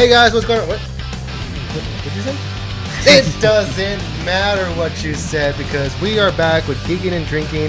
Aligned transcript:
Hey 0.00 0.08
guys, 0.08 0.32
what's 0.32 0.46
going 0.46 0.58
on? 0.60 0.66
What? 0.66 0.80
What 0.80 2.04
did 2.04 2.14
you 2.14 2.22
say? 2.22 2.34
it 3.04 3.42
doesn't 3.42 4.00
matter 4.24 4.64
what 4.80 5.04
you 5.04 5.12
said 5.12 5.54
because 5.58 5.92
we 6.00 6.18
are 6.18 6.32
back 6.32 6.66
with 6.66 6.78
Geekin 6.84 7.12
and 7.12 7.26
Drinkin, 7.26 7.68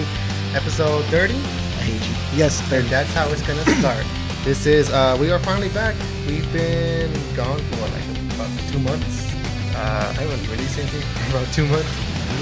episode 0.55 1.03
30. 1.11 1.33
I 1.33 1.37
hate 1.37 1.99
you. 2.07 2.15
Yes, 2.39 2.61
And 2.71 2.87
that's 2.87 3.13
how 3.13 3.27
it's 3.33 3.45
gonna 3.45 3.65
start. 3.79 4.05
this 4.45 4.65
is 4.65 4.89
uh 4.91 5.17
we 5.19 5.29
are 5.29 5.39
finally 5.39 5.67
back. 5.75 5.93
We've 6.25 6.49
been 6.53 7.11
gone 7.35 7.59
for 7.59 7.75
what, 7.83 7.91
like 7.91 8.07
about 8.33 8.49
two 8.71 8.79
months. 8.79 9.27
Uh 9.75 10.15
I 10.17 10.23
haven't 10.23 10.49
released 10.49 10.79
anything 10.79 11.01
for 11.27 11.35
about 11.35 11.53
two 11.53 11.67
months. 11.67 11.91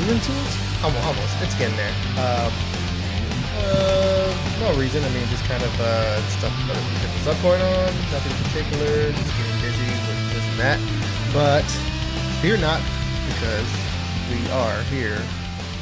Even 0.05 0.21
two 0.21 0.33
months? 0.33 0.83
Almost, 0.83 1.03
almost. 1.03 1.41
It's 1.41 1.55
getting 1.57 1.75
there. 1.77 1.95
Um, 2.21 2.53
uh, 3.55 4.57
no 4.59 4.79
reason. 4.79 5.03
I 5.03 5.09
mean, 5.09 5.27
just 5.27 5.43
kind 5.45 5.63
of 5.63 5.81
uh, 5.81 6.21
stuff, 6.29 6.53
different 6.67 7.21
stuff 7.21 7.41
going 7.41 7.61
on. 7.61 7.85
Nothing 8.11 8.35
particular. 8.47 9.11
Just 9.11 9.37
getting 9.37 9.61
busy 9.61 9.89
with 10.07 10.33
this 10.33 10.45
and 10.51 10.59
that. 10.59 10.79
But 11.33 11.65
fear 12.41 12.57
not, 12.57 12.81
because 13.27 13.69
we 14.29 14.49
are 14.51 14.81
here 14.83 15.17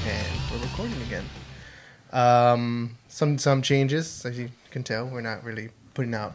and 0.08 0.28
we're 0.52 0.62
recording 0.66 1.02
again. 1.04 1.26
Um, 2.14 2.98
some 3.10 3.38
some 3.38 3.62
changes, 3.62 4.26
as 4.26 4.38
you 4.38 4.50
can 4.72 4.84
tell. 4.84 5.06
We're 5.08 5.22
not 5.22 5.44
really 5.44 5.70
putting 5.94 6.14
out 6.14 6.34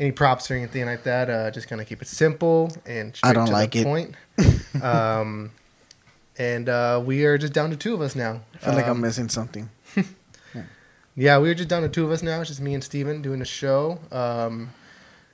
any 0.00 0.12
props 0.12 0.50
or 0.50 0.54
anything 0.54 0.86
like 0.86 1.02
that. 1.04 1.28
Uh, 1.30 1.50
just 1.50 1.68
kind 1.68 1.80
of 1.80 1.86
keep 1.86 2.00
it 2.02 2.08
simple 2.08 2.70
and 2.86 3.14
straight 3.14 3.30
I 3.30 3.32
don't 3.32 3.46
to 3.46 3.52
like 3.52 3.72
the 3.72 3.80
it. 3.80 3.84
point. 3.84 4.14
um, 4.82 5.50
and 6.38 6.68
uh, 6.68 7.02
we 7.04 7.24
are 7.24 7.38
just 7.38 7.52
down 7.52 7.70
to 7.70 7.76
two 7.76 7.94
of 7.94 8.00
us 8.02 8.14
now. 8.14 8.42
I 8.54 8.58
feel 8.58 8.74
like 8.74 8.84
I'm 8.86 8.92
Um, 8.92 9.00
missing 9.00 9.28
something. 9.28 9.70
Yeah, 11.18 11.38
we 11.38 11.48
are 11.48 11.54
just 11.54 11.70
down 11.70 11.80
to 11.80 11.88
two 11.88 12.04
of 12.04 12.10
us 12.10 12.22
now. 12.22 12.42
It's 12.42 12.50
just 12.50 12.60
me 12.60 12.74
and 12.74 12.84
Stephen 12.84 13.22
doing 13.22 13.38
the 13.38 13.46
show. 13.46 13.98
Um, 14.12 14.74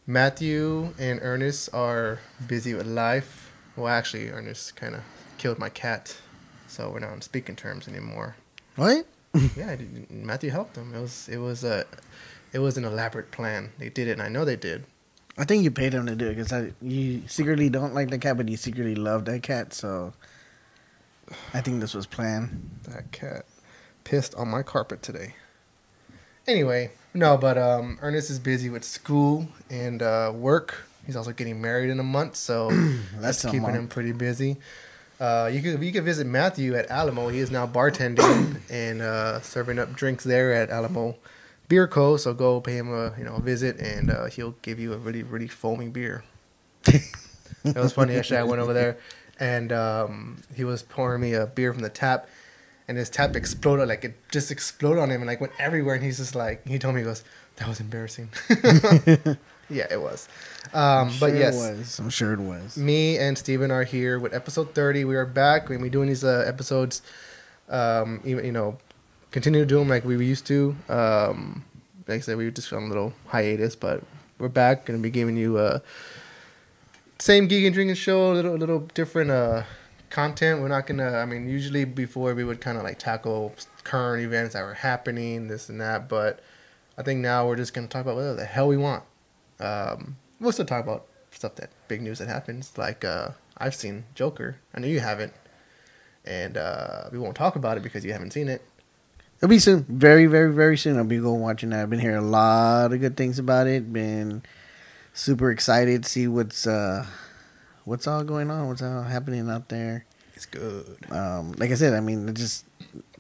Matthew 0.07 0.95
and 0.97 1.19
Ernest 1.21 1.71
are 1.73 2.21
busy 2.47 2.73
with 2.73 2.87
life. 2.87 3.53
Well, 3.75 3.89
actually, 3.89 4.31
Ernest 4.31 4.77
kind 4.77 4.95
of 4.95 5.01
killed 5.39 5.59
my 5.59 5.69
cat, 5.69 6.17
so 6.69 6.89
we're 6.89 7.01
not 7.01 7.11
on 7.11 7.21
speaking 7.21 7.57
terms 7.57 7.89
anymore. 7.89 8.37
What? 8.77 9.07
yeah, 9.57 9.75
Matthew 10.09 10.51
helped 10.51 10.75
them. 10.75 10.95
It 10.95 11.01
was 11.01 11.29
it 11.29 11.39
was 11.39 11.65
a 11.65 11.85
it 12.53 12.61
was 12.61 12.77
an 12.77 12.85
elaborate 12.85 13.33
plan. 13.33 13.73
They 13.79 13.89
did 13.89 14.07
it, 14.07 14.13
and 14.13 14.23
I 14.23 14.29
know 14.29 14.45
they 14.45 14.55
did. 14.55 14.85
I 15.37 15.45
think 15.45 15.65
you 15.65 15.73
paid 15.73 15.95
him 15.95 16.07
to 16.07 16.15
do 16.15 16.29
it 16.29 16.37
because 16.37 16.73
you 16.81 17.23
secretly 17.27 17.69
don't 17.71 17.93
like 17.93 18.09
the 18.09 18.19
cat, 18.19 18.37
but 18.37 18.49
you 18.49 18.57
secretly 18.57 18.95
love 18.95 19.25
that 19.25 19.43
cat. 19.43 19.75
So 19.75 20.13
I 21.53 21.61
think 21.61 21.81
this 21.81 21.93
was 21.93 22.07
planned. 22.07 22.71
That 22.85 23.11
cat 23.11 23.47
pissed 24.05 24.37
on 24.37 24.47
my 24.49 24.63
carpet 24.63 25.03
today. 25.03 25.35
Anyway, 26.47 26.91
no, 27.15 27.37
but 27.37 27.57
um, 27.57 27.99
Ernest 28.03 28.31
is 28.31 28.39
busy 28.39 28.69
with 28.69 28.85
school 28.85 29.49
and 29.71 30.03
uh, 30.03 30.33
work. 30.35 30.87
He's 31.07 31.17
also 31.17 31.33
getting 31.33 31.61
married 31.61 31.91
in 31.91 32.01
a 32.01 32.05
month, 32.05 32.37
so 32.37 32.71
that's 33.17 33.45
keeping 33.45 33.75
him 33.75 33.89
pretty 33.89 34.13
busy. 34.13 34.57
Uh, 35.21 35.49
you 35.53 35.63
could 35.63 35.83
you 35.83 35.93
could 35.93 36.05
visit 36.05 36.27
Matthew 36.27 36.75
at 36.75 36.91
Alamo. 36.91 37.29
He 37.29 37.39
is 37.39 37.51
now 37.51 37.67
bartending 37.67 38.61
and 38.71 39.03
uh, 39.03 39.41
serving 39.41 39.79
up 39.79 39.93
drinks 39.95 40.25
there 40.25 40.53
at 40.53 40.71
Alamo 40.71 41.17
Beer 41.69 41.87
Co. 41.87 42.17
So 42.17 42.35
go 42.35 42.61
pay 42.61 42.77
him 42.77 42.93
a 42.93 43.15
you 43.17 43.25
know 43.25 43.37
a 43.37 43.41
visit, 43.41 43.79
and 43.79 44.11
uh, 44.11 44.27
he'll 44.27 44.57
give 44.63 44.81
you 44.81 44.93
a 44.93 44.97
really 44.99 45.23
really 45.23 45.49
foamy 45.49 45.89
beer. 45.89 46.25
It 47.65 47.77
was 47.77 47.93
funny. 47.93 48.17
Actually, 48.17 48.39
I 48.39 48.43
went 48.43 48.61
over 48.61 48.73
there, 48.73 48.99
and 49.39 49.71
um, 49.71 50.43
he 50.55 50.65
was 50.65 50.83
pouring 50.83 51.21
me 51.21 51.35
a 51.35 51.47
beer 51.47 51.73
from 51.73 51.83
the 51.83 51.89
tap, 51.89 52.29
and 52.89 52.99
his 52.99 53.11
tap 53.11 53.37
exploded. 53.37 53.89
Like 53.89 54.05
it 54.05 54.15
just 54.31 54.51
exploded 54.51 55.03
on 55.03 55.11
him, 55.11 55.21
and 55.21 55.27
like 55.27 55.41
went 55.41 55.53
everywhere. 55.59 55.95
And 55.95 56.05
he's 56.05 56.19
just 56.19 56.35
like, 56.35 56.67
he 56.67 56.79
told 56.79 56.95
me, 56.95 57.01
he 57.01 57.05
goes, 57.05 57.25
"That 57.57 57.69
was 57.69 57.81
embarrassing." 57.81 58.29
yeah, 59.69 59.87
it 59.91 60.01
was. 60.01 60.29
Um, 60.75 61.13
but 61.21 61.31
Sure 61.31 61.37
yes, 61.37 61.55
it 61.55 61.77
was. 61.77 61.99
I'm 61.99 62.11
sure 62.11 62.33
it 62.33 62.41
was. 62.41 62.77
me 62.77 63.19
and 63.19 63.37
Stephen 63.37 63.71
are 63.71 63.85
here 63.85 64.19
with 64.19 64.35
episode 64.35 64.75
30. 64.75 65.05
We 65.05 65.17
are 65.17 65.27
back. 65.27 65.69
We're 65.69 65.79
be 65.79 65.91
doing 65.91 66.09
these 66.09 66.25
uh, 66.25 66.45
episodes, 66.47 67.03
um, 67.69 68.21
even, 68.25 68.45
you 68.45 68.53
know, 68.53 68.79
continue 69.31 69.61
to 69.61 69.67
do 69.67 69.79
them 69.79 69.89
like 69.89 70.05
we 70.05 70.25
used 70.25 70.47
to. 70.47 70.77
Um, 70.89 71.65
like 72.07 72.19
I 72.19 72.21
said, 72.21 72.37
we 72.37 72.45
were 72.45 72.51
just 72.51 72.73
on 72.73 72.85
a 72.85 72.87
little 72.87 73.13
hiatus, 73.29 73.77
but 73.77 74.03
we're 74.39 74.49
back. 74.49 74.85
Gonna 74.87 74.99
be 74.99 75.11
giving 75.11 75.37
you 75.37 75.57
uh, 75.59 75.79
same 77.19 77.47
geek 77.47 77.65
and 77.65 77.75
drinking 77.75 77.97
show, 77.97 78.33
a 78.33 78.35
little, 78.35 78.55
a 78.55 78.59
little 78.59 78.81
different 78.95 79.31
uh, 79.31 79.63
content. 80.13 80.61
We're 80.61 80.69
not 80.69 80.87
gonna. 80.87 81.17
I 81.17 81.25
mean, 81.25 81.49
usually 81.49 81.85
before 81.85 82.35
we 82.35 82.45
would 82.45 82.61
kind 82.61 82.79
of 82.79 82.85
like 82.85 82.99
tackle 83.01 83.55
current 83.83 84.23
events 84.23 84.55
that 84.55 84.63
were 84.63 84.75
happening, 84.75 85.49
this 85.49 85.69
and 85.69 85.81
that. 85.81 86.09
But 86.09 86.41
I 86.97 87.03
think 87.03 87.21
now 87.21 87.49
we're 87.49 87.57
just 87.57 87.75
gonna 87.75 87.89
talk 87.89 88.03
about 88.03 88.15
whatever 88.15 88.35
the 88.35 88.45
hell 88.45 88.69
we 88.69 88.77
want. 88.77 89.03
Um, 89.59 90.17
we'll 90.39 90.53
still 90.53 90.67
talk 90.67 90.85
about 90.85 91.07
stuff 91.33 91.57
that 91.57 91.71
big 91.89 92.03
news 92.03 92.21
that 92.21 92.29
happens. 92.29 92.77
Like 92.79 93.05
uh, 93.05 93.31
I've 93.59 93.75
seen 93.75 94.05
Joker. 94.15 94.57
I 94.75 94.81
know 94.81 94.87
you 94.87 95.01
haven't, 95.01 95.33
and 96.25 96.57
uh, 96.57 97.05
we 97.11 97.19
won't 97.19 97.35
talk 97.35 97.57
about 97.57 97.77
it 97.77 97.83
because 97.83 98.05
you 98.05 98.13
haven't 98.13 98.33
seen 98.33 98.49
it. 98.49 98.63
It'll 99.39 99.51
be 99.51 99.59
soon. 99.59 99.85
Very, 99.89 100.27
very, 100.27 100.53
very 100.53 100.79
soon. 100.79 100.97
I'll 100.97 101.05
be 101.05 101.19
going 101.19 101.41
watching 101.41 101.71
that. 101.71 101.83
I've 101.83 101.91
been 101.91 101.99
hearing 101.99 102.19
a 102.19 102.23
lot 102.23 102.93
of 102.93 103.01
good 103.01 103.17
things 103.17 103.41
about 103.41 103.67
it. 103.67 103.93
Been 103.93 104.45
super 105.15 105.51
excited 105.51 106.05
to 106.05 106.09
see 106.09 106.29
what's 106.29 106.67
uh 106.67 107.07
what's 107.85 108.07
all 108.07 108.25
going 108.25 108.51
on, 108.51 108.69
what's 108.69 108.83
all 108.83 109.03
happening 109.03 109.49
out 109.51 109.69
there. 109.69 110.05
It's 110.35 110.47
good. 110.47 110.97
um, 111.11 111.53
like 111.53 111.71
I 111.71 111.75
said, 111.75 111.93
I 111.95 112.01
mean, 112.01 112.29
it 112.29 112.35
just 112.35 112.65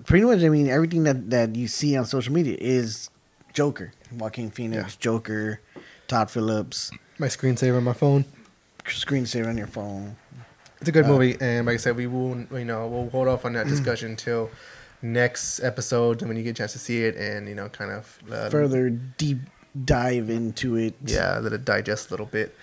pretty 0.06 0.24
much. 0.24 0.42
I 0.42 0.48
mean, 0.48 0.68
everything 0.68 1.04
that 1.04 1.30
that 1.30 1.54
you 1.56 1.68
see 1.68 1.96
on 1.96 2.04
social 2.06 2.32
media 2.32 2.56
is 2.58 3.10
Joker, 3.52 3.92
Joaquin 4.16 4.50
Phoenix, 4.50 4.94
Yeah. 4.94 4.96
Joker, 4.98 5.60
Todd 6.08 6.30
Phillips, 6.30 6.90
My 7.18 7.28
screensaver 7.28 7.76
on 7.76 7.84
my 7.84 7.92
phone. 7.92 8.24
screensaver 8.84 9.46
on 9.48 9.56
your 9.58 9.66
phone. 9.66 10.16
It's 10.80 10.88
a 10.88 10.92
good 10.92 11.04
Uh, 11.04 11.08
movie, 11.08 11.36
and 11.40 11.66
like 11.66 11.74
I 11.74 11.76
said, 11.76 11.96
we 11.96 12.06
will, 12.08 12.36
you 12.50 12.64
know, 12.64 12.88
we'll 12.88 13.08
hold 13.10 13.28
off 13.28 13.44
on 13.44 13.52
that 13.52 13.66
discussion 13.74 14.10
until 14.10 14.50
next 15.02 15.60
episode 15.60 16.22
when 16.22 16.36
you 16.36 16.42
get 16.42 16.50
a 16.50 16.54
chance 16.54 16.72
to 16.72 16.78
see 16.78 17.04
it, 17.04 17.14
and 17.16 17.46
you 17.48 17.54
know, 17.54 17.68
kind 17.68 17.92
of 17.92 18.18
uh, 18.32 18.48
Further 18.50 18.88
deep 18.90 19.38
dive 19.84 20.28
into 20.30 20.76
it. 20.76 20.94
yeah, 21.04 21.38
let 21.38 21.52
it 21.52 21.64
digest 21.64 22.08
a 22.08 22.12
little 22.12 22.26
bit. 22.26 22.56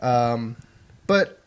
Um, 0.00 0.56
but 1.06 1.40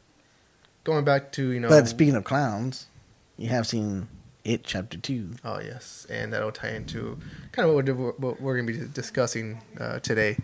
going 0.87 1.03
back 1.03 1.33
to 1.33 1.51
you 1.51 1.59
know, 1.59 1.67
But 1.67 1.87
speaking 1.87 2.15
of 2.15 2.23
clowns, 2.23 2.87
you 3.35 3.49
have 3.49 3.67
seen 3.67 4.07
it 4.45 4.63
chapter 4.63 4.97
two. 4.97 5.31
Oh 5.43 5.59
yes, 5.59 6.07
and 6.09 6.31
that'll 6.31 6.53
tie 6.53 6.69
into 6.69 7.19
kind 7.51 7.67
of 7.67 7.75
what 7.75 7.85
we're, 7.85 8.11
what 8.13 8.41
we're 8.41 8.55
going 8.55 8.67
to 8.67 8.73
be 8.73 8.93
discussing 8.93 9.61
uh, 9.79 9.99
today, 9.99 10.37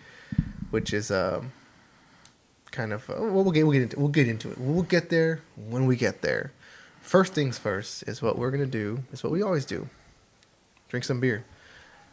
which 0.69 0.93
is 0.93 1.09
um, 1.11 1.53
kind 2.71 2.91
of 2.91 3.09
uh, 3.09 3.15
well, 3.19 3.49
get 3.51 3.63
we'll 3.63 3.71
get 3.71 3.83
into 3.83 3.97
we'll 3.99 4.09
get 4.09 4.27
into 4.27 4.51
it. 4.51 4.57
We'll 4.57 4.83
get 4.83 5.09
there 5.09 5.41
when 5.55 5.85
we 5.85 5.95
get 5.95 6.21
there. 6.21 6.51
First 6.99 7.33
things 7.33 7.57
first 7.57 8.03
is 8.03 8.21
what 8.21 8.37
we're 8.37 8.51
going 8.51 8.69
to 8.69 8.77
do. 8.83 9.03
Is 9.13 9.23
what 9.23 9.31
we 9.31 9.41
always 9.41 9.65
do. 9.65 9.87
Drink 10.89 11.05
some 11.05 11.21
beer, 11.21 11.45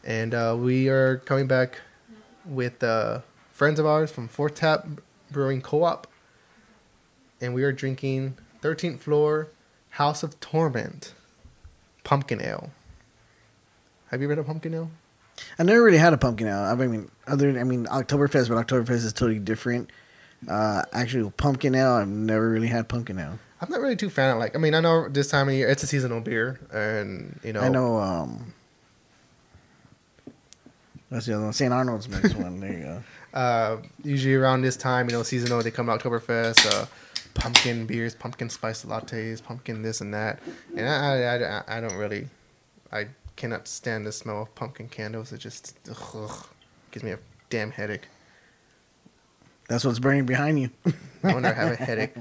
and 0.04 0.32
uh, 0.34 0.56
we 0.56 0.88
are 0.88 1.18
coming 1.18 1.48
back 1.48 1.80
with 2.44 2.82
uh, 2.84 3.22
friends 3.50 3.80
of 3.80 3.86
ours 3.86 4.12
from 4.12 4.28
Fourth 4.28 4.54
Tap 4.54 4.86
Brewing 5.32 5.60
Co-op, 5.60 6.06
and 7.40 7.54
we 7.54 7.62
are 7.62 7.72
drinking 7.72 8.36
13th 8.62 9.00
Floor 9.00 9.48
House 9.90 10.22
of 10.22 10.38
Torment 10.40 11.14
pumpkin 12.04 12.40
ale. 12.40 12.70
Have 14.10 14.20
you 14.20 14.26
ever 14.26 14.36
had 14.36 14.44
a 14.44 14.44
pumpkin 14.44 14.74
ale? 14.74 14.90
I 15.58 15.62
never 15.62 15.82
really 15.82 15.98
had 15.98 16.12
a 16.12 16.18
pumpkin 16.18 16.46
ale. 16.46 16.62
I 16.64 16.74
mean, 16.74 17.10
other 17.26 17.58
I 17.58 17.64
mean 17.64 17.86
Oktoberfest, 17.86 18.48
but 18.48 18.66
Oktoberfest 18.66 19.04
is 19.04 19.12
totally 19.12 19.38
different. 19.38 19.90
Uh, 20.48 20.82
actually, 20.92 21.30
pumpkin 21.36 21.74
ale, 21.74 21.92
I've 21.92 22.08
never 22.08 22.50
really 22.50 22.68
had 22.68 22.88
pumpkin 22.88 23.18
ale. 23.18 23.38
I'm 23.60 23.68
not 23.70 23.80
really 23.80 23.96
too 23.96 24.10
fan 24.10 24.30
of 24.30 24.38
like. 24.38 24.54
I 24.54 24.58
mean, 24.58 24.74
I 24.74 24.80
know 24.80 25.08
this 25.08 25.28
time 25.28 25.48
of 25.48 25.54
year 25.54 25.68
it's 25.68 25.82
a 25.82 25.86
seasonal 25.86 26.20
beer, 26.20 26.60
and 26.72 27.38
you 27.44 27.52
know, 27.52 27.60
I 27.60 27.68
know. 27.68 27.98
Um, 27.98 28.54
that's 31.10 31.26
the 31.26 31.34
other 31.34 31.44
one. 31.44 31.52
St. 31.52 31.72
Arnold's 31.72 32.08
makes 32.08 32.34
one. 32.34 32.60
There 32.60 32.72
you 32.72 32.84
go. 32.84 33.02
uh, 33.34 33.76
usually 34.04 34.34
around 34.34 34.62
this 34.62 34.76
time, 34.76 35.08
you 35.08 35.12
know, 35.12 35.22
seasonal 35.22 35.62
they 35.62 35.70
come 35.70 35.86
to 35.86 35.92
Oktoberfest, 35.92 36.66
uh, 36.72 36.86
pumpkin 37.34 37.86
beers, 37.86 38.14
pumpkin 38.14 38.50
spice 38.50 38.84
lattes, 38.84 39.42
pumpkin 39.42 39.82
this 39.82 40.00
and 40.00 40.12
that, 40.14 40.40
and 40.76 40.88
I, 40.88 41.22
I, 41.22 41.58
I, 41.58 41.78
I 41.78 41.80
don't 41.80 41.96
really, 41.96 42.28
I 42.92 43.08
cannot 43.36 43.66
stand 43.68 44.06
the 44.06 44.12
smell 44.12 44.42
of 44.42 44.54
pumpkin 44.54 44.88
candles. 44.88 45.32
It 45.32 45.38
just 45.38 45.78
ugh, 45.90 46.46
gives 46.90 47.02
me 47.04 47.12
a 47.12 47.18
damn 47.48 47.70
headache. 47.70 48.08
That's 49.68 49.84
what's 49.84 49.98
burning 49.98 50.26
behind 50.26 50.60
you. 50.60 50.70
No 51.22 51.34
wonder 51.34 51.50
I 51.50 51.52
have 51.52 51.72
a 51.72 51.76
headache. 51.76 52.14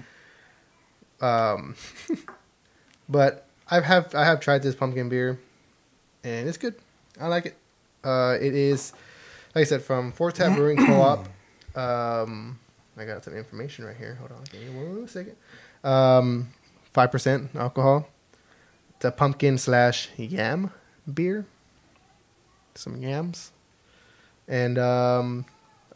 Um, 1.21 1.75
but 3.09 3.47
I 3.69 3.79
have 3.79 4.13
I 4.13 4.25
have 4.25 4.41
tried 4.41 4.61
this 4.61 4.75
pumpkin 4.75 5.07
beer, 5.07 5.39
and 6.21 6.49
it's 6.49 6.57
good. 6.57 6.75
I 7.17 7.27
like 7.27 7.45
it. 7.45 7.57
Uh, 8.03 8.35
it 8.41 8.53
is, 8.53 8.91
like 9.55 9.61
I 9.61 9.65
said, 9.65 9.81
from 9.81 10.11
Fourth 10.11 10.35
Tap 10.35 10.55
Brewing 10.57 10.85
Co-op. 10.85 11.27
Um, 11.77 12.59
I 12.99 13.05
got 13.05 13.23
some 13.23 13.35
information 13.35 13.85
right 13.85 13.95
here. 13.95 14.15
Hold 14.15 14.31
on, 14.31 14.43
give 14.51 14.61
me 14.61 14.69
one 14.69 15.07
second. 15.07 15.35
Um, 15.83 16.49
five 16.93 17.11
percent 17.11 17.49
alcohol. 17.55 18.07
It's 18.95 19.05
a 19.05 19.11
pumpkin 19.11 19.57
slash 19.57 20.09
yam 20.17 20.71
beer. 21.11 21.45
Some 22.75 22.97
yams, 23.01 23.51
and 24.47 24.77
um, 24.77 25.45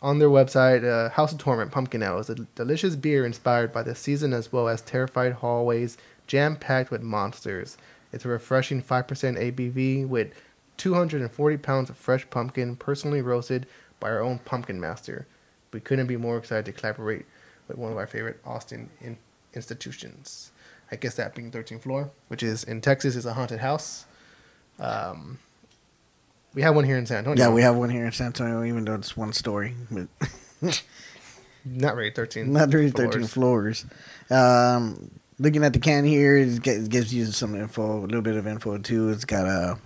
on 0.02 0.20
their 0.20 0.30
website, 0.30 0.84
uh, 0.84 1.10
House 1.10 1.32
of 1.32 1.38
Torment 1.38 1.72
Pumpkin 1.72 2.04
Ale 2.04 2.20
is 2.20 2.30
a 2.30 2.36
delicious 2.36 2.96
beer 2.98 3.26
inspired 3.26 3.72
by 3.72 3.84
the 3.84 3.96
season 3.96 4.34
as 4.34 4.52
well 4.52 4.68
as 4.68 4.82
terrified 4.82 5.34
hallways 5.34 5.98
jam 6.28 6.58
packed 6.58 6.92
with 6.92 7.02
monsters. 7.02 7.78
It's 8.12 8.26
a 8.26 8.28
refreshing 8.28 8.82
5% 8.82 9.08
ABV 9.08 10.08
with 10.08 10.34
240 10.78 11.58
pounds 11.58 11.90
of 11.90 11.98
fresh 11.98 12.30
pumpkin, 12.30 12.76
personally 12.76 13.22
roasted 13.22 13.66
by 14.00 14.10
our 14.10 14.22
own 14.22 14.40
pumpkin 14.40 14.80
master. 14.80 15.26
We 15.74 15.80
couldn't 15.80 16.08
be 16.08 16.18
more 16.18 16.38
excited 16.38 16.66
to 16.66 16.72
collaborate 16.72 17.25
with 17.68 17.78
one 17.78 17.92
of 17.92 17.98
our 17.98 18.08
favorite 18.08 18.40
Austin 18.46 18.90
in- 19.02 19.18
institutions. 19.54 20.52
I 20.92 20.96
guess 20.96 21.16
that 21.16 21.34
being 21.34 21.52
13th 21.52 21.81
floor, 21.81 22.12
which 22.28 22.44
is 22.44 22.64
in 22.64 22.81
Texas, 22.81 23.16
is 23.16 23.25
a 23.25 23.34
haunted 23.34 23.60
house. 23.60 24.06
Um, 24.80 25.40
we 26.54 26.62
have 26.62 26.75
one 26.75 26.86
here 26.86 26.98
in 26.98 27.06
San 27.06 27.20
Antonio. 27.20 27.44
Yeah, 27.44 27.52
we 27.52 27.62
have 27.64 27.75
one 27.75 27.90
here 27.90 28.06
in 28.06 28.12
San 28.12 28.28
Antonio, 28.28 28.64
even 28.64 28.86
though 28.86 28.96
it's 28.96 29.18
one 29.18 29.34
story, 29.34 29.75
but 29.90 30.08
not 31.66 31.96
really 31.96 32.12
13. 32.12 32.52
not 32.52 32.72
really 32.72 32.92
floors. 32.92 33.14
13 33.14 33.28
floors. 33.28 33.86
Um, 34.30 35.10
looking 35.40 35.64
at 35.64 35.74
the 35.74 35.80
can 35.80 36.06
here, 36.06 36.38
it 36.38 36.62
gives 36.62 37.14
you 37.14 37.25
some 37.28 37.56
info, 37.56 38.00
a 38.00 38.06
little 38.06 38.22
bit 38.22 38.36
of 38.36 38.46
info 38.46 38.78
too. 38.78 39.10
It's 39.10 39.25
got 39.25 39.46
a 39.46 39.80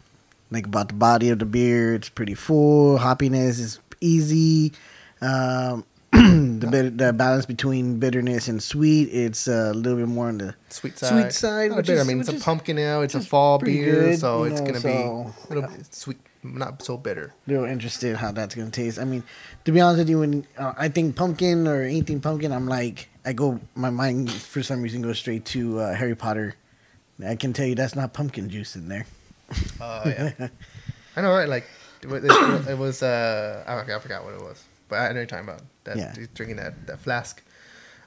like 0.52 0.66
about 0.66 0.90
the 0.90 0.94
body 0.96 1.30
of 1.30 1.40
the 1.40 1.46
beer. 1.46 1.96
It's 1.96 2.10
pretty 2.10 2.34
full. 2.34 2.98
Hoppiness 3.00 3.60
is 3.60 3.80
easy. 4.02 4.74
Um, 5.22 5.86
the 6.12 6.68
bit, 6.72 6.98
the 6.98 7.12
balance 7.14 7.46
between 7.46 8.00
bitterness 8.00 8.48
and 8.48 8.64
sweet, 8.64 9.06
it's 9.12 9.48
a 9.48 9.74
little 9.74 9.98
bit 10.00 10.08
more 10.08 10.30
on 10.30 10.38
the 10.38 10.56
Sweet 10.70 10.98
side. 10.98 11.10
Sweet 11.10 11.34
side. 11.34 11.72
a. 11.72 11.76
I 11.76 11.80
is- 12.02 12.08
mean, 12.08 12.20
it's 12.22 12.30
a 12.30 12.40
pumpkin 12.40 12.78
ale. 12.80 13.02
It's 13.02 13.14
a 13.16 13.22
fall 13.22 13.60
beer, 13.60 13.92
good, 14.12 14.20
so 14.20 14.44
it's 14.44 14.60
know, 14.62 14.66
gonna 14.68 14.80
so- 14.80 14.88
be 14.88 15.54
a 15.54 15.54
little 15.54 15.70
bit 15.70 15.94
sweet, 15.94 16.18
not 16.44 16.82
so 16.82 16.98
bitter. 16.98 17.34
real 17.46 17.66
interested 17.66 18.16
how 18.16 18.32
that's 18.32 18.56
gonna 18.56 18.72
taste. 18.72 19.00
I 19.00 19.04
mean, 19.04 19.24
to 19.66 19.72
be 19.72 19.82
honest 19.82 20.00
with 20.00 20.10
you, 20.10 20.20
when 20.20 20.48
uh, 20.58 20.74
I 20.78 20.88
think 20.88 21.16
pumpkin 21.16 21.68
or 21.68 21.82
anything 21.84 22.22
pumpkin, 22.22 22.52
I'm 22.54 22.68
like, 22.68 23.10
I 23.26 23.34
go, 23.34 23.60
my 23.76 23.90
mind 23.90 24.32
for 24.32 24.64
some 24.64 24.82
reason 24.82 25.02
goes 25.02 25.20
straight 25.20 25.44
to 25.46 25.80
uh, 25.80 25.94
Harry 25.94 26.16
Potter. 26.16 26.56
I 27.24 27.36
can 27.36 27.52
tell 27.52 27.66
you 27.66 27.76
that's 27.76 27.96
not 27.96 28.14
pumpkin 28.14 28.50
juice 28.50 28.76
in 28.76 28.88
there. 28.88 29.06
Oh 29.82 30.02
yeah, 30.06 30.48
I 31.18 31.22
know, 31.22 31.32
right? 31.32 31.50
Like 31.50 31.66
it 32.02 32.08
was, 32.08 32.24
it 32.68 32.78
was 32.78 33.04
uh, 33.04 33.64
I 33.68 34.00
forgot 34.00 34.24
what 34.24 34.34
it 34.36 34.42
was, 34.42 34.64
but 34.90 34.96
I 35.00 35.10
know 35.10 35.20
you're 35.20 35.26
talking 35.26 35.48
about. 35.48 35.62
That 35.86 35.98
Yeah. 35.98 36.14
drinking 36.34 36.58
that 36.58 36.88
that 36.88 37.00
flask. 37.00 37.42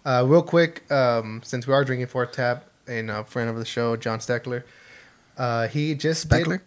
Uh, 0.05 0.25
real 0.27 0.43
quick, 0.43 0.91
um, 0.91 1.41
since 1.45 1.67
we 1.67 1.75
are 1.75 1.85
drinking 1.85 2.07
Fourth 2.09 2.33
Tap, 2.33 2.65
and 2.87 3.11
a 3.11 3.25
friend 3.25 3.49
of 3.51 3.57
the 3.57 3.65
show, 3.65 3.97
John 3.97 4.19
Steckler, 4.19 4.63
uh, 5.37 5.69
he 5.69 5.95
just 5.95 6.29
did- 6.29 6.61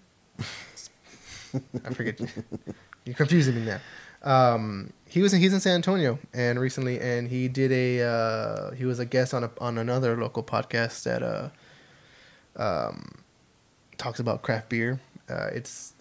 I 1.85 1.93
forget. 1.93 2.19
You're 3.05 3.15
confusing 3.15 3.55
me 3.55 3.65
now. 3.65 3.79
Um, 4.23 4.93
he 5.07 5.21
was 5.21 5.33
in, 5.33 5.39
he's 5.41 5.53
in 5.53 5.59
San 5.59 5.75
Antonio 5.75 6.17
and 6.33 6.59
recently, 6.59 6.99
and 6.99 7.27
he 7.27 7.47
did 7.49 7.71
a 7.71 8.01
uh, 8.01 8.71
he 8.71 8.85
was 8.85 8.99
a 8.99 9.05
guest 9.05 9.33
on 9.33 9.43
a, 9.43 9.51
on 9.59 9.77
another 9.77 10.15
local 10.17 10.41
podcast 10.41 11.03
that 11.03 11.21
uh, 11.21 11.49
um, 12.55 13.23
talks 13.97 14.19
about 14.19 14.41
craft 14.41 14.69
beer. 14.69 14.99
Uh, 15.29 15.47
it's 15.53 15.92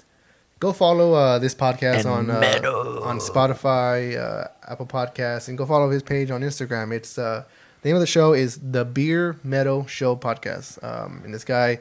go 0.62 0.73
follow 0.73 1.12
uh, 1.14 1.41
this 1.41 1.56
podcast 1.56 2.06
on 2.09 2.31
uh, 2.31 3.00
on 3.03 3.19
Spotify, 3.19 4.17
uh, 4.17 4.47
Apple 4.69 4.87
Podcasts, 4.87 5.49
and 5.49 5.59
go 5.59 5.67
follow 5.67 5.91
his 5.91 6.05
page 6.05 6.31
on 6.31 6.43
Instagram. 6.43 6.93
It's 6.93 7.19
uh, 7.19 7.43
the 7.81 7.88
name 7.88 7.97
of 7.97 8.00
the 8.00 8.06
show 8.06 8.32
is 8.32 8.61
the 8.62 8.85
Beer 8.85 9.37
Meadow 9.43 9.87
Show 9.87 10.14
Podcast. 10.14 10.82
Um, 10.85 11.23
and 11.25 11.35
this 11.35 11.44
guy, 11.44 11.81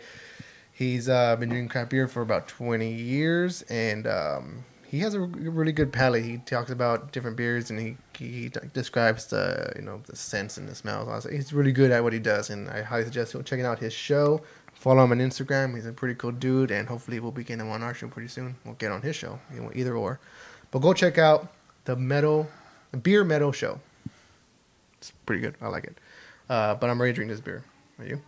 he's 0.74 1.08
uh, 1.08 1.36
been 1.36 1.50
drinking 1.50 1.70
craft 1.70 1.92
beer 1.92 2.08
for 2.08 2.24
about 2.24 2.48
twenty 2.48 2.92
years, 2.92 3.62
and 3.70 4.08
um, 4.08 4.66
he 4.84 4.98
has 5.02 5.14
a 5.14 5.20
really 5.20 5.74
good 5.74 5.94
palate. 5.94 6.26
He 6.26 6.40
talks 6.40 6.72
about 6.72 7.12
different 7.12 7.38
beers, 7.38 7.70
and 7.70 7.80
he 7.80 7.98
he 8.18 8.50
describes 8.74 9.28
the 9.28 9.74
you 9.76 9.84
know 9.84 10.02
the 10.08 10.16
scents 10.16 10.58
and 10.58 10.68
the 10.68 10.74
smells. 10.74 11.08
Honestly, 11.08 11.36
He's 11.36 11.54
really 11.54 11.72
good 11.72 11.92
at 11.92 12.02
what 12.02 12.14
he 12.14 12.20
does, 12.20 12.50
and 12.50 12.68
I 12.68 12.82
highly 12.82 13.04
suggest 13.04 13.36
you 13.36 13.44
checking 13.44 13.66
out 13.66 13.78
his 13.78 13.94
show. 13.94 14.42
Follow 14.82 15.04
him 15.04 15.12
on 15.12 15.20
Instagram. 15.20 15.76
He's 15.76 15.86
a 15.86 15.94
pretty 15.94 16.16
cool 16.16 16.32
dude, 16.32 16.72
and 16.72 16.88
hopefully 16.88 17.20
we'll 17.20 17.32
be 17.32 17.44
getting 17.44 17.64
him 17.64 17.72
on 17.72 17.84
our 17.84 17.94
show 17.94 18.08
pretty 18.08 18.30
soon. 18.30 18.56
We'll 18.66 18.74
get 18.74 18.92
on 18.92 19.04
his 19.04 19.16
show, 19.16 19.40
either 19.76 19.96
or. 19.96 20.20
But 20.72 20.80
go 20.80 20.92
check 20.92 21.20
out 21.20 21.54
the 21.86 21.96
metal, 21.96 22.50
the 22.90 22.98
Beer 22.98 23.24
Meadow 23.24 23.52
Show. 23.52 23.80
It's 24.98 25.12
pretty 25.28 25.40
good. 25.40 25.54
I 25.62 25.68
like 25.68 25.84
it. 25.84 26.00
Uh, 26.50 26.74
but 26.74 26.90
I'm 26.90 27.00
ready 27.00 27.14
to 27.14 27.16
drink 27.16 27.30
this 27.30 27.40
beer. 27.40 27.64
Are 28.00 28.06
you? 28.06 28.24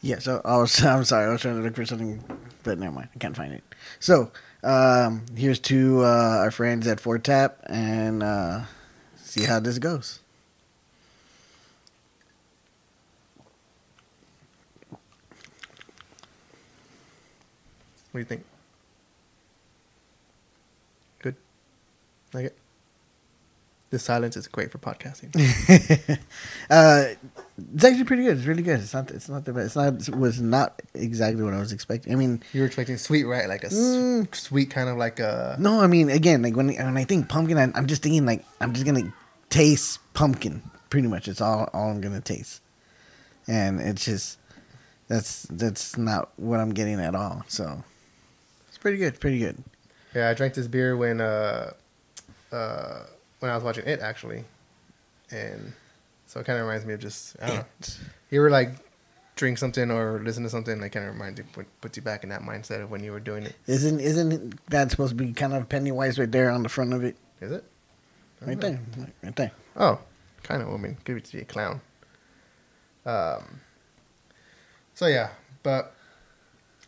Yeah, 0.00 0.20
so 0.20 0.40
I 0.44 0.58
was, 0.58 0.80
I'm 0.84 1.04
sorry, 1.04 1.26
I 1.26 1.32
was 1.32 1.40
trying 1.40 1.56
to 1.56 1.62
look 1.62 1.74
for 1.74 1.84
something, 1.84 2.22
but 2.62 2.78
never 2.78 2.94
mind, 2.94 3.08
I 3.12 3.18
can't 3.18 3.36
find 3.36 3.52
it. 3.52 3.64
So, 3.98 4.30
um, 4.62 5.26
here's 5.36 5.58
to 5.58 6.04
uh, 6.04 6.38
our 6.38 6.52
friends 6.52 6.86
at 6.86 7.00
Fourth 7.00 7.24
Tap 7.24 7.58
and 7.66 8.22
uh, 8.22 8.60
see 9.16 9.42
how 9.42 9.58
this 9.58 9.78
goes. 9.78 10.19
What 18.10 18.18
do 18.18 18.18
you 18.20 18.24
think? 18.24 18.44
Good. 21.22 21.36
Like 22.32 22.46
it. 22.46 22.56
This 23.90 24.04
silence 24.04 24.36
is 24.36 24.46
great 24.46 24.70
for 24.70 24.78
podcasting. 24.78 25.34
uh, 26.70 27.04
it's 27.74 27.84
actually 27.84 28.04
pretty 28.04 28.22
good. 28.22 28.38
It's 28.38 28.46
really 28.46 28.62
good. 28.62 28.78
It's 28.78 28.94
not. 28.94 29.10
It's 29.10 29.28
not 29.28 29.44
the 29.44 29.52
best. 29.52 29.66
It's 29.66 29.76
not. 29.76 30.08
It 30.08 30.14
was 30.16 30.40
not 30.40 30.80
exactly 30.94 31.42
what 31.42 31.54
I 31.54 31.58
was 31.58 31.72
expecting. 31.72 32.12
I 32.12 32.16
mean, 32.16 32.40
you 32.52 32.60
were 32.60 32.66
expecting 32.68 32.96
sweet, 32.98 33.24
right? 33.24 33.48
Like 33.48 33.64
a 33.64 33.68
Mm. 33.68 34.32
sweet 34.32 34.70
kind 34.70 34.88
of 34.88 34.96
like 34.96 35.18
a. 35.18 35.56
no. 35.58 35.80
I 35.80 35.88
mean, 35.88 36.08
again, 36.08 36.40
like 36.42 36.54
when 36.54 36.68
when 36.68 36.96
I 36.96 37.02
think 37.04 37.28
pumpkin, 37.28 37.58
I, 37.58 37.72
I'm 37.76 37.86
just 37.86 38.02
thinking 38.02 38.24
like 38.26 38.44
I'm 38.60 38.72
just 38.74 38.86
gonna 38.86 39.12
taste 39.48 39.98
pumpkin. 40.14 40.62
Pretty 40.88 41.08
much, 41.08 41.26
it's 41.26 41.40
all 41.40 41.68
all 41.72 41.90
I'm 41.90 42.00
gonna 42.00 42.20
taste, 42.20 42.60
and 43.48 43.80
it's 43.80 44.04
just 44.04 44.38
that's 45.08 45.42
that's 45.50 45.96
not 45.98 46.30
what 46.36 46.60
I'm 46.60 46.70
getting 46.70 47.00
at 47.00 47.16
all. 47.16 47.42
So 47.48 47.82
pretty 48.80 48.98
good. 48.98 49.20
Pretty 49.20 49.38
good. 49.38 49.62
Yeah, 50.14 50.28
I 50.28 50.34
drank 50.34 50.54
this 50.54 50.66
beer 50.66 50.96
when 50.96 51.20
uh, 51.20 51.72
uh, 52.52 53.02
when 53.38 53.50
I 53.50 53.54
was 53.54 53.62
watching 53.62 53.86
it 53.86 54.00
actually, 54.00 54.44
and 55.30 55.72
so 56.26 56.40
it 56.40 56.46
kind 56.46 56.58
of 56.58 56.66
reminds 56.66 56.86
me 56.86 56.94
of 56.94 57.00
just 57.00 57.36
I 57.40 57.46
don't 57.46 57.56
know. 57.58 57.64
You 58.30 58.40
ever 58.40 58.50
like 58.50 58.70
drink 59.36 59.58
something 59.58 59.90
or 59.90 60.20
listen 60.22 60.42
to 60.42 60.50
something 60.50 60.80
that 60.80 60.90
kind 60.90 61.06
of 61.06 61.14
reminds 61.14 61.38
you 61.38 61.64
puts 61.80 61.96
you 61.96 62.02
back 62.02 62.22
in 62.22 62.28
that 62.28 62.42
mindset 62.42 62.82
of 62.82 62.90
when 62.90 63.02
you 63.02 63.10
were 63.10 63.20
doing 63.20 63.44
it. 63.44 63.54
Isn't 63.66 64.00
isn't 64.00 64.60
that 64.70 64.90
supposed 64.90 65.10
to 65.10 65.14
be 65.16 65.32
kind 65.32 65.54
of 65.54 65.68
Pennywise 65.68 66.18
right 66.18 66.30
there 66.30 66.50
on 66.50 66.62
the 66.62 66.68
front 66.68 66.92
of 66.92 67.04
it? 67.04 67.16
Is 67.40 67.52
it? 67.52 67.64
Right 68.40 68.58
know. 68.58 68.68
there. 68.68 68.80
Right 69.22 69.36
there. 69.36 69.52
Oh, 69.76 69.98
kind 70.42 70.62
of. 70.62 70.68
I 70.68 70.76
mean, 70.76 70.96
could 71.04 71.16
it 71.16 71.30
be 71.32 71.40
a 71.40 71.44
clown. 71.44 71.80
Um. 73.06 73.60
So 74.94 75.06
yeah, 75.06 75.30
but 75.62 75.94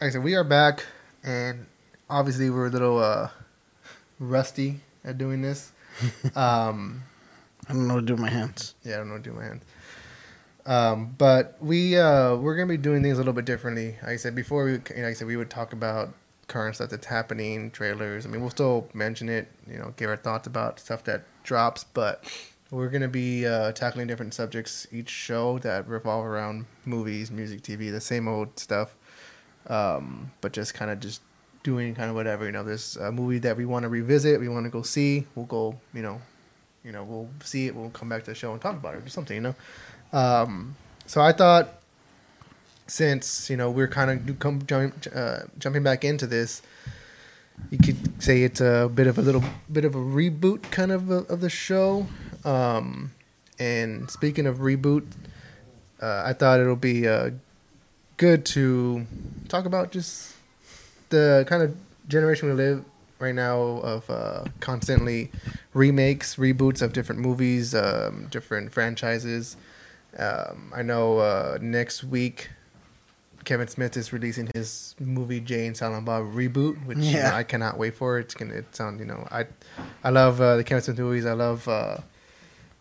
like 0.01 0.09
I 0.09 0.11
said, 0.11 0.23
we 0.23 0.35
are 0.35 0.45
back, 0.45 0.85
and 1.25 1.67
obviously 2.13 2.51
we're 2.51 2.67
a 2.67 2.71
little 2.71 2.99
uh, 2.99 3.31
rusty 4.19 4.81
at 5.05 5.19
doing 5.19 5.43
this. 5.43 5.73
um. 6.37 7.03
I 7.69 7.75
don't 7.75 7.87
know 7.87 7.95
what 7.95 8.01
to 8.01 8.07
do 8.07 8.13
with 8.15 8.23
my 8.23 8.31
hands. 8.31 8.75
Yeah, 8.85 8.95
I 8.95 8.99
don't 8.99 9.09
know 9.09 9.15
what 9.15 9.25
to 9.25 9.31
do 9.31 9.37
with 9.37 9.43
my 9.43 9.49
hands. 9.49 9.65
Um, 10.65 11.15
but 11.17 11.57
we 11.61 11.97
uh, 11.97 12.37
we're 12.37 12.57
gonna 12.57 12.69
be 12.69 12.77
doing 12.77 13.03
things 13.03 13.19
a 13.19 13.21
little 13.21 13.33
bit 13.33 13.45
differently. 13.45 13.97
Like 14.03 14.13
I 14.13 14.17
said 14.17 14.35
before, 14.35 14.65
we 14.65 14.73
like 14.73 14.93
I 14.93 15.13
said 15.13 15.27
we 15.27 15.37
would 15.37 15.51
talk 15.51 15.73
about 15.73 16.13
current 16.49 16.77
stuff 16.77 16.91
that's 16.91 17.07
happening, 17.07 17.71
trailers. 17.71 18.27
I 18.27 18.29
mean, 18.29 18.41
we'll 18.41 18.51
still 18.51 18.89
mention 18.95 19.29
it. 19.29 19.49
You 19.69 19.79
know, 19.79 19.95
give 19.97 20.11
our 20.11 20.17
thoughts 20.17 20.47
about 20.47 20.81
stuff 20.81 21.05
that 21.05 21.23
drops, 21.45 21.85
but 21.85 22.25
we're 22.71 22.89
gonna 22.89 23.09
be 23.09 23.47
uh, 23.47 23.73
tackling 23.73 24.07
different 24.07 24.35
subjects 24.35 24.87
each 24.93 25.11
show 25.11 25.59
that 25.61 25.89
revolve 25.89 26.27
around 26.27 26.67
movies, 26.85 27.31
music, 27.31 27.63
TV, 27.63 27.91
the 27.91 28.01
same 28.01 28.29
old 28.29 28.59
stuff. 28.59 28.95
Um, 29.69 30.33
but 30.41 30.53
just 30.53 30.75
kind 30.75 30.91
of 30.91 30.99
just 30.99 31.23
doing 31.63 31.95
kind 31.95 32.11
of 32.11 32.17
whatever. 32.17 32.45
You 32.47 32.53
know, 32.53 32.63
there's 32.63 32.97
a 32.97 33.13
movie 33.13 33.39
that 33.39 33.57
we 33.57 33.65
want 33.65 33.85
to 33.85 33.89
revisit, 33.89 34.41
we 34.41 34.49
want 34.49 34.65
to 34.65 34.71
go 34.71 34.83
see. 34.83 35.27
We'll 35.35 35.47
go. 35.47 35.79
You 35.95 36.03
know, 36.03 36.21
you 36.85 36.93
know, 36.93 37.05
we'll 37.05 37.29
see 37.43 37.67
it. 37.67 37.75
We'll 37.75 37.91
come 37.91 38.09
back 38.09 38.25
to 38.25 38.31
the 38.31 38.35
show 38.35 38.53
and 38.53 38.61
talk 38.61 38.75
about 38.75 38.95
it 38.95 39.05
or 39.05 39.09
something. 39.09 39.37
You 39.37 39.43
know. 39.43 39.55
Um, 40.13 40.77
so 41.07 41.21
I 41.21 41.33
thought, 41.33 41.69
since 42.87 43.49
you 43.49 43.57
know 43.57 43.71
we're 43.71 43.89
kind 43.89 44.29
of 44.29 44.39
come 44.39 44.65
jump, 44.67 45.07
uh, 45.15 45.41
jumping 45.59 45.83
back 45.83 46.05
into 46.05 46.27
this, 46.27 46.63
you 47.71 47.79
could 47.79 48.23
say 48.23 48.43
it's 48.43 48.61
a 48.61 48.91
bit 48.93 49.07
of 49.07 49.19
a 49.19 49.23
little 49.23 49.45
bit 49.71 49.85
of 49.85 49.95
a 49.95 49.99
reboot 49.99 50.71
kind 50.71 50.93
of 50.93 51.11
a, 51.11 51.19
of 51.27 51.41
the 51.41 51.51
show. 51.51 52.07
Um, 52.45 53.13
and 53.59 54.11
speaking 54.11 54.47
of 54.47 54.59
reboot, 54.59 55.07
uh, 56.01 56.23
I 56.27 56.33
thought 56.33 56.61
it'll 56.61 56.75
be 56.75 57.07
uh, 57.07 57.31
good 58.17 58.45
to 58.47 59.07
talk 59.49 59.65
about 59.65 59.93
just 59.93 60.35
the 61.13 61.45
kind 61.47 61.63
of 61.63 61.77
generation 62.09 62.49
we 62.49 62.55
live 62.55 62.85
right 63.21 63.35
now 63.35 63.61
of 63.61 64.11
uh, 64.11 64.45
constantly 64.59 65.31
remakes, 65.75 66.35
reboots 66.37 66.83
of 66.83 66.93
different 66.93 67.21
movies, 67.21 67.75
um, 67.75 68.27
different 68.31 68.73
franchises. 68.73 69.57
Um, 70.19 70.73
I 70.75 70.83
know 70.83 71.19
uh, 71.19 71.59
next 71.61 72.03
week 72.03 72.51
Kevin 73.45 73.69
Smith 73.69 73.97
is 73.97 74.13
releasing 74.13 74.51
his 74.55 74.95
movie 74.99 75.41
Jay 75.41 75.67
and 75.67 75.77
Silent 75.77 76.05
Bob 76.05 76.25
reboot, 76.33 76.85
which 76.85 76.99
you 76.99 77.19
know, 77.19 77.31
I 77.33 77.45
cannot 77.45 77.79
wait 77.79 77.95
for. 77.95 78.19
It's 78.19 78.35
gonna 78.35 78.55
it 78.55 78.75
sound 78.75 78.99
you 78.99 79.07
know 79.07 79.27
I 79.31 79.47
I 80.03 80.11
love 80.11 80.41
uh, 80.41 80.57
the 80.57 80.65
Kevin 80.65 80.83
Smith 80.83 80.99
movies. 80.99 81.27
I 81.27 81.33
love 81.33 81.69
uh, 81.69 81.99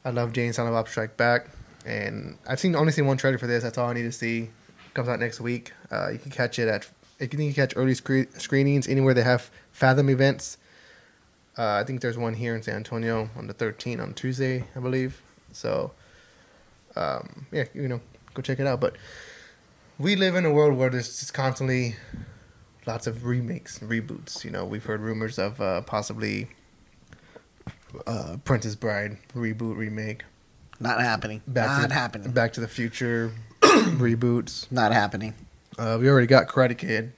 I 0.03 0.09
love 0.09 0.33
Jay 0.33 0.45
and 0.45 0.55
Silent 0.55 0.73
Bob 0.73 0.87
Strike 0.89 1.17
Back, 1.17 1.49
and 1.85 2.37
I've 2.47 2.59
seen 2.59 2.75
only 2.75 2.91
seen 2.91 3.05
one 3.05 3.17
trailer 3.17 3.37
for 3.37 3.47
this. 3.47 3.63
That's 3.63 3.77
all 3.77 3.89
I 3.89 3.93
need 3.93 4.03
to 4.03 4.11
see. 4.11 4.49
Comes 4.93 5.07
out 5.07 5.19
next 5.19 5.39
week. 5.39 5.71
Uh, 5.89 6.09
you 6.09 6.19
can 6.19 6.31
catch 6.31 6.59
it 6.59 6.67
at 6.67 6.89
if 7.21 7.31
you 7.31 7.37
think 7.37 7.47
you 7.49 7.53
can 7.53 7.67
catch 7.67 7.73
early 7.77 7.93
scre- 7.93 8.29
screenings 8.37 8.87
anywhere 8.87 9.13
they 9.13 9.23
have 9.23 9.51
Fathom 9.71 10.09
events. 10.09 10.57
Uh, 11.57 11.73
I 11.73 11.83
think 11.83 12.01
there's 12.01 12.17
one 12.17 12.33
here 12.33 12.55
in 12.55 12.63
San 12.63 12.75
Antonio 12.75 13.29
on 13.37 13.47
the 13.47 13.53
13th 13.53 14.01
on 14.01 14.13
Tuesday, 14.13 14.63
I 14.75 14.79
believe. 14.79 15.21
So, 15.51 15.91
um, 16.95 17.45
yeah, 17.51 17.65
you 17.73 17.87
know, 17.87 18.01
go 18.33 18.41
check 18.41 18.59
it 18.59 18.65
out. 18.65 18.81
But 18.81 18.95
we 19.99 20.15
live 20.15 20.35
in 20.35 20.45
a 20.45 20.51
world 20.51 20.77
where 20.77 20.89
there's 20.89 21.19
just 21.19 21.33
constantly 21.33 21.95
lots 22.87 23.05
of 23.05 23.25
remakes, 23.25 23.79
reboots. 23.79 24.43
You 24.43 24.49
know, 24.51 24.65
we've 24.65 24.85
heard 24.85 25.01
rumors 25.01 25.37
of 25.37 25.61
uh, 25.61 25.81
possibly 25.81 26.47
uh, 28.07 28.37
Princess 28.43 28.75
Bride 28.75 29.17
reboot, 29.35 29.77
remake. 29.77 30.23
Not 30.79 31.01
happening. 31.01 31.41
Back 31.45 31.67
Not 31.67 31.89
to 31.89 31.93
happening. 31.93 32.31
Back 32.31 32.53
to 32.53 32.61
the 32.61 32.67
Future 32.67 33.31
reboots. 33.61 34.71
Not 34.71 34.93
happening. 34.93 35.35
Uh, 35.77 35.97
we 35.99 36.09
already 36.09 36.27
got 36.27 36.47
Karate 36.47 36.77
Kid, 36.77 37.13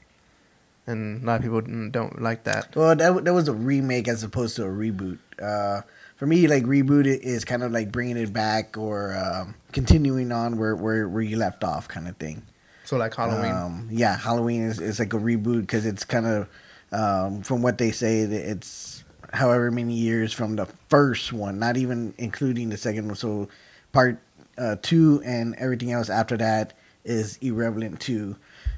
and 0.85 1.23
a 1.23 1.25
lot 1.25 1.35
of 1.37 1.41
people 1.41 1.61
don't 1.61 2.21
like 2.21 2.43
that. 2.43 2.75
Well, 2.75 2.95
that 2.95 3.25
that 3.25 3.33
was 3.33 3.47
a 3.47 3.53
remake 3.53 4.07
as 4.07 4.23
opposed 4.23 4.55
to 4.57 4.63
a 4.63 4.67
reboot. 4.67 5.19
Uh, 5.41 5.81
for 6.15 6.27
me, 6.27 6.47
like 6.47 6.63
reboot 6.63 7.05
it 7.05 7.23
is 7.23 7.43
kind 7.43 7.63
of 7.63 7.71
like 7.71 7.91
bringing 7.91 8.17
it 8.17 8.31
back 8.31 8.77
or 8.77 9.15
um, 9.17 9.55
continuing 9.71 10.31
on 10.31 10.57
where, 10.57 10.75
where 10.75 11.07
where 11.07 11.21
you 11.21 11.37
left 11.37 11.63
off, 11.63 11.87
kind 11.87 12.07
of 12.07 12.15
thing. 12.17 12.43
So 12.85 12.97
like 12.97 13.15
Halloween. 13.15 13.51
Um, 13.51 13.89
yeah, 13.91 14.17
Halloween 14.17 14.63
is, 14.63 14.79
is 14.79 14.99
like 14.99 15.13
a 15.13 15.17
reboot 15.17 15.61
because 15.61 15.85
it's 15.85 16.03
kind 16.03 16.25
of 16.25 16.49
um, 16.91 17.41
from 17.41 17.61
what 17.61 17.77
they 17.77 17.91
say 17.91 18.25
that 18.25 18.49
it's 18.49 19.03
however 19.33 19.71
many 19.71 19.93
years 19.93 20.31
from 20.31 20.55
the 20.55 20.67
first 20.89 21.33
one, 21.33 21.59
not 21.59 21.75
even 21.77 22.13
including 22.17 22.69
the 22.69 22.77
second 22.77 23.07
one. 23.07 23.15
So 23.15 23.49
part 23.91 24.19
uh, 24.57 24.75
two 24.81 25.21
and 25.25 25.55
everything 25.55 25.91
else 25.91 26.09
after 26.09 26.37
that 26.37 26.73
is 27.05 27.37
irrelevant 27.41 27.99
to 28.01 28.35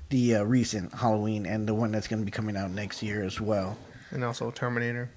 the 0.10 0.36
uh, 0.36 0.44
recent 0.44 0.94
Halloween 0.94 1.46
and 1.46 1.68
the 1.68 1.74
one 1.74 1.92
that's 1.92 2.08
going 2.08 2.20
to 2.22 2.26
be 2.26 2.32
coming 2.32 2.56
out 2.58 2.72
next 2.72 3.02
year 3.04 3.24
as 3.24 3.40
well. 3.42 3.78
and 4.12 4.24
also 4.24 4.52
Terminator. 4.52 5.10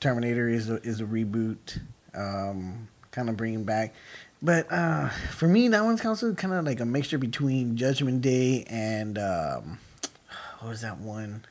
Terminator 0.00 0.48
is 0.48 0.68
a, 0.70 0.76
is 0.82 1.00
a 1.00 1.04
reboot, 1.04 1.80
um, 2.14 2.88
kind 3.10 3.28
of 3.30 3.36
bringing 3.36 3.64
back. 3.64 3.94
But 4.42 4.70
uh, 4.70 5.08
for 5.32 5.48
me, 5.48 5.68
that 5.68 5.82
one's 5.84 6.04
also 6.04 6.34
kind 6.34 6.52
of 6.52 6.64
like 6.66 6.80
a 6.80 6.84
mixture 6.84 7.16
between 7.16 7.76
Judgment 7.76 8.20
Day 8.20 8.64
and 8.68 9.16
um, 9.18 9.78
what 10.60 10.68
was 10.70 10.82
that 10.82 10.98
one? 10.98 11.44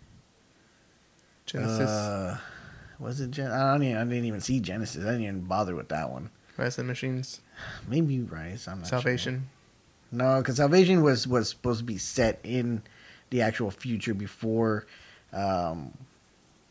Genisys, 1.47 1.87
Uh, 1.87 2.37
was 2.99 3.19
it? 3.19 3.31
Gen- 3.31 3.51
I 3.51 3.71
don't 3.71 3.83
even, 3.83 3.97
I 3.97 4.03
didn't 4.03 4.25
even 4.25 4.41
see 4.41 4.61
Genisys. 4.61 5.01
I 5.01 5.11
didn't 5.11 5.23
even 5.23 5.41
bother 5.41 5.75
with 5.75 5.89
that 5.89 6.09
one. 6.11 6.29
Rise 6.57 6.77
of 6.77 6.85
the 6.85 6.89
Machines, 6.89 7.41
Maybe 7.87 8.19
Rise. 8.21 8.67
I'm 8.67 8.79
not 8.81 8.87
sure. 9.01 9.39
No, 10.13 10.37
because 10.37 10.57
Salvation 10.57 11.01
was 11.01 11.27
was 11.27 11.49
supposed 11.49 11.79
to 11.79 11.85
be 11.85 11.97
set 11.97 12.39
in 12.43 12.83
the 13.31 13.41
actual 13.41 13.71
future 13.71 14.13
before 14.13 14.85
um, 15.33 15.91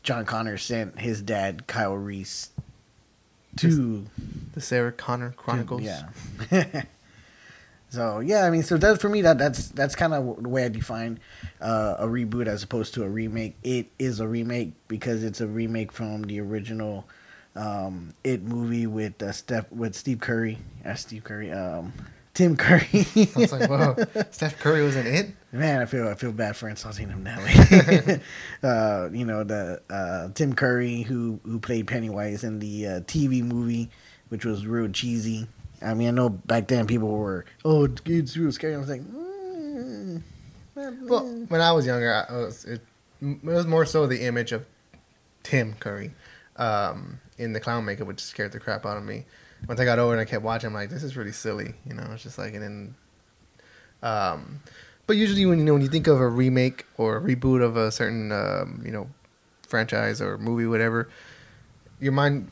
John 0.01 0.25
Connor 0.25 0.57
sent 0.57 0.99
his 0.99 1.21
dad 1.21 1.67
Kyle 1.67 1.95
Reese 1.95 2.51
to 3.57 4.05
The 4.53 4.61
Sarah 4.61 4.93
Connor 4.93 5.31
Chronicles. 5.31 5.83
Yeah. 5.83 6.05
so 7.89 8.19
yeah, 8.19 8.45
I 8.45 8.49
mean, 8.49 8.63
so 8.63 8.77
that 8.77 9.01
for 9.01 9.09
me 9.09 9.21
that 9.23 9.37
that's 9.37 9.67
that's 9.69 9.95
kind 9.95 10.13
of 10.13 10.41
the 10.41 10.49
way 10.49 10.63
I 10.63 10.69
define 10.69 11.19
uh, 11.59 11.95
a 11.99 12.07
reboot 12.07 12.47
as 12.47 12.63
opposed 12.63 12.93
to 12.93 13.03
a 13.03 13.09
remake. 13.09 13.55
It 13.61 13.87
is 13.99 14.21
a 14.21 14.27
remake 14.27 14.71
because 14.87 15.23
it's 15.23 15.41
a 15.41 15.47
remake 15.47 15.91
from 15.91 16.23
the 16.23 16.39
original 16.39 17.05
um, 17.55 18.13
It 18.23 18.43
movie 18.43 18.87
with 18.87 19.21
uh, 19.21 19.31
Steph 19.31 19.71
with 19.71 19.95
Steve 19.95 20.19
Curry, 20.19 20.59
uh, 20.85 20.95
Steve 20.95 21.23
Curry, 21.23 21.51
um, 21.51 21.93
Tim 22.33 22.57
Curry. 22.57 22.87
I 23.15 23.29
was 23.35 23.51
like, 23.51 23.69
whoa, 23.69 23.95
Steph 24.31 24.59
Curry 24.59 24.83
was 24.83 24.95
in 24.95 25.05
it. 25.05 25.29
Man, 25.51 25.81
I 25.81 25.85
feel 25.85 26.07
I 26.07 26.15
feel 26.15 26.31
bad 26.31 26.55
for 26.55 26.67
insulting 26.67 27.09
him 27.09 27.23
that 27.25 27.39
way. 27.39 28.21
uh, 28.63 29.09
you 29.11 29.25
know 29.25 29.43
the 29.43 29.81
uh, 29.89 30.29
Tim 30.33 30.53
Curry 30.53 31.03
who 31.03 31.39
who 31.43 31.59
played 31.59 31.87
Pennywise 31.87 32.43
in 32.43 32.59
the 32.59 32.87
uh, 32.87 32.99
TV 33.01 33.43
movie, 33.43 33.89
which 34.29 34.45
was 34.45 34.65
real 34.65 34.89
cheesy. 34.89 35.47
I 35.83 35.93
mean, 35.93 36.07
I 36.07 36.11
know 36.11 36.29
back 36.29 36.67
then 36.67 36.87
people 36.87 37.09
were, 37.09 37.45
oh, 37.65 37.87
it's, 38.05 38.37
real 38.37 38.51
scary. 38.51 38.75
I 38.75 38.77
was 38.77 38.89
like, 38.89 39.01
mm, 39.01 40.21
Well, 40.75 41.25
when 41.49 41.61
I 41.61 41.71
was 41.73 41.85
younger, 41.85 42.25
I 42.29 42.33
was, 42.33 42.65
it, 42.65 42.81
it 43.21 43.43
was 43.43 43.67
more 43.67 43.85
so 43.85 44.07
the 44.07 44.25
image 44.25 44.53
of 44.53 44.65
Tim 45.43 45.73
Curry 45.73 46.13
um, 46.55 47.19
in 47.37 47.53
the 47.53 47.59
clown 47.59 47.85
makeup, 47.85 48.07
which 48.07 48.21
scared 48.21 48.53
the 48.53 48.59
crap 48.59 48.85
out 48.85 48.97
of 48.97 49.03
me. 49.03 49.25
Once 49.67 49.79
I 49.79 49.85
got 49.85 49.99
older 49.99 50.13
and 50.13 50.21
I 50.21 50.25
kept 50.25 50.43
watching, 50.43 50.67
I'm 50.67 50.73
like, 50.73 50.89
this 50.89 51.03
is 51.03 51.15
really 51.15 51.31
silly. 51.31 51.73
You 51.87 51.93
know, 51.93 52.07
it's 52.13 52.23
just 52.23 52.37
like, 52.37 52.53
and 52.53 52.63
then, 52.63 52.95
um, 54.01 54.61
but 55.07 55.15
usually 55.15 55.45
when 55.45 55.59
you 55.59 55.65
know 55.65 55.73
when 55.73 55.81
you 55.81 55.87
think 55.87 56.07
of 56.07 56.19
a 56.19 56.27
remake 56.27 56.85
or 56.97 57.17
a 57.17 57.21
reboot 57.21 57.61
of 57.61 57.77
a 57.77 57.91
certain 57.91 58.31
um, 58.31 58.81
you 58.85 58.91
know 58.91 59.09
franchise 59.67 60.21
or 60.21 60.37
movie, 60.37 60.65
whatever, 60.65 61.09
your 61.99 62.11
mind, 62.11 62.49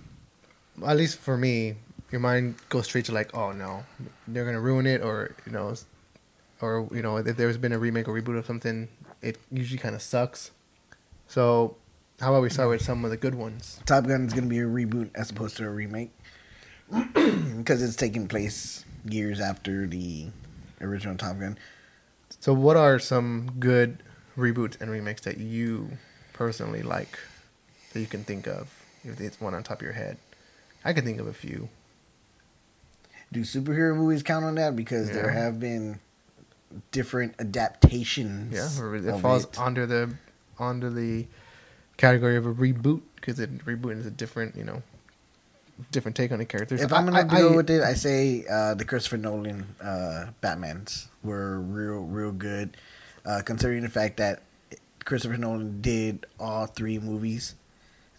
at 0.86 0.98
least 0.98 1.18
for 1.20 1.38
me, 1.38 1.76
your 2.12 2.22
mind 2.22 2.56
goes 2.70 2.86
straight 2.86 3.06
to 3.06 3.12
like, 3.12 3.36
oh 3.36 3.52
no, 3.52 3.84
they're 4.28 4.46
gonna 4.46 4.62
ruin 4.62 4.86
it, 4.88 5.02
or 5.02 5.36
you 5.46 5.52
know, 5.52 5.74
or 6.62 6.88
you 6.92 7.02
know, 7.02 7.18
if 7.18 7.38
there's 7.38 7.58
been 7.58 7.74
a 7.74 7.80
remake 7.80 8.08
or 8.08 8.20
reboot 8.20 8.38
of 8.38 8.46
something, 8.46 8.88
it 9.22 9.38
usually 9.52 9.80
kind 9.80 9.96
of 9.96 10.02
sucks. 10.02 10.52
So, 11.28 11.78
how 12.20 12.32
about 12.32 12.42
we 12.42 12.50
start 12.50 12.70
with 12.70 12.82
some 12.82 13.06
of 13.06 13.12
the 13.12 13.18
good 13.18 13.36
ones? 13.36 13.80
Top 13.86 14.06
Gun 14.06 14.26
is 14.26 14.34
to 14.34 14.42
be 14.42 14.60
a 14.60 14.64
reboot 14.64 15.10
as 15.16 15.32
opposed 15.32 15.58
to 15.58 15.66
a 15.66 15.70
remake 15.70 16.12
because 17.58 17.82
it's 17.82 17.96
taking 17.96 18.28
place 18.28 18.86
years 19.06 19.40
after 19.40 19.88
the 19.88 20.28
original 20.82 21.16
Top 21.16 21.40
Gun. 21.40 21.58
So, 22.40 22.54
what 22.54 22.78
are 22.78 23.00
some 23.00 23.52
good 23.60 24.04
reboots 24.38 24.80
and 24.80 24.90
remakes 24.90 25.22
that 25.22 25.38
you 25.38 25.98
personally 26.34 26.82
like 26.82 27.18
that 27.94 28.00
you 28.00 28.08
can 28.08 28.24
think 28.24 28.48
of? 28.48 28.70
If 29.04 29.20
it's 29.20 29.40
one 29.42 29.54
on 29.54 29.64
top 29.64 29.80
of 29.80 29.84
your 29.84 29.94
head, 29.94 30.18
I 30.86 30.94
can 30.94 31.06
think 31.06 31.20
of 31.20 31.28
a 31.28 31.34
few. 31.34 31.70
Do 33.32 33.42
superhero 33.42 33.96
movies 33.96 34.24
count 34.24 34.44
on 34.46 34.56
that? 34.56 34.76
Because 34.76 35.10
there 35.10 35.30
have 35.30 35.60
been 35.60 36.00
different 36.92 37.36
adaptations. 37.40 38.54
Yeah, 38.54 38.96
it 38.96 39.22
falls 39.22 39.46
it. 39.46 39.60
under 39.60 39.86
the 39.86 40.14
under 40.60 40.90
the 40.90 41.28
category 41.98 42.36
of 42.36 42.46
a 42.46 42.54
reboot 42.54 43.02
because 43.16 43.40
it 43.40 43.66
reboot 43.66 43.98
is 43.98 44.06
a 44.06 44.12
different, 44.12 44.56
you 44.56 44.64
know, 44.64 44.84
different 45.92 46.16
take 46.18 46.32
on 46.32 46.40
the 46.40 46.46
characters. 46.46 46.82
If 46.82 46.92
I- 46.94 46.98
I'm 46.98 47.06
gonna 47.06 47.20
I- 47.20 47.24
go 47.24 47.54
I- 47.54 47.56
with 47.56 47.70
it, 47.70 47.82
I 47.84 47.94
say 47.94 48.46
uh, 48.50 48.74
the 48.76 48.86
Christopher 48.86 49.18
Nolan 49.18 49.66
uh, 49.82 50.28
Batmans 50.42 51.08
were 51.24 51.60
real, 51.60 52.02
real 52.04 52.32
good, 52.32 52.78
uh, 53.26 53.42
considering 53.46 53.84
the 53.84 53.90
fact 53.90 54.18
that 54.18 54.44
Christopher 55.06 55.38
Nolan 55.38 55.82
did 55.82 56.26
all 56.40 56.66
three 56.68 57.00
movies, 57.00 57.56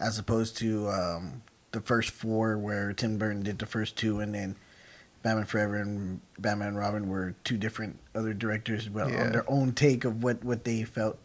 as 0.01 0.19
opposed 0.19 0.57
to 0.59 0.89
um, 0.89 1.43
the 1.73 1.81
first 1.81 2.11
four, 2.11 2.59
where 2.59 2.93
Tim 2.93 3.19
Burton 3.19 3.43
did 3.43 3.59
the 3.59 3.67
first 3.67 3.97
two, 3.97 4.21
and 4.21 4.35
then 4.35 4.57
Batman 5.23 5.45
Forever 5.45 5.77
and 5.77 6.21
Batman 6.39 6.69
and 6.69 6.79
Robin 6.79 7.09
were 7.09 7.35
two 7.45 7.57
different 7.57 7.99
other 8.15 8.35
directors, 8.35 8.89
but 8.89 9.09
Yeah. 9.11 9.25
on 9.27 9.33
their 9.33 9.49
own 9.51 9.73
take 9.73 10.05
of 10.05 10.23
what 10.23 10.43
what 10.45 10.65
they 10.65 10.83
felt. 10.85 11.19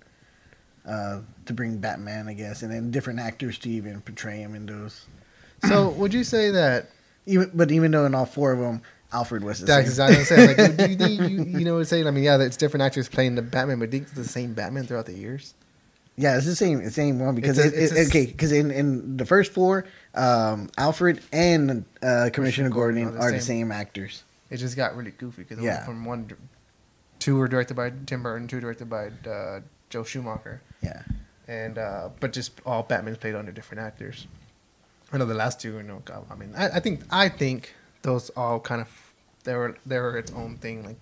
Uh, 0.86 1.20
to 1.46 1.54
bring 1.54 1.80
Batman, 1.80 2.30
I 2.30 2.34
guess, 2.34 2.64
and 2.64 2.72
then 2.72 2.92
different 2.92 3.20
actors 3.20 3.58
to 3.60 3.70
even 3.70 4.00
portray 4.00 4.38
him 4.38 4.56
in 4.56 4.66
those. 4.68 5.06
So, 5.66 5.90
would 5.90 6.14
you 6.14 6.24
say 6.24 6.52
that 6.52 6.90
Even, 7.26 7.52
but 7.54 7.72
even 7.72 7.92
though 7.92 8.06
in 8.06 8.14
all 8.16 8.26
four 8.26 8.52
of 8.52 8.60
them, 8.60 8.82
Alfred 9.12 9.44
was 9.44 9.60
the 9.60 9.66
That's 9.66 9.96
same. 9.96 10.12
exactly 10.12 10.38
what 10.38 10.52
I'm 10.52 10.58
saying. 10.58 10.78
Like, 10.78 10.98
do 10.98 11.08
you, 11.14 11.28
you, 11.30 11.44
you 11.60 11.66
know 11.66 11.74
what 11.74 11.80
I'm 11.80 11.86
saying? 11.86 12.08
I 12.08 12.12
mean, 12.12 12.24
yeah, 12.24 12.38
it's 12.42 12.58
different 12.58 12.84
actors 12.84 13.08
playing 13.10 13.36
the 13.36 13.42
Batman, 13.42 13.80
but 13.80 13.90
do 13.90 13.98
you 13.98 14.04
think 14.04 14.18
it's 14.18 14.28
the 14.28 14.32
same 14.34 14.54
Batman 14.54 14.86
throughout 14.86 15.06
the 15.08 15.14
years? 15.14 15.54
Yeah, 16.16 16.36
it's 16.38 16.46
the 16.46 16.56
same, 16.56 16.84
the 16.84 16.92
same 16.92 17.20
one 17.20 17.36
because 17.36 17.58
It's 17.60 17.74
a- 17.76 17.84
it's 17.84 17.92
it- 17.94 17.98
s- 18.00 18.08
okay, 18.10 18.26
because 18.26 18.52
in, 18.52 18.72
in 18.72 19.18
the 19.18 19.26
first 19.26 19.52
four, 19.54 19.86
um, 20.16 20.70
Alfred 20.78 21.22
and 21.32 21.86
uh, 22.02 22.30
Commissioner 22.34 22.70
Gordon 22.70 23.04
Gordon 23.04 23.22
are 23.22 23.32
the 23.32 23.40
same 23.42 23.72
actors. 23.72 24.24
It 24.50 24.58
just 24.58 24.76
got 24.76 24.96
really 24.96 25.12
goofy 25.12 25.44
because 25.44 25.64
Yeah. 25.64 25.86
from 25.86 26.04
one, 26.06 26.32
two 27.20 27.36
were 27.38 27.48
directed 27.48 27.76
by 27.76 27.92
Tim 28.08 28.24
Burton, 28.24 28.48
two 28.48 28.60
directed 28.60 28.90
by 28.90 29.12
uh, 29.30 29.60
Joel 29.90 30.06
Schumacher, 30.06 30.62
Yeah, 30.82 31.04
and 31.48 31.78
uh, 31.78 32.10
but 32.20 32.34
just 32.34 32.60
all 32.66 32.84
Batmans 32.84 33.20
played 33.20 33.36
under 33.36 33.52
different 33.52 33.82
actors. 33.84 34.28
I 35.12 35.18
know 35.18 35.26
the 35.26 35.34
last 35.34 35.60
two, 35.62 35.74
you 35.78 35.84
know, 35.84 36.02
I 36.30 36.36
mean, 36.36 36.54
I, 36.56 36.68
I 36.78 36.80
think 36.80 37.02
I 37.10 37.30
think 37.30 37.74
those 38.02 38.30
all 38.32 38.60
kind 38.60 38.82
of 38.82 38.90
they 39.44 39.56
were 39.56 39.78
they 39.86 40.00
were 40.00 40.18
its 40.18 40.32
own 40.34 40.58
thing. 40.58 40.84
Like, 40.86 40.98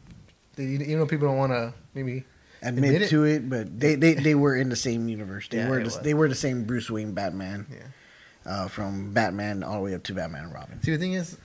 they, 0.56 0.66
you 0.66 0.98
know, 0.98 1.06
people 1.06 1.28
don't 1.28 1.38
want 1.38 1.52
to 1.52 1.74
maybe 1.94 2.24
admit, 2.62 2.86
Admit 2.96 3.02
it. 3.04 3.10
to 3.10 3.24
it, 3.24 3.50
but 3.50 3.80
they, 3.80 3.96
they, 3.96 4.14
they 4.14 4.36
were 4.36 4.56
in 4.56 4.70
the 4.70 4.76
same 4.76 5.08
universe. 5.08 5.48
They 5.50 5.58
Yeah, 5.58 5.70
were 5.70 5.84
the, 5.84 6.00
they 6.02 6.14
were 6.14 6.28
the 6.30 6.36
same 6.36 6.64
Bruce 6.66 6.90
Wayne 6.90 7.14
Batman, 7.14 7.66
yeah. 7.70 8.52
uh, 8.52 8.68
from 8.68 9.12
Batman 9.14 9.64
all 9.64 9.76
the 9.76 9.82
way 9.82 9.96
up 9.96 10.04
to 10.04 10.14
Batman 10.14 10.46
and 10.46 10.54
Robin. 10.54 10.82
See, 10.84 10.92
the 10.92 10.98
thing 10.98 11.14
is, 11.14 11.38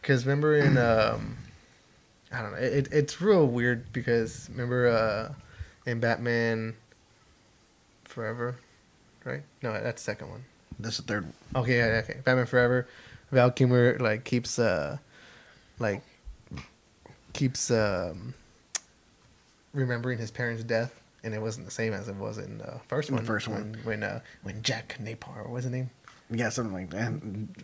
because 0.00 0.26
remember 0.26 0.56
in 0.56 0.76
um, 0.78 1.36
I 2.32 2.42
don't 2.42 2.52
know, 2.52 2.58
it, 2.58 2.88
it's 2.92 3.20
real 3.20 3.46
weird 3.46 3.92
because 3.92 4.48
remember 4.50 4.88
uh, 4.88 5.32
in 5.88 6.00
Batman 6.00 6.74
Forever, 8.04 8.56
right? 9.24 9.42
No, 9.62 9.72
that's 9.72 10.02
the 10.02 10.04
second 10.04 10.30
one. 10.30 10.44
That's 10.78 10.96
the 10.98 11.02
third 11.02 11.24
one. 11.24 11.34
Okay, 11.62 11.78
yeah, 11.78 12.00
okay. 12.04 12.20
Batman 12.24 12.46
Forever. 12.46 12.86
Val 13.30 13.50
Kilmer 13.50 13.96
like 13.98 14.24
keeps 14.24 14.58
uh 14.58 14.98
like 15.78 16.02
keeps 17.32 17.70
um 17.70 18.34
remembering 19.72 20.18
his 20.18 20.30
parents' 20.30 20.62
death, 20.64 21.00
and 21.22 21.34
it 21.34 21.40
wasn't 21.40 21.66
the 21.66 21.72
same 21.72 21.92
as 21.92 22.08
it 22.08 22.16
was 22.16 22.38
in 22.38 22.58
the 22.58 22.80
first 22.86 23.08
In 23.08 23.16
the 23.16 23.20
one. 23.20 23.26
first 23.26 23.48
when, 23.48 23.56
one. 23.72 23.78
when 23.84 24.02
uh 24.02 24.20
when 24.42 24.62
Jack 24.62 24.96
Napier, 25.00 25.42
what 25.42 25.50
was 25.50 25.64
his 25.64 25.72
name? 25.72 25.90
Yeah, 26.34 26.48
something 26.50 26.74
like 26.74 26.90
that. 26.90 27.12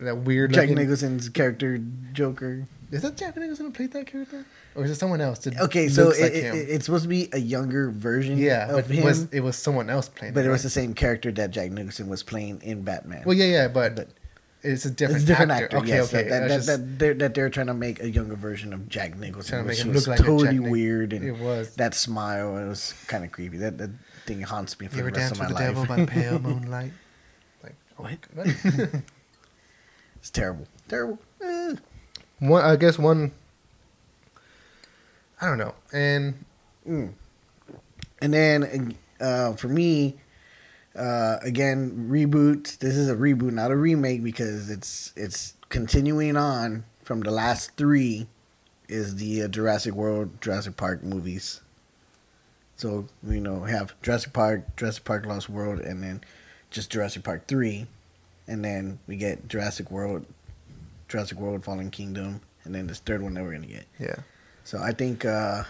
That 0.03 0.17
weird 0.19 0.53
Jack 0.53 0.63
looking- 0.63 0.75
Nicholson's 0.77 1.29
character, 1.29 1.79
Joker. 2.13 2.65
Is 2.91 3.03
that 3.03 3.15
Jack 3.15 3.37
Nicholson 3.37 3.67
who 3.67 3.71
played 3.71 3.93
that 3.93 4.05
character, 4.05 4.45
or 4.75 4.83
is 4.83 4.91
it 4.91 4.95
someone 4.95 5.21
else? 5.21 5.39
that 5.39 5.57
Okay, 5.61 5.87
so 5.87 6.09
it, 6.09 6.21
like 6.21 6.31
it, 6.33 6.69
it's 6.69 6.85
supposed 6.85 7.03
to 7.03 7.07
be 7.09 7.29
a 7.31 7.37
younger 7.37 7.89
version 7.89 8.37
yeah, 8.37 8.65
of 8.69 8.87
but 8.87 8.91
it 8.91 8.97
him, 8.97 9.03
was 9.05 9.23
it 9.31 9.39
was 9.39 9.55
someone 9.55 9.89
else 9.89 10.09
playing. 10.09 10.33
but 10.33 10.45
it 10.45 10.49
was 10.49 10.61
the 10.61 10.69
same 10.69 10.93
character 10.93 11.31
that 11.31 11.51
Jack 11.51 11.71
Nicholson 11.71 12.09
was 12.09 12.21
playing 12.21 12.61
in 12.63 12.81
Batman. 12.81 13.23
Well, 13.25 13.37
yeah, 13.37 13.45
yeah, 13.45 13.67
but, 13.69 13.95
But 13.95 14.09
it's 14.61 14.83
a 14.83 14.91
different 14.91 15.21
it's 15.21 15.23
a 15.23 15.27
different 15.27 15.51
actor. 15.51 15.63
actor. 15.65 15.77
Okay, 15.77 15.87
yes, 15.87 16.13
okay. 16.13 16.27
that, 16.29 16.47
that, 16.49 16.55
was 16.57 16.65
that, 16.67 16.99
they're, 16.99 17.13
that 17.13 17.33
they're 17.33 17.49
trying 17.49 17.67
to 17.67 17.73
make 17.73 18.03
a 18.03 18.09
younger 18.09 18.35
version 18.35 18.73
of 18.73 18.89
Jack 18.89 19.17
Nicholson, 19.17 19.51
trying 19.51 19.63
to 19.63 19.67
make 19.69 19.77
which 19.85 19.93
was 19.93 20.07
like 20.09 20.19
totally 20.19 20.59
weird, 20.59 21.13
and 21.13 21.23
It 21.23 21.37
was. 21.37 21.73
that 21.75 21.93
smile 21.93 22.57
it 22.57 22.67
was 22.67 22.93
kind 23.07 23.23
of 23.23 23.31
creepy. 23.31 23.55
That 23.57 23.77
that 23.77 23.91
thing 24.25 24.41
haunts 24.41 24.77
me 24.81 24.87
for 24.87 24.97
You 24.97 25.03
the 25.03 25.11
rest 25.11 25.31
of 25.31 25.39
with 25.39 25.39
my 25.39 25.47
the 25.47 25.53
life. 25.53 25.63
devil 25.63 25.85
by 25.85 26.05
pale 26.05 26.39
moonlight? 26.47 26.91
What? 28.01 28.17
it's 30.15 30.29
terrible, 30.31 30.67
terrible. 30.87 31.19
Eh. 31.43 31.75
one, 32.39 32.63
I 32.63 32.75
guess 32.75 32.97
one. 32.97 33.31
I 35.39 35.47
don't 35.47 35.57
know, 35.57 35.73
and 35.91 36.45
Mm. 36.87 37.13
And 38.21 38.33
then 38.33 38.95
uh, 39.19 39.53
for 39.53 39.67
me, 39.67 40.15
uh, 40.95 41.37
again, 41.41 42.07
reboot. 42.09 42.77
This 42.79 42.95
is 42.95 43.09
a 43.09 43.15
reboot, 43.15 43.53
not 43.53 43.71
a 43.71 43.75
remake, 43.75 44.23
because 44.23 44.69
it's 44.69 45.13
it's 45.15 45.55
continuing 45.69 46.35
on 46.37 46.83
from 47.03 47.21
the 47.21 47.31
last 47.31 47.75
three. 47.77 48.27
Is 48.87 49.15
the 49.15 49.43
uh, 49.43 49.47
Jurassic 49.47 49.93
World, 49.93 50.41
Jurassic 50.41 50.75
Park 50.75 51.01
movies. 51.01 51.61
So 52.75 53.07
you 53.25 53.39
know, 53.39 53.63
have 53.63 53.93
Jurassic 54.01 54.33
Park, 54.33 54.75
Jurassic 54.75 55.05
Park 55.05 55.25
Lost 55.25 55.49
World, 55.49 55.79
and 55.79 56.03
then 56.03 56.21
just 56.71 56.89
Jurassic 56.89 57.23
Park 57.23 57.47
three, 57.47 57.85
and 58.47 58.63
then 58.65 58.99
we 59.07 59.15
get 59.17 59.47
Jurassic 59.47 59.91
World, 59.91 60.25
Jurassic 61.07 61.37
World 61.37 61.63
Fallen 61.63 61.91
Kingdom, 61.91 62.41
and 62.63 62.73
then 62.73 62.87
this 62.87 62.99
third 62.99 63.21
one 63.21 63.33
that 63.35 63.43
we're 63.43 63.53
gonna 63.53 63.67
get. 63.67 63.85
yeah. 63.99 64.15
So 64.63 64.79
I 64.79 64.91
think. 64.93 65.23
Uh, 65.25 65.63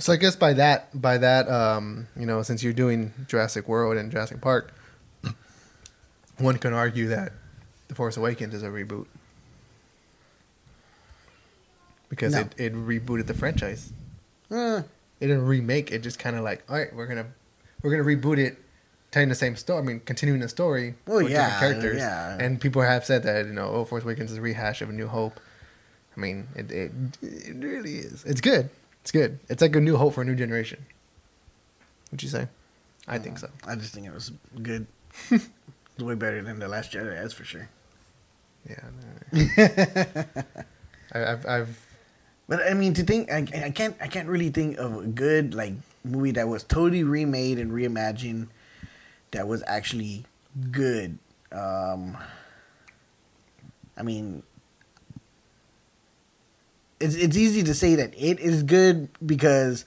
So 0.00 0.12
I 0.12 0.16
guess 0.16 0.34
by 0.34 0.52
that, 0.54 0.88
by 1.00 1.16
that, 1.18 1.48
um, 1.48 2.08
you 2.16 2.26
know, 2.26 2.42
since 2.42 2.60
you're 2.62 2.72
doing 2.72 3.12
Jurassic 3.28 3.68
World 3.68 3.96
and 3.96 4.10
Jurassic 4.10 4.40
Park, 4.40 4.74
one 6.38 6.58
can 6.58 6.72
argue 6.72 7.06
that 7.08 7.32
The 7.86 7.94
Force 7.94 8.16
Awakens 8.16 8.52
is 8.52 8.64
a 8.64 8.68
reboot 8.68 9.06
because 12.08 12.34
No. 12.34 12.40
it, 12.40 12.54
it 12.58 12.74
rebooted 12.74 13.26
the 13.26 13.34
franchise. 13.34 13.92
eh, 14.50 14.78
It 15.20 15.26
didn't 15.28 15.46
remake. 15.46 15.92
It 15.92 16.02
just 16.02 16.18
kind 16.18 16.34
of 16.36 16.42
like, 16.42 16.64
all 16.68 16.76
right, 16.76 16.92
we're 16.94 17.06
gonna 17.06 17.26
we're 17.82 17.90
gonna 17.92 18.02
reboot 18.04 18.38
it, 18.38 18.58
telling 19.10 19.28
the 19.28 19.34
same 19.34 19.56
story. 19.56 19.80
I 19.80 19.82
mean, 19.84 20.00
continuing 20.00 20.40
the 20.40 20.48
story 20.48 20.94
Well, 21.06 21.18
with 21.18 21.30
yeah, 21.30 21.50
different 21.50 21.80
characters. 21.80 21.98
yeah. 21.98 22.38
And 22.40 22.60
people 22.60 22.82
have 22.82 23.04
said 23.04 23.22
that 23.24 23.46
you 23.46 23.52
know, 23.52 23.68
oh, 23.70 23.84
Force 23.84 24.04
Awakens 24.04 24.30
is 24.32 24.38
a 24.38 24.40
rehash 24.42 24.82
of 24.82 24.90
A 24.90 24.92
New 24.92 25.06
Hope. 25.08 25.40
I 26.16 26.20
mean, 26.20 26.48
it 26.54 26.70
it, 26.70 26.92
it 27.22 27.56
really 27.56 27.96
is. 27.98 28.24
It's 28.24 28.40
good. 28.40 28.70
It's 29.02 29.10
good. 29.12 29.38
It's 29.48 29.62
like 29.62 29.74
a 29.76 29.80
new 29.80 29.96
hope 29.96 30.14
for 30.14 30.22
a 30.22 30.24
new 30.24 30.34
generation. 30.34 30.84
Would 32.10 32.22
you 32.22 32.28
say? 32.28 32.48
I 33.08 33.18
think 33.18 33.36
uh, 33.36 33.40
so. 33.40 33.48
I 33.66 33.74
just 33.76 33.94
think 33.94 34.06
it 34.06 34.12
was 34.12 34.30
good. 34.62 34.86
it's 35.30 35.48
way 35.98 36.14
better 36.14 36.42
than 36.42 36.58
the 36.58 36.68
Last 36.68 36.92
Jedi, 36.92 37.14
that's 37.20 37.32
for 37.32 37.44
sure. 37.44 37.68
Yeah. 38.68 38.76
no, 39.32 39.42
I, 41.12 41.32
I've 41.32 41.46
I've 41.46 41.86
But 42.48 42.60
I 42.68 42.74
mean, 42.74 42.92
to 42.94 43.02
think, 43.02 43.30
I, 43.32 43.46
I 43.64 43.70
can't, 43.70 43.96
I 44.00 44.06
can't 44.08 44.28
really 44.28 44.50
think 44.50 44.76
of 44.78 44.96
a 44.98 45.06
good 45.06 45.54
like 45.54 45.74
movie 46.04 46.32
that 46.32 46.46
was 46.48 46.62
totally 46.62 47.04
remade 47.04 47.58
and 47.58 47.72
reimagined 47.72 48.48
that 49.32 49.46
was 49.46 49.62
actually 49.66 50.24
good. 50.70 51.18
Um, 51.52 52.16
I 53.96 54.02
mean, 54.02 54.42
it's 56.98 57.14
it's 57.14 57.36
easy 57.36 57.62
to 57.64 57.74
say 57.74 57.94
that 57.96 58.14
it 58.16 58.40
is 58.40 58.62
good 58.62 59.08
because 59.24 59.84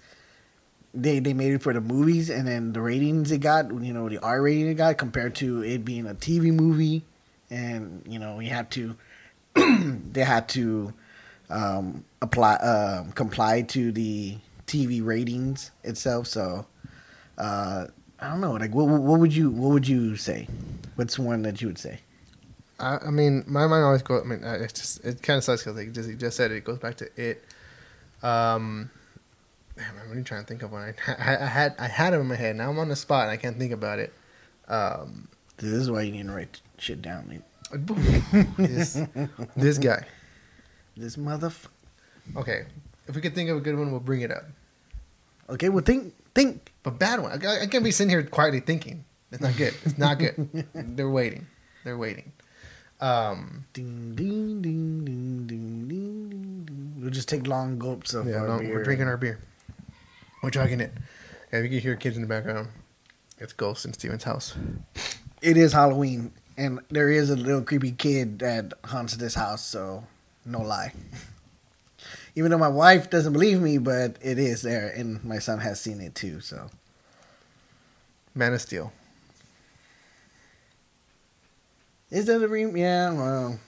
they 0.94 1.20
they 1.20 1.34
made 1.34 1.54
it 1.54 1.62
for 1.64 1.74
the 1.74 1.82
movies 1.82 2.30
and 2.30 2.48
then 2.48 2.74
the 2.74 2.82
ratings 2.82 3.32
it 3.32 3.40
got, 3.40 3.70
you 3.82 3.94
know, 3.94 4.10
the 4.10 4.20
R 4.20 4.42
rating 4.42 4.68
it 4.68 4.76
got 4.76 4.98
compared 4.98 5.36
to 5.36 5.64
it 5.64 5.86
being 5.86 6.08
a 6.08 6.14
TV 6.14 6.54
movie, 6.54 7.04
and 7.50 8.04
you 8.08 8.20
know, 8.20 8.40
you 8.40 8.50
have 8.50 8.70
to 8.72 8.96
they 9.56 10.24
had 10.24 10.50
to 10.50 10.94
um, 11.50 12.04
apply 12.22 12.56
um 12.56 13.12
comply 13.12 13.62
to 13.64 13.92
the 13.92 14.38
TV 14.68 15.04
ratings 15.04 15.72
itself. 15.84 16.28
So 16.28 16.66
uh, 17.38 17.88
I 18.24 18.30
don't 18.30 18.40
know. 18.42 18.54
Like, 18.54 18.74
what 18.74 18.88
what 18.88 19.20
would 19.20 19.36
you 19.36 19.50
what 19.52 19.72
would 19.72 19.88
you 19.88 20.16
say? 20.16 20.48
What's 20.96 21.20
one 21.20 21.42
that 21.42 21.62
you 21.62 21.68
would 21.68 21.78
say? 21.78 22.00
I, 22.80 22.98
I 23.08 23.10
mean, 23.12 23.44
my 23.48 23.68
mind 23.68 23.84
always 23.84 24.02
goes. 24.02 24.24
I 24.24 24.26
mean, 24.28 24.40
it's 24.44 24.80
just 24.80 25.04
it 25.06 25.22
kind 25.22 25.38
of 25.38 25.44
sucks 25.44 25.64
because 25.64 25.78
like 25.78 25.92
just 25.92 26.18
just 26.18 26.38
said 26.38 26.52
it, 26.52 26.56
it 26.58 26.64
goes 26.64 26.80
back 26.80 26.96
to 26.98 27.10
it. 27.22 27.44
Um, 28.22 28.90
damn, 29.76 30.00
I'm 30.02 30.10
really 30.10 30.24
trying 30.24 30.42
to 30.42 30.48
think 30.48 30.64
of 30.64 30.72
one. 30.72 30.94
I, 31.06 31.12
I, 31.18 31.44
I 31.44 31.48
had 31.48 31.76
I 31.78 31.88
had 31.88 32.14
it 32.14 32.18
in 32.18 32.28
my 32.28 32.36
head. 32.36 32.56
Now 32.56 32.70
I'm 32.70 32.80
on 32.80 32.88
the 32.88 32.96
spot 32.96 33.24
and 33.24 33.32
I 33.32 33.38
can't 33.38 33.58
think 33.60 33.74
about 33.74 34.00
it. 34.00 34.14
Um, 34.70 35.28
This 35.58 35.74
is 35.74 35.92
why 35.92 36.04
you 36.04 36.14
need 36.14 36.28
to 36.28 36.32
write 36.34 36.62
shit 36.78 37.02
down. 37.02 37.44
This 38.58 39.02
this 39.58 39.78
guy. 39.80 40.06
this 40.96 41.18
mother. 41.18 41.52
Okay, 42.38 42.66
if 43.08 43.16
we 43.16 43.22
could 43.22 43.36
think 43.36 43.50
of 43.50 43.58
a 43.58 43.62
good 43.62 43.78
one, 43.78 43.92
we'll 43.92 44.00
bring 44.00 44.22
it 44.22 44.32
up. 44.32 44.46
Okay, 45.50 45.68
well 45.70 45.84
think 45.84 46.14
think. 46.36 46.72
But 46.84 47.00
bad 47.00 47.22
one. 47.22 47.46
I, 47.46 47.62
I 47.62 47.66
can't 47.68 47.84
be 47.84 47.92
sitting 47.92 48.10
here 48.10 48.24
quietly 48.24 48.60
thinking. 48.60 49.06
It's 49.32 49.42
not 49.42 49.56
good. 49.58 49.74
It's 49.86 49.98
not 49.98 50.20
good. 50.20 50.68
They're 50.74 51.10
waiting. 51.10 51.48
They're 51.84 51.98
waiting. 51.98 52.32
Um, 53.02 53.66
Ding 53.74 54.16
ding 54.16 54.62
ding 54.62 55.04
ding 55.04 55.46
ding 55.48 55.88
ding 55.88 56.66
ding. 56.66 56.94
We'll 57.00 57.10
just 57.10 57.28
take 57.28 57.48
long 57.48 57.78
gulps 57.80 58.14
of 58.14 58.28
yeah, 58.28 58.38
our 58.38 58.48
no, 58.48 58.60
beer. 58.60 58.74
we're 58.74 58.84
drinking 58.84 59.08
our 59.08 59.18
beer. 59.18 59.40
We're 60.42 60.52
chugging 60.52 60.80
it. 60.80 60.94
Yeah, 61.52 61.62
we 61.62 61.70
can 61.70 61.80
hear 61.80 61.96
kids 61.96 62.16
in 62.16 62.22
the 62.22 62.28
background. 62.28 62.70
It's 63.40 63.54
Ghost 63.54 63.86
in 63.86 63.94
Stephen's 63.94 64.24
house. 64.24 64.56
It 65.42 65.58
is 65.58 65.74
Halloween, 65.74 66.32
and 66.58 66.80
there 66.90 67.10
is 67.10 67.30
a 67.30 67.36
little 67.36 67.62
creepy 67.62 67.92
kid 67.92 68.40
that 68.40 68.74
haunts 68.86 69.18
this 69.18 69.36
house. 69.36 69.66
So, 69.66 70.06
no 70.46 70.62
lie. 70.62 70.94
Even 72.36 72.50
though 72.52 72.58
my 72.58 72.68
wife 72.68 73.10
doesn't 73.10 73.34
believe 73.34 73.62
me, 73.62 73.78
but 73.78 74.18
it 74.22 74.40
is 74.40 74.64
there, 74.64 74.88
and 74.90 75.24
my 75.24 75.40
son 75.40 75.60
has 75.60 75.80
seen 75.80 76.02
it 76.02 76.16
too. 76.16 76.40
So, 76.40 76.70
Man 78.34 78.54
of 78.54 78.62
Steel. 78.62 78.92
is 82.10 82.26
that 82.26 82.42
a 82.42 82.48
re? 82.48 82.66
Yeah, 82.72 83.14
well, 83.14 83.60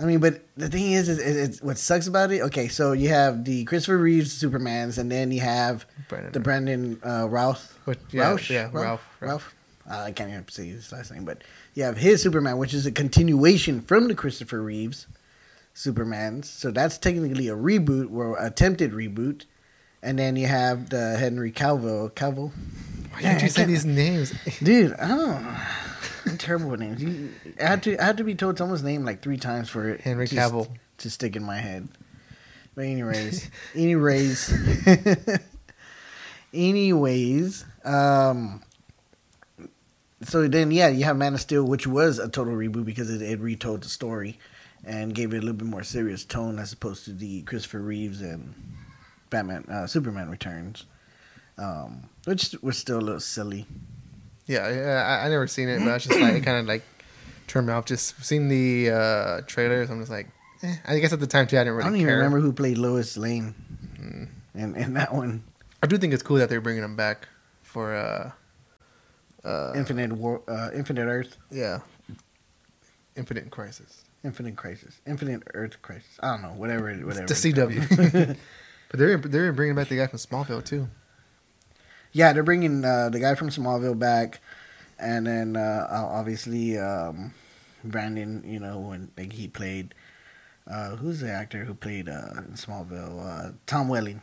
I 0.00 0.04
mean, 0.04 0.20
but 0.20 0.42
the 0.56 0.68
thing 0.68 0.92
is, 0.92 1.08
is, 1.08 1.18
is 1.18 1.48
it's 1.48 1.62
what 1.62 1.78
sucks 1.78 2.06
about 2.06 2.32
it. 2.32 2.42
Okay, 2.42 2.68
so 2.68 2.92
you 2.92 3.08
have 3.10 3.44
the 3.44 3.64
Christopher 3.64 3.98
Reeves 3.98 4.42
Supermans, 4.42 4.98
and 4.98 5.10
then 5.10 5.30
you 5.30 5.40
have 5.40 5.86
Brandon. 6.08 6.32
the 6.32 6.40
Brandon 6.40 7.00
uh, 7.04 7.28
Ralph. 7.28 7.78
But, 7.84 7.98
yeah, 8.10 8.30
Rausch? 8.30 8.50
yeah, 8.50 8.70
Ralph. 8.72 8.74
Ralph. 8.74 9.20
Ralph. 9.20 9.54
Uh, 9.90 10.04
I 10.04 10.12
can't 10.12 10.30
even 10.30 10.48
say 10.48 10.66
his 10.68 10.90
last 10.92 11.12
name, 11.12 11.24
but 11.26 11.42
you 11.74 11.82
have 11.84 11.98
his 11.98 12.22
Superman, 12.22 12.56
which 12.56 12.72
is 12.72 12.86
a 12.86 12.92
continuation 12.92 13.82
from 13.82 14.08
the 14.08 14.14
Christopher 14.14 14.62
Reeves 14.62 15.06
Supermans. 15.74 16.44
So 16.46 16.70
that's 16.70 16.98
technically 16.98 17.48
a 17.48 17.56
reboot 17.56 18.12
or 18.12 18.36
attempted 18.38 18.92
reboot. 18.92 19.44
And 20.02 20.18
then 20.18 20.36
you 20.36 20.46
have 20.46 20.90
the 20.90 21.16
Henry 21.16 21.50
Cavill. 21.50 22.10
Cavill, 22.12 22.52
Why 23.12 23.20
Yeah, 23.20 23.32
did 23.34 23.42
you 23.42 23.48
say 23.48 23.64
these 23.64 23.84
names? 23.84 24.32
dude. 24.62 24.92
I 24.94 25.08
don't. 25.08 25.46
I'm 26.26 26.38
terrible 26.38 26.68
with 26.70 26.80
names. 26.80 27.02
You, 27.02 27.30
I 27.60 27.68
had 27.68 27.82
to. 27.84 27.98
I 27.98 28.04
had 28.06 28.16
to 28.18 28.24
be 28.24 28.34
told 28.34 28.56
someone's 28.58 28.82
name 28.82 29.04
like 29.04 29.22
three 29.22 29.36
times 29.36 29.68
for 29.68 29.88
it. 29.88 30.00
Henry 30.02 30.28
to, 30.28 30.34
Cavill. 30.36 30.68
to 30.98 31.10
stick 31.10 31.36
in 31.36 31.42
my 31.42 31.58
head. 31.58 31.88
But 32.74 32.84
anyways, 32.86 33.50
anyways, 33.74 34.52
anyways. 36.54 37.64
Um. 37.84 38.62
So 40.22 40.48
then, 40.48 40.70
yeah, 40.70 40.88
you 40.88 41.04
have 41.04 41.18
Man 41.18 41.34
of 41.34 41.40
Steel, 41.40 41.64
which 41.64 41.86
was 41.86 42.18
a 42.18 42.28
total 42.28 42.54
reboot 42.54 42.86
because 42.86 43.10
it, 43.10 43.20
it 43.20 43.40
retold 43.40 43.82
the 43.82 43.90
story 43.90 44.38
and 44.86 45.14
gave 45.14 45.32
it 45.34 45.38
a 45.38 45.40
little 45.40 45.54
bit 45.54 45.66
more 45.66 45.82
serious 45.82 46.24
tone 46.24 46.58
as 46.58 46.72
opposed 46.72 47.04
to 47.06 47.12
the 47.12 47.42
Christopher 47.42 47.80
Reeves 47.80 48.20
and 48.20 48.54
Batman, 49.30 49.64
uh, 49.70 49.86
Superman 49.86 50.30
Returns, 50.30 50.84
um, 51.58 52.08
which 52.24 52.54
was 52.62 52.76
still 52.78 52.98
a 52.98 53.00
little 53.00 53.20
silly. 53.20 53.66
Yeah, 54.46 54.64
I, 55.06 55.26
I 55.26 55.28
never 55.30 55.46
seen 55.46 55.68
it, 55.68 55.78
but 55.78 55.88
I 55.88 55.94
was 55.94 56.04
just 56.04 56.20
like, 56.20 56.34
it 56.34 56.42
kind 56.44 56.58
of 56.58 56.66
like 56.66 56.82
turned 57.46 57.66
me 57.66 57.72
off. 57.72 57.86
Just 57.86 58.22
seeing 58.24 58.48
the 58.48 58.90
uh, 58.90 59.40
trailers, 59.46 59.88
I'm 59.90 60.00
just 60.00 60.10
like, 60.10 60.28
eh. 60.62 60.76
I 60.86 60.98
guess 60.98 61.12
at 61.12 61.20
the 61.20 61.26
time 61.26 61.46
too, 61.46 61.56
I 61.56 61.60
didn't 61.60 61.74
really 61.76 61.84
I 61.84 61.88
don't 61.88 61.96
even 61.96 62.08
care. 62.08 62.16
remember 62.18 62.40
who 62.40 62.52
played 62.52 62.78
Lois 62.78 63.16
Lane 63.16 63.54
Mm. 64.00 64.28
in, 64.54 64.74
in 64.76 64.94
that 64.94 65.14
one. 65.14 65.44
I 65.82 65.86
do 65.86 65.96
think 65.96 66.12
it's 66.12 66.22
cool 66.22 66.36
that 66.36 66.50
they're 66.50 66.60
bringing 66.60 66.82
them 66.82 66.94
back 66.96 67.26
for 67.62 67.94
uh, 67.94 68.32
uh, 69.48 69.72
Infinite 69.74 70.12
War, 70.12 70.42
uh, 70.46 70.70
Infinite 70.74 71.06
Earth, 71.06 71.38
yeah, 71.50 71.78
Infinite 73.16 73.50
Crisis. 73.50 74.04
Infinite 74.24 74.56
Crisis, 74.56 75.00
Infinite 75.06 75.42
Earth 75.52 75.80
Crisis. 75.82 76.18
I 76.20 76.32
don't 76.32 76.42
know, 76.42 76.58
whatever, 76.58 76.88
it, 76.90 77.04
whatever. 77.04 77.24
It's 77.24 77.42
the. 77.42 77.52
CW. 77.52 78.36
but 78.90 78.98
they're 78.98 79.18
they're 79.18 79.52
bringing 79.52 79.76
back 79.76 79.88
the 79.88 79.96
guy 79.96 80.06
from 80.06 80.18
Smallville 80.18 80.64
too. 80.64 80.88
Yeah, 82.12 82.32
they're 82.32 82.42
bringing 82.42 82.84
uh, 82.84 83.10
the 83.10 83.20
guy 83.20 83.34
from 83.34 83.50
Smallville 83.50 83.98
back, 83.98 84.40
and 84.98 85.26
then 85.26 85.56
uh, 85.56 85.86
obviously 85.90 86.78
um, 86.78 87.34
Brandon. 87.84 88.42
You 88.46 88.60
know, 88.60 88.78
when 88.78 89.10
like 89.18 89.32
he 89.32 89.46
played, 89.46 89.94
uh, 90.66 90.96
who's 90.96 91.20
the 91.20 91.30
actor 91.30 91.64
who 91.64 91.74
played 91.74 92.08
uh, 92.08 92.30
in 92.38 92.54
Smallville? 92.54 93.48
Uh, 93.48 93.52
Tom 93.66 93.88
Welling. 93.88 94.22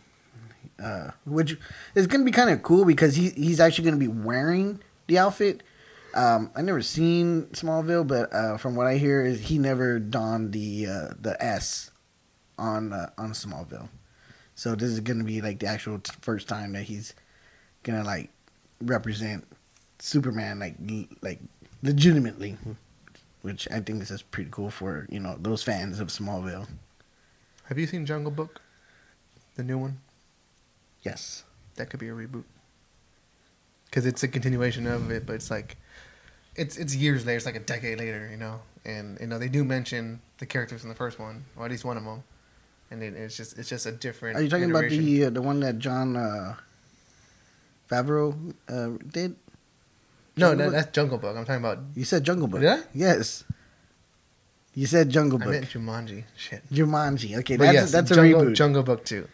Uh, 0.81 1.11
which 1.25 1.57
is 1.93 2.07
gonna 2.07 2.23
be 2.23 2.31
kind 2.31 2.49
of 2.49 2.63
cool 2.63 2.85
because 2.85 3.15
he 3.15 3.29
he's 3.31 3.59
actually 3.59 3.85
gonna 3.85 3.97
be 3.97 4.07
wearing 4.07 4.79
the 5.07 5.17
outfit. 5.17 5.61
Um, 6.13 6.51
I 6.55 6.61
never 6.61 6.81
seen 6.81 7.43
Smallville, 7.53 8.05
but 8.05 8.33
uh, 8.33 8.57
from 8.57 8.75
what 8.75 8.87
I 8.87 8.97
hear, 8.97 9.23
is 9.25 9.39
he 9.41 9.57
never 9.57 9.99
donned 9.99 10.51
the 10.51 10.87
uh, 10.87 11.07
the 11.19 11.41
S 11.41 11.91
on 12.57 12.91
uh, 12.93 13.09
on 13.17 13.31
Smallville. 13.31 13.89
So 14.55 14.75
this 14.75 14.89
is 14.89 14.99
gonna 14.99 15.23
be 15.23 15.41
like 15.41 15.59
the 15.59 15.67
actual 15.67 15.99
t- 15.99 16.13
first 16.21 16.47
time 16.47 16.73
that 16.73 16.83
he's 16.83 17.13
gonna 17.83 18.03
like 18.03 18.29
represent 18.81 19.47
Superman 19.99 20.59
like 20.59 20.75
l- 20.89 21.05
like 21.21 21.39
legitimately, 21.81 22.57
which 23.41 23.67
I 23.71 23.79
think 23.79 23.99
this 23.99 24.11
is 24.11 24.21
pretty 24.21 24.49
cool 24.51 24.69
for 24.69 25.07
you 25.09 25.19
know 25.19 25.37
those 25.39 25.63
fans 25.63 25.99
of 25.99 26.09
Smallville. 26.09 26.67
Have 27.65 27.79
you 27.79 27.87
seen 27.87 28.05
Jungle 28.05 28.31
Book? 28.31 28.61
The 29.55 29.63
new 29.63 29.77
one? 29.77 29.99
Yes. 31.03 31.45
That 31.75 31.89
could 31.89 31.99
be 31.99 32.09
a 32.09 32.13
reboot. 32.13 32.43
Because 33.85 34.05
it's 34.05 34.23
a 34.23 34.27
continuation 34.27 34.87
of 34.87 35.09
it, 35.11 35.25
but 35.25 35.35
it's 35.35 35.49
like, 35.49 35.77
it's 36.55 36.77
it's 36.77 36.95
years 36.95 37.25
later. 37.25 37.37
It's 37.37 37.45
like 37.45 37.55
a 37.55 37.59
decade 37.59 37.99
later, 37.99 38.27
you 38.29 38.37
know. 38.37 38.61
And 38.85 39.19
you 39.19 39.27
know 39.27 39.37
they 39.37 39.49
do 39.49 39.63
mention 39.63 40.21
the 40.39 40.45
characters 40.45 40.83
in 40.83 40.89
the 40.89 40.95
first 40.95 41.19
one, 41.19 41.45
or 41.55 41.65
at 41.65 41.71
least 41.71 41.85
one 41.85 41.97
of 41.97 42.03
them. 42.03 42.23
And 42.89 43.01
it, 43.03 43.13
it's 43.13 43.37
just 43.37 43.57
it's 43.57 43.69
just 43.69 43.85
a 43.85 43.91
different. 43.91 44.37
Are 44.37 44.41
you 44.41 44.49
talking 44.49 44.69
about 44.69 44.89
the 44.89 45.25
uh, 45.25 45.29
the 45.29 45.41
one 45.41 45.59
that 45.61 45.79
Jon 45.79 46.15
uh, 46.17 46.55
Favreau 47.89 48.53
uh, 48.67 48.97
did? 49.11 49.35
No, 50.37 50.55
that, 50.55 50.71
that's 50.71 50.91
Jungle 50.91 51.17
Book. 51.17 51.35
I'm 51.37 51.45
talking 51.45 51.63
about. 51.63 51.79
You 51.95 52.05
said 52.05 52.23
Jungle 52.23 52.47
Book. 52.47 52.63
I? 52.63 52.79
Yes. 52.93 53.43
You 54.73 54.87
said 54.87 55.09
Jungle 55.09 55.37
Book. 55.37 55.49
I 55.49 55.51
meant 55.51 55.65
Jumanji. 55.69 56.23
Shit. 56.37 56.63
Jumanji. 56.71 57.37
Okay, 57.39 57.57
But 57.57 57.65
that's 57.65 57.75
yes, 57.75 57.91
that's 57.91 58.11
a 58.11 58.15
Jungle, 58.15 58.41
reboot. 58.43 58.55
Jungle 58.55 58.83
Book 58.83 59.03
two. 59.03 59.27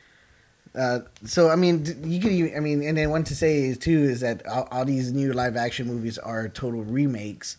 Uh, 0.77 0.99
so 1.25 1.49
I 1.49 1.55
mean, 1.55 1.85
you 2.03 2.19
could. 2.21 2.31
even- 2.31 2.55
I 2.55 2.59
mean, 2.59 2.83
and 2.83 2.97
then 2.97 3.09
one 3.09 3.23
to 3.25 3.35
say 3.35 3.63
is 3.65 3.77
too 3.79 3.99
is 4.03 4.19
that 4.19 4.45
all, 4.45 4.67
all 4.71 4.85
these 4.85 5.11
new 5.11 5.33
live 5.33 5.55
action 5.57 5.87
movies 5.87 6.17
are 6.19 6.47
total 6.49 6.83
remakes 6.83 7.57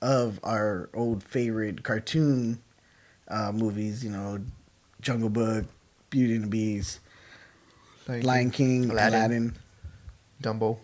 of 0.00 0.40
our 0.42 0.88
old 0.94 1.22
favorite 1.22 1.82
cartoon 1.82 2.58
uh, 3.28 3.52
movies. 3.52 4.02
You 4.02 4.10
know, 4.10 4.38
Jungle 5.02 5.28
Book, 5.28 5.66
Beauty 6.08 6.34
and 6.36 6.44
the 6.44 6.48
Beast, 6.48 7.00
Lion 8.08 8.50
King, 8.50 8.90
Aladdin. 8.90 9.18
Aladdin. 9.18 9.54
Dumbo. 10.42 10.78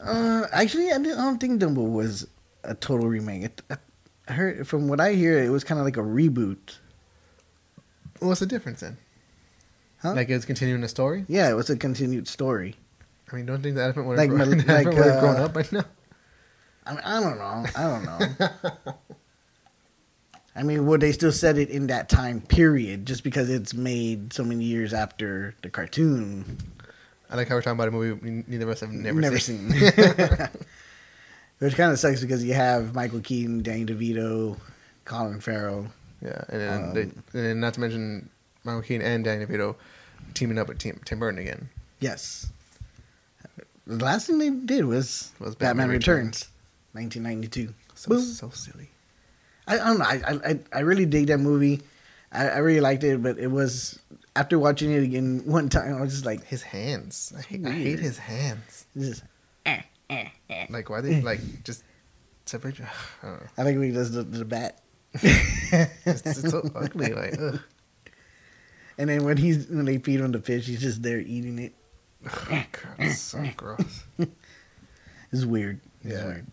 Uh, 0.00 0.44
actually, 0.52 0.92
I, 0.92 0.98
didn't- 0.98 1.18
I 1.18 1.22
don't 1.24 1.38
think 1.40 1.60
Dumbo 1.60 1.90
was 1.90 2.26
a 2.62 2.74
total 2.74 3.08
remake. 3.08 3.42
It, 3.44 3.62
I 4.28 4.32
heard 4.32 4.68
from 4.68 4.86
what 4.88 5.00
I 5.00 5.14
hear, 5.14 5.42
it 5.42 5.48
was 5.48 5.64
kind 5.64 5.80
of 5.80 5.84
like 5.84 5.96
a 5.96 6.00
reboot. 6.02 6.76
What's 8.20 8.40
the 8.40 8.46
difference 8.46 8.80
then? 8.80 8.96
Huh? 10.02 10.14
Like 10.14 10.28
it's 10.30 10.44
continuing 10.44 10.80
the 10.80 10.88
story. 10.88 11.24
Yeah, 11.28 11.50
it 11.50 11.54
was 11.54 11.70
a 11.70 11.76
continued 11.76 12.28
story. 12.28 12.76
I 13.32 13.36
mean, 13.36 13.46
don't 13.46 13.62
think 13.62 13.74
the 13.74 13.82
elephant 13.82 14.06
would 14.06 14.16
Like 14.16 14.30
have 14.30 14.38
grown, 14.38 14.58
like, 14.66 14.86
would 14.86 14.96
have 14.96 15.20
grown 15.20 15.36
uh, 15.36 15.44
up 15.44 15.54
by 15.54 15.64
now? 15.72 15.84
I 16.86 16.90
mean, 16.92 17.00
I 17.04 17.20
don't 17.20 17.38
know. 17.38 17.66
I 17.76 17.82
don't 17.82 18.04
know. 18.04 18.94
I 20.56 20.62
mean, 20.62 20.86
would 20.86 21.00
they 21.00 21.12
still 21.12 21.30
set 21.32 21.56
it 21.58 21.68
in 21.70 21.86
that 21.88 22.08
time 22.08 22.40
period 22.40 23.06
just 23.06 23.22
because 23.22 23.48
it's 23.50 23.74
made 23.74 24.32
so 24.32 24.42
many 24.44 24.64
years 24.64 24.92
after 24.92 25.54
the 25.62 25.70
cartoon? 25.70 26.58
I 27.30 27.36
like 27.36 27.48
how 27.48 27.54
we're 27.54 27.62
talking 27.62 27.78
about 27.78 27.88
a 27.88 27.90
movie 27.92 28.44
neither 28.48 28.64
of 28.64 28.70
us 28.70 28.80
have 28.80 28.90
never, 28.90 29.38
seen. 29.38 29.68
Which 31.58 31.74
kind 31.76 31.92
of 31.92 31.98
sucks 31.98 32.20
because 32.22 32.42
you 32.42 32.54
have 32.54 32.94
Michael 32.94 33.20
Keaton, 33.20 33.62
Danny 33.62 33.84
DeVito, 33.84 34.58
Colin 35.04 35.40
Farrell. 35.40 35.88
yeah, 36.22 36.42
and 36.48 36.60
then, 36.60 36.82
Um, 36.84 36.94
they, 36.94 37.02
and 37.02 37.14
then 37.32 37.60
not 37.60 37.74
to 37.74 37.80
mention 37.80 38.30
Michael 38.68 38.82
Keaton 38.82 39.06
and 39.06 39.24
Danny 39.24 39.46
DeVito 39.46 39.74
teaming 40.34 40.58
up 40.58 40.68
with 40.68 40.78
Tim, 40.78 41.00
Tim 41.04 41.18
Burton 41.18 41.38
again. 41.40 41.70
Yes. 42.00 42.50
The 43.86 44.04
last 44.04 44.26
thing 44.26 44.38
they 44.38 44.50
did 44.50 44.84
was, 44.84 45.32
Was 45.38 45.54
Batman, 45.54 45.86
Batman 45.86 45.88
Returns, 45.90 46.48
1992. 46.92 47.72
So 47.94 48.08
Boom. 48.10 48.20
so 48.20 48.50
silly. 48.50 48.90
I, 49.66 49.74
I 49.74 49.86
don't 49.86 49.98
know. 49.98 50.04
I, 50.04 50.50
I 50.50 50.58
I 50.72 50.78
really 50.80 51.06
dig 51.06 51.28
that 51.28 51.38
movie. 51.38 51.80
I, 52.30 52.48
I 52.48 52.58
really 52.58 52.80
liked 52.82 53.02
it, 53.04 53.22
but 53.22 53.38
it 53.38 53.46
was 53.48 53.98
after 54.36 54.58
watching 54.58 54.92
it 54.92 55.02
again 55.02 55.42
one 55.46 55.70
time, 55.70 55.96
I 55.96 56.00
was 56.02 56.12
just 56.12 56.26
like, 56.26 56.44
His 56.44 56.62
hands. 56.62 57.32
I 57.36 57.40
hate, 57.40 57.66
I 57.66 57.70
hate 57.70 57.98
his 57.98 58.18
hands. 58.18 58.84
this 58.94 59.08
is, 59.08 59.22
eh, 59.64 59.80
eh, 60.10 60.28
eh, 60.50 60.66
Like 60.68 60.90
why 60.90 61.00
they 61.00 61.20
like 61.32 61.40
just 61.64 61.82
separate? 62.44 62.78
I. 63.22 63.36
I 63.56 63.64
think 63.64 63.78
when 63.78 63.88
he 63.88 63.94
does 63.94 64.12
the, 64.12 64.22
the 64.22 64.44
bat. 64.44 64.80
It's, 65.22 66.22
it's 66.26 66.50
so 66.50 66.62
ugly. 66.74 67.12
Like 67.14 67.34
ugh. 67.40 67.60
And 68.98 69.08
then 69.08 69.24
when 69.24 69.36
he's 69.36 69.68
when 69.68 69.84
they 69.84 69.98
feed 69.98 70.20
him 70.20 70.32
the 70.32 70.40
fish, 70.40 70.66
he's 70.66 70.80
just 70.80 71.02
there 71.02 71.18
eating 71.20 71.58
it. 71.58 71.72
God, 72.24 72.66
it's 72.98 73.18
so 73.20 73.44
gross. 73.56 74.02
It's 75.32 75.44
weird. 75.44 75.80
It's 76.02 76.12
Yeah. 76.14 76.26
weird. 76.26 76.46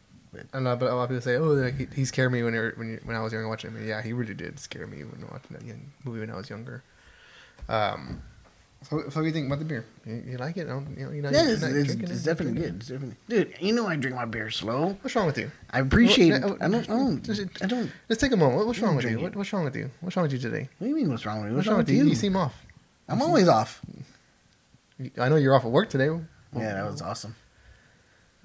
I 0.54 0.60
know, 0.60 0.76
but 0.76 0.92
a 0.92 0.96
lot 0.96 1.04
of 1.04 1.10
people 1.10 1.22
say, 1.22 1.38
"Oh, 1.38 1.46
like, 1.54 1.78
he, 1.78 1.88
he 1.96 2.04
scared 2.06 2.30
me 2.30 2.44
when 2.44 2.54
I- 2.54 2.78
when 2.78 3.00
when 3.06 3.16
I 3.16 3.22
was 3.22 3.32
younger 3.32 3.48
watching 3.48 3.72
him." 3.72 3.78
And 3.78 3.88
yeah, 3.88 4.02
he 4.02 4.12
really 4.12 4.34
did 4.34 4.60
scare 4.60 4.86
me 4.86 4.98
when 5.04 5.22
watching 5.32 5.56
that 5.58 5.64
young 5.64 5.94
movie 6.04 6.20
when 6.20 6.30
I 6.30 6.36
was 6.36 6.50
younger. 6.50 6.84
Um, 7.70 8.22
so, 8.84 9.00
so 9.00 9.04
what 9.06 9.16
do 9.16 9.26
you 9.26 9.32
think 9.32 9.48
about 9.48 9.60
the 9.60 9.66
beer? 9.66 9.86
You, 10.06 10.24
you 10.28 10.38
like 10.38 10.58
it? 10.58 10.68
I 10.68 10.70
don't, 10.70 10.96
you 10.98 11.06
know, 11.06 11.12
you're 11.12 11.24
not, 11.24 11.34
Yeah, 11.34 11.44
you're 11.44 11.54
it's, 11.54 11.62
not 11.62 11.72
it's, 11.72 11.86
drinking 11.88 12.10
it's 12.12 12.22
it? 12.22 12.26
definitely 12.26 12.62
good. 12.62 12.76
It's 12.76 12.88
definitely 12.88 13.16
dude. 13.28 13.56
You 13.60 13.74
know 13.74 13.88
I 13.88 13.96
drink 13.96 14.16
my 14.16 14.26
beer 14.26 14.50
slow. 14.52 14.98
What's 15.02 15.16
wrong 15.16 15.26
with 15.26 15.38
you? 15.38 15.52
I 15.72 15.80
appreciate. 15.80 16.30
Well, 16.44 16.54
it. 16.54 16.62
I 16.62 16.68
don't. 16.68 16.90
I 16.90 16.94
don't. 16.94 17.24
just- 17.24 17.64
I 17.64 17.66
don't. 17.68 17.92
Let's 18.10 18.22
take 18.22 18.32
a 18.32 18.38
moment. 18.38 18.58
What- 18.58 18.68
What's 18.68 18.80
wrong 18.80 18.96
with 18.96 19.06
you? 19.06 19.20
What, 19.20 19.36
what's 19.36 19.52
wrong 19.54 19.64
with 19.66 19.76
you? 19.76 19.90
What's 20.02 20.16
wrong 20.16 20.24
with 20.24 20.34
you 20.34 20.40
today? 20.40 20.70
What 20.78 20.86
do 20.86 20.90
you 20.90 20.96
mean? 20.96 21.10
What's 21.10 21.26
wrong 21.26 21.42
with 21.42 21.50
me? 21.52 21.56
What's 21.56 21.68
wrong 21.68 21.78
with 21.78 21.90
you? 21.90 22.06
You 22.06 22.16
seem 22.16 22.36
off. 22.36 22.54
I'm 23.08 23.18
you 23.18 23.22
seem- 23.22 23.30
always 23.30 23.48
off. 23.48 23.82
I 25.20 25.30
know 25.30 25.36
you're 25.36 25.56
off 25.56 25.66
at 25.66 25.72
work 25.72 25.90
today. 25.90 26.06
Yeah, 26.56 26.74
that 26.76 26.86
was 26.90 27.02
awesome. 27.02 27.36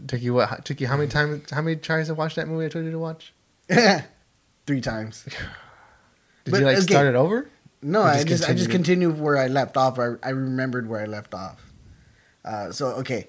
Took 0.07 0.23
you 0.23 0.35
what? 0.35 0.65
Took 0.65 0.81
you 0.81 0.87
how 0.87 0.97
many 0.97 1.09
times? 1.11 1.51
How 1.51 1.61
many 1.63 1.77
tries 1.77 2.07
to 2.09 2.15
watch 2.15 2.35
that 2.37 2.49
movie 2.49 2.65
I 2.65 2.69
told 2.71 2.85
you 2.87 2.91
to 2.91 2.99
watch? 2.99 3.33
Three 4.67 4.81
times. 4.81 5.25
Did 6.45 6.53
But, 6.53 6.61
you 6.61 6.67
like 6.67 6.77
okay. 6.79 6.87
start 6.87 7.07
it 7.07 7.15
over? 7.15 7.49
No, 7.83 8.03
Or 8.03 8.05
I 8.05 8.17
just 8.17 8.29
just 8.29 8.49
I 8.49 8.53
just 8.53 8.71
continued 8.71 9.11
continued 9.11 9.21
where 9.21 9.37
I 9.37 9.47
left 9.47 9.77
off. 9.77 9.99
I, 9.99 10.15
I 10.23 10.31
remembered 10.31 10.89
where 10.89 11.01
I 11.01 11.07
left 11.07 11.35
off. 11.35 11.73
Uh, 12.45 12.73
so 12.73 12.89
okay, 12.89 13.27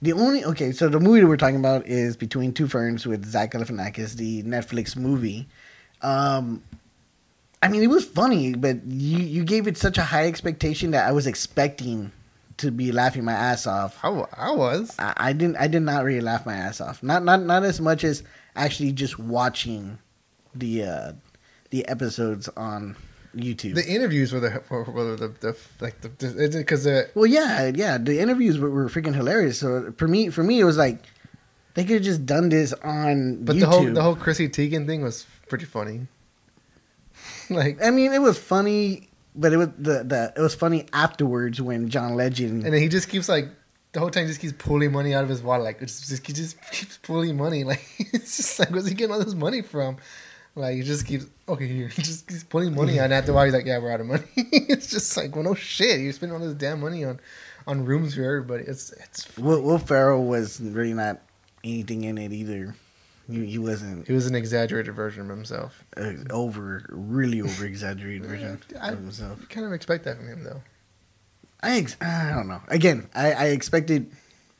the 0.00 0.12
only 0.12 0.44
okay. 0.44 0.72
So 0.72 0.88
the 0.88 1.00
movie 1.00 1.20
that 1.20 1.26
we're 1.26 1.36
talking 1.36 1.56
about 1.58 1.86
is 1.86 2.16
Between 2.16 2.52
Two 2.52 2.66
Ferns 2.66 3.06
with 3.06 3.26
Zach 3.26 3.52
Galifianakis, 3.52 4.14
the 4.14 4.42
Netflix 4.42 4.96
movie. 4.96 5.48
Um, 6.00 6.62
I 7.62 7.68
mean, 7.68 7.82
it 7.82 7.88
was 7.88 8.04
funny, 8.04 8.54
but 8.54 8.84
you 8.86 9.18
you 9.18 9.44
gave 9.44 9.66
it 9.66 9.76
such 9.76 9.98
a 9.98 10.02
high 10.04 10.26
expectation 10.26 10.92
that 10.92 11.06
I 11.06 11.12
was 11.12 11.26
expecting 11.26 12.12
to 12.58 12.70
be 12.70 12.92
laughing 12.92 13.24
my 13.24 13.32
ass 13.32 13.66
off. 13.66 13.98
I, 14.02 14.08
I 14.36 14.50
was. 14.52 14.94
I, 14.98 15.14
I 15.16 15.32
didn't. 15.32 15.56
I 15.56 15.66
did 15.66 15.82
not 15.82 16.04
really 16.04 16.20
laugh 16.20 16.46
my 16.46 16.54
ass 16.54 16.80
off. 16.80 17.02
Not 17.02 17.24
not 17.24 17.42
not 17.42 17.64
as 17.64 17.80
much 17.80 18.04
as 18.04 18.22
actually 18.56 18.92
just 18.92 19.18
watching 19.18 19.98
the 20.54 20.84
uh, 20.84 21.12
the 21.70 21.86
episodes 21.88 22.48
on 22.56 22.96
YouTube. 23.36 23.74
The 23.74 23.86
interviews 23.86 24.32
were 24.32 24.40
the 24.40 24.62
were, 24.70 25.16
the, 25.16 25.28
the 25.28 25.56
like 25.80 26.00
the 26.00 26.08
because 26.08 26.84
the 26.84 27.10
well, 27.14 27.26
yeah, 27.26 27.70
yeah. 27.74 27.98
The 27.98 28.20
interviews 28.20 28.58
were, 28.58 28.70
were 28.70 28.88
freaking 28.88 29.14
hilarious. 29.14 29.58
So 29.58 29.92
for 29.96 30.08
me, 30.08 30.30
for 30.30 30.42
me, 30.42 30.60
it 30.60 30.64
was 30.64 30.76
like 30.76 31.04
they 31.74 31.84
could 31.84 31.94
have 31.94 32.02
just 32.02 32.26
done 32.26 32.48
this 32.48 32.72
on 32.72 33.44
but 33.44 33.56
YouTube. 33.56 33.60
the 33.60 33.66
whole 33.66 33.84
the 33.92 34.02
whole 34.02 34.16
Chrissy 34.16 34.48
Teigen 34.48 34.86
thing 34.86 35.02
was 35.02 35.26
pretty 35.48 35.64
funny. 35.64 36.06
like 37.50 37.82
I 37.82 37.90
mean, 37.90 38.12
it 38.12 38.20
was 38.20 38.38
funny, 38.38 39.08
but 39.34 39.52
it 39.52 39.56
was 39.56 39.68
the, 39.78 40.04
the 40.04 40.32
it 40.36 40.40
was 40.40 40.54
funny 40.54 40.86
afterwards 40.92 41.60
when 41.60 41.88
John 41.88 42.16
Legend. 42.16 42.64
and 42.64 42.74
then 42.74 42.80
he 42.80 42.88
just 42.88 43.08
keeps 43.08 43.28
like 43.28 43.48
the 43.92 44.00
whole 44.00 44.10
time 44.10 44.24
he 44.24 44.28
just 44.28 44.40
keeps 44.40 44.54
pulling 44.58 44.92
money 44.92 45.14
out 45.14 45.22
of 45.22 45.30
his 45.30 45.42
wallet 45.42 45.64
like 45.64 45.80
it's 45.80 46.06
just 46.08 46.26
he 46.26 46.32
just 46.32 46.60
keeps 46.70 46.98
pulling 46.98 47.36
money 47.36 47.64
like 47.72 47.82
it's 47.98 48.36
just 48.36 48.58
like 48.58 48.70
where's 48.70 48.86
he 48.86 48.94
getting 48.94 49.12
all 49.12 49.22
this 49.22 49.34
money 49.34 49.62
from? 49.62 49.98
Like 50.54 50.76
he 50.76 50.82
just 50.82 51.06
keeps 51.06 51.26
okay 51.48 51.66
here 51.66 51.88
just 51.96 52.26
keeps 52.26 52.44
pulling 52.44 52.74
money 52.74 52.98
on. 53.00 53.10
after 53.12 53.32
a 53.32 53.34
while 53.34 53.44
he's 53.44 53.54
like 53.54 53.66
yeah 53.66 53.78
we're 53.78 53.90
out 53.92 54.00
of 54.00 54.06
money. 54.06 54.24
it's 54.36 54.88
just 54.90 55.16
like 55.16 55.34
well 55.34 55.44
no 55.44 55.54
shit 55.54 56.00
you're 56.00 56.12
spending 56.12 56.36
all 56.38 56.44
this 56.44 56.54
damn 56.54 56.80
money 56.80 57.04
on 57.04 57.18
on 57.66 57.84
rooms 57.84 58.14
for 58.14 58.22
everybody. 58.22 58.64
It's 58.64 58.92
it's 58.92 59.36
Will, 59.36 59.60
Will 59.62 59.78
Ferrell 59.78 60.24
was 60.24 60.60
really 60.60 60.94
not 60.94 61.20
anything 61.64 62.04
in 62.04 62.16
it 62.18 62.32
either. 62.32 62.74
He, 63.30 63.44
he 63.44 63.58
wasn't 63.58 64.06
he 64.06 64.12
was 64.14 64.26
an 64.26 64.34
exaggerated 64.34 64.94
version 64.94 65.22
of 65.30 65.36
himself. 65.36 65.84
uh, 65.96 66.12
over, 66.30 66.86
really 66.88 67.42
over 67.42 67.66
exaggerated 67.66 68.24
version 68.26 68.62
I 68.80 68.92
of 68.92 68.98
himself. 69.00 69.46
kind 69.50 69.66
of 69.66 69.72
expect 69.74 70.04
that 70.04 70.16
from 70.16 70.28
him 70.28 70.44
though. 70.44 70.62
I 71.60 71.76
ex- 71.78 71.96
I 72.00 72.30
don't 72.34 72.48
know. 72.48 72.62
Again, 72.68 73.08
I, 73.14 73.32
I 73.32 73.44
expected 73.46 74.10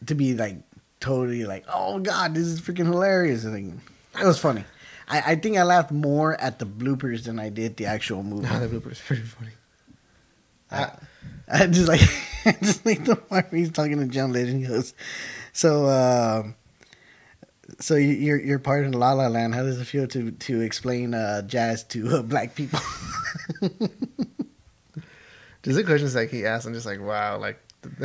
to 0.07 0.15
be 0.15 0.35
like 0.35 0.57
totally 1.01 1.45
like, 1.47 1.65
oh 1.73 2.01
god, 2.01 2.35
this 2.35 2.47
is 2.47 2.61
freaking 2.61 2.87
hilarious. 2.87 3.47
I 3.47 3.53
think 3.53 3.81
it 4.21 4.27
was 4.27 4.39
funny. 4.39 4.65
I, 5.09 5.33
I 5.33 5.35
think 5.37 5.57
I 5.57 5.63
laughed 5.63 5.91
more 5.91 6.39
at 6.41 6.59
the 6.59 6.67
bloopers 6.67 7.25
than 7.25 7.39
I 7.39 7.49
did 7.49 7.77
the 7.77 7.87
actual 7.87 8.23
movie. 8.23 8.43
Nah, 8.47 8.59
the 8.59 8.69
bloopers 8.69 8.99
pretty 9.05 9.23
funny. 9.23 9.51
I, 10.71 10.91
I 11.51 11.67
just 11.67 11.89
like 11.89 12.03
I 12.45 12.53
just 12.63 12.85
like 12.85 13.05
the 13.05 13.17
part 13.17 13.51
where 13.51 13.59
he's 13.59 13.71
talking 13.73 13.99
to 13.99 14.07
John 14.07 14.33
Legend. 14.33 14.61
He 14.63 14.69
goes, 14.69 14.93
"So, 15.55 15.87
um, 15.89 16.55
so 17.81 17.95
you- 17.97 18.09
you're 18.15 18.39
you're 18.39 18.59
part 18.59 18.85
of 18.85 18.95
La 18.95 19.13
La 19.13 19.29
Land. 19.29 19.55
How 19.55 19.63
does 19.63 19.81
it 19.81 19.87
feel 19.87 20.07
to 20.09 20.31
to 20.31 20.61
explain 20.61 21.15
uh, 21.15 21.43
jazz 21.43 21.85
to 21.85 22.19
uh, 22.19 22.23
black 22.23 22.55
people?" 22.55 22.81
Just 25.65 25.77
the 25.77 25.85
questions 25.85 26.15
like 26.15 26.31
he 26.31 26.47
asked, 26.47 26.67
I'm 26.67 26.73
just 26.73 26.87
like, 26.87 27.01
wow, 27.01 27.37
like, 27.39 27.61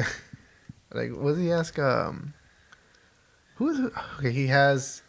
like 0.91 1.11
what 1.11 1.35
did 1.35 1.41
he 1.43 1.51
ask? 1.51 1.77
Um, 1.77 2.33
who 3.55 3.69
is? 3.69 3.91
Okay, 4.17 4.31
he 4.31 4.47
has 4.47 5.02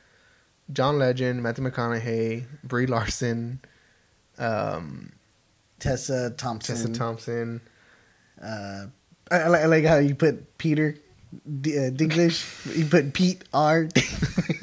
John 0.72 0.98
Legend, 0.98 1.42
Matthew 1.42 1.64
McConaughey, 1.64 2.44
Brie 2.62 2.86
Larson, 2.86 3.60
um, 4.38 5.12
Tessa 5.78 6.30
Thompson. 6.30 6.76
Tessa 6.76 6.92
Thompson. 6.92 7.60
Uh, 8.42 8.86
I, 9.30 9.36
I 9.36 9.48
like, 9.48 9.62
I 9.62 9.66
like 9.66 9.84
how 9.84 9.98
you 9.98 10.14
put 10.14 10.58
Peter 10.58 10.96
D- 11.60 11.78
uh, 11.78 11.90
Dinklage. 11.90 12.66
you 12.76 12.86
put 12.86 13.12
Pete 13.12 13.44
R. 13.52 13.88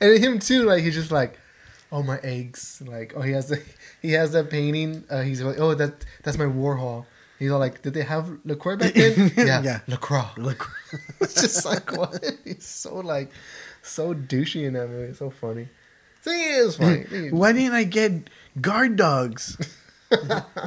and 0.00 0.22
him 0.22 0.38
too. 0.38 0.64
Like 0.64 0.82
he's 0.82 0.94
just 0.94 1.10
like, 1.10 1.38
oh 1.92 2.02
my 2.02 2.18
eggs. 2.22 2.82
Like 2.86 3.12
oh 3.16 3.22
he 3.22 3.32
has 3.32 3.48
the 3.48 3.62
he 4.00 4.12
has 4.12 4.32
that 4.32 4.50
painting. 4.50 5.04
Uh, 5.10 5.22
he's 5.22 5.42
like 5.42 5.58
oh 5.58 5.74
that 5.74 6.04
that's 6.22 6.38
my 6.38 6.46
Warhol. 6.46 7.06
He's 7.38 7.50
all 7.52 7.58
like, 7.60 7.82
did 7.82 7.94
they 7.94 8.02
have 8.02 8.30
Lacroix 8.44 8.76
back 8.76 8.94
then? 8.94 9.32
yeah, 9.36 9.62
Yeah. 9.62 9.80
Lacroix. 9.86 10.26
Look, 10.36 10.68
it's 11.20 11.34
just 11.40 11.64
like 11.64 11.92
what? 11.96 12.24
He's 12.44 12.64
so 12.66 12.96
like 12.96 13.30
so 13.82 14.12
douchey 14.14 14.64
in 14.66 14.72
that 14.74 14.88
movie. 14.88 15.10
It's 15.10 15.18
so 15.20 15.30
funny. 15.30 15.68
So 16.22 16.32
he 16.32 16.44
is 16.44 16.76
funny. 16.76 17.04
He- 17.08 17.30
why 17.30 17.52
didn't 17.52 17.74
I 17.74 17.84
get 17.84 18.28
guard 18.60 18.96
dogs? 18.96 19.56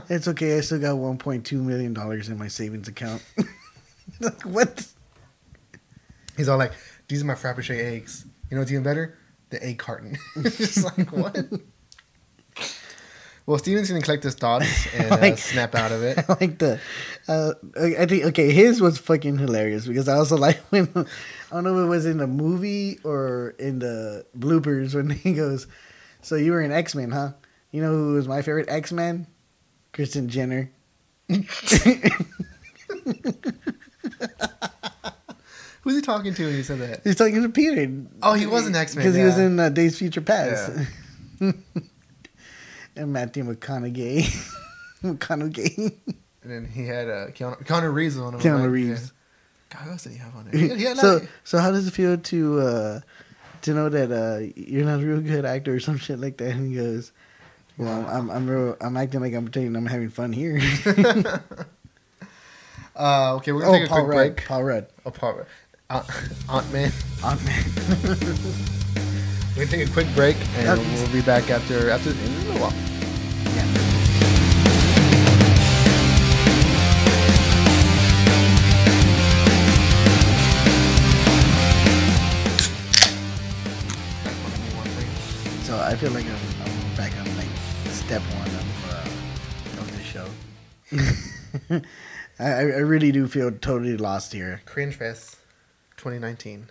it's 0.09 0.27
okay. 0.29 0.57
I 0.57 0.61
still 0.61 0.79
got 0.79 0.95
1.2 0.95 1.51
million 1.61 1.93
dollars 1.93 2.29
in 2.29 2.37
my 2.37 2.47
savings 2.47 2.87
account. 2.87 3.23
like, 4.19 4.41
what? 4.43 4.87
He's 6.37 6.47
all 6.47 6.57
like, 6.57 6.71
these 7.07 7.21
are 7.21 7.25
my 7.25 7.33
Frappuccino 7.35 7.77
eggs. 7.79 8.25
You 8.49 8.55
know 8.55 8.61
what's 8.61 8.71
even 8.71 8.83
better? 8.83 9.17
The 9.49 9.61
egg 9.63 9.79
carton. 9.79 10.17
It's 10.37 10.57
just 10.57 10.97
like 10.97 11.11
what? 11.11 11.37
Well, 13.45 13.57
Stephen's 13.57 13.89
gonna 13.89 14.01
collect 14.01 14.23
his 14.23 14.35
thoughts 14.35 14.87
and 14.95 15.11
uh, 15.11 15.35
snap 15.35 15.75
out 15.75 15.91
of 15.91 16.03
it. 16.03 16.17
I 16.19 16.25
like 16.39 16.59
the. 16.59 16.79
Uh, 17.27 17.53
I 17.79 18.05
think 18.05 18.25
okay. 18.25 18.51
His 18.51 18.81
was 18.81 18.97
fucking 18.97 19.37
hilarious 19.37 19.87
because 19.87 20.07
I 20.07 20.15
also 20.15 20.37
like 20.47 20.57
when 20.69 20.87
I 20.95 21.55
don't 21.55 21.63
know 21.63 21.79
if 21.79 21.85
it 21.85 21.89
was 21.89 22.05
in 22.05 22.17
the 22.17 22.27
movie 22.27 22.99
or 23.03 23.55
in 23.59 23.79
the 23.79 24.25
bloopers 24.37 24.93
when 24.93 25.09
he 25.09 25.33
goes, 25.33 25.67
"So 26.21 26.35
you 26.35 26.51
were 26.51 26.61
an 26.61 26.71
X 26.71 26.95
Men, 26.95 27.11
huh? 27.11 27.31
You 27.71 27.81
know 27.81 27.91
who 27.91 28.13
was 28.13 28.27
my 28.27 28.41
favorite 28.41 28.69
X 28.69 28.91
Men? 28.91 29.27
Kristen 29.91 30.29
Jenner." 30.29 30.71
Who's 35.81 35.95
he 35.95 36.01
talking 36.01 36.33
to 36.35 36.45
when 36.45 36.55
he 36.55 36.63
said 36.63 36.79
that? 36.79 37.01
He's 37.03 37.15
talking 37.15 37.41
to 37.41 37.49
Peter. 37.49 37.91
Oh, 38.21 38.33
he 38.33 38.45
was 38.45 38.67
an 38.67 38.75
X-Men, 38.75 39.03
because 39.03 39.15
he 39.15 39.23
was 39.23 39.39
in 39.39 39.59
uh, 39.59 39.69
Days 39.69 39.97
Future 39.97 40.21
Past. 40.21 40.71
And 42.95 43.13
Matthew 43.13 43.43
McConaughey. 43.43 44.23
McConaughey. 45.03 45.93
And 46.43 46.51
then 46.51 46.65
he 46.65 46.85
had 46.85 47.07
uh, 47.07 47.27
Keanu, 47.27 47.63
Keanu 47.65 47.93
Reeves 47.93 48.17
on 48.17 48.33
him. 48.33 48.39
Keanu 48.39 48.59
right? 48.61 48.65
Reeves. 48.65 49.01
Yeah. 49.01 49.77
God, 49.77 49.83
who 49.85 49.91
else 49.91 50.03
did 50.03 50.11
he 50.13 50.17
have 50.17 50.35
on 50.35 50.45
there? 50.45 50.53
He 50.61 50.67
had, 50.67 50.77
he 50.77 50.83
had 50.85 50.97
so 50.97 51.13
like- 51.15 51.29
so 51.43 51.57
how 51.59 51.71
does 51.71 51.87
it 51.87 51.91
feel 51.91 52.17
to 52.17 52.59
uh 52.59 52.99
to 53.61 53.73
know 53.73 53.87
that 53.89 54.11
uh 54.11 54.39
you're 54.55 54.83
not 54.85 54.99
a 55.01 55.05
real 55.05 55.21
good 55.21 55.45
actor 55.45 55.73
or 55.75 55.79
some 55.79 55.97
shit 55.97 56.19
like 56.19 56.37
that 56.37 56.51
and 56.51 56.67
he 56.69 56.75
goes 56.75 57.11
well 57.77 58.05
i'm 58.09 58.29
i'm 58.31 58.49
real 58.49 58.75
i'm 58.81 58.97
acting 58.97 59.21
like 59.21 59.33
i'm 59.35 59.43
pretending 59.45 59.75
i'm 59.75 59.85
having 59.85 60.09
fun 60.09 60.33
here 60.33 60.59
uh, 62.95 63.35
okay, 63.35 63.51
we're 63.51 63.61
gonna 63.61 63.71
oh 63.77 63.79
take 63.79 63.85
a 63.85 63.89
paul 63.89 64.03
quick 64.05 64.15
rudd 64.17 64.35
break. 64.35 64.45
paul 64.47 64.63
rudd 64.63 64.87
Oh, 65.05 65.11
Paul, 65.11 65.41
uh, 65.89 66.03
Ant-Man. 66.49 66.91
Aunt 67.23 67.45
Man. 67.45 67.63
We're 69.61 69.67
gonna 69.67 69.77
take 69.77 69.89
a 69.89 69.93
quick 69.93 70.15
break 70.15 70.37
and 70.55 70.79
we'll 70.79 71.11
be 71.11 71.21
back 71.21 71.51
after 71.51 71.91
after 71.91 72.09
in 72.09 72.17
a 72.17 72.29
little 72.49 72.61
while. 72.61 72.71
so 85.61 85.77
i 85.77 85.95
feel 85.95 86.09
like 86.11 86.25
i'm, 86.25 86.31
I'm 86.65 86.95
back 86.97 87.15
on 87.19 87.37
like 87.37 87.45
step 87.85 88.23
one 88.23 88.47
of 88.47 88.65
uh 88.89 89.79
of 89.79 89.87
the 89.95 90.03
show 90.03 90.27
I, 92.39 92.51
I 92.51 92.61
I 92.61 92.79
really 92.79 93.11
do 93.11 93.27
feel 93.27 93.51
totally 93.51 93.95
lost 93.95 94.33
here. 94.33 94.63
Cringe 94.65 94.95
Fest 94.95 95.37
2019. 95.97 96.69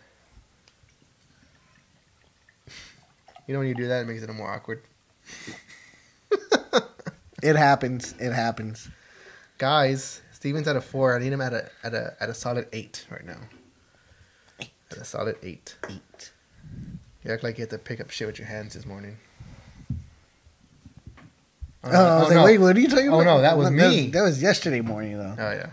You 3.51 3.55
know 3.55 3.59
when 3.59 3.69
you 3.69 3.75
do 3.75 3.89
that, 3.89 4.03
it 4.03 4.07
makes 4.07 4.23
it 4.23 4.33
more 4.33 4.49
awkward. 4.49 4.81
It 7.43 7.57
happens. 7.57 8.15
It 8.21 8.33
happens. 8.33 8.89
Guys, 9.59 10.21
Stephen's 10.31 10.69
at 10.69 10.77
a 10.77 10.81
four. 10.81 11.17
I 11.17 11.19
need 11.19 11.33
him 11.33 11.41
at 11.41 11.53
a 11.53 11.69
at 11.83 11.93
a 11.93 12.15
at 12.21 12.29
a 12.29 12.35
solid 12.35 12.69
eight 12.73 13.07
right 13.11 13.27
now. 13.27 13.41
At 14.93 14.99
a 14.99 15.05
solid 15.05 15.35
eight. 15.43 15.75
Eight. 15.89 16.31
You 17.25 17.33
act 17.33 17.43
like 17.43 17.59
you 17.59 17.63
had 17.63 17.71
to 17.71 17.79
pick 17.79 18.01
up 18.01 18.11
shit 18.11 18.29
with 18.29 18.39
your 18.39 18.47
hands 18.47 18.75
this 18.75 18.87
morning. 18.87 19.17
Oh, 21.83 21.91
I 21.91 22.19
was 22.21 22.29
like, 22.29 22.35
no. 22.37 22.45
wait, 22.45 22.59
what 22.59 22.77
are 22.77 22.81
you 22.81 22.89
talking 22.89 23.09
Oh, 23.09 23.21
about? 23.21 23.25
no, 23.39 23.41
that 23.41 23.59
was 23.59 23.71
me. 23.73 24.11
That 24.11 24.23
was 24.23 24.41
yesterday 24.41 24.81
morning, 24.83 25.19
though. 25.19 25.35
Oh 25.37 25.51
yeah. 25.51 25.71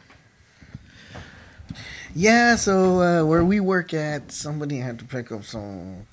Yeah, 2.16 2.56
so 2.56 3.02
uh, 3.02 3.24
where 3.26 3.46
we 3.46 3.60
work 3.60 3.94
at, 3.94 4.32
somebody 4.32 4.78
had 4.78 4.98
to 4.98 5.06
pick 5.06 5.32
up 5.32 5.44
some 5.44 6.08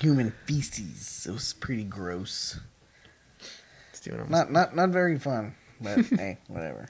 human 0.00 0.32
feces. 0.46 1.26
It 1.28 1.32
was 1.32 1.52
pretty 1.52 1.84
gross. 1.84 2.58
Not 4.28 4.50
not 4.50 4.74
not 4.74 4.88
very 4.88 5.18
fun, 5.18 5.54
but 5.80 5.98
hey, 6.06 6.38
whatever. 6.48 6.88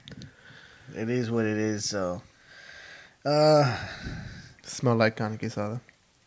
It 0.95 1.11
is 1.11 1.31
what 1.31 1.45
it 1.45 1.59
is. 1.59 1.89
So, 1.89 2.23
uh, 3.25 3.77
smell 4.63 4.95
like 4.95 5.17
carne 5.17 5.37
quesada. 5.37 5.81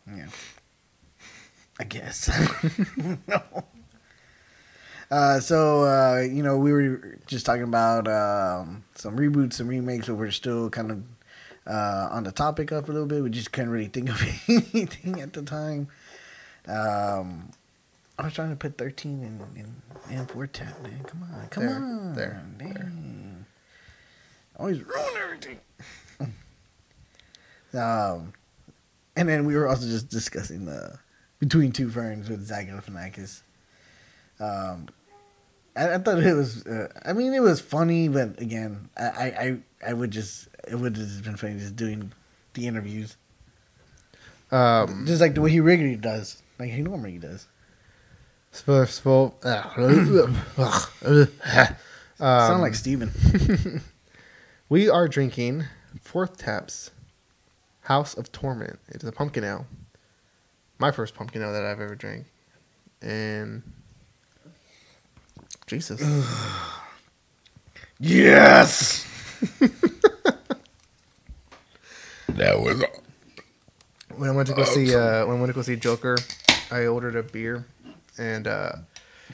yeah, 0.06 0.26
I 1.80 1.84
guess. 1.84 2.30
no. 3.26 3.42
Uh, 5.10 5.40
so 5.40 5.84
uh, 5.84 6.20
you 6.20 6.42
know, 6.42 6.58
we 6.58 6.72
were 6.72 7.18
just 7.26 7.46
talking 7.46 7.62
about 7.62 8.06
um, 8.06 8.84
some 8.94 9.16
reboots, 9.16 9.54
some 9.54 9.68
remakes, 9.68 10.06
but 10.08 10.16
we're 10.16 10.30
still 10.30 10.68
kind 10.68 10.90
of 10.90 11.02
uh, 11.66 12.08
on 12.10 12.24
the 12.24 12.32
topic 12.32 12.72
of 12.72 12.88
a 12.90 12.92
little 12.92 13.06
bit. 13.06 13.22
We 13.22 13.30
just 13.30 13.52
couldn't 13.52 13.70
really 13.70 13.88
think 13.88 14.10
of 14.10 14.20
anything 14.48 15.20
at 15.22 15.32
the 15.32 15.42
time. 15.42 15.88
Um, 16.66 17.50
I 18.18 18.24
was 18.24 18.34
trying 18.34 18.50
to 18.50 18.56
put 18.56 18.78
thirteen 18.78 19.22
in 19.22 19.40
in, 20.10 20.16
in 20.18 20.48
tap, 20.48 20.82
man. 20.82 21.04
Come 21.06 21.22
on, 21.22 21.48
come 21.48 21.64
There, 21.64 21.74
on, 21.74 22.14
there, 22.14 22.46
there. 22.58 22.92
Always 24.56 24.80
ruin 24.82 25.14
everything. 25.22 25.58
um, 27.74 28.32
and 29.16 29.28
then 29.28 29.46
we 29.46 29.56
were 29.56 29.68
also 29.68 29.86
just 29.86 30.08
discussing 30.08 30.64
the 30.64 30.98
between 31.40 31.72
two 31.72 31.90
ferns 31.90 32.28
with 32.28 32.46
Zach 32.46 32.68
Galifianakis. 32.68 33.42
Um, 34.40 34.88
I, 35.76 35.94
I 35.94 35.98
thought 35.98 36.18
it 36.22 36.34
was. 36.34 36.64
Uh, 36.66 36.88
I 37.04 37.12
mean, 37.12 37.34
it 37.34 37.42
was 37.42 37.60
funny, 37.60 38.08
but 38.08 38.40
again, 38.40 38.88
I, 38.96 39.02
I, 39.04 39.24
I, 39.24 39.58
I 39.88 39.92
would 39.92 40.12
just 40.12 40.48
it 40.68 40.76
would 40.76 40.96
have 40.96 41.06
just 41.06 41.24
been 41.24 41.36
funny 41.36 41.58
just 41.58 41.76
doing 41.76 42.12
the 42.54 42.68
interviews, 42.68 43.16
Um, 44.52 45.04
just 45.06 45.20
like 45.20 45.34
the 45.34 45.40
way 45.40 45.50
he 45.50 45.58
regularly 45.58 45.96
does, 45.96 46.40
like 46.58 46.70
he 46.70 46.82
normally 46.82 47.18
does. 47.18 47.46
first 48.50 49.00
of 49.00 49.06
all, 49.06 49.38
um, 49.44 50.36
Sound 52.18 52.62
like 52.62 52.74
Stephen. 52.74 53.10
we 54.68 54.88
are 54.88 55.08
drinking 55.08 55.64
Fourth 56.00 56.38
Taps 56.38 56.90
House 57.82 58.14
of 58.14 58.30
Torment. 58.32 58.78
It 58.88 59.02
is 59.02 59.08
a 59.08 59.12
pumpkin 59.12 59.44
ale. 59.44 59.66
My 60.78 60.90
first 60.90 61.14
pumpkin 61.14 61.42
ale 61.42 61.52
that 61.52 61.64
I've 61.64 61.80
ever 61.80 61.94
drank. 61.94 62.26
And 63.02 63.62
Jesus. 65.66 66.00
yes. 67.98 69.06
That 72.28 72.60
was 72.60 72.82
when 74.16 74.30
I 74.30 74.32
went 74.32 74.48
to 74.48 74.54
go 74.54 74.64
see 74.64 74.94
uh, 74.94 75.26
when 75.26 75.36
I 75.36 75.40
went 75.40 75.50
to 75.50 75.54
go 75.54 75.62
see 75.62 75.76
Joker, 75.76 76.16
I 76.70 76.86
ordered 76.86 77.16
a 77.16 77.22
beer, 77.22 77.66
and 78.18 78.46
uh, 78.46 78.72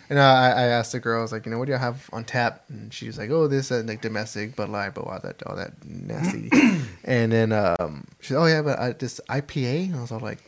And 0.08 0.18
uh, 0.18 0.22
I, 0.22 0.48
I 0.48 0.62
asked 0.66 0.92
the 0.92 1.00
girl, 1.00 1.20
I 1.20 1.22
was 1.22 1.32
like, 1.32 1.46
you 1.46 1.52
know, 1.52 1.58
what 1.58 1.66
do 1.66 1.72
you 1.72 1.78
have 1.78 2.08
on 2.12 2.24
tap? 2.24 2.64
And 2.68 2.92
she 2.92 3.06
was 3.06 3.18
like, 3.18 3.30
oh, 3.30 3.46
this 3.46 3.70
uh, 3.70 3.82
like 3.86 4.00
domestic, 4.00 4.56
Bud 4.56 4.68
Light, 4.68 4.94
but 4.94 5.02
all 5.06 5.18
that, 5.22 5.42
all 5.46 5.56
that 5.56 5.72
nasty. 5.84 6.50
and 7.04 7.30
then 7.32 7.52
um, 7.52 8.04
she 8.20 8.28
said, 8.28 8.38
oh 8.38 8.46
yeah, 8.46 8.62
but 8.62 8.78
I, 8.78 8.92
this 8.92 9.20
IPA. 9.28 9.86
And 9.86 9.96
I 9.96 10.00
was 10.00 10.12
all 10.12 10.20
like, 10.20 10.38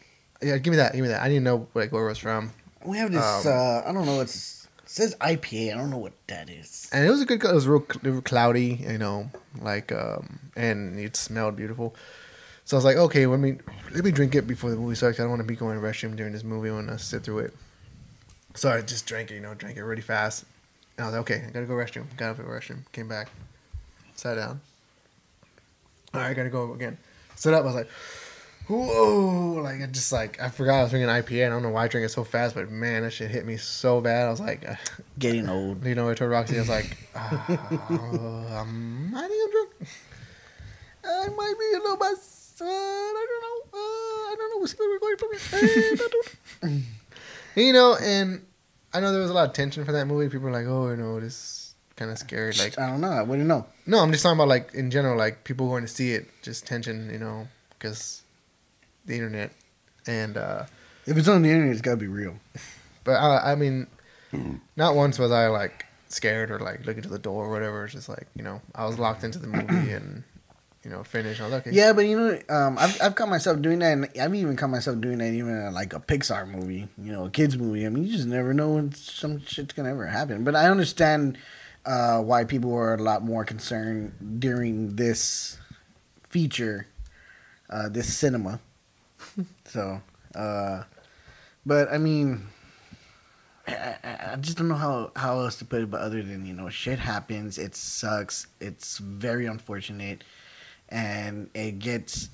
yeah, 0.42 0.58
give 0.58 0.72
me 0.72 0.76
that, 0.78 0.92
give 0.92 1.02
me 1.02 1.08
that. 1.08 1.22
I 1.22 1.28
didn't 1.28 1.44
know 1.44 1.68
like 1.74 1.92
where 1.92 2.04
it 2.04 2.08
was 2.08 2.18
from. 2.18 2.50
We 2.84 2.98
have 2.98 3.12
this. 3.12 3.46
Um, 3.46 3.52
uh, 3.52 3.82
I 3.86 3.92
don't 3.92 4.06
know. 4.06 4.20
It's 4.20 4.66
it 4.82 4.90
says 4.90 5.14
IPA. 5.20 5.72
I 5.74 5.76
don't 5.76 5.90
know 5.90 5.98
what 5.98 6.12
that 6.26 6.50
is. 6.50 6.88
and 6.92 7.06
it 7.06 7.10
was 7.10 7.20
a 7.20 7.24
good. 7.26 7.44
It 7.44 7.54
was 7.54 7.68
real 7.68 7.84
cl- 7.88 8.20
cloudy, 8.22 8.84
you 8.88 8.98
know, 8.98 9.30
like 9.60 9.92
um, 9.92 10.40
and 10.56 10.98
it 10.98 11.14
smelled 11.14 11.54
beautiful. 11.56 11.94
So 12.72 12.76
I 12.76 12.78
was 12.78 12.84
like, 12.86 12.96
okay, 12.96 13.26
let 13.26 13.38
me 13.38 13.58
let 13.90 14.02
me 14.02 14.10
drink 14.10 14.34
it 14.34 14.46
before 14.46 14.70
the 14.70 14.76
movie 14.76 14.94
starts. 14.94 15.20
I 15.20 15.24
don't 15.24 15.28
want 15.28 15.40
to 15.42 15.46
be 15.46 15.54
going 15.54 15.74
to 15.74 15.80
the 15.82 15.86
restroom 15.86 16.16
during 16.16 16.32
this 16.32 16.42
movie. 16.42 16.70
I 16.70 16.72
want 16.72 16.88
to 16.88 16.98
sit 16.98 17.22
through 17.22 17.40
it. 17.40 17.54
So 18.54 18.70
I 18.70 18.80
just 18.80 19.04
drank 19.04 19.30
it, 19.30 19.34
you 19.34 19.40
know, 19.40 19.52
drank 19.52 19.76
it 19.76 19.84
really 19.84 20.00
fast. 20.00 20.46
And 20.96 21.04
I 21.04 21.08
was 21.08 21.12
like, 21.12 21.20
okay, 21.30 21.44
I 21.46 21.50
gotta 21.50 21.66
go 21.66 21.74
restroom. 21.74 22.06
Got 22.16 22.30
up 22.30 22.36
to 22.36 22.42
the 22.44 22.48
restroom, 22.48 22.90
came 22.92 23.08
back, 23.08 23.28
sat 24.14 24.36
down. 24.36 24.62
All 26.14 26.22
right, 26.22 26.30
I 26.30 26.32
gotta 26.32 26.48
go 26.48 26.72
again. 26.72 26.96
Stood 27.36 27.52
up. 27.52 27.60
I 27.60 27.66
was 27.66 27.74
like, 27.74 27.90
whoa! 28.68 29.60
Like 29.62 29.82
I 29.82 29.86
just 29.88 30.10
like 30.10 30.40
I 30.40 30.48
forgot 30.48 30.78
I 30.78 30.82
was 30.84 30.92
drinking 30.92 31.10
IPA. 31.10 31.44
I 31.44 31.48
don't 31.50 31.62
know 31.62 31.68
why 31.68 31.84
I 31.84 31.88
drank 31.88 32.06
it 32.06 32.08
so 32.08 32.24
fast, 32.24 32.54
but 32.54 32.70
man, 32.70 33.02
that 33.02 33.12
shit 33.12 33.30
hit 33.30 33.44
me 33.44 33.58
so 33.58 34.00
bad. 34.00 34.28
I 34.28 34.30
was 34.30 34.40
like. 34.40 34.64
Getting 35.18 35.50
old. 35.50 35.84
You 35.86 35.94
know, 35.94 36.08
I 36.08 36.14
told 36.14 36.30
Roxy, 36.30 36.56
I 36.56 36.60
was 36.60 36.70
like, 36.70 36.96
uh, 37.14 37.20
um, 38.56 39.12
I 39.14 39.28
think 39.28 39.44
I'm 39.44 39.50
drunk. 39.50 39.70
I 41.04 41.28
might 41.36 41.54
be 41.58 41.76
a 41.76 41.82
little 41.82 41.96
bit. 41.98 42.41
Uh, 42.60 42.64
I 42.64 43.26
don't 43.28 43.42
know. 43.42 43.78
Uh, 43.78 43.78
I 43.78 44.34
don't 44.38 44.50
know 44.50 44.58
what's 44.58 44.74
going 44.74 45.16
from 45.18 45.28
here. 45.32 45.96
I 46.00 46.08
don't- 46.70 46.82
you 47.56 47.72
know, 47.72 47.96
and 48.00 48.44
I 48.94 49.00
know 49.00 49.12
there 49.12 49.20
was 49.22 49.30
a 49.30 49.34
lot 49.34 49.48
of 49.48 49.54
tension 49.54 49.84
for 49.84 49.92
that 49.92 50.06
movie. 50.06 50.28
People 50.28 50.46
were 50.46 50.52
like, 50.52 50.66
"Oh, 50.66 50.90
you 50.90 50.96
know, 50.96 51.18
this 51.20 51.74
kind 51.96 52.10
of 52.10 52.18
scary." 52.18 52.52
Like, 52.52 52.78
I 52.78 52.86
don't 52.88 53.00
know. 53.00 53.10
I 53.10 53.22
wouldn't 53.22 53.48
know. 53.48 53.66
no, 53.86 53.98
I'm 54.00 54.12
just 54.12 54.22
talking 54.22 54.36
about 54.38 54.48
like 54.48 54.74
in 54.74 54.90
general, 54.90 55.16
like 55.16 55.44
people 55.44 55.68
going 55.68 55.82
to 55.82 55.88
see 55.88 56.12
it, 56.12 56.28
just 56.42 56.66
tension, 56.66 57.08
you 57.10 57.18
know, 57.18 57.48
because 57.70 58.22
the 59.06 59.14
internet, 59.14 59.50
and 60.06 60.36
uh 60.36 60.64
If 61.06 61.16
it's 61.16 61.28
on 61.28 61.42
the 61.42 61.50
internet, 61.50 61.72
it's 61.72 61.80
gotta 61.82 61.96
be 61.96 62.06
real. 62.06 62.34
but 63.04 63.12
I, 63.12 63.52
I 63.52 63.54
mean, 63.56 63.86
not 64.76 64.94
once 64.94 65.18
was 65.18 65.32
I 65.32 65.48
like 65.48 65.86
scared 66.08 66.50
or 66.50 66.58
like 66.60 66.84
looking 66.86 67.02
to 67.02 67.08
the 67.08 67.18
door 67.18 67.46
or 67.46 67.50
whatever. 67.50 67.84
It's 67.84 67.94
just 67.94 68.08
like 68.08 68.26
you 68.36 68.42
know, 68.44 68.60
I 68.74 68.84
was 68.86 68.98
locked 68.98 69.24
into 69.24 69.38
the 69.38 69.48
movie 69.48 69.90
and 69.92 70.22
you 70.84 70.90
know, 70.90 71.02
finished. 71.04 71.40
I 71.40 71.44
was 71.44 71.52
like, 71.52 71.66
okay, 71.66 71.76
Yeah, 71.76 71.92
but 71.92 72.06
you 72.06 72.18
know, 72.18 72.38
um, 72.48 72.76
I've 72.78 73.00
I've 73.00 73.14
caught 73.14 73.28
myself 73.28 73.60
doing 73.62 73.78
that, 73.80 73.92
and 73.92 74.08
I've 74.20 74.34
even 74.34 74.56
caught 74.56 74.70
myself 74.70 75.00
doing 75.00 75.18
that 75.18 75.32
even 75.32 75.50
in 75.56 75.72
like 75.74 75.92
a 75.94 76.00
Pixar 76.00 76.48
movie, 76.48 76.88
you 76.98 77.12
know, 77.12 77.26
a 77.26 77.30
kids 77.30 77.56
movie. 77.56 77.86
I 77.86 77.88
mean, 77.88 78.04
you 78.04 78.12
just 78.12 78.26
never 78.26 78.52
know 78.52 78.70
when 78.74 78.92
some 78.92 79.44
shit's 79.44 79.74
gonna 79.74 79.90
ever 79.90 80.06
happen. 80.06 80.44
But 80.44 80.56
I 80.56 80.68
understand 80.68 81.38
uh, 81.86 82.20
why 82.20 82.44
people 82.44 82.74
are 82.74 82.94
a 82.94 83.02
lot 83.02 83.22
more 83.22 83.44
concerned 83.44 84.40
during 84.40 84.96
this 84.96 85.58
feature, 86.28 86.86
uh, 87.70 87.88
this 87.88 88.12
cinema. 88.16 88.60
so, 89.66 90.00
uh, 90.34 90.82
but 91.64 91.92
I 91.92 91.98
mean. 91.98 92.46
I, 93.66 93.72
I- 94.02 94.18
I 94.32 94.36
just 94.36 94.58
don't 94.58 94.66
know 94.68 94.74
how, 94.74 95.12
how 95.14 95.40
else 95.40 95.56
to 95.58 95.64
put 95.64 95.82
it, 95.82 95.90
but 95.90 96.00
other 96.00 96.22
than 96.22 96.44
you 96.46 96.52
know, 96.52 96.68
shit 96.68 96.98
happens. 96.98 97.58
It 97.58 97.76
sucks. 97.76 98.46
It's 98.60 98.98
very 98.98 99.46
unfortunate, 99.46 100.24
and 100.92 101.50
it 101.54 101.78
gets 101.78 102.28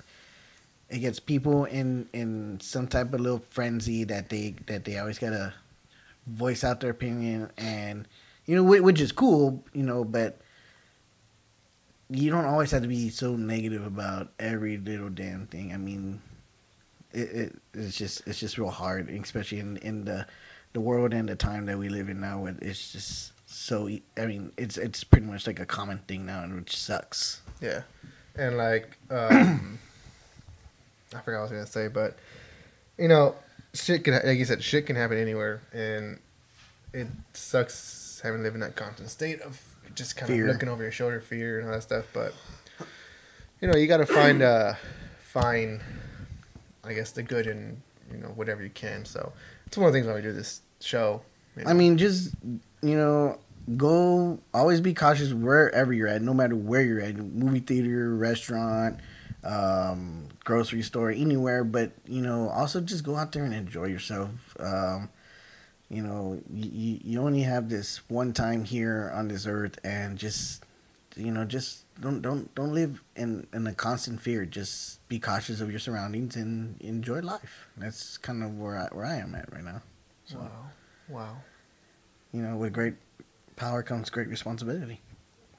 it 0.90 0.98
gets 0.98 1.20
people 1.20 1.64
in 1.64 2.08
in 2.12 2.58
some 2.60 2.86
type 2.86 3.12
of 3.14 3.20
little 3.20 3.42
frenzy 3.50 4.04
that 4.04 4.28
they 4.28 4.56
that 4.66 4.84
they 4.84 4.98
always 4.98 5.18
gotta 5.18 5.54
voice 6.26 6.64
out 6.64 6.80
their 6.80 6.90
opinion, 6.90 7.50
and 7.56 8.06
you 8.46 8.56
know, 8.56 8.62
which 8.62 9.00
is 9.00 9.12
cool, 9.12 9.64
you 9.72 9.82
know, 9.82 10.04
but 10.04 10.40
you 12.10 12.30
don't 12.30 12.46
always 12.46 12.70
have 12.70 12.82
to 12.82 12.88
be 12.88 13.10
so 13.10 13.36
negative 13.36 13.84
about 13.86 14.32
every 14.38 14.78
little 14.78 15.10
damn 15.10 15.46
thing. 15.46 15.72
I 15.72 15.76
mean, 15.76 16.22
it, 17.12 17.18
it 17.18 17.56
it's 17.74 17.96
just 17.96 18.26
it's 18.26 18.40
just 18.40 18.58
real 18.58 18.70
hard, 18.70 19.10
especially 19.10 19.60
in 19.60 19.76
in 19.78 20.04
the 20.04 20.26
the 20.72 20.80
world 20.80 21.12
and 21.12 21.28
the 21.28 21.36
time 21.36 21.66
that 21.66 21.78
we 21.78 21.88
live 21.88 22.08
in 22.08 22.20
now. 22.20 22.46
It, 22.46 22.56
it's 22.62 22.92
just 22.92 23.32
so. 23.46 23.88
i 24.16 24.26
mean, 24.26 24.52
it's 24.56 24.78
it's 24.78 25.04
pretty 25.04 25.26
much 25.26 25.46
like 25.46 25.60
a 25.60 25.66
common 25.66 25.98
thing 26.08 26.24
now, 26.26 26.42
and 26.42 26.54
which 26.54 26.76
sucks. 26.76 27.42
yeah, 27.60 27.82
and 28.38 28.56
like, 28.56 28.96
um, 29.10 29.78
I 31.14 31.20
forgot 31.20 31.26
what 31.26 31.34
I 31.38 31.42
was 31.42 31.50
gonna 31.50 31.66
say, 31.66 31.88
but 31.88 32.16
you 32.96 33.08
know, 33.08 33.34
shit 33.74 34.04
can, 34.04 34.14
like 34.14 34.38
you 34.38 34.44
said, 34.44 34.62
shit 34.62 34.86
can 34.86 34.96
happen 34.96 35.18
anywhere, 35.18 35.60
and 35.72 36.18
it 36.92 37.08
sucks 37.32 38.20
having 38.22 38.40
to 38.40 38.44
live 38.44 38.54
in 38.54 38.60
that 38.60 38.76
constant 38.76 39.10
state 39.10 39.40
of 39.42 39.60
just 39.94 40.16
kind 40.16 40.30
Fear. 40.32 40.46
of 40.46 40.52
looking 40.52 40.68
over 40.68 40.82
your 40.82 40.92
shoulder, 40.92 41.20
fear 41.20 41.58
and 41.58 41.68
all 41.68 41.74
that 41.74 41.82
stuff. 41.82 42.06
But 42.12 42.34
you 43.60 43.68
know, 43.68 43.76
you 43.76 43.86
got 43.86 43.98
to 43.98 44.06
find 44.06 44.42
uh, 44.42 44.74
find, 45.20 45.80
I 46.84 46.92
guess, 46.94 47.12
the 47.12 47.22
good 47.22 47.46
in 47.46 47.80
you 48.12 48.18
know 48.18 48.28
whatever 48.28 48.62
you 48.62 48.70
can. 48.70 49.04
So 49.04 49.32
it's 49.66 49.76
one 49.76 49.86
of 49.86 49.92
the 49.92 49.98
things 49.98 50.06
why 50.08 50.14
we 50.14 50.22
do 50.22 50.32
this 50.32 50.62
show. 50.80 51.22
you 51.56 51.64
know. 51.64 51.70
I 51.70 51.72
mean, 51.74 51.98
just 51.98 52.34
you 52.82 52.96
know, 52.96 53.38
go 53.76 54.40
always 54.54 54.80
be 54.80 54.94
cautious 54.94 55.32
wherever 55.32 55.92
you're 55.92 56.08
at, 56.08 56.22
no 56.22 56.34
matter 56.34 56.56
where 56.56 56.82
you're 56.82 57.00
at, 57.00 57.16
movie 57.16 57.60
theater, 57.60 58.14
restaurant, 58.14 59.00
um, 59.44 60.28
grocery 60.44 60.82
store, 60.82 61.10
anywhere. 61.10 61.64
But 61.64 61.92
you 62.06 62.22
know, 62.22 62.48
also 62.48 62.80
just 62.80 63.04
go 63.04 63.16
out 63.16 63.32
there 63.32 63.44
and 63.44 63.54
enjoy 63.54 63.86
yourself. 63.86 64.30
Um, 64.58 65.10
you 65.90 66.02
know, 66.02 66.40
you 66.52 67.00
you 67.02 67.20
only 67.20 67.42
have 67.42 67.68
this 67.68 68.00
one 68.08 68.32
time 68.32 68.64
here 68.64 69.10
on 69.14 69.28
this 69.28 69.46
earth, 69.46 69.78
and 69.84 70.18
just 70.18 70.64
you 71.16 71.32
know, 71.32 71.44
just 71.44 71.84
don't 72.00 72.22
don't 72.22 72.54
don't 72.54 72.72
live 72.72 73.02
in 73.16 73.46
in 73.52 73.66
a 73.66 73.74
constant 73.74 74.20
fear. 74.20 74.46
Just 74.46 75.06
be 75.08 75.18
cautious 75.18 75.60
of 75.60 75.70
your 75.70 75.80
surroundings 75.80 76.36
and 76.36 76.80
enjoy 76.80 77.20
life. 77.20 77.68
That's 77.76 78.18
kind 78.18 78.42
of 78.42 78.58
where 78.58 78.78
I 78.78 78.94
where 78.94 79.04
I 79.04 79.16
am 79.16 79.34
at 79.34 79.52
right 79.52 79.64
now. 79.64 79.82
So 80.26 80.38
wow, 80.38 80.66
wow. 81.08 81.36
you 82.32 82.42
know, 82.42 82.56
with 82.56 82.72
great 82.74 82.94
power 83.58 83.82
comes 83.82 84.08
great 84.08 84.28
responsibility. 84.28 85.00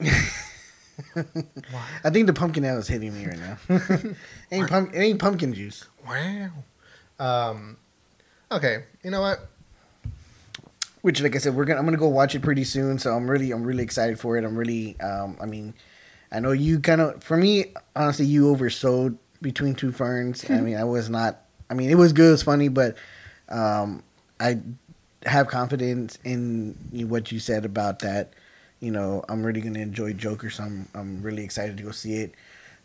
I 1.16 2.10
think 2.10 2.26
the 2.26 2.32
pumpkin 2.32 2.64
ale 2.64 2.78
is 2.78 2.88
hitting 2.88 3.14
me 3.14 3.26
right 3.26 3.38
now. 3.38 3.58
ain't 4.50 4.68
pump, 4.68 4.92
it 4.94 4.98
ain't 4.98 5.18
pumpkin 5.18 5.54
juice. 5.54 5.86
Wow. 6.06 6.50
Um, 7.18 7.76
okay, 8.50 8.84
you 9.04 9.10
know 9.10 9.20
what? 9.20 9.46
Which, 11.02 11.22
like 11.22 11.34
I 11.34 11.38
said, 11.38 11.54
we're 11.54 11.64
gonna 11.64 11.78
I'm 11.78 11.86
gonna 11.86 11.96
go 11.96 12.08
watch 12.08 12.34
it 12.34 12.42
pretty 12.42 12.64
soon. 12.64 12.98
So 12.98 13.14
I'm 13.14 13.30
really 13.30 13.52
I'm 13.52 13.64
really 13.64 13.82
excited 13.82 14.18
for 14.18 14.36
it. 14.36 14.44
I'm 14.44 14.56
really 14.56 14.98
um 15.00 15.38
I 15.40 15.46
mean, 15.46 15.74
I 16.30 16.40
know 16.40 16.52
you 16.52 16.80
kind 16.80 17.00
of 17.00 17.22
for 17.22 17.36
me 17.36 17.66
honestly 17.96 18.26
you 18.26 18.54
oversold 18.54 19.16
between 19.40 19.74
two 19.74 19.92
ferns. 19.92 20.48
I 20.50 20.60
mean 20.60 20.76
I 20.76 20.84
was 20.84 21.08
not. 21.08 21.42
I 21.70 21.74
mean 21.74 21.90
it 21.90 21.94
was 21.96 22.12
good, 22.12 22.28
it 22.28 22.32
was 22.32 22.42
funny, 22.42 22.68
but 22.68 22.96
um 23.48 24.02
I 24.38 24.60
have 25.26 25.48
confidence 25.48 26.18
in 26.24 26.76
what 27.08 27.30
you 27.32 27.38
said 27.38 27.64
about 27.64 28.00
that. 28.00 28.32
You 28.80 28.90
know 28.90 29.24
I'm 29.28 29.44
really 29.44 29.60
gonna 29.60 29.80
enjoy 29.80 30.14
Joker, 30.14 30.50
so 30.50 30.64
I'm 30.64 30.88
I'm 30.94 31.22
really 31.22 31.44
excited 31.44 31.76
to 31.76 31.82
go 31.82 31.90
see 31.90 32.14
it. 32.14 32.34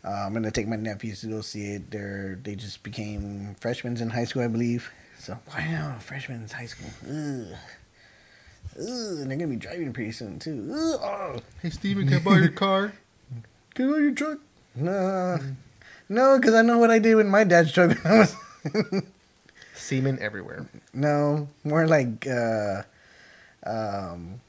Uh, 0.04 0.10
I'm 0.10 0.32
gonna 0.32 0.50
take 0.50 0.68
my 0.68 0.76
nephews 0.76 1.22
to 1.22 1.28
go 1.28 1.40
see 1.40 1.72
it. 1.72 1.90
They're 1.90 2.38
they 2.42 2.54
just 2.54 2.82
became 2.82 3.56
freshmen 3.60 3.96
in 3.96 4.10
high 4.10 4.24
school, 4.24 4.42
I 4.42 4.48
believe. 4.48 4.90
So 5.18 5.38
wow, 5.48 5.96
freshmen 6.00 6.42
in 6.42 6.48
high 6.48 6.66
school. 6.66 6.90
Ugh. 7.08 7.56
Ugh, 8.78 9.18
and 9.20 9.30
they're 9.30 9.38
gonna 9.38 9.48
be 9.48 9.56
driving 9.56 9.92
pretty 9.92 10.12
soon 10.12 10.38
too. 10.38 10.68
Ugh, 10.70 11.00
oh. 11.02 11.36
Hey, 11.62 11.70
Steven, 11.70 12.06
can 12.06 12.18
I 12.18 12.20
borrow 12.20 12.36
your 12.36 12.48
car? 12.52 12.92
Get 13.74 13.88
out 13.88 13.96
your 13.96 14.12
truck. 14.12 14.38
No, 14.74 15.38
no, 16.10 16.38
because 16.38 16.54
I 16.54 16.60
know 16.62 16.76
what 16.76 16.90
I 16.90 16.98
did 16.98 17.14
with 17.14 17.26
my 17.26 17.44
dad's 17.44 17.72
truck. 17.72 17.96
when 18.04 18.12
I 18.12 18.18
was 18.18 19.02
Semen 19.86 20.18
everywhere. 20.20 20.66
no, 20.92 21.48
more 21.64 21.86
like 21.86 22.26
uh, 22.26 22.82
um, 23.64 24.40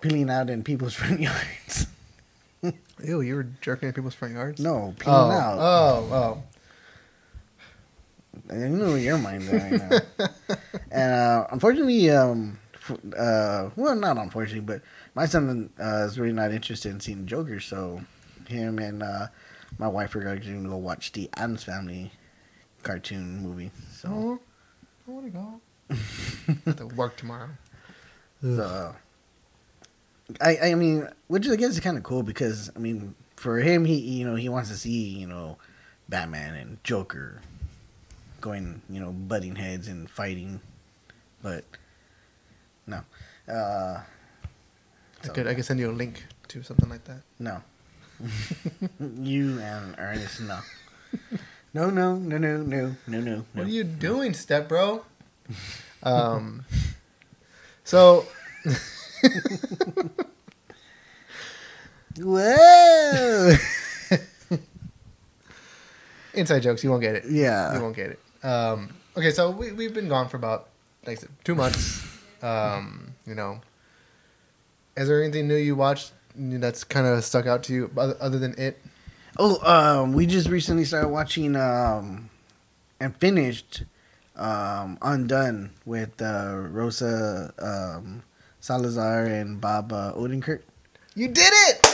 peeling 0.00 0.30
out 0.30 0.50
in 0.50 0.62
people's 0.62 0.94
front 1.00 1.20
yards. 1.20 1.86
Ew, 3.02 3.20
you 3.20 3.34
were 3.34 3.48
jerking 3.60 3.88
at 3.88 3.94
people's 3.94 4.14
front 4.14 4.34
yards? 4.34 4.60
No, 4.60 4.94
peeling 4.98 5.18
Oh, 5.18 5.30
out. 5.30 5.58
oh, 5.58 6.08
oh. 6.12 6.42
I 8.50 8.54
know 8.68 8.88
where 8.88 8.98
your 8.98 9.18
mind's 9.18 9.48
at 9.48 9.62
right 9.72 9.90
now. 10.18 10.26
and 10.90 11.12
uh, 11.12 11.46
unfortunately, 11.50 12.10
um, 12.10 12.58
uh, 13.16 13.70
well, 13.76 13.94
not 13.96 14.16
unfortunately, 14.16 14.60
but 14.60 14.82
my 15.14 15.26
son 15.26 15.70
uh, 15.82 16.04
is 16.06 16.18
really 16.18 16.32
not 16.32 16.52
interested 16.52 16.90
in 16.92 17.00
seeing 17.00 17.26
Joker, 17.26 17.58
so 17.60 18.00
him 18.46 18.78
and 18.78 19.02
uh, 19.02 19.26
my 19.78 19.88
wife 19.88 20.14
are 20.14 20.20
going 20.20 20.40
to 20.40 20.68
go 20.68 20.76
watch 20.76 21.12
the 21.12 21.28
Addams 21.36 21.64
Family 21.64 22.12
cartoon 22.82 23.38
movie. 23.42 23.70
So, 23.92 24.08
oh. 24.12 24.40
I 25.06 25.10
want 25.10 25.26
to 25.26 25.30
go. 25.30 25.60
I 25.90 25.94
have 26.66 26.76
to 26.76 26.86
work 26.86 27.16
tomorrow. 27.16 27.50
so 28.42 28.94
I, 30.40 30.58
I 30.70 30.74
mean, 30.74 31.08
which 31.28 31.48
I 31.48 31.56
guess 31.56 31.70
is 31.70 31.80
kind 31.80 31.96
of 31.96 32.02
cool 32.02 32.22
because 32.22 32.70
I 32.74 32.78
mean, 32.78 33.14
for 33.36 33.58
him, 33.58 33.84
he 33.84 33.96
you 33.96 34.24
know 34.26 34.34
he 34.34 34.48
wants 34.48 34.70
to 34.70 34.76
see 34.76 35.08
you 35.08 35.26
know 35.26 35.58
Batman 36.08 36.54
and 36.54 36.82
Joker 36.84 37.42
going 38.40 38.80
you 38.88 39.00
know 39.00 39.12
butting 39.12 39.56
heads 39.56 39.88
and 39.88 40.08
fighting, 40.08 40.60
but 41.42 41.64
no, 42.86 43.00
Uh, 43.48 44.00
I 45.22 45.28
could 45.28 45.46
I 45.46 45.54
could 45.54 45.64
send 45.64 45.80
you 45.80 45.90
a 45.90 45.92
link 45.92 46.24
to 46.48 46.62
something 46.62 46.88
like 46.88 47.04
that. 47.04 47.22
no. 47.38 47.62
you 49.20 49.58
and 49.60 49.94
Ernest, 49.98 50.40
no. 50.42 50.60
No, 51.74 51.90
no, 51.90 52.14
no, 52.14 52.38
no, 52.38 52.58
no, 52.58 52.94
no, 53.08 53.20
no. 53.20 53.44
What 53.52 53.66
are 53.66 53.70
you 53.70 53.82
doing, 53.82 54.32
step 54.32 54.68
bro? 54.68 55.04
um, 56.04 56.64
so 57.82 58.24
Whoa! 62.16 63.54
inside 66.34 66.60
jokes, 66.60 66.84
you 66.84 66.90
won't 66.90 67.02
get 67.02 67.16
it. 67.16 67.24
yeah. 67.28 67.74
You 67.74 67.82
won't 67.82 67.96
get 67.96 68.10
it. 68.10 68.20
Um, 68.46 68.90
okay, 69.16 69.30
so 69.32 69.50
we 69.50 69.72
we've 69.72 69.92
been 69.94 70.08
gone 70.08 70.28
for 70.28 70.36
about 70.36 70.68
like 71.06 71.18
I 71.18 71.20
said, 71.22 71.30
two 71.42 71.54
months. 71.56 72.06
um, 72.42 73.14
you 73.26 73.34
know, 73.34 73.60
is 74.96 75.08
there 75.08 75.22
anything 75.22 75.48
new 75.48 75.56
you 75.56 75.74
watched 75.74 76.12
that's 76.36 76.84
kind 76.84 77.06
of 77.06 77.24
stuck 77.24 77.46
out 77.46 77.62
to 77.64 77.72
you 77.72 77.90
other, 77.96 78.16
other 78.20 78.38
than 78.38 78.54
it? 78.58 78.80
Oh, 79.38 79.58
um, 79.64 80.12
we 80.12 80.26
just 80.26 80.48
recently 80.48 80.84
started 80.84 81.08
watching 81.08 81.56
um, 81.56 82.30
and 83.00 83.16
finished 83.16 83.82
um, 84.36 84.96
Undone 85.02 85.70
with 85.84 86.22
uh, 86.22 86.54
Rosa 86.70 87.52
um, 87.58 88.22
Salazar 88.60 89.24
and 89.24 89.60
Bob 89.60 89.92
uh, 89.92 90.12
Odenkirk. 90.14 90.62
You 91.16 91.28
did 91.28 91.50
it, 91.50 91.86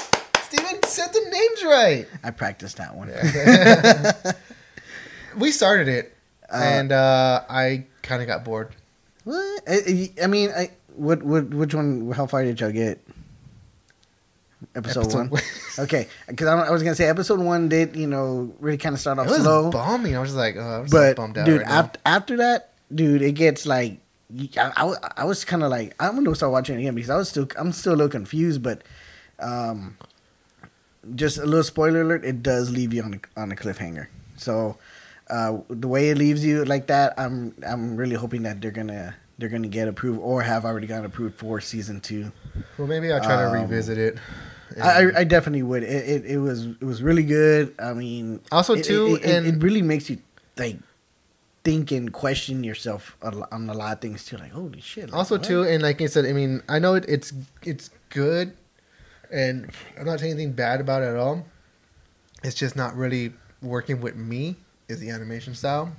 Steven 0.43 0.83
said 0.85 1.09
the 1.13 1.21
names 1.31 1.65
right. 1.65 2.07
I 2.23 2.31
practiced 2.31 2.77
that 2.77 2.95
one. 2.95 3.09
we 5.39 5.51
started 5.51 5.89
it, 5.89 6.17
Uh, 6.53 6.57
and 6.63 6.93
uh, 6.93 7.43
I 7.49 7.87
kind 8.03 8.21
of 8.23 8.29
got 8.29 8.45
bored. 8.45 8.75
What? 9.25 9.63
I, 9.67 10.11
I 10.23 10.27
mean, 10.27 10.51
I 10.51 10.71
what 10.97 11.23
what 11.23 11.49
which 11.51 11.75
one? 11.75 12.11
How 12.13 12.27
far 12.27 12.43
did 12.45 12.61
y'all 12.61 12.73
get? 12.73 12.99
Episode, 14.75 15.01
Episode 15.01 15.31
one. 15.31 15.43
okay, 15.81 16.07
because 16.29 16.47
I, 16.47 16.59
I 16.61 16.71
was 16.71 16.83
gonna 16.83 16.95
say 16.95 17.09
episode 17.09 17.41
one 17.41 17.69
did 17.69 17.97
you 17.97 18.07
know 18.07 18.55
really 18.61 18.79
kind 18.79 18.95
of 18.95 19.01
start 19.01 19.19
off 19.19 19.27
It 19.27 19.31
was 19.31 19.43
slow, 19.43 19.71
bombing. 19.71 20.17
I 20.17 20.21
was 20.21 20.29
just 20.31 20.39
like, 20.39 20.55
oh, 20.57 20.83
I'm 20.83 20.89
so 20.89 20.97
but 20.97 21.17
bummed 21.17 21.39
out 21.39 21.47
dude, 21.47 21.63
right 21.63 21.71
after 21.71 22.01
after 22.07 22.37
that, 22.39 22.73
dude, 22.95 23.21
it 23.23 23.33
gets 23.33 23.67
like 23.67 23.99
I, 24.57 24.71
I, 24.77 24.95
I 25.19 25.25
was 25.25 25.45
kind 25.45 25.65
of 25.65 25.71
like 25.71 25.95
I'm 25.99 26.15
gonna 26.23 26.37
start 26.37 26.53
watching 26.53 26.77
it 26.77 26.79
again 26.81 26.95
because 26.95 27.11
I 27.11 27.17
was 27.17 27.29
still 27.29 27.49
I'm 27.59 27.73
still 27.73 27.95
a 27.95 27.97
little 27.97 28.09
confused, 28.11 28.63
but 28.63 28.83
um, 29.41 29.97
just 31.17 31.39
a 31.39 31.45
little 31.47 31.65
spoiler 31.65 32.03
alert, 32.03 32.25
it 32.25 32.43
does 32.43 32.71
leave 32.71 32.93
you 32.95 33.03
on 33.03 33.15
a, 33.37 33.41
on 33.41 33.51
a 33.53 33.57
cliffhanger. 33.57 34.07
So 34.37 34.79
uh, 35.29 35.59
the 35.69 35.89
way 35.89 36.11
it 36.11 36.19
leaves 36.19 36.45
you 36.45 36.65
like 36.65 36.87
that, 36.87 37.15
I'm 37.19 37.55
I'm 37.67 37.97
really 37.97 38.15
hoping 38.17 38.43
that 38.45 38.61
they're 38.61 38.71
gonna 38.71 39.17
they're 39.39 39.49
gonna 39.49 39.69
get 39.69 39.89
approved 39.89 40.21
or 40.21 40.43
have 40.43 40.65
already 40.65 40.87
gotten 40.87 41.07
approved 41.07 41.37
for 41.39 41.61
season 41.61 42.01
two. 42.01 42.31
Well, 42.79 42.87
maybe 42.87 43.11
I'll 43.13 43.21
try 43.21 43.37
to 43.37 43.49
Um, 43.49 43.55
revisit 43.55 43.99
it. 43.99 44.19
I, 44.81 45.21
I, 45.21 45.25
definitely 45.25 45.63
would. 45.63 45.83
It, 45.83 46.09
it 46.09 46.25
it 46.27 46.39
was 46.39 46.67
it 46.67 46.83
was 46.85 47.03
really 47.03 47.25
good. 47.25 47.75
I 47.79 47.93
mean, 47.93 48.41
Also, 48.53 48.75
it- 48.75 48.85
too, 48.85 49.19
it, 49.23 49.25
it, 49.25 49.31
and- 49.31 49.47
it 49.47 49.63
really 49.63 49.83
makes 49.83 50.09
you 50.11 50.19
like 50.57 50.77
think 51.65 51.91
and 51.91 52.13
question 52.13 52.65
yourself 52.65 53.17
on 53.23 53.69
a 53.69 53.75
lot 53.75 53.93
of 53.95 54.01
things 54.01 54.25
too. 54.25 54.37
Like, 54.37 54.53
holy 54.53 54.81
shit! 54.81 55.07
like, 55.11 55.15
also 55.15 55.37
what? 55.37 55.45
too, 55.45 55.63
and 55.65 55.83
like 55.83 56.01
I 56.01 56.07
said, 56.07 56.25
I 56.25 56.33
mean, 56.33 56.63
I 56.69 56.79
know 56.79 56.95
it, 56.95 57.05
it's 57.09 57.33
it's 57.63 57.91
good, 58.11 58.57
and 59.31 59.71
I'm 59.99 60.07
not 60.07 60.21
saying 60.21 60.33
anything 60.33 60.53
bad 60.53 60.81
about 60.81 61.03
it 61.03 61.07
at 61.07 61.17
all. 61.17 61.47
It's 62.43 62.55
just 62.55 62.77
not 62.77 62.97
really 62.97 63.33
working 63.63 64.01
with 64.01 64.17
me. 64.17 64.57
Is 64.89 64.99
the 65.01 65.11
animation 65.11 65.55
style? 65.55 65.93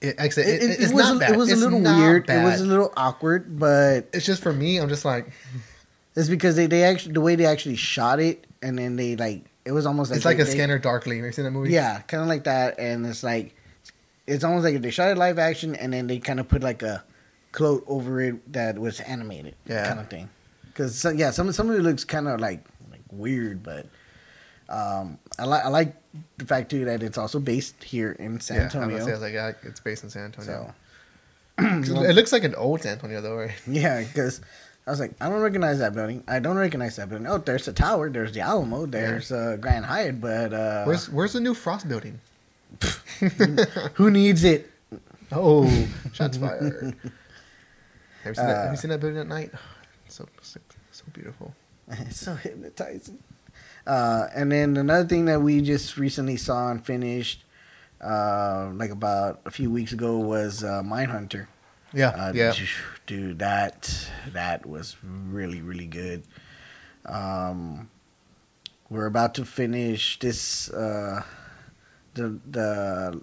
It, 0.00 0.16
like 0.18 0.26
I 0.26 0.28
said, 0.30 0.46
it, 0.46 0.80
it's 0.80 0.92
was 0.92 1.10
a, 1.10 1.18
bad. 1.18 1.32
it 1.32 1.36
was 1.36 1.52
a 1.52 1.56
little 1.56 1.80
weird. 1.80 2.28
It 2.30 2.42
was 2.42 2.60
a 2.60 2.64
little 2.64 2.92
awkward, 2.96 3.58
but 3.58 4.08
It's 4.14 4.24
just 4.24 4.42
for 4.42 4.52
me. 4.52 4.78
I'm 4.78 4.88
just 4.88 5.04
like, 5.04 5.30
it's 6.16 6.28
because 6.28 6.56
they, 6.56 6.66
they 6.66 6.84
actually 6.84 7.12
the 7.14 7.20
way 7.20 7.36
they 7.36 7.46
actually 7.46 7.76
shot 7.76 8.20
it, 8.20 8.46
and 8.62 8.78
then 8.78 8.96
they 8.96 9.16
like 9.16 9.44
it 9.64 9.72
was 9.72 9.86
almost 9.86 10.10
like 10.10 10.16
it's 10.16 10.24
like 10.24 10.36
they- 10.38 10.42
a 10.42 10.46
they- 10.46 10.52
Scanner 10.52 10.78
Darkly. 10.78 11.16
Have 11.16 11.26
you 11.26 11.32
seen 11.32 11.44
that 11.44 11.50
movie? 11.52 11.70
Yeah, 11.72 12.00
kind 12.02 12.22
of 12.22 12.28
like 12.28 12.44
that, 12.44 12.78
and 12.78 13.06
it's 13.06 13.22
like 13.22 13.54
it's 14.26 14.44
almost 14.44 14.64
like 14.64 14.74
if 14.74 14.82
they 14.82 14.90
shot 14.90 15.08
it 15.10 15.18
live 15.18 15.38
action, 15.38 15.74
and 15.76 15.92
then 15.92 16.06
they 16.06 16.18
kind 16.18 16.40
of 16.40 16.48
put 16.48 16.62
like 16.62 16.82
a 16.82 17.04
cloak 17.52 17.84
over 17.88 18.20
it 18.20 18.52
that 18.52 18.78
was 18.78 19.00
animated, 19.00 19.54
Yeah. 19.66 19.86
kind 19.86 19.98
of 20.00 20.08
thing. 20.08 20.28
Because 20.66 21.04
yeah, 21.16 21.30
some 21.30 21.50
some 21.52 21.68
of 21.70 21.76
it 21.76 21.82
looks 21.82 22.04
kind 22.04 22.28
of 22.28 22.40
like 22.40 22.64
like 22.90 23.00
weird, 23.10 23.62
but 23.62 23.86
um, 24.68 25.18
I 25.38 25.44
like 25.44 25.64
I 25.64 25.68
like 25.68 25.96
the 26.38 26.44
fact 26.46 26.70
too 26.70 26.84
that 26.86 27.02
it's 27.02 27.18
also 27.18 27.38
based 27.40 27.82
here 27.82 28.12
in 28.12 28.40
San 28.40 28.56
yeah. 28.56 28.62
Antonio. 28.64 28.96
it's 29.06 29.20
like 29.20 29.32
yeah, 29.34 29.52
it's 29.62 29.80
based 29.80 30.04
in 30.04 30.10
San 30.10 30.24
Antonio. 30.26 30.72
so 31.58 32.02
it 32.02 32.14
looks 32.14 32.32
like 32.32 32.44
an 32.44 32.54
old 32.54 32.82
San 32.82 32.92
Antonio 32.92 33.20
though, 33.20 33.36
right? 33.36 33.52
yeah, 33.66 34.02
because. 34.02 34.40
I 34.86 34.90
was 34.90 34.98
like, 34.98 35.12
I 35.20 35.28
don't 35.28 35.40
recognize 35.40 35.78
that 35.78 35.94
building. 35.94 36.24
I 36.26 36.38
don't 36.40 36.56
recognize 36.56 36.96
that 36.96 37.08
building. 37.08 37.26
Oh, 37.28 37.38
there's 37.38 37.66
the 37.66 37.72
tower. 37.72 38.10
There's 38.10 38.32
the 38.32 38.40
Alamo. 38.40 38.86
There's 38.86 39.30
uh, 39.30 39.56
Grand 39.60 39.84
Hyatt. 39.84 40.20
But 40.20 40.52
uh, 40.52 40.84
Where's 40.84 41.08
Where's 41.08 41.32
the 41.34 41.40
new 41.40 41.54
Frost 41.54 41.88
building? 41.88 42.20
who 43.94 44.10
needs 44.10 44.42
it? 44.44 44.70
Oh, 45.32 45.68
shots 46.12 46.36
fired. 46.38 46.94
Have 48.24 48.32
you, 48.32 48.34
seen 48.34 48.46
that, 48.46 48.56
have 48.56 48.68
Uh, 48.68 48.70
you 48.72 48.76
seen 48.76 48.90
that 48.90 49.00
building 49.00 49.18
at 49.20 49.26
night? 49.28 49.50
So 50.08 50.26
so, 50.42 50.60
so 50.92 51.04
beautiful. 51.12 51.54
It's 51.88 52.20
so 52.26 52.34
hypnotizing. 52.34 53.18
Uh, 53.86 54.26
and 54.34 54.52
then 54.52 54.76
another 54.76 55.08
thing 55.08 55.24
that 55.26 55.40
we 55.40 55.62
just 55.62 55.96
recently 55.96 56.36
saw 56.36 56.70
and 56.70 56.84
finished, 56.84 57.44
uh, 58.04 58.70
like 58.74 58.90
about 58.90 59.40
a 59.46 59.50
few 59.50 59.70
weeks 59.70 59.92
ago, 59.92 60.18
was 60.18 60.62
uh, 60.62 60.82
Mindhunter. 60.82 61.46
Yeah, 61.92 62.08
Uh, 62.10 62.32
yeah. 62.34 62.52
dude, 63.06 63.38
that 63.40 64.08
that 64.32 64.66
was 64.66 64.96
really 65.02 65.60
really 65.60 65.86
good. 65.86 66.22
Um, 67.06 67.90
we're 68.88 69.06
about 69.06 69.34
to 69.36 69.44
finish 69.44 70.18
this. 70.18 70.70
Uh, 70.70 71.22
the 72.14 72.38
the 72.48 73.20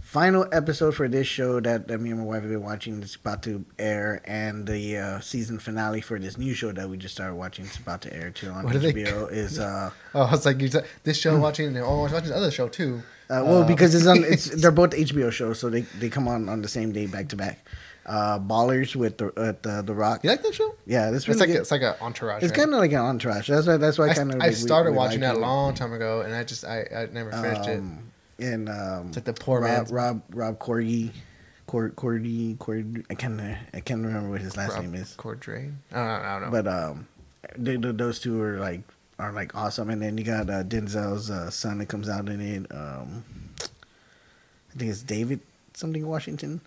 final 0.00 0.46
episode 0.52 0.94
for 0.94 1.08
this 1.08 1.26
show 1.26 1.60
that, 1.60 1.88
that 1.88 1.98
me 2.00 2.10
and 2.10 2.20
my 2.20 2.24
wife 2.24 2.40
have 2.42 2.50
been 2.50 2.62
watching 2.62 3.02
is 3.02 3.16
about 3.16 3.42
to 3.42 3.64
air, 3.78 4.20
and 4.24 4.66
the 4.66 4.96
uh, 4.96 5.20
season 5.20 5.58
finale 5.58 6.00
for 6.00 6.18
this 6.18 6.38
new 6.38 6.54
show 6.54 6.72
that 6.72 6.88
we 6.88 6.96
just 6.96 7.14
started 7.14 7.34
watching 7.34 7.64
is 7.64 7.76
about 7.76 8.00
to 8.02 8.14
air 8.14 8.30
too 8.30 8.48
on 8.50 8.64
What 8.64 8.80
they 8.80 8.92
HBO. 8.92 9.30
Is 9.32 9.58
uh, 9.58 9.90
Oh, 10.14 10.30
it's 10.32 10.46
like, 10.46 10.60
you 10.60 10.68
said 10.68 10.86
this 11.04 11.18
show 11.18 11.38
watching, 11.38 11.68
and 11.68 11.78
oh, 11.78 12.00
I 12.00 12.02
was 12.04 12.12
watching 12.12 12.28
this 12.28 12.36
other 12.36 12.50
show 12.50 12.68
too. 12.68 13.02
Uh, 13.28 13.42
well, 13.44 13.62
Uh, 13.62 13.66
because 13.66 13.94
it's 13.94 14.06
on, 14.06 14.22
it's 14.24 14.44
they're 14.60 14.70
both 14.70 14.90
HBO 14.90 15.30
shows, 15.32 15.58
so 15.58 15.68
they, 15.70 15.80
they 15.98 16.08
come 16.08 16.28
on 16.28 16.48
on 16.48 16.62
the 16.62 16.68
same 16.68 16.92
day 16.92 17.06
back 17.06 17.28
to 17.28 17.36
back. 17.36 17.66
Uh, 18.06 18.38
Ballers 18.38 18.94
with 18.94 19.18
the 19.18 19.26
uh, 19.36 19.52
the 19.62 19.82
the 19.82 19.92
Rock. 19.92 20.22
You 20.22 20.30
like 20.30 20.42
that 20.44 20.54
show? 20.54 20.76
Yeah, 20.86 21.10
that's 21.10 21.26
It's 21.26 21.28
really 21.28 21.40
like 21.40 21.48
good. 21.48 21.56
a, 21.56 21.60
it's 21.62 21.70
like 21.72 21.82
an 21.82 21.94
entourage. 22.00 22.44
It's 22.44 22.52
right? 22.52 22.60
kind 22.60 22.72
of 22.72 22.78
like 22.78 22.92
an 22.92 22.98
entourage. 23.00 23.48
That's 23.48 23.66
why 23.66 23.78
that's 23.78 23.98
why 23.98 24.10
I, 24.10 24.14
kind 24.14 24.32
of 24.32 24.40
I 24.40 24.50
started 24.52 24.92
watching 24.94 25.20
that 25.20 25.34
a 25.34 25.38
long 25.40 25.74
time 25.74 25.92
ago, 25.92 26.20
and 26.20 26.32
I 26.32 26.44
just 26.44 26.64
I, 26.64 26.86
I 26.94 27.06
never 27.12 27.32
finished 27.32 27.66
it. 27.68 27.78
Um, 27.80 28.12
and 28.38 28.68
um, 28.68 29.08
It's 29.08 29.16
like 29.16 29.24
the 29.24 29.32
poor 29.32 29.60
Rob, 29.60 29.70
man's- 29.70 29.90
Rob 29.92 30.22
Rob 30.30 30.58
Corgi, 30.60 31.10
Cor, 31.66 31.88
Cordy 31.90 32.54
Cord. 32.60 33.04
I 33.10 33.14
can't 33.16 33.40
I 33.40 33.80
can't 33.80 34.04
remember 34.04 34.30
what 34.30 34.40
his 34.40 34.56
last 34.56 34.74
Rob 34.74 34.82
name 34.84 34.94
is. 34.94 35.16
Cordrain. 35.18 35.74
I 35.90 35.96
don't, 35.96 36.06
I 36.06 36.32
don't 36.38 36.42
know. 36.42 36.50
But 36.62 36.68
um, 36.68 37.08
they, 37.58 37.74
they- 37.76 37.90
those 37.90 38.20
two 38.20 38.40
are 38.40 38.60
like 38.60 38.82
are 39.18 39.32
like 39.32 39.54
awesome. 39.54 39.90
And 39.90 40.00
then 40.02 40.18
you 40.18 40.24
got 40.24 40.48
uh, 40.50 40.62
Denzel's 40.62 41.30
uh, 41.30 41.50
son 41.50 41.78
that 41.78 41.86
comes 41.86 42.08
out 42.08 42.28
in 42.28 42.40
it. 42.40 42.66
Um, 42.74 43.24
I 43.60 44.78
think 44.78 44.90
it's 44.90 45.02
David 45.02 45.40
something 45.74 46.06
Washington. 46.06 46.60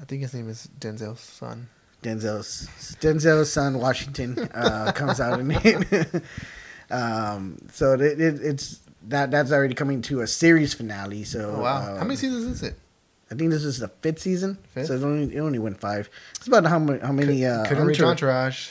I 0.00 0.04
think 0.04 0.22
his 0.22 0.34
name 0.34 0.48
is 0.48 0.68
Denzel's 0.80 1.20
son. 1.20 1.68
Denzel's 2.02 2.68
Denzel's 3.00 3.52
son 3.52 3.78
Washington 3.78 4.38
uh, 4.54 4.92
comes 4.94 5.20
out 5.20 5.40
in 5.40 5.50
it. 5.50 6.22
um, 6.90 7.58
so 7.72 7.94
it, 7.94 8.20
it, 8.20 8.40
it's 8.42 8.80
that 9.08 9.30
that's 9.30 9.52
already 9.52 9.74
coming 9.74 10.02
to 10.02 10.20
a 10.20 10.26
series 10.26 10.74
finale. 10.74 11.24
So 11.24 11.54
Oh 11.56 11.62
wow! 11.62 11.92
um, 11.92 11.98
How 11.98 12.04
many 12.04 12.16
seasons 12.16 12.44
is 12.44 12.62
it? 12.62 12.78
I 13.30 13.36
think 13.36 13.50
this 13.50 13.64
is 13.64 13.78
the 13.78 13.88
fifth 13.88 14.20
season. 14.20 14.58
Fifth? 14.74 14.88
So 14.88 14.94
it 14.94 15.02
only 15.02 15.34
it 15.34 15.40
only 15.40 15.58
went 15.58 15.80
five. 15.80 16.10
It's 16.36 16.46
about 16.46 16.66
how 16.66 16.78
many 16.78 16.98
how 17.00 17.12
many 17.12 17.44
uh, 17.46 17.64
Couldn't 17.66 17.86
reach 17.86 18.00
Entourage-. 18.00 18.70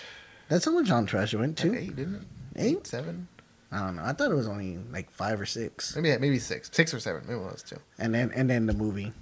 That's 0.49 0.65
how 0.65 0.71
much 0.73 0.89
Entourage 0.91 1.33
it 1.33 1.37
went 1.37 1.57
to. 1.59 1.75
eight, 1.75 1.95
didn't 1.95 2.15
it? 2.15 2.21
Eight? 2.55 2.85
seven, 2.87 3.27
I 3.71 3.79
don't 3.79 3.95
know. 3.95 4.03
I 4.03 4.13
thought 4.13 4.31
it 4.31 4.35
was 4.35 4.47
only 4.47 4.77
like 4.91 5.09
five 5.09 5.39
or 5.41 5.45
six. 5.45 5.95
maybe 5.95 6.17
maybe 6.19 6.39
six, 6.39 6.69
six 6.71 6.93
or 6.93 6.99
seven. 6.99 7.23
Maybe 7.27 7.39
it 7.39 7.43
was 7.43 7.63
two. 7.63 7.77
and 7.97 8.13
then 8.13 8.31
and 8.35 8.49
then 8.49 8.65
the 8.67 8.73
movie. 8.73 9.13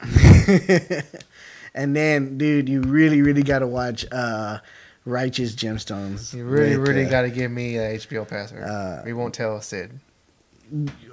and 1.74 1.96
then, 1.96 2.38
dude, 2.38 2.68
you 2.68 2.82
really, 2.82 3.22
really 3.22 3.42
got 3.42 3.60
to 3.60 3.66
watch 3.66 4.04
uh, 4.12 4.58
Righteous 5.04 5.54
Gemstones. 5.54 6.34
You 6.34 6.44
really, 6.44 6.76
with, 6.76 6.88
really 6.88 7.06
uh, 7.06 7.10
got 7.10 7.22
to 7.22 7.30
give 7.30 7.50
me 7.50 7.76
a 7.78 7.98
HBO 7.98 8.26
password. 8.28 8.62
uh, 8.64 9.02
we 9.04 9.12
won't 9.12 9.34
tell 9.34 9.60
Sid. 9.60 9.98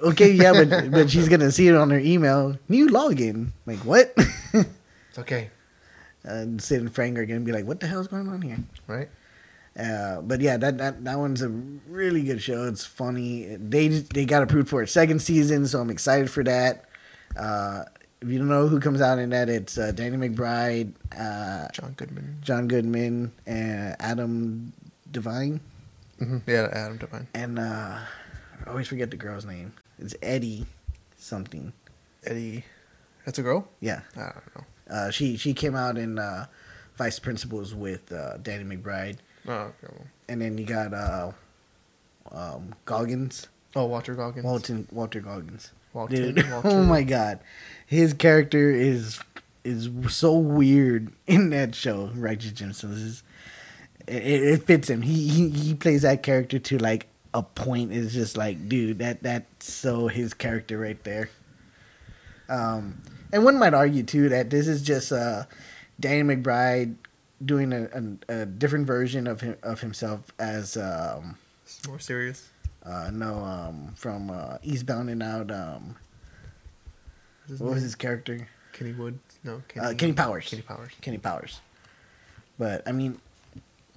Okay, 0.02 0.32
yeah, 0.32 0.52
but 0.52 0.90
but 0.90 1.10
she's 1.10 1.28
gonna 1.28 1.52
see 1.52 1.68
it 1.68 1.74
on 1.74 1.90
her 1.90 1.98
email. 1.98 2.58
New 2.68 2.88
login. 2.88 3.52
Like 3.66 3.80
what? 3.80 4.14
It's 5.10 5.18
okay, 5.18 5.50
and 6.24 6.58
Sid 6.62 6.80
and 6.80 6.94
Frank 6.94 7.18
are 7.18 7.26
gonna 7.26 7.40
be 7.40 7.52
like, 7.52 7.66
"What 7.66 7.80
the 7.80 7.86
hell's 7.86 8.08
going 8.08 8.28
on 8.28 8.40
here?" 8.40 8.56
right? 8.86 9.10
Uh, 9.78 10.20
but 10.20 10.40
yeah, 10.40 10.56
that, 10.58 10.76
that 10.78 11.02
that 11.04 11.18
one's 11.18 11.40
a 11.42 11.48
really 11.48 12.22
good 12.22 12.42
show. 12.42 12.64
It's 12.64 12.84
funny. 12.84 13.56
They 13.56 13.88
they 13.88 14.24
got 14.26 14.42
approved 14.42 14.68
for 14.68 14.82
a 14.82 14.86
second 14.88 15.20
season, 15.22 15.66
so 15.66 15.80
I'm 15.80 15.88
excited 15.90 16.30
for 16.30 16.44
that. 16.44 16.84
Uh, 17.36 17.84
if 18.20 18.28
you 18.28 18.38
don't 18.38 18.48
know 18.48 18.68
who 18.68 18.78
comes 18.80 19.00
out 19.00 19.18
in 19.18 19.30
that, 19.30 19.48
it's 19.48 19.78
uh, 19.78 19.90
Danny 19.92 20.16
McBride, 20.28 20.92
uh, 21.18 21.68
John 21.72 21.94
Goodman. 21.96 22.36
John 22.42 22.68
Goodman, 22.68 23.32
and 23.46 23.96
Adam 23.98 24.72
DeVine, 25.10 25.58
hmm 26.18 26.38
Yeah, 26.46 26.68
Adam 26.72 26.98
DeVine. 26.98 27.26
and 27.34 27.58
uh, 27.58 27.98
I 28.66 28.70
always 28.70 28.86
forget 28.88 29.10
the 29.10 29.16
girl's 29.16 29.46
name. 29.46 29.72
It's 29.98 30.14
Eddie 30.22 30.66
something. 31.16 31.72
Eddie. 32.24 32.64
That's 33.24 33.38
a 33.38 33.42
girl. 33.42 33.66
Yeah, 33.80 34.00
I 34.16 34.20
don't 34.20 34.54
know. 34.56 34.64
uh, 34.94 35.10
she 35.10 35.36
she 35.38 35.54
came 35.54 35.74
out 35.74 35.96
in 35.96 36.18
uh, 36.18 36.46
Vice 36.98 37.18
Principals 37.18 37.74
with 37.74 38.12
uh, 38.12 38.36
Danny 38.36 38.64
McBride, 38.76 39.16
Oh, 39.46 39.52
okay. 39.82 39.94
and 40.28 40.40
then 40.40 40.56
you 40.58 40.64
got 40.64 40.94
uh, 40.94 41.32
um, 42.30 42.74
Goggins, 42.84 43.48
oh 43.74 43.86
Walter 43.86 44.14
Goggins. 44.14 44.44
Walton 44.44 44.88
Walter 44.92 45.20
Goggins. 45.20 45.72
Walter. 45.92 46.16
Dude, 46.32 46.36
Walter. 46.50 46.68
oh 46.68 46.84
my 46.84 47.02
god, 47.02 47.40
his 47.86 48.14
character 48.14 48.70
is 48.70 49.20
is 49.64 49.88
so 50.08 50.36
weird 50.36 51.12
in 51.26 51.50
that 51.50 51.74
show. 51.74 52.10
Righteous 52.14 52.52
Gemstones 52.52 53.22
it, 54.06 54.24
it 54.24 54.62
fits 54.64 54.88
him. 54.88 55.02
He, 55.02 55.28
he 55.28 55.48
he 55.50 55.74
plays 55.74 56.02
that 56.02 56.22
character 56.22 56.58
to 56.58 56.78
like 56.78 57.06
a 57.34 57.42
point. 57.42 57.92
It's 57.92 58.12
just 58.12 58.36
like, 58.36 58.68
dude, 58.68 58.98
that 58.98 59.22
that's 59.22 59.72
so 59.72 60.08
his 60.08 60.34
character 60.34 60.78
right 60.78 61.02
there. 61.04 61.30
Um, 62.48 63.02
and 63.32 63.44
one 63.44 63.58
might 63.58 63.74
argue 63.74 64.02
too 64.02 64.28
that 64.28 64.50
this 64.50 64.68
is 64.68 64.82
just 64.82 65.12
uh, 65.12 65.44
Danny 65.98 66.22
McBride 66.22 66.96
doing 67.44 67.72
a, 67.72 67.88
a, 68.28 68.40
a 68.42 68.46
different 68.46 68.86
version 68.86 69.26
of 69.26 69.40
him 69.40 69.56
of 69.62 69.80
himself 69.80 70.20
as 70.38 70.76
um, 70.76 71.36
It's 71.64 71.86
more 71.86 71.98
serious. 71.98 72.48
uh, 72.84 73.10
no 73.12 73.34
um, 73.36 73.92
from 73.96 74.30
uh, 74.30 74.58
Eastbound 74.62 75.10
and 75.10 75.22
Out. 75.22 75.50
Um, 75.50 75.96
what 77.58 77.74
was 77.74 77.82
his 77.82 77.94
character? 77.94 78.48
Kenny 78.72 78.92
Wood? 78.92 79.18
No, 79.44 79.62
Kenny. 79.68 79.86
Uh, 79.86 79.94
Kenny 79.94 80.12
Powers. 80.12 80.48
Kenny 80.48 80.62
Powers. 80.62 80.90
Kenny 81.00 81.18
Powers. 81.18 81.60
But 82.58 82.82
I 82.86 82.92
mean, 82.92 83.18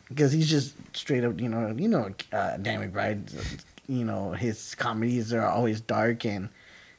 because 0.10 0.32
he's 0.32 0.50
just 0.50 0.74
straight 0.94 1.24
up, 1.24 1.40
you 1.40 1.50
know, 1.50 1.74
you 1.78 1.88
know, 1.88 2.14
uh, 2.34 2.58
Dan 2.58 2.82
McBride. 2.92 3.62
You 3.88 4.04
know, 4.04 4.32
his 4.32 4.74
comedies 4.74 5.32
are 5.32 5.46
always 5.46 5.80
dark, 5.80 6.26
and 6.26 6.50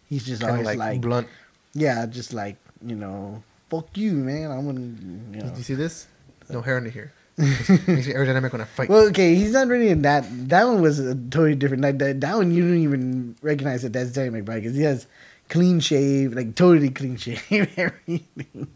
he's 0.08 0.24
just 0.24 0.40
Kind 0.40 0.50
of 0.52 0.58
always 0.60 0.78
like, 0.78 0.78
like, 0.78 1.00
blunt. 1.00 1.26
yeah, 1.74 2.06
just 2.06 2.32
like 2.32 2.56
you 2.86 2.94
know, 2.94 3.42
fuck 3.68 3.88
you, 3.98 4.12
man. 4.12 4.52
I'm 4.52 4.64
gonna, 4.66 4.80
you 4.80 5.42
know. 5.42 5.48
Did 5.50 5.58
you 5.58 5.64
see 5.64 5.74
this? 5.74 6.06
No 6.50 6.62
hair 6.62 6.76
under 6.76 6.90
here. 6.90 7.12
Makes 7.38 7.68
me 7.68 8.14
aerodynamic 8.14 8.52
when 8.52 8.62
I 8.62 8.64
fight. 8.64 8.88
Well, 8.88 9.06
okay, 9.08 9.34
he's 9.34 9.52
not 9.52 9.68
really 9.68 9.88
in 9.88 10.02
that. 10.02 10.24
That 10.48 10.64
one 10.66 10.80
was 10.80 10.98
a 10.98 11.14
totally 11.14 11.54
different. 11.54 11.82
That, 11.82 11.98
that, 11.98 12.20
that 12.22 12.36
one 12.36 12.50
you 12.50 12.62
don't 12.66 12.78
even 12.78 13.36
recognize 13.42 13.82
that 13.82 13.92
that's 13.92 14.12
Danny 14.12 14.40
McBride 14.40 14.62
because 14.62 14.74
he 14.74 14.82
has 14.82 15.06
clean 15.50 15.80
shave, 15.80 16.32
like 16.32 16.54
totally 16.54 16.88
clean 16.90 17.16
shave, 17.18 17.42
everything. 17.76 18.68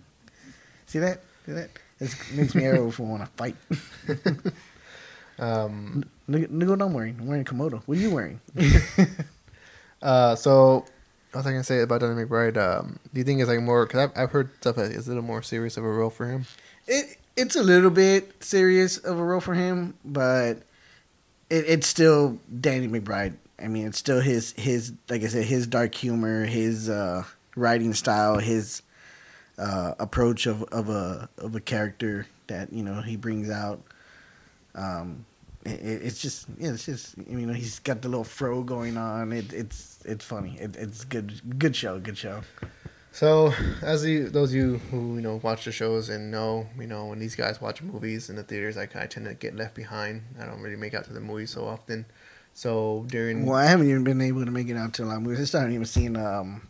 See 0.86 0.98
that? 0.98 1.22
See 1.46 1.52
that? 1.52 1.70
It 2.00 2.14
makes 2.34 2.54
me 2.54 2.64
arrow 2.64 2.90
for 2.90 3.04
when 3.04 3.22
I 3.22 3.26
fight. 3.36 3.56
um, 5.38 6.04
Look, 6.28 6.48
look 6.50 6.68
what 6.68 6.82
I'm 6.82 6.92
wearing. 6.92 7.16
I'm 7.18 7.26
wearing 7.26 7.42
a 7.42 7.44
Komodo. 7.44 7.82
What 7.86 7.98
are 7.98 8.00
you 8.00 8.10
wearing? 8.10 8.40
uh, 10.02 10.36
so 10.36 10.84
what 11.32 11.40
was 11.40 11.46
I 11.46 11.50
gonna 11.50 11.64
say 11.64 11.80
about 11.80 12.00
Danny 12.02 12.24
McBride? 12.24 12.56
Um, 12.56 12.98
do 13.12 13.18
you 13.20 13.24
think 13.24 13.40
it's 13.40 13.48
like 13.48 13.60
more? 13.60 13.86
Because 13.86 14.10
I've, 14.10 14.18
I've 14.18 14.30
heard 14.30 14.50
stuff 14.56 14.76
that 14.76 14.92
is 14.92 15.06
a 15.06 15.10
little 15.10 15.24
more 15.24 15.42
serious 15.42 15.76
of 15.76 15.84
a 15.84 15.88
role 15.88 16.10
for 16.10 16.26
him. 16.26 16.46
it 16.86 17.18
it's 17.37 17.57
a 17.57 17.62
little 17.62 17.91
bit 17.91 18.43
serious 18.43 18.99
of 18.99 19.18
a 19.18 19.22
role 19.22 19.41
for 19.41 19.55
him, 19.55 19.95
but 20.05 20.62
it, 21.49 21.64
it's 21.66 21.87
still 21.87 22.39
Danny 22.61 22.89
McBride. 22.89 23.35
I 23.59 23.68
mean, 23.68 23.87
it's 23.87 23.99
still 23.99 24.20
his 24.20 24.53
his 24.53 24.93
like 25.09 25.22
I 25.22 25.26
said, 25.26 25.45
his 25.45 25.66
dark 25.66 25.95
humor, 25.95 26.47
his 26.47 26.89
uh, 26.89 27.24
writing 27.57 27.95
style, 27.95 28.39
his 28.39 28.83
uh, 29.59 29.95
approach 29.99 30.47
of, 30.47 30.62
of 30.64 30.89
a 30.89 31.28
of 31.39 31.55
a 31.55 31.61
character 31.61 32.26
that 32.47 32.72
you 32.72 32.83
know 32.83 33.01
he 33.03 33.16
brings 33.16 33.51
out. 33.51 33.83
Um, 34.74 35.26
it, 35.64 35.81
it's 35.83 36.20
just 36.20 36.47
yeah, 36.59 36.72
it's 36.72 36.87
just 36.87 37.16
you 37.18 37.47
know 37.47 37.53
he's 37.53 37.78
got 37.81 38.01
the 38.03 38.09
little 38.09 38.24
fro 38.24 38.62
going 38.62 38.97
on. 38.97 39.33
It, 39.33 39.53
it's 39.53 39.99
it's 40.05 40.24
funny. 40.24 40.57
It, 40.59 40.76
it's 40.76 41.05
good 41.05 41.59
good 41.59 41.76
show. 41.76 41.99
Good 41.99 42.16
show. 42.16 42.41
So, 43.12 43.52
as 43.82 44.02
the, 44.02 44.20
those 44.20 44.50
of 44.50 44.54
you 44.54 44.78
who 44.90 45.16
you 45.16 45.20
know 45.20 45.40
watch 45.42 45.64
the 45.64 45.72
shows 45.72 46.08
and 46.08 46.30
know, 46.30 46.66
you 46.78 46.86
know, 46.86 47.06
when 47.06 47.18
these 47.18 47.34
guys 47.34 47.61
watch 47.61 47.82
movies 47.82 48.30
in 48.30 48.36
the 48.36 48.42
theaters, 48.42 48.76
I, 48.76 48.88
I 48.94 49.06
tend 49.06 49.26
to 49.26 49.34
get 49.34 49.56
left 49.56 49.74
behind. 49.74 50.22
I 50.40 50.46
don't 50.46 50.61
really 50.61 50.76
make 50.76 50.94
out 50.94 51.04
to 51.06 51.12
the 51.12 51.20
movies 51.20 51.50
so 51.50 51.66
often. 51.66 52.06
So 52.54 53.04
during 53.08 53.46
Well, 53.46 53.56
I 53.56 53.66
haven't 53.66 53.88
even 53.88 54.04
been 54.04 54.20
able 54.20 54.44
to 54.44 54.50
make 54.50 54.68
it 54.68 54.76
out 54.76 54.94
till 54.94 55.11
I'm. 55.11 55.26
I 55.28 55.44
started 55.44 55.72
even 55.72 55.86
seeing 55.86 56.16
um, 56.16 56.68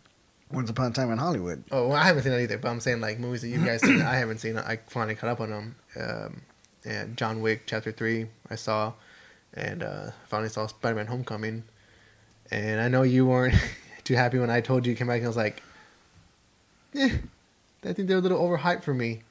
Once 0.51 0.69
Upon 0.69 0.91
a 0.91 0.93
Time 0.93 1.11
in 1.11 1.17
Hollywood. 1.17 1.63
Oh, 1.71 1.89
well, 1.89 1.97
I 1.97 2.03
haven't 2.05 2.23
seen 2.23 2.31
that 2.31 2.41
either. 2.41 2.57
But 2.57 2.69
I'm 2.69 2.79
saying 2.79 3.01
like 3.01 3.19
movies 3.19 3.41
that 3.41 3.49
you 3.49 3.63
guys 3.63 3.81
seen, 3.81 4.01
I 4.01 4.15
haven't 4.15 4.39
seen. 4.39 4.57
I 4.57 4.79
finally 4.87 5.15
caught 5.15 5.29
up 5.29 5.41
on 5.41 5.49
them. 5.51 5.75
Um, 5.99 6.41
and 6.85 7.17
John 7.17 7.41
Wick 7.41 7.63
Chapter 7.67 7.91
Three, 7.91 8.27
I 8.49 8.55
saw, 8.55 8.93
and 9.53 9.83
uh, 9.83 10.11
finally 10.27 10.49
saw 10.49 10.67
Spider 10.67 10.95
Man 10.95 11.07
Homecoming. 11.07 11.63
And 12.49 12.81
I 12.81 12.87
know 12.87 13.03
you 13.03 13.27
weren't 13.27 13.55
too 14.03 14.15
happy 14.15 14.39
when 14.39 14.49
I 14.49 14.61
told 14.61 14.85
you 14.85 14.91
you 14.91 14.97
came 14.97 15.07
back 15.07 15.17
and 15.17 15.25
I 15.25 15.29
was 15.29 15.37
like, 15.37 15.61
eh, 16.95 17.17
I 17.83 17.93
think 17.93 18.07
they're 18.07 18.17
a 18.17 18.21
little 18.21 18.39
overhyped 18.39 18.83
for 18.83 18.93
me. 18.93 19.21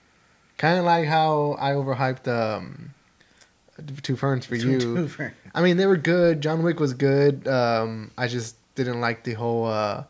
Kind 0.58 0.78
of 0.78 0.84
like 0.84 1.06
how 1.06 1.56
I 1.58 1.72
overhyped 1.72 2.28
um, 2.28 2.92
Two 4.02 4.16
Ferns 4.16 4.44
for 4.46 4.56
you. 4.56 5.10
I 5.54 5.62
mean, 5.62 5.76
they 5.76 5.86
were 5.86 5.96
good. 5.96 6.40
John 6.40 6.62
Wick 6.62 6.78
was 6.80 6.92
good. 6.92 7.46
Um, 7.48 8.10
I 8.18 8.28
just 8.28 8.56
didn't 8.74 9.00
like 9.00 9.24
the 9.24 9.34
whole, 9.34 9.66
uh, 9.66 10.04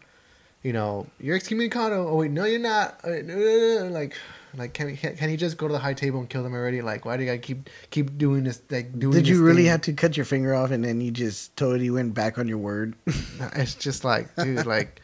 you 0.62 0.72
know, 0.72 1.06
you're 1.20 1.38
excommunicado. 1.38 2.06
Oh 2.10 2.16
wait, 2.16 2.30
no, 2.30 2.44
you're 2.44 2.58
not. 2.58 3.00
Uh, 3.04 3.84
Like, 3.90 4.14
like 4.56 4.74
can, 4.74 4.86
we, 4.86 4.96
can 4.96 5.28
he 5.28 5.36
just 5.36 5.56
go 5.56 5.68
to 5.68 5.72
the 5.72 5.78
high 5.78 5.94
table 5.94 6.18
and 6.18 6.28
kill 6.28 6.42
them 6.42 6.52
already? 6.54 6.82
Like, 6.82 7.04
why 7.04 7.16
do 7.16 7.22
you 7.22 7.28
gotta 7.28 7.38
keep 7.38 7.70
keep 7.90 8.18
doing 8.18 8.44
this? 8.44 8.60
Like, 8.70 8.98
doing. 8.98 9.12
Did 9.12 9.28
you 9.28 9.42
really 9.42 9.62
thing? 9.62 9.70
have 9.70 9.82
to 9.82 9.92
cut 9.92 10.16
your 10.16 10.26
finger 10.26 10.54
off 10.54 10.70
and 10.70 10.84
then 10.84 11.00
you 11.00 11.10
just 11.10 11.56
totally 11.56 11.90
went 11.90 12.14
back 12.14 12.38
on 12.38 12.48
your 12.48 12.58
word? 12.58 12.94
It's 13.54 13.74
just 13.74 14.04
like, 14.04 14.34
dude, 14.36 14.66
like. 14.66 15.00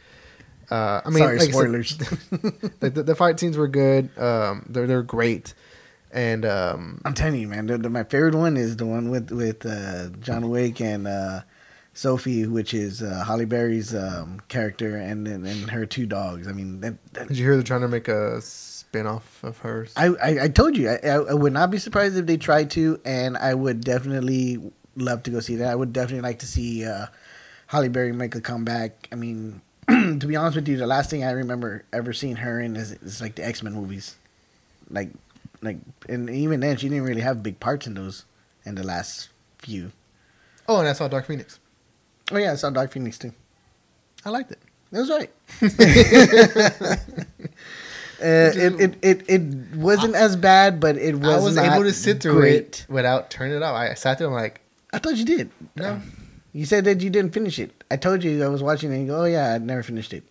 Uh, 0.71 1.01
I 1.05 1.11
mean, 1.11 1.19
Sorry, 1.19 1.39
like 1.39 1.43
I 1.43 1.45
said, 1.45 1.53
spoilers. 1.53 1.97
the, 2.81 2.91
the, 2.91 3.03
the 3.03 3.14
fight 3.14 3.39
scenes 3.39 3.57
were 3.57 3.69
good. 3.69 4.17
Um, 4.19 4.67
they're 4.69 4.87
they're 4.87 5.03
great, 5.03 5.55
and 6.12 6.45
um, 6.45 7.01
I'm 7.05 7.14
telling 7.14 7.41
you, 7.41 7.49
man. 7.49 7.67
The, 7.67 7.79
my 7.91 8.05
favorite 8.05 8.35
one 8.35 8.57
is 8.57 8.77
the 8.77 8.87
one 8.87 9.11
with 9.11 9.31
with 9.31 9.64
uh, 9.64 10.09
John 10.21 10.51
Wick 10.51 10.81
and 10.81 11.07
uh, 11.07 11.43
Sophie, 11.95 12.47
which 12.47 12.75
is 12.75 13.03
uh, 13.03 13.25
Halle 13.27 13.45
Berry's 13.45 13.95
um, 13.95 14.41
character, 14.49 14.97
and, 14.97 15.27
and 15.29 15.47
and 15.47 15.71
her 15.71 15.87
two 15.87 16.05
dogs. 16.05 16.49
I 16.49 16.53
mean, 16.53 16.81
that, 16.81 16.95
that, 17.14 17.29
did 17.29 17.39
you 17.39 17.45
hear 17.45 17.55
they're 17.55 17.62
trying 17.62 17.83
to 17.83 17.89
make 17.89 18.09
a 18.09 18.41
spin 18.43 19.07
off 19.07 19.45
of 19.45 19.59
hers? 19.59 19.93
I, 19.97 20.09
I 20.09 20.43
I 20.43 20.49
told 20.49 20.77
you, 20.77 20.91
I, 20.91 20.99
I 21.05 21.14
I 21.14 21.35
would 21.35 21.53
not 21.53 21.71
be 21.71 21.79
surprised 21.79 22.17
if 22.17 22.27
they 22.27 22.37
tried 22.37 22.71
to, 22.73 23.01
and 23.05 23.37
I 23.37 23.55
would 23.55 23.83
definitely 23.83 24.59
love 24.97 25.23
to 25.25 25.31
go 25.31 25.41
see 25.41 25.57
that. 25.57 25.71
I 25.71 25.75
would 25.75 25.93
definitely 25.93 26.23
like 26.23 26.41
to 26.41 26.47
see 26.47 26.85
uh, 26.85 27.07
Halle 27.69 27.89
Berry 27.89 28.12
make 28.12 28.35
a 28.35 28.41
comeback. 28.41 29.09
I 29.12 29.14
mean, 29.14 29.61
to 30.18 30.26
be 30.26 30.37
honest 30.37 30.57
with 30.57 30.68
you, 30.68 30.76
the 30.76 30.87
last 30.87 31.11
thing 31.11 31.24
I 31.24 31.30
remember 31.30 31.84
ever 31.93 32.12
seeing 32.12 32.37
her 32.37 32.61
in 32.61 32.76
is, 32.76 32.93
is 32.93 33.20
like 33.20 33.37
the 33.37 33.47
X 33.47 33.62
Men 33.62 33.74
movies, 33.74 34.16
like 34.91 35.11
like, 35.62 35.78
and 36.09 36.28
even 36.30 36.61
then 36.61 36.76
she 36.76 36.89
didn't 36.89 37.05
really 37.05 37.20
have 37.20 37.43
big 37.43 37.61
parts 37.61 37.87
in 37.87 37.95
those 37.95 38.24
in 38.64 38.74
the 38.74 38.84
last 38.84 39.28
few. 39.59 39.93
oh, 40.68 40.78
and 40.80 40.89
I 40.89 40.93
saw 40.93 41.09
Dark 41.09 41.26
Phoenix. 41.26 41.59
Oh 42.30 42.37
yeah, 42.37 42.53
I 42.53 42.57
saw 42.57 42.70
Dark 42.70 42.93
Phoenix 42.93 43.18
too. 43.18 43.32
I 44.24 44.30
liked 44.30 44.53
it. 44.53 44.59
That 44.91 45.01
was 45.01 45.11
right. 45.11 45.30
Uh, 48.18 48.51
it, 48.57 48.80
it, 48.80 48.97
it 49.03 49.22
it 49.28 49.76
wasn't 49.76 50.14
as 50.14 50.37
bad, 50.37 50.80
but 50.80 50.97
it 50.97 51.14
was. 51.16 51.28
I 51.28 51.39
was 51.39 51.57
not 51.57 51.74
able 51.74 51.84
to 51.84 51.93
sit 51.93 52.22
through 52.22 52.41
great. 52.41 52.57
it 52.57 52.87
without 52.89 53.28
turning 53.28 53.55
it 53.57 53.62
off. 53.62 53.74
I 53.74 53.93
sat 53.93 54.18
there. 54.18 54.26
I'm 54.26 54.32
like, 54.32 54.62
I 54.91 54.99
thought 54.99 55.16
you 55.16 55.26
did. 55.26 55.51
No. 55.76 56.01
You 56.55 56.64
said 56.64 56.87
that 56.87 57.03
you 57.03 57.11
didn't 57.11 57.34
finish 57.34 57.59
it. 57.59 57.76
I 57.91 57.97
told 57.97 58.24
you 58.24 58.43
I 58.45 58.49
was 58.49 58.62
watching 58.62 58.91
it 58.93 58.97
and 58.97 59.07
you 59.07 59.12
go, 59.12 59.22
Oh 59.22 59.24
yeah, 59.24 59.53
I 59.55 59.59
never 59.59 59.82
finished 59.82 60.12
it. 60.12 60.24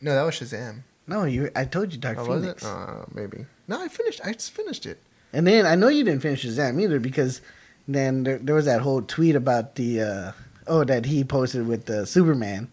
no, 0.00 0.14
that 0.14 0.22
was 0.22 0.34
Shazam. 0.34 0.82
No, 1.06 1.24
you 1.24 1.50
I 1.56 1.64
told 1.64 1.92
you 1.92 1.98
Dark 1.98 2.18
Oh, 2.18 2.26
Phoenix. 2.26 2.64
Uh, 2.64 3.04
maybe. 3.12 3.46
No, 3.68 3.82
I 3.82 3.88
finished. 3.88 4.20
I 4.24 4.32
just 4.32 4.52
finished 4.52 4.86
it. 4.86 4.98
And 5.32 5.46
then 5.46 5.66
I 5.66 5.74
know 5.74 5.88
you 5.88 6.04
didn't 6.04 6.22
finish 6.22 6.44
Shazam 6.44 6.80
either 6.80 7.00
because 7.00 7.40
then 7.88 8.22
there, 8.24 8.38
there 8.38 8.54
was 8.54 8.66
that 8.66 8.80
whole 8.82 9.02
tweet 9.02 9.34
about 9.34 9.74
the 9.76 10.00
uh, 10.00 10.32
oh 10.66 10.84
that 10.84 11.06
he 11.06 11.24
posted 11.24 11.66
with 11.66 11.86
the 11.86 12.06
Superman. 12.06 12.70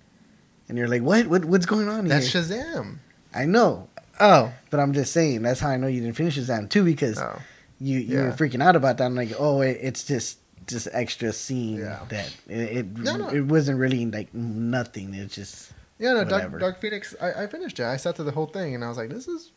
And 0.68 0.78
you're 0.78 0.88
like, 0.88 1.02
What? 1.02 1.28
what 1.28 1.46
what's 1.46 1.66
going 1.66 1.88
on 1.90 2.08
That's 2.08 2.32
here? 2.32 2.42
Shazam. 2.42 2.98
I 3.34 3.46
know. 3.46 3.90
Oh. 4.20 4.52
But 4.70 4.80
I'm 4.80 4.94
just 4.94 5.14
saying 5.14 5.42
that's 5.44 5.60
how 5.60 5.70
I 5.70 5.78
know 5.78 5.88
you 5.88 6.02
didn't 6.02 6.16
finish 6.18 6.38
Shazam 6.38 6.70
too 6.70 6.84
because 6.84 7.20
Oh. 7.20 7.40
you 7.80 8.00
you 8.00 8.18
were 8.18 8.32
freaking 8.32 8.62
out 8.64 8.76
about 8.76 8.98
that. 8.98 9.06
I'm 9.06 9.16
like, 9.16 9.32
oh, 9.40 9.62
it, 9.62 9.78
it's 9.82 10.04
just 10.04 10.39
just 10.70 10.88
extra 10.92 11.34
scene 11.34 11.78
Yeah. 11.78 12.00
that 12.10 12.34
it 12.48 12.78
it, 12.78 12.98
No, 12.98 13.18
no. 13.18 13.30
it 13.30 13.42
wasn't 13.42 13.80
really 13.80 14.06
like 14.06 14.34
nothing. 14.34 15.14
It's 15.14 15.36
just 15.36 15.72
Yeah, 16.00 16.14
no, 16.14 16.24
Dark, 16.24 16.60
Dark 16.60 16.80
Phoenix. 16.82 17.16
I, 17.22 17.44
I 17.44 17.48
finished 17.48 17.80
it. 17.80 17.86
I 17.86 17.98
sat 17.98 18.16
through 18.16 18.26
the 18.26 18.32
whole 18.32 18.46
thing, 18.48 18.74
and 18.76 18.84
I 18.84 18.88
was 18.90 18.98
like, 18.98 19.10
"This 19.10 19.28
is 19.28 19.52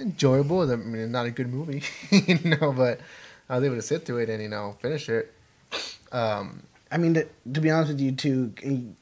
enjoyable." 0.00 0.68
I 0.70 0.76
mean, 0.76 1.12
not 1.12 1.26
a 1.26 1.30
good 1.30 1.52
movie, 1.52 1.82
you 2.10 2.38
know, 2.56 2.72
but 2.72 3.00
I 3.48 3.56
was 3.56 3.64
able 3.64 3.76
to 3.76 3.82
sit 3.82 4.04
through 4.04 4.18
it 4.18 4.28
and 4.30 4.42
you 4.42 4.48
know 4.48 4.76
finish 4.82 5.08
it. 5.08 5.32
Um, 6.12 6.62
I 6.90 6.98
mean, 6.98 7.14
to, 7.14 7.26
to 7.52 7.60
be 7.60 7.70
honest 7.70 7.90
with 7.92 8.00
you 8.00 8.12
too, 8.12 8.52
and 8.62 8.96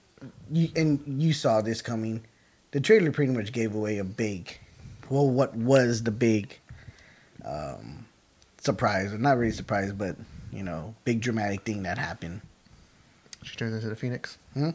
you, 0.50 0.68
and 0.76 1.00
you 1.22 1.32
saw 1.32 1.60
this 1.62 1.80
coming. 1.82 2.24
the 2.72 2.80
trailer 2.80 3.10
pretty 3.12 3.32
much 3.32 3.52
gave 3.52 3.74
away 3.74 3.98
a 3.98 4.04
big, 4.04 4.58
well, 5.10 5.28
what 5.28 5.54
was 5.54 6.02
the 6.04 6.10
big 6.10 6.58
um, 7.44 8.06
surprise, 8.58 9.12
or 9.12 9.18
not 9.18 9.36
really 9.38 9.52
surprise, 9.52 9.92
but 9.92 10.16
you 10.53 10.62
know, 10.62 10.94
big 11.05 11.20
dramatic 11.20 11.62
thing 11.62 11.82
that 11.84 11.98
happened. 11.98 12.42
She 13.42 13.57
turns 13.57 13.74
into 13.74 13.88
the 13.88 13.96
Phoenix. 13.96 14.38
Hmm? 14.55 14.70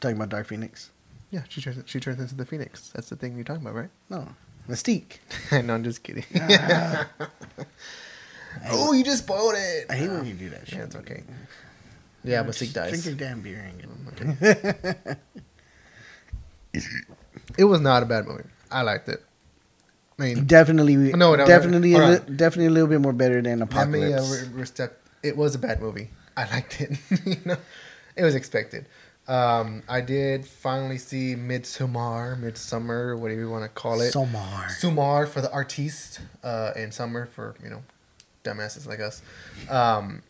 Talking 0.00 0.16
about 0.16 0.30
Dark 0.30 0.46
Phoenix. 0.46 0.90
Yeah, 1.30 1.42
she 1.48 1.60
turns 1.60 1.82
she 1.86 2.00
turns 2.00 2.20
into 2.20 2.34
the 2.34 2.44
Phoenix. 2.46 2.90
That's 2.94 3.08
the 3.10 3.16
thing 3.16 3.34
you're 3.34 3.44
talking 3.44 3.62
about, 3.62 3.74
right? 3.74 3.90
No, 4.08 4.28
Mystique. 4.68 5.18
no, 5.64 5.74
I'm 5.74 5.84
just 5.84 6.02
kidding. 6.02 6.24
I, 6.34 7.06
ah. 7.20 7.28
oh, 8.70 8.92
you 8.92 9.04
just 9.04 9.24
spoiled 9.24 9.54
it. 9.56 9.86
I 9.90 9.96
hate 9.96 10.08
when 10.08 10.26
you 10.26 10.34
do 10.34 10.48
that 10.50 10.66
shit. 10.66 10.78
Yeah, 10.78 10.84
it's 10.84 10.96
okay. 10.96 11.22
Yeah, 12.24 12.42
Just 12.44 12.60
Mystique 12.60 12.72
Drink 12.74 12.90
dies. 12.90 13.06
your 13.06 13.14
damn 13.14 13.40
beer 13.40 13.60
and 13.66 13.78
get 13.80 13.88
mm, 13.88 15.16
It 17.58 17.64
was 17.64 17.80
not 17.80 18.02
a 18.02 18.06
bad 18.06 18.26
movie. 18.26 18.44
I 18.70 18.82
liked 18.82 19.08
it. 19.08 19.24
I 20.18 20.22
mean, 20.22 20.44
Definitely, 20.44 20.96
No, 20.96 21.34
no, 21.34 21.46
definitely, 21.46 21.92
hold 21.92 22.04
a 22.04 22.08
li- 22.10 22.36
definitely 22.36 22.66
a 22.66 22.70
little 22.70 22.88
bit 22.88 23.00
more 23.00 23.14
better 23.14 23.40
than 23.40 23.60
let 23.60 23.88
me 23.88 24.12
uh, 24.12 24.18
Apocalypse. 24.18 24.46
re- 24.52 24.62
restep. 24.62 24.90
It 25.22 25.36
was 25.36 25.54
a 25.54 25.58
bad 25.58 25.80
movie. 25.80 26.10
I 26.36 26.50
liked 26.50 26.80
it. 26.80 26.98
you 27.26 27.36
know, 27.44 27.56
it 28.16 28.24
was 28.24 28.34
expected. 28.34 28.86
Um, 29.28 29.82
I 29.88 30.00
did 30.00 30.46
finally 30.46 30.98
see 30.98 31.36
Midsummer, 31.36 32.36
Midsummer, 32.36 33.16
whatever 33.16 33.40
you 33.40 33.50
want 33.50 33.64
to 33.64 33.68
call 33.68 34.00
it. 34.00 34.12
Somar. 34.12 34.66
Sumar 34.80 35.28
for 35.28 35.40
the 35.40 35.52
artiste, 35.52 36.20
uh, 36.42 36.72
and 36.74 36.92
Summer 36.92 37.26
for 37.26 37.54
you 37.62 37.70
know, 37.70 37.82
dumbasses 38.42 38.86
like 38.86 39.00
us. 39.00 39.22
Um, 39.68 40.22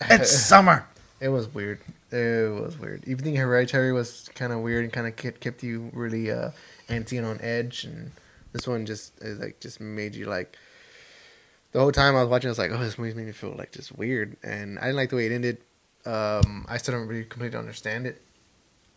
It's 0.10 0.30
summer. 0.30 0.86
It 1.20 1.28
was 1.28 1.52
weird. 1.52 1.80
It 2.10 2.50
was 2.50 2.78
weird. 2.78 3.04
Even 3.06 3.24
think 3.24 3.36
Hereditary 3.36 3.92
was 3.92 4.30
kind 4.34 4.52
of 4.52 4.60
weird 4.60 4.84
and 4.84 4.92
kind 4.92 5.06
of 5.06 5.16
kept, 5.16 5.40
kept 5.40 5.62
you 5.62 5.90
really 5.92 6.30
uh, 6.30 6.50
antsy 6.88 7.18
and 7.18 7.26
on 7.26 7.38
edge, 7.42 7.84
and 7.84 8.10
this 8.52 8.66
one 8.66 8.86
just 8.86 9.12
is 9.22 9.38
like 9.38 9.60
just 9.60 9.80
made 9.80 10.14
you 10.14 10.26
like. 10.26 10.56
The 11.72 11.80
whole 11.80 11.92
time 11.92 12.16
I 12.16 12.20
was 12.20 12.28
watching, 12.28 12.48
I 12.48 12.50
was 12.50 12.58
like, 12.58 12.70
"Oh, 12.72 12.78
this 12.78 12.98
movie 12.98 13.14
made 13.14 13.26
me 13.26 13.32
feel 13.32 13.54
like 13.56 13.72
just 13.72 13.96
weird," 13.96 14.36
and 14.42 14.78
I 14.78 14.82
didn't 14.82 14.96
like 14.96 15.10
the 15.10 15.16
way 15.16 15.26
it 15.26 15.32
ended. 15.32 15.58
Um, 16.04 16.66
I 16.68 16.78
still 16.78 16.94
don't 16.94 17.06
really 17.06 17.24
completely 17.24 17.58
understand 17.58 18.06
it. 18.06 18.20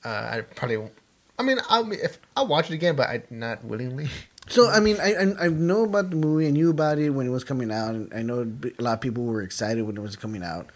Uh, 0.04 0.30
I 0.32 0.42
probably, 0.42 0.90
I 1.38 1.44
mean, 1.44 1.60
I 1.70 1.84
if 1.92 2.20
I 2.36 2.42
watch 2.44 2.72
it 2.72 2.74
again, 2.74 2.96
but 2.96 3.10
I 3.10 3.24
not 3.30 3.64
willingly. 3.64 4.10
So 4.48 4.70
I 4.70 4.80
mean, 4.82 5.00
I, 5.00 5.14
I 5.14 5.46
I 5.46 5.48
know 5.48 5.84
about 5.86 6.10
the 6.10 6.18
movie. 6.18 6.48
I 6.48 6.52
knew 6.52 6.70
about 6.70 6.98
it 6.98 7.12
when 7.12 7.26
it 7.26 7.30
was 7.30 7.44
coming 7.44 7.72
out, 7.72 7.96
and 7.96 8.14
I 8.14 8.24
know 8.24 8.42
a 8.42 8.82
lot 8.82 8.94
of 8.96 9.02
people 9.02 9.24
were 9.24 9.42
excited 9.42 9.84
when 9.84 9.96
it 9.96 10.02
was 10.02 10.16
coming 10.18 10.44
out, 10.44 10.68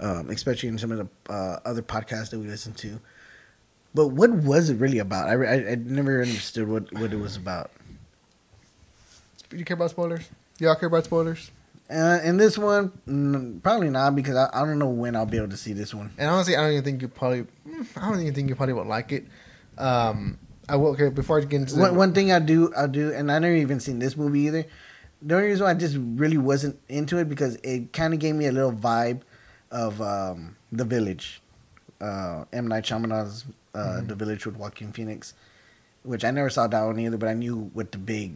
um, 0.00 0.28
especially 0.30 0.70
in 0.70 0.78
some 0.78 0.90
of 0.90 0.98
the 0.98 1.32
uh, 1.32 1.60
other 1.64 1.82
podcasts 1.82 2.30
that 2.30 2.40
we 2.40 2.48
listened 2.48 2.76
to. 2.78 2.98
But 3.94 4.08
what 4.08 4.30
was 4.30 4.70
it 4.70 4.78
really 4.78 4.98
about? 4.98 5.28
I, 5.28 5.34
I, 5.34 5.70
I 5.70 5.74
never 5.76 6.20
understood 6.20 6.68
what, 6.68 6.92
what 6.92 7.12
it 7.12 7.18
was 7.18 7.36
about. 7.36 7.70
Do 9.48 9.56
you 9.56 9.64
care 9.64 9.76
about 9.76 9.90
spoilers? 9.90 10.28
Y'all 10.58 10.74
care 10.74 10.88
about 10.88 11.04
spoilers? 11.04 11.50
Uh, 11.88 12.18
and 12.22 12.40
this 12.40 12.58
one, 12.58 12.90
mm, 13.06 13.62
probably 13.62 13.90
not 13.90 14.16
because 14.16 14.34
I, 14.36 14.48
I 14.52 14.64
don't 14.64 14.78
know 14.78 14.88
when 14.88 15.14
I'll 15.14 15.26
be 15.26 15.36
able 15.36 15.50
to 15.50 15.56
see 15.56 15.72
this 15.72 15.94
one. 15.94 16.10
And 16.18 16.28
honestly, 16.28 16.56
I 16.56 16.62
don't 16.62 16.72
even 16.72 16.84
think 16.84 17.02
you 17.02 17.08
probably. 17.08 17.44
mm, 17.68 17.86
I 17.96 18.08
don't 18.10 18.20
even 18.20 18.34
think 18.34 18.48
you 18.48 18.56
probably 18.56 18.72
would 18.74 18.86
like 18.88 19.12
it. 19.12 19.26
Um, 19.78 20.38
I 20.68 20.76
will. 20.76 20.88
Okay, 20.92 21.10
before 21.10 21.38
I 21.38 21.44
get 21.44 21.60
into 21.60 21.76
One, 21.78 21.94
one 21.94 22.12
thing 22.12 22.32
I 22.32 22.40
do, 22.40 22.72
I 22.76 22.86
do, 22.88 23.12
and 23.12 23.30
I 23.30 23.38
never 23.38 23.54
even 23.54 23.78
seen 23.78 24.00
this 24.00 24.16
movie 24.16 24.40
either. 24.40 24.64
The 25.22 25.36
only 25.36 25.48
reason 25.48 25.64
why 25.64 25.70
I 25.70 25.74
just 25.74 25.96
really 25.98 26.38
wasn't 26.38 26.78
into 26.88 27.18
it 27.18 27.28
because 27.28 27.54
it 27.62 27.92
kind 27.92 28.12
of 28.14 28.18
gave 28.20 28.34
me 28.34 28.46
a 28.46 28.52
little 28.52 28.72
vibe 28.72 29.20
of 29.70 30.00
um, 30.02 30.56
The 30.72 30.84
Village, 30.84 31.40
uh, 32.00 32.44
M 32.52 32.66
Night 32.66 32.84
Shyamalan's 32.84 33.44
uh, 33.74 33.78
Mhm. 33.78 34.08
The 34.08 34.14
Village 34.16 34.44
with 34.46 34.56
Joaquin 34.56 34.92
Phoenix, 34.92 35.34
which 36.02 36.24
I 36.24 36.30
never 36.32 36.50
saw 36.50 36.66
that 36.66 36.82
one 36.82 36.98
either, 36.98 37.16
but 37.16 37.28
I 37.28 37.34
knew 37.34 37.70
what 37.74 37.92
the 37.92 37.98
big 37.98 38.34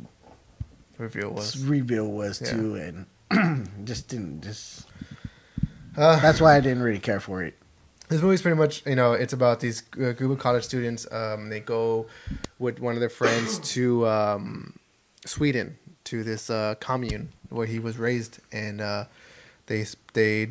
reveal 1.01 1.31
was. 1.31 1.57
reveal 1.65 2.07
was 2.11 2.41
Yeah. 2.41 2.51
too, 2.53 2.75
and 2.77 3.67
just 3.87 4.09
didn't 4.09 4.43
just. 4.43 4.87
Uh, 5.97 6.21
That's 6.21 6.41
why 6.41 6.57
I 6.57 6.61
didn't 6.61 6.83
really 6.83 7.01
care 7.01 7.21
for 7.21 7.43
it. 7.43 7.55
this 8.09 8.23
movie's 8.23 8.43
pretty 8.43 8.57
much 8.57 8.85
you 8.87 8.95
know 8.97 9.13
it's 9.13 9.33
about 9.33 9.61
these 9.61 9.83
uh, 10.01 10.13
group 10.13 10.31
of 10.33 10.39
college 10.39 10.65
students. 10.65 11.07
Um, 11.13 11.49
they 11.49 11.61
go 11.61 12.07
with 12.59 12.79
one 12.81 12.95
of 12.95 13.01
their 13.01 13.09
friends 13.11 13.59
to 13.75 14.07
um, 14.07 14.79
Sweden 15.27 15.77
to 16.05 16.23
this 16.25 16.51
uh, 16.51 16.75
commune 16.81 17.29
where 17.51 17.67
he 17.67 17.79
was 17.79 17.99
raised, 17.99 18.39
and 18.53 18.81
uh, 18.81 19.05
they 19.67 19.85
they 20.13 20.51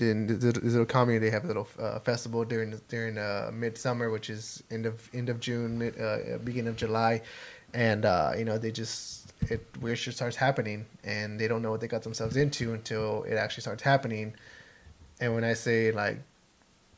in 0.00 0.26
this 0.26 0.42
little 0.42 0.62
this 0.62 0.72
little 0.72 0.86
commune 0.86 1.20
they 1.22 1.30
have 1.30 1.44
a 1.44 1.48
little 1.48 1.66
uh, 1.80 1.98
festival 2.00 2.44
during 2.44 2.78
during 2.88 3.16
uh, 3.18 3.50
midsummer, 3.52 4.10
which 4.10 4.28
is 4.30 4.62
end 4.70 4.86
of 4.86 5.08
end 5.14 5.28
of 5.28 5.40
June, 5.40 5.78
mid, 5.78 5.98
uh, 6.00 6.38
beginning 6.44 6.68
of 6.68 6.76
July, 6.76 7.22
and 7.74 8.04
uh, 8.04 8.32
you 8.36 8.44
know 8.44 8.58
they 8.58 8.70
just 8.70 9.17
it 9.42 9.66
weird 9.80 9.98
shit 9.98 10.14
starts 10.14 10.36
happening, 10.36 10.86
and 11.04 11.38
they 11.40 11.48
don't 11.48 11.62
know 11.62 11.70
what 11.70 11.80
they 11.80 11.88
got 11.88 12.02
themselves 12.02 12.36
into 12.36 12.72
until 12.74 13.22
it 13.24 13.34
actually 13.34 13.62
starts 13.62 13.82
happening. 13.82 14.34
And 15.20 15.34
when 15.34 15.44
I 15.44 15.54
say 15.54 15.90
like 15.92 16.18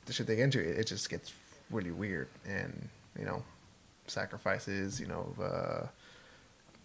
the 0.07 0.12
shit 0.12 0.26
they 0.26 0.36
get 0.36 0.45
into, 0.45 0.61
it, 0.61 0.78
it 0.78 0.86
just 0.86 1.09
gets 1.11 1.32
really 1.70 1.91
weird, 1.91 2.28
and 2.47 2.88
you 3.18 3.24
know, 3.24 3.43
sacrifices, 4.07 5.01
you 5.01 5.07
know, 5.07 5.34
uh, 5.43 5.86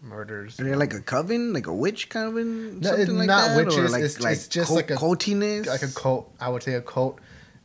murders. 0.02 0.60
Are 0.60 0.64
they 0.64 0.74
like 0.74 0.92
a 0.94 1.00
coven, 1.00 1.52
like 1.52 1.66
a 1.66 1.74
witch 1.74 2.08
coven, 2.08 2.80
No, 2.80 2.90
something 2.90 3.18
like 3.18 3.26
not 3.26 3.48
that, 3.48 3.56
witches, 3.56 3.78
or 3.78 3.88
like, 3.88 4.02
it's- 4.02 4.20
like 4.20 4.32
it's 4.34 4.48
just 4.48 4.68
cult- 4.68 4.76
like 4.76 4.90
a- 4.90 4.96
cultiness, 4.96 5.66
like 5.66 5.82
a 5.82 5.88
cult. 5.88 6.32
I 6.40 6.48
would 6.48 6.62
say 6.62 6.74
a 6.74 6.82
cult, 6.82 7.18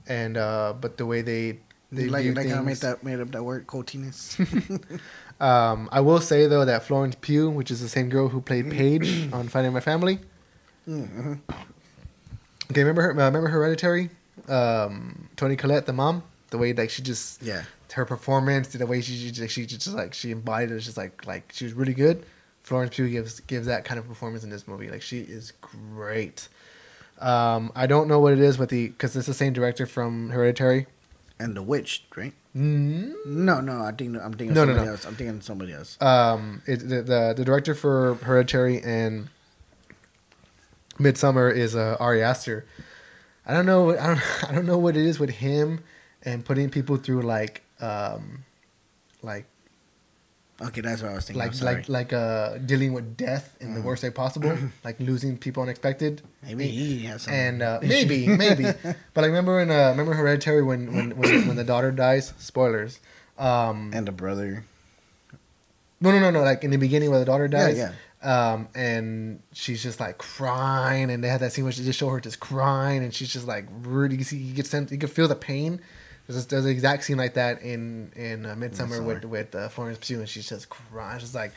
and 0.07 0.37
uh, 0.37 0.73
but 0.79 0.97
the 0.97 1.05
way 1.05 1.21
they 1.21 1.59
they 1.91 2.07
like 2.07 2.25
like 2.35 2.47
how 2.47 2.59
I 2.59 2.61
made 2.61 2.77
that 2.77 3.03
made 3.03 3.19
up 3.19 3.31
that 3.31 3.43
word 3.43 3.67
cultiness. 3.67 4.37
Um, 5.41 5.89
I 5.91 5.99
will 6.01 6.21
say 6.21 6.45
though 6.47 6.63
that 6.65 6.83
Florence 6.83 7.15
Pugh, 7.19 7.49
which 7.49 7.71
is 7.71 7.81
the 7.81 7.89
same 7.89 8.09
girl 8.09 8.27
who 8.29 8.39
played 8.41 8.69
Paige 8.69 9.33
on 9.33 9.47
Finding 9.47 9.73
My 9.73 9.79
Family. 9.79 10.19
mm-hmm. 10.87 11.33
Okay, 12.71 12.81
remember 12.81 13.01
her? 13.01 13.11
Uh, 13.11 13.25
remember 13.25 13.49
Hereditary? 13.49 14.09
Um, 14.47 15.27
Toni 15.35 15.55
Collette, 15.55 15.85
the 15.85 15.93
mom. 15.93 16.23
The 16.51 16.57
way 16.57 16.73
like 16.73 16.89
she 16.89 17.01
just 17.01 17.41
Yeah, 17.41 17.63
her 17.93 18.05
performance, 18.05 18.67
the 18.69 18.85
way 18.85 19.01
she 19.01 19.31
she, 19.33 19.47
she 19.47 19.65
just 19.65 19.87
like 19.87 20.13
she 20.13 20.31
embodied 20.31 20.71
it, 20.71 20.79
just 20.79 20.97
like 20.97 21.25
like 21.25 21.51
she 21.53 21.65
was 21.65 21.73
really 21.73 21.93
good. 21.93 22.23
Florence 22.63 22.95
Pugh 22.95 23.09
gives 23.09 23.39
gives 23.41 23.65
that 23.67 23.83
kind 23.83 23.99
of 23.99 24.07
performance 24.07 24.43
in 24.43 24.49
this 24.49 24.67
movie. 24.67 24.89
Like 24.89 25.01
she 25.01 25.21
is 25.21 25.53
great. 25.61 26.47
Um, 27.19 27.71
I 27.75 27.87
don't 27.87 28.07
know 28.07 28.19
what 28.19 28.33
it 28.33 28.39
is 28.39 28.57
with 28.57 28.69
the 28.69 28.89
because 28.89 29.15
it's 29.15 29.27
the 29.27 29.33
same 29.33 29.53
director 29.53 29.85
from 29.85 30.29
Hereditary. 30.29 30.87
and 31.39 31.55
the 31.57 31.63
witch, 31.63 32.03
right? 32.15 32.33
Mm. 32.55 33.13
No, 33.25 33.61
no, 33.61 33.81
I 33.83 33.91
think 33.93 34.17
I'm 34.21 34.33
thinking 34.33 34.53
No, 34.53 34.65
no, 34.65 34.71
somebody 34.73 34.85
no. 34.85 34.91
else. 34.91 35.05
I'm 35.05 35.15
thinking 35.15 35.41
somebody 35.41 35.73
else. 35.73 35.97
Um, 36.01 36.61
it, 36.65 36.79
the, 36.79 37.01
the 37.01 37.33
the 37.37 37.45
director 37.45 37.73
for 37.73 38.15
Hereditary 38.15 38.81
and 38.81 39.29
Midsummer 40.99 41.49
is 41.49 41.75
uh, 41.75 41.95
Ari 41.99 42.21
Aster. 42.21 42.65
I 43.45 43.53
don't 43.53 43.65
know. 43.65 43.97
I 43.97 44.07
don't. 44.07 44.21
I 44.49 44.53
don't 44.53 44.65
know 44.65 44.77
what 44.77 44.97
it 44.97 45.05
is 45.05 45.19
with 45.19 45.29
him 45.29 45.83
and 46.23 46.43
putting 46.45 46.69
people 46.69 46.97
through 46.97 47.21
like 47.21 47.63
um, 47.79 48.43
like 49.21 49.45
Okay, 50.67 50.81
that's 50.81 51.01
what 51.01 51.11
I 51.11 51.15
was 51.15 51.25
thinking. 51.25 51.39
Like 51.41 51.61
like 51.61 51.89
like 51.89 52.13
uh 52.13 52.57
dealing 52.59 52.93
with 52.93 53.17
death 53.17 53.57
in 53.59 53.73
the 53.73 53.81
worst 53.81 54.03
way 54.03 54.09
possible, 54.11 54.55
like 54.83 54.99
losing 54.99 55.37
people 55.37 55.63
unexpected. 55.63 56.21
Maybe 56.43 56.67
he 56.67 57.03
has. 57.05 57.27
And 57.27 57.61
uh, 57.61 57.79
maybe, 57.81 58.27
maybe, 58.27 58.63
but 59.13 59.23
I 59.23 59.27
remember 59.27 59.59
in 59.59 59.71
uh, 59.71 59.89
remember 59.89 60.13
Hereditary 60.13 60.63
when 60.63 60.93
when 60.93 61.17
when, 61.17 61.47
when 61.47 61.55
the 61.55 61.63
daughter 61.63 61.91
dies. 61.91 62.33
Spoilers. 62.37 62.99
Um, 63.37 63.91
and 63.93 64.07
the 64.07 64.11
brother. 64.11 64.65
no, 65.99 66.11
no, 66.11 66.19
no, 66.19 66.29
no. 66.29 66.41
Like 66.41 66.63
in 66.63 66.71
the 66.71 66.77
beginning 66.77 67.09
where 67.09 67.19
the 67.19 67.25
daughter 67.25 67.47
dies. 67.47 67.77
yeah. 67.77 67.93
Um, 68.23 68.67
and 68.75 69.41
she's 69.51 69.81
just 69.81 69.99
like 69.99 70.19
crying, 70.19 71.09
and 71.09 71.23
they 71.23 71.27
had 71.27 71.39
that 71.41 71.53
scene 71.53 71.63
where 71.63 71.73
they 71.73 71.83
just 71.83 71.97
show 71.97 72.09
her 72.09 72.19
just 72.19 72.39
crying, 72.39 73.03
and 73.03 73.11
she's 73.11 73.33
just 73.33 73.47
like 73.47 73.65
really. 73.81 74.15
You 74.17 74.23
see, 74.23 74.37
you 74.37 74.53
get 74.53 74.67
sent, 74.67 74.91
you 74.91 74.99
can 74.99 75.09
feel 75.09 75.27
the 75.27 75.35
pain. 75.35 75.81
There's, 76.27 76.45
there's 76.47 76.65
an 76.65 76.71
exact 76.71 77.03
scene 77.03 77.17
like 77.17 77.33
that 77.33 77.61
in 77.61 78.11
in 78.15 78.45
uh, 78.45 78.55
Midsummer 78.55 79.01
with 79.01 79.25
with 79.25 79.53
uh, 79.55 79.69
Florence 79.69 79.97
Pugh, 80.01 80.19
and 80.19 80.29
she's 80.29 80.47
just 80.47 80.69
crying. 80.69 81.19
She's 81.19 81.35
like, 81.35 81.51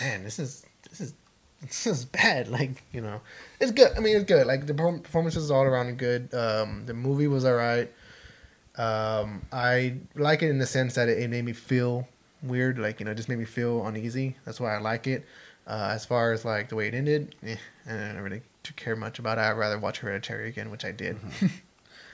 man, 0.00 0.24
this 0.24 0.38
is 0.38 0.66
this 0.90 1.00
is 1.00 1.14
this 1.62 1.86
is 1.86 2.04
bad. 2.04 2.48
Like 2.52 2.82
you 2.92 3.00
know, 3.00 3.20
it's 3.60 3.72
good. 3.72 3.92
I 3.96 4.00
mean, 4.00 4.16
it's 4.16 4.26
good. 4.26 4.46
Like 4.46 4.66
the 4.66 4.74
perform- 4.74 5.00
performances 5.00 5.50
all 5.50 5.62
around 5.62 5.96
good. 5.98 6.32
Um, 6.34 6.84
the 6.86 6.94
movie 6.94 7.28
was 7.28 7.44
alright. 7.44 7.90
Um, 8.76 9.42
I 9.52 9.96
like 10.14 10.42
it 10.42 10.48
in 10.50 10.58
the 10.58 10.66
sense 10.66 10.94
that 10.94 11.08
it, 11.08 11.18
it 11.18 11.28
made 11.28 11.44
me 11.44 11.52
feel 11.52 12.08
weird. 12.42 12.78
Like 12.78 13.00
you 13.00 13.04
know, 13.06 13.12
it 13.12 13.16
just 13.16 13.28
made 13.28 13.38
me 13.38 13.44
feel 13.44 13.86
uneasy. 13.86 14.36
That's 14.44 14.60
why 14.60 14.74
I 14.74 14.78
like 14.78 15.06
it. 15.06 15.24
Uh, 15.66 15.90
as 15.92 16.04
far 16.04 16.32
as 16.32 16.44
like 16.44 16.68
the 16.68 16.76
way 16.76 16.88
it 16.88 16.94
ended, 16.94 17.34
eh, 17.46 17.56
I 17.86 18.12
don't 18.12 18.20
really 18.20 18.42
care 18.76 18.96
much 18.96 19.18
about 19.18 19.38
it. 19.38 19.42
I'd 19.42 19.52
rather 19.52 19.78
watch 19.78 19.98
Hereditary 20.00 20.48
again, 20.48 20.70
which 20.70 20.84
I 20.84 20.92
did. 20.92 21.16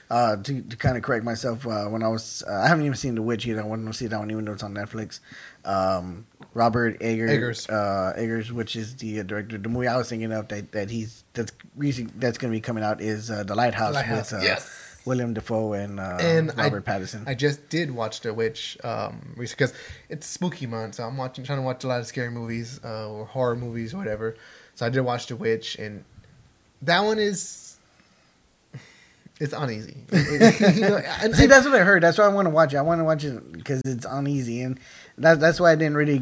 Uh, 0.09 0.37
to 0.37 0.61
to 0.63 0.75
kind 0.75 0.97
of 0.97 1.03
correct 1.03 1.23
myself, 1.23 1.67
uh, 1.67 1.85
when 1.85 2.01
I 2.01 2.07
was 2.07 2.43
uh, 2.49 2.51
I 2.53 2.67
haven't 2.67 2.83
even 2.83 2.97
seen 2.97 3.13
The 3.13 3.21
Witch 3.21 3.45
yet. 3.45 3.59
I 3.59 3.63
wanted 3.63 3.85
to 3.85 3.93
see 3.93 4.07
that 4.07 4.17
one 4.17 4.31
even 4.31 4.43
though 4.45 4.53
it's 4.53 4.63
on 4.63 4.73
Netflix. 4.73 5.19
Um, 5.65 6.25
Robert 6.55 6.97
Eggers, 6.99 7.29
Eggers. 7.29 7.69
Uh, 7.69 8.13
Eggers, 8.17 8.51
which 8.51 8.75
is 8.75 8.95
the 8.95 9.19
uh, 9.19 9.23
director. 9.23 9.59
The 9.59 9.69
movie 9.69 9.87
I 9.87 9.97
was 9.97 10.09
thinking 10.09 10.31
of 10.31 10.47
that, 10.47 10.71
that 10.71 10.89
he's 10.89 11.23
that's 11.33 11.51
recent, 11.75 12.19
that's 12.19 12.39
going 12.39 12.51
to 12.51 12.57
be 12.57 12.61
coming 12.61 12.83
out 12.83 13.01
is 13.01 13.29
uh, 13.29 13.43
The 13.43 13.53
Lighthouse, 13.53 13.93
Lighthouse, 13.93 14.31
with 14.31 14.41
uh, 14.41 14.43
yes. 14.43 14.97
Willem 15.05 15.35
Dafoe 15.35 15.73
and, 15.73 15.99
uh, 15.99 16.17
And 16.19 16.51
I- 16.57 16.63
Robert 16.63 16.85
Pattinson. 16.85 17.27
I 17.27 17.35
just 17.35 17.69
did 17.69 17.91
watch 17.91 18.21
The 18.21 18.33
Witch 18.33 18.79
um 18.83 19.35
because 19.37 19.73
it's 20.09 20.25
spooky 20.25 20.65
month, 20.65 20.95
so 20.95 21.03
I'm 21.03 21.17
watching 21.17 21.43
trying 21.43 21.59
to 21.59 21.63
watch 21.63 21.83
a 21.83 21.87
lot 21.87 21.99
of 21.99 22.07
scary 22.07 22.31
movies 22.31 22.79
uh, 22.83 23.09
or 23.11 23.25
horror 23.25 23.55
movies 23.55 23.93
or 23.93 23.97
whatever. 23.97 24.35
So 24.73 24.87
I 24.87 24.89
did 24.89 25.01
watch 25.01 25.27
The 25.27 25.35
Witch, 25.35 25.75
and 25.75 26.03
that 26.81 27.01
one 27.01 27.19
is 27.19 27.68
it's 29.39 29.53
uneasy. 29.53 29.97
you 30.11 30.81
know, 30.81 31.01
and 31.21 31.35
See, 31.35 31.45
that's 31.47 31.65
what 31.65 31.75
I 31.75 31.79
heard. 31.83 32.03
That's 32.03 32.17
why 32.17 32.25
I 32.25 32.29
want 32.29 32.45
to 32.47 32.49
watch 32.49 32.73
it. 32.73 32.77
I 32.77 32.81
want 32.81 32.99
to 32.99 33.05
watch 33.05 33.23
it 33.23 33.51
because 33.53 33.81
it's 33.85 34.05
uneasy, 34.05 34.61
and 34.61 34.79
that, 35.17 35.39
that's 35.39 35.59
why 35.59 35.71
I 35.71 35.75
didn't 35.75 35.95
really. 35.95 36.21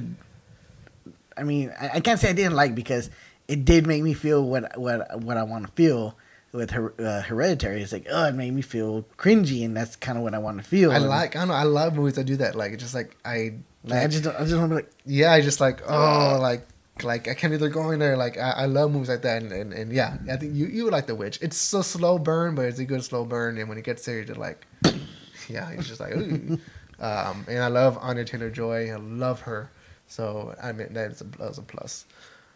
I 1.36 1.43
mean, 1.43 1.72
I, 1.80 1.89
I 1.95 1.99
can't 1.99 2.20
say 2.20 2.30
I 2.30 2.34
didn't 2.34 2.55
like 2.55 2.76
because 2.76 3.09
it 3.47 3.65
did 3.65 3.88
make 3.88 4.03
me 4.03 4.13
feel 4.13 4.43
what 4.43 4.78
what 4.78 5.22
what 5.22 5.38
I 5.38 5.43
want 5.43 5.65
to 5.65 5.72
feel 5.74 6.18
with 6.51 6.72
her, 6.72 6.93
uh, 6.99 7.22
Hereditary. 7.22 7.82
It's 7.82 7.91
like, 7.91 8.07
oh, 8.09 8.26
it 8.26 8.36
made 8.36 8.53
me 8.53 8.61
feel 8.61 9.03
cringy, 9.18 9.63
and 9.65 9.76
that's 9.76 9.95
kind 9.95 10.18
of 10.18 10.24
what 10.24 10.34
I 10.34 10.39
want 10.39 10.57
to 10.57 10.63
feel. 10.63 10.91
I 10.91 10.95
And, 10.95 11.07
like 11.07 11.36
I 11.36 11.39
don't 11.39 11.49
know 11.49 11.53
I 11.53 11.63
love 11.63 11.95
movies 11.95 12.15
that 12.15 12.26
do 12.26 12.38
that. 12.38 12.55
Like 12.55 12.74
it's 12.74 12.84
just 12.84 12.95
like 12.95 13.15
I 13.26 13.53
Like, 13.84 14.03
I 14.03 14.07
just 14.07 14.24
don't- 14.24 14.36
I 14.36 14.39
just 14.43 14.55
want 14.55 14.70
to 14.72 14.76
be 14.76 14.76
like, 14.76 14.91
yeah 15.05 15.32
I 15.32 15.41
just 15.41 15.59
like 15.61 15.82
oh 15.89 16.39
like 16.41 16.68
like 17.04 17.28
I 17.28 17.34
can't 17.34 17.52
believe 17.52 17.60
they're 17.60 17.70
going 17.70 18.00
there. 18.00 18.18
Like 18.18 18.38
I, 18.38 18.52
I 18.52 18.66
love 18.66 18.91
movies 18.91 19.10
like 19.10 19.22
that, 19.24 19.41
and, 19.41 19.52
and, 19.52 19.74
and 19.74 19.91
yeah, 19.91 20.18
I 20.32 20.38
think 20.38 20.56
you 20.56 20.68
you 20.68 20.89
like 20.89 21.08
The 21.08 21.16
Witch. 21.16 21.39
It's 21.41 21.74
a 21.74 21.84
slow 21.84 22.18
burn, 22.20 22.56
but 22.56 22.66
it's 22.66 22.80
a 22.80 22.86
good 22.86 23.04
slow 23.04 23.26
burn. 23.26 23.58
And 23.58 23.70
when 23.70 23.78
it 23.78 23.84
gets 23.84 24.06
there, 24.06 24.22
you're 24.22 24.36
like, 24.36 24.66
yeah, 25.50 25.70
it's 25.72 25.88
just 25.88 26.00
like, 26.00 26.16
ooh. 26.16 26.60
um, 27.00 27.45
and 27.48 27.60
I 27.60 27.68
love 27.68 27.98
Anya 28.00 28.26
Taylor 28.26 28.50
Joy. 28.50 28.91
I 28.91 28.95
love 28.95 29.41
her. 29.41 29.72
So 30.08 30.56
I 30.62 30.72
mean 30.72 30.93
that's 30.93 31.22
a 31.22 31.26
that's 31.26 31.58
a 31.58 31.62
plus. 31.62 32.06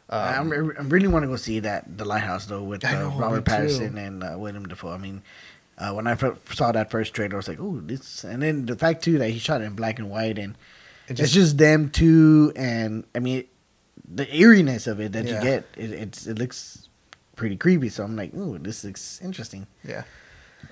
Um, 0.10 0.52
I 0.52 0.82
really 0.84 1.08
want 1.08 1.24
to 1.24 1.28
go 1.28 1.38
see 1.38 1.60
that 1.62 1.98
the 1.98 2.04
Lighthouse 2.04 2.46
though 2.46 2.64
with 2.64 2.84
uh, 2.84 2.92
know, 2.92 3.10
Robert 3.12 3.46
too. 3.46 3.52
Pattinson 3.52 3.98
and 3.98 4.24
uh, 4.24 4.36
Willem 4.38 4.68
Dafoe. 4.68 4.92
I 4.92 4.98
mean, 4.98 5.22
uh, 5.78 5.94
when 5.94 6.06
I 6.06 6.18
saw 6.52 6.72
that 6.72 6.92
first 6.92 7.14
trailer, 7.14 7.36
I 7.36 7.38
was 7.38 7.48
like, 7.48 7.60
"Oh, 7.62 7.80
this!" 7.80 8.24
And 8.24 8.42
then 8.42 8.66
the 8.66 8.76
fact 8.76 9.04
too 9.04 9.18
that 9.20 9.30
he 9.30 9.40
shot 9.40 9.62
it 9.62 9.66
in 9.66 9.74
black 9.74 10.00
and 10.00 10.10
white, 10.10 10.38
and 10.38 10.58
it 11.08 11.20
it's 11.20 11.32
just 11.32 11.58
them 11.58 11.90
two, 11.90 12.52
and 12.56 13.06
I 13.16 13.20
mean, 13.20 13.46
the 14.14 14.28
eeriness 14.36 14.88
of 14.88 15.00
it 15.00 15.12
that 15.14 15.26
Yeah. 15.26 15.38
you 15.38 15.42
get, 15.44 15.66
it, 15.78 15.92
it's 15.92 16.28
it 16.28 16.38
looks 16.40 16.88
pretty 17.36 17.56
creepy. 17.58 17.90
So 17.90 18.04
I'm 18.04 18.16
like, 18.16 18.34
ooh, 18.34 18.58
this 18.58 18.84
looks 18.84 19.22
interesting." 19.22 19.68
yeah. 19.84 20.04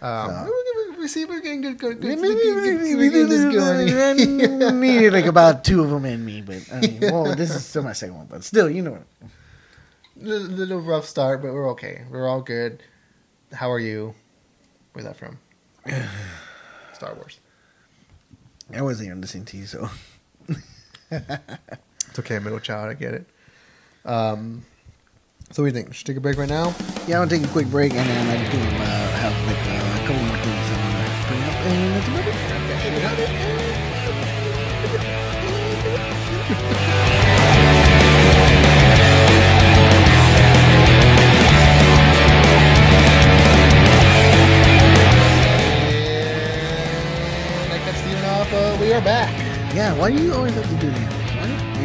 Um, 0.02 0.30
So- 0.30 0.46
we, 0.46 0.52
we, 0.92 0.98
we 1.00 1.08
see 1.08 1.26
we're 1.26 1.40
getting 1.42 1.62
good. 1.62 1.84
I 2.06 2.16
needed 4.72 5.14
like 5.14 5.26
about 5.36 5.64
two 5.64 5.84
of 5.84 5.90
them 5.90 6.06
in 6.06 6.24
me, 6.24 6.42
but 6.42 6.62
I 6.72 6.80
mean, 6.82 7.00
well, 7.02 7.36
this 7.36 7.50
is 7.56 7.66
still 7.66 7.84
my 7.84 7.94
second 7.94 8.16
one, 8.18 8.28
but 8.28 8.44
still, 8.44 8.70
you 8.70 8.82
know. 8.84 8.92
what. 8.92 9.04
little, 10.18 10.48
little 10.48 10.82
rough 10.82 11.06
start, 11.06 11.42
but 11.42 11.54
we're 11.54 11.70
okay. 11.72 12.04
We're 12.12 12.28
all 12.28 12.42
good. 12.42 12.84
How 13.54 13.72
are 13.72 13.80
you? 13.80 14.14
Where's 14.94 15.06
that 15.06 15.18
from? 15.18 15.40
Star 16.94 17.14
Wars. 17.16 17.40
I 18.74 18.82
wasn't 18.84 19.08
even 19.08 19.22
listening 19.22 19.46
to 19.46 19.58
you, 19.58 19.66
so 19.66 19.90
It's 22.20 22.26
okay, 22.26 22.40
middle 22.44 22.60
child. 22.60 22.90
I 22.90 22.96
get 22.96 23.14
it. 23.14 23.26
Um, 24.04 24.66
so 25.52 25.64
what 25.64 25.72
do 25.72 25.78
you 25.78 25.84
think? 25.84 25.94
Should 25.94 26.06
we 26.06 26.14
take 26.16 26.18
a 26.18 26.22
break 26.22 26.38
right 26.38 26.50
now? 26.50 26.76
Yeah, 27.08 27.22
I'm 27.22 27.30
gonna 27.30 27.40
take 27.40 27.46
a 27.46 27.52
quick 27.54 27.68
break 27.68 27.94
and 27.94 28.10
then 28.10 28.28
I 28.28 28.36
think 28.44 28.62
I'm 28.62 28.82
uh, 28.82 28.84
have 29.24 29.32
like 29.48 29.56
uh, 29.56 29.72
a 29.72 30.06
couple 30.06 30.24
more 30.28 30.36
things 30.44 30.68
I 30.68 30.76
wanna 30.84 31.08
bring 31.30 31.44
up 31.48 31.56
and 31.64 31.96
that's 31.96 32.08
about 32.10 33.20
it. 33.20 33.30
And 47.64 47.72
I 47.72 47.80
cut 47.86 47.96
Steven 47.96 48.26
off. 48.26 48.52
We 48.82 48.92
are 48.92 49.00
back. 49.02 49.32
Yeah, 49.74 49.96
why 49.98 50.12
do 50.12 50.22
you 50.22 50.34
always 50.34 50.54
have 50.56 50.68
to 50.68 50.76
do 50.86 50.90
that? 50.90 51.19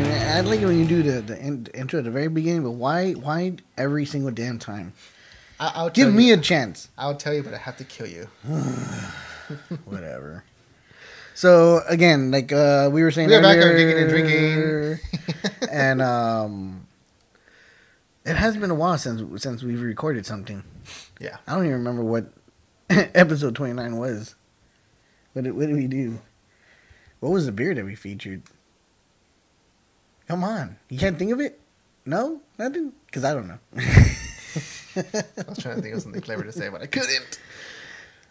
Why? 0.03 0.39
I, 0.39 0.41
like 0.41 0.61
it 0.61 0.67
when 0.67 0.79
you 0.79 0.85
do 0.87 1.03
the 1.03 1.21
the 1.21 1.39
in- 1.39 1.69
intro 1.75 1.99
at 1.99 2.05
the 2.05 2.11
very 2.11 2.29
beginning, 2.29 2.63
but 2.65 2.73
why 2.73 3.13
why 3.13 3.55
every 3.79 4.05
single 4.07 4.31
damn 4.31 4.59
time? 4.59 4.93
I, 5.61 5.73
I'll 5.77 5.91
Give 5.91 6.13
me 6.13 6.29
you. 6.29 6.35
a 6.35 6.39
chance. 6.39 6.89
I'll 6.99 7.15
tell 7.15 7.33
you, 7.33 7.43
but 7.43 7.55
I 7.55 7.59
have 7.59 7.77
to 7.79 7.85
kill 7.85 8.07
you. 8.07 8.29
Whatever. 9.85 10.45
So 11.35 11.81
again, 11.89 12.31
like 12.31 12.53
uh, 12.53 12.91
we 12.93 13.03
were 13.03 13.11
saying, 13.11 13.29
We 13.29 13.35
are 13.37 13.43
back 13.43 13.57
on 13.59 13.63
earlier, 13.65 14.09
Geekin 14.09 14.99
and 14.99 14.99
Drinkin, 15.69 15.69
and 15.71 16.03
um, 16.13 16.87
it 18.25 18.37
has 18.37 18.57
been 18.57 18.71
a 18.71 18.75
while 18.75 18.99
since 18.99 19.43
since 19.43 19.63
we've 19.63 19.81
recorded 19.83 20.27
something. 20.27 20.63
Yeah. 21.21 21.37
I 21.47 21.55
don't 21.55 21.65
even 21.67 21.79
remember 21.79 22.03
what 22.03 22.27
episode 22.91 23.55
twenty 23.55 23.75
nine 23.75 23.97
was. 23.97 24.35
What 25.33 25.45
did, 25.45 25.53
what 25.57 25.67
did 25.67 25.75
we 25.77 25.87
do? 25.89 26.19
What 27.21 27.33
was 27.33 27.47
the 27.47 27.53
beer 27.53 27.75
that 27.75 27.85
we 27.85 27.95
featured? 27.97 28.43
Come 30.29 30.43
on, 30.45 30.77
you 30.89 30.99
can't 30.99 31.19
think 31.19 31.33
of 31.33 31.41
it? 31.41 31.61
No, 32.07 32.41
nothing, 32.59 32.93
because 33.07 33.25
I 33.25 33.35
don't 33.35 33.49
know. 33.49 33.59
I 33.77 35.03
was 35.49 35.59
trying 35.59 35.77
to 35.77 35.83
think 35.83 35.95
of 35.95 36.03
something 36.03 36.21
clever 36.23 36.45
to 36.45 36.53
say, 36.53 36.69
but 36.69 36.83
I 36.83 36.87
couldn't. 36.87 37.39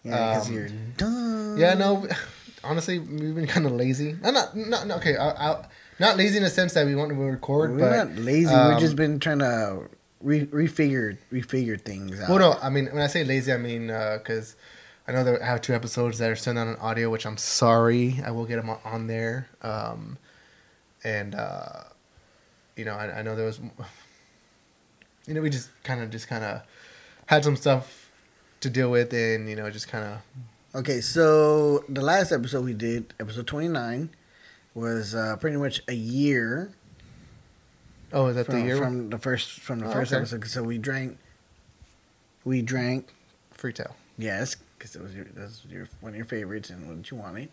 Yeah, 0.04 0.34
because 0.34 0.48
Um, 0.50 0.54
you're 0.54 0.68
dumb. 0.98 1.58
Yeah, 1.58 1.74
no. 1.76 2.08
Honestly, 2.64 2.98
we've 3.00 3.36
been 3.36 3.48
kind 3.48 3.66
of 3.66 3.74
lazy. 3.74 4.16
I'm 4.24 4.34
not, 4.34 4.56
not, 4.56 4.88
not 4.88 4.98
okay. 5.00 5.18
I, 5.18 5.52
I, 5.52 5.66
not 6.00 6.16
lazy 6.18 6.38
in 6.38 6.44
the 6.44 6.50
sense 6.50 6.74
that 6.74 6.86
we 6.86 6.96
want 6.96 7.10
to 7.10 7.16
record, 7.16 7.72
we're 7.72 7.80
but 7.80 8.08
not 8.10 8.16
lazy. 8.18 8.54
um, 8.54 8.70
We've 8.72 8.80
just 8.80 8.96
been 8.96 9.20
trying 9.20 9.40
to 9.40 9.90
re- 10.22 10.46
refigure 10.46 11.18
refigure 11.32 11.80
things 11.80 12.20
out. 12.22 12.30
Well, 12.30 12.40
no, 12.40 12.58
I 12.62 12.70
mean 12.70 12.86
when 12.88 13.02
I 13.04 13.08
say 13.08 13.26
lazy, 13.26 13.52
I 13.52 13.58
mean 13.58 13.88
because 13.88 14.56
I 15.08 15.12
know 15.12 15.26
that 15.26 15.42
I 15.42 15.46
have 15.46 15.60
two 15.62 15.74
episodes 15.74 16.20
that 16.20 16.30
are 16.32 16.38
still 16.38 16.54
not 16.54 16.68
on 16.68 16.76
audio, 16.78 17.10
which 17.10 17.26
I'm 17.26 17.36
sorry. 17.38 18.22
I 18.26 18.32
will 18.32 18.46
get 18.46 18.56
them 18.56 18.70
on- 18.70 18.80
on 18.86 19.08
there, 19.08 19.50
um, 19.62 20.18
and 21.04 21.36
uh, 21.36 21.84
you 22.76 22.86
know 22.86 22.94
I, 22.96 23.20
I 23.20 23.22
know 23.22 23.36
there 23.36 23.46
was, 23.46 23.60
you 25.28 25.34
know, 25.34 25.42
we 25.42 25.50
just 25.50 25.70
kind 25.84 26.02
of 26.02 26.10
just 26.10 26.28
kind 26.28 26.44
of 26.44 26.62
had 27.28 27.44
some 27.44 27.56
stuff 27.56 28.12
to 28.62 28.70
deal 28.70 28.90
with, 28.92 29.14
and 29.14 29.50
you 29.50 29.56
know 29.56 29.70
just 29.70 29.88
kind 29.88 30.06
of 30.06 30.20
Okay, 30.76 31.02
so 31.02 31.86
the 31.88 32.02
last 32.02 32.32
episode 32.32 32.66
we 32.66 32.74
did, 32.74 33.14
episode 33.20 33.46
twenty 33.48 33.68
nine, 33.68 34.10
was 34.74 35.14
uh, 35.14 35.36
pretty 35.38 35.58
much 35.58 35.82
a 35.88 35.94
year 35.94 36.72
oh 38.12 38.28
is 38.28 38.36
that 38.36 38.46
from, 38.46 38.56
the 38.60 38.66
year 38.66 38.78
from 38.78 39.10
the 39.10 39.18
first 39.18 39.60
from 39.60 39.80
the 39.80 39.88
Oh, 39.88 39.92
first 39.94 40.12
okay. 40.12 40.20
episode. 40.22 40.46
So 40.48 40.64
we 40.64 40.78
drank, 40.78 41.18
we 42.44 42.62
drank 42.62 43.14
free 43.52 43.74
tale. 43.74 43.96
yes, 44.18 44.56
because 44.78 44.96
it 44.96 45.02
was 45.02 45.14
your 45.16 45.26
that's 45.36 45.64
your 45.70 45.88
one 46.02 46.14
of 46.14 46.16
your 46.18 46.26
favorites 46.26 46.70
and 46.72 46.88
what 46.88 47.10
you 47.12 47.18
wanted. 47.18 47.50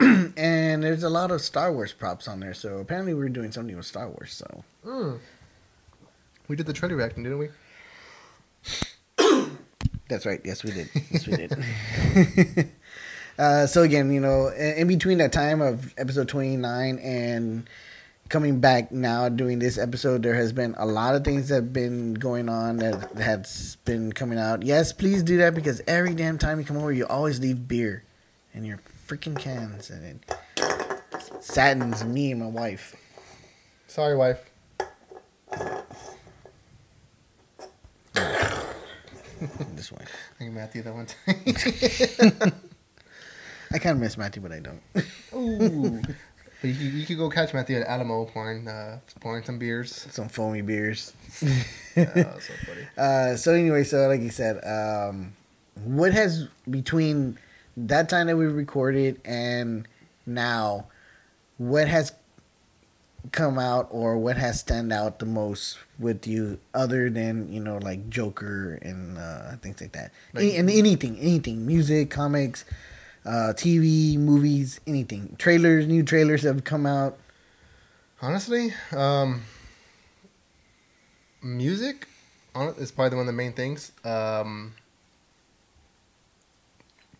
and 0.36 0.82
there's 0.82 1.02
a 1.02 1.10
lot 1.10 1.30
of 1.30 1.40
Star 1.40 1.72
Wars 1.72 1.92
props 1.92 2.26
on 2.26 2.40
there, 2.40 2.54
so 2.54 2.78
apparently 2.78 3.14
we 3.14 3.24
are 3.24 3.28
doing 3.28 3.52
something 3.52 3.76
with 3.76 3.86
Star 3.86 4.08
Wars. 4.08 4.32
So 4.32 4.64
Mm. 4.84 5.18
We 6.48 6.56
did 6.56 6.66
the 6.66 6.72
trailer 6.72 6.96
reacting, 6.96 7.22
didn't 7.22 7.38
we? 7.38 7.48
That's 10.08 10.26
right. 10.26 10.40
Yes, 10.44 10.64
we 10.64 10.72
did. 10.72 10.88
Yes, 11.10 11.26
we 11.26 11.36
did. 11.36 12.70
uh, 13.38 13.66
so 13.66 13.82
again, 13.82 14.12
you 14.12 14.20
know, 14.20 14.48
in, 14.48 14.74
in 14.78 14.88
between 14.88 15.18
that 15.18 15.32
time 15.32 15.60
of 15.60 15.94
episode 15.96 16.28
twenty 16.28 16.56
nine 16.56 16.98
and 16.98 17.68
coming 18.28 18.60
back 18.60 18.90
now 18.90 19.28
doing 19.28 19.58
this 19.58 19.76
episode, 19.78 20.22
there 20.22 20.34
has 20.34 20.52
been 20.52 20.74
a 20.78 20.86
lot 20.86 21.14
of 21.14 21.24
things 21.24 21.48
that 21.48 21.56
have 21.56 21.72
been 21.72 22.14
going 22.14 22.48
on 22.48 22.78
that 22.78 23.12
has 23.16 23.76
been 23.84 24.12
coming 24.12 24.38
out. 24.38 24.62
Yes, 24.62 24.92
please 24.92 25.22
do 25.22 25.36
that 25.38 25.54
because 25.54 25.80
every 25.86 26.14
damn 26.14 26.38
time 26.38 26.58
you 26.58 26.64
come 26.64 26.76
over, 26.76 26.92
you 26.92 27.06
always 27.06 27.38
leave 27.40 27.68
beer 27.68 28.02
in 28.54 28.64
your 28.64 28.80
freaking 29.10 29.36
cans, 29.36 29.90
and 29.90 30.04
it 30.04 30.36
saddens 31.40 32.04
me 32.04 32.30
and 32.30 32.40
my 32.40 32.46
wife. 32.46 32.94
Sorry, 33.88 34.16
wife. 34.16 34.38
This 39.74 39.90
way. 39.90 40.02
I 40.02 40.38
think 40.38 40.52
Matthew 40.52 40.82
that 40.82 40.94
one 40.94 41.06
time. 41.06 42.52
I 43.72 43.78
kind 43.78 43.94
of 43.96 44.00
miss 44.00 44.18
Matthew, 44.18 44.42
but 44.42 44.52
I 44.52 44.60
don't. 44.60 44.82
Ooh. 45.34 46.02
But 46.60 46.68
you, 46.68 46.90
you 46.90 47.06
could 47.06 47.16
go 47.16 47.30
catch 47.30 47.54
Matthew 47.54 47.78
at 47.78 47.86
Alamo 47.86 48.26
pouring, 48.26 48.68
uh, 48.68 48.98
pouring 49.18 49.42
some 49.44 49.58
beers. 49.58 50.06
Some 50.10 50.28
foamy 50.28 50.60
beers. 50.60 51.14
Yeah, 51.96 52.38
so 52.38 52.52
funny. 52.66 52.86
Uh, 52.98 53.36
so 53.36 53.54
anyway, 53.54 53.82
so 53.82 54.06
like 54.08 54.20
you 54.20 54.28
said, 54.28 54.62
um, 54.62 55.32
what 55.86 56.12
has 56.12 56.48
between 56.68 57.38
that 57.76 58.08
time 58.08 58.26
that 58.26 58.36
we 58.36 58.46
recorded 58.46 59.20
and 59.24 59.86
now, 60.26 60.86
what 61.58 61.88
has 61.88 62.12
come 63.32 63.58
out 63.58 63.86
or 63.90 64.16
what 64.16 64.36
has 64.38 64.60
stand 64.60 64.92
out 64.92 65.18
the 65.18 65.26
most 65.26 65.78
with 65.98 66.26
you 66.26 66.58
other 66.72 67.10
than 67.10 67.52
you 67.52 67.60
know 67.60 67.76
like 67.78 68.08
Joker 68.08 68.78
and 68.82 69.18
uh, 69.18 69.56
things 69.56 69.80
like 69.80 69.92
that, 69.92 70.12
Like- 70.32 70.44
Any, 70.44 70.56
and 70.56 70.70
anything, 70.70 71.18
anything, 71.18 71.66
music, 71.66 72.10
comics, 72.10 72.64
uh, 73.26 73.52
TV, 73.54 74.16
movies, 74.16 74.80
anything, 74.86 75.36
trailers, 75.38 75.86
new 75.86 76.02
trailers 76.02 76.42
have 76.42 76.64
come 76.64 76.86
out. 76.86 77.18
Honestly, 78.22 78.72
um, 78.92 79.42
music 81.42 82.06
is 82.78 82.90
probably 82.90 83.16
one 83.16 83.22
of 83.22 83.26
the 83.26 83.32
main 83.36 83.52
things. 83.52 83.92
Um, 84.04 84.74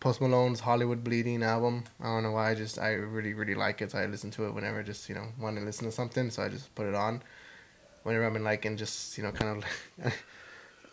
Post 0.01 0.19
Malone's 0.19 0.59
Hollywood 0.59 1.03
Bleeding 1.03 1.43
album. 1.43 1.83
I 2.01 2.05
don't 2.05 2.23
know 2.23 2.31
why. 2.31 2.49
I 2.49 2.55
just 2.55 2.79
I 2.79 2.93
really 2.93 3.33
really 3.33 3.53
like 3.53 3.81
it. 3.83 3.91
So 3.91 3.99
I 3.99 4.07
listen 4.07 4.31
to 4.31 4.47
it 4.47 4.53
whenever 4.53 4.79
I 4.79 4.83
just 4.83 5.07
you 5.07 5.15
know 5.15 5.27
want 5.39 5.57
to 5.57 5.63
listen 5.63 5.85
to 5.85 5.91
something. 5.91 6.31
So 6.31 6.41
I 6.43 6.49
just 6.49 6.73
put 6.75 6.87
it 6.87 6.95
on 6.95 7.21
whenever 8.01 8.25
I'm 8.25 8.35
in 8.35 8.43
like 8.43 8.65
and 8.65 8.77
just 8.77 9.15
you 9.17 9.23
know 9.23 9.31
kind 9.31 9.63
of. 9.63 10.13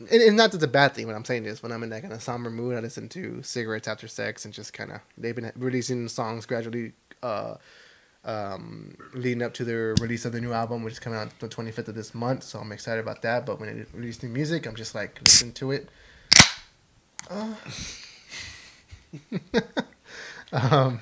it's 0.00 0.32
not 0.32 0.52
that 0.52 0.58
it's 0.58 0.64
a 0.64 0.68
bad 0.68 0.92
thing. 0.94 1.06
What 1.06 1.16
I'm 1.16 1.24
saying 1.24 1.46
is 1.46 1.62
when 1.62 1.72
I'm 1.72 1.82
in 1.82 1.88
that 1.88 2.02
kind 2.02 2.12
of 2.12 2.22
somber 2.22 2.50
mood, 2.50 2.76
I 2.76 2.80
listen 2.80 3.08
to 3.08 3.42
Cigarettes 3.42 3.88
After 3.88 4.06
Sex 4.06 4.44
and 4.44 4.52
just 4.52 4.74
kind 4.74 4.92
of 4.92 5.00
they've 5.16 5.34
been 5.34 5.50
releasing 5.56 6.06
songs 6.08 6.46
gradually. 6.46 6.92
Uh, 7.22 7.56
um, 8.24 8.94
leading 9.14 9.42
up 9.42 9.54
to 9.54 9.64
their 9.64 9.94
release 10.00 10.26
of 10.26 10.32
the 10.32 10.40
new 10.40 10.52
album, 10.52 10.82
which 10.82 10.92
is 10.92 10.98
coming 10.98 11.18
out 11.18 11.30
the 11.38 11.48
25th 11.48 11.88
of 11.88 11.94
this 11.94 12.14
month. 12.14 12.42
So 12.42 12.58
I'm 12.58 12.72
excited 12.72 13.00
about 13.00 13.22
that. 13.22 13.46
But 13.46 13.58
when 13.58 13.74
they 13.74 13.86
release 13.94 14.22
new 14.22 14.28
music, 14.28 14.66
I'm 14.66 14.76
just 14.76 14.94
like 14.94 15.18
listen 15.24 15.52
to 15.52 15.70
it. 15.70 15.88
Uh, 17.30 17.54
um, 20.52 21.00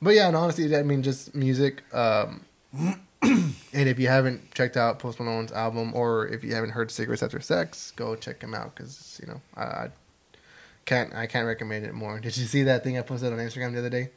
but 0.00 0.14
yeah, 0.14 0.28
and 0.28 0.36
honestly, 0.36 0.74
I 0.76 0.82
mean, 0.82 1.02
just 1.02 1.34
music. 1.34 1.82
Um, 1.94 2.44
and 3.22 3.54
if 3.88 3.98
you 3.98 4.08
haven't 4.08 4.54
checked 4.54 4.76
out 4.76 4.98
Post 4.98 5.18
Malone's 5.18 5.52
album, 5.52 5.92
or 5.94 6.26
if 6.28 6.44
you 6.44 6.54
haven't 6.54 6.70
heard 6.70 6.90
Cigarettes 6.90 7.22
After 7.22 7.40
Sex, 7.40 7.92
go 7.92 8.14
check 8.16 8.42
him 8.42 8.54
out 8.54 8.74
because 8.74 9.20
you 9.22 9.28
know 9.28 9.40
I, 9.56 9.62
I 9.62 9.90
can't 10.84 11.14
I 11.14 11.26
can't 11.26 11.46
recommend 11.46 11.86
it 11.86 11.94
more. 11.94 12.18
Did 12.20 12.36
you 12.36 12.46
see 12.46 12.64
that 12.64 12.84
thing 12.84 12.98
I 12.98 13.02
posted 13.02 13.32
on 13.32 13.38
Instagram 13.38 13.72
the 13.72 13.78
other 13.78 13.90
day? 13.90 14.10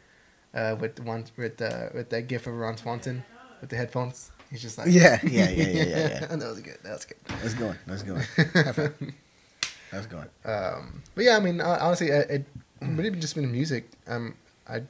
Uh, 0.54 0.76
with 0.80 1.00
one 1.00 1.26
with 1.38 1.62
uh, 1.62 1.90
with 1.94 2.10
that 2.10 2.28
gif 2.28 2.48
of 2.48 2.54
Ron 2.54 2.78
Swanson 2.78 3.24
with 3.62 3.70
the 3.70 3.76
headphones. 3.76 4.32
He's 4.50 4.62
just 4.62 4.78
like 4.78 4.88
Yeah, 4.90 5.20
yeah, 5.24 5.50
yeah, 5.50 5.68
yeah, 5.68 5.84
yeah, 5.84 5.84
yeah. 6.22 6.36
that 6.36 6.40
was 6.40 6.62
good. 6.62 6.78
That 6.84 6.94
was 6.94 7.06
good. 7.06 7.18
Let's 7.42 7.54
go. 7.54 7.76
Let's 7.86 8.04
go. 8.04 8.16
High 8.16 8.72
five. 8.72 9.14
Let's 9.92 10.08
go. 10.08 10.24
Um, 10.46 11.02
but 11.16 11.24
yeah, 11.26 11.38
I 11.38 11.40
mean, 11.40 11.62
honestly, 11.62 12.08
it, 12.08 12.46
it 12.82 12.86
really 12.88 13.12
just 13.12 13.36
been 13.36 13.52
music. 13.52 13.90
Um, 14.08 14.36
I, 14.68 14.84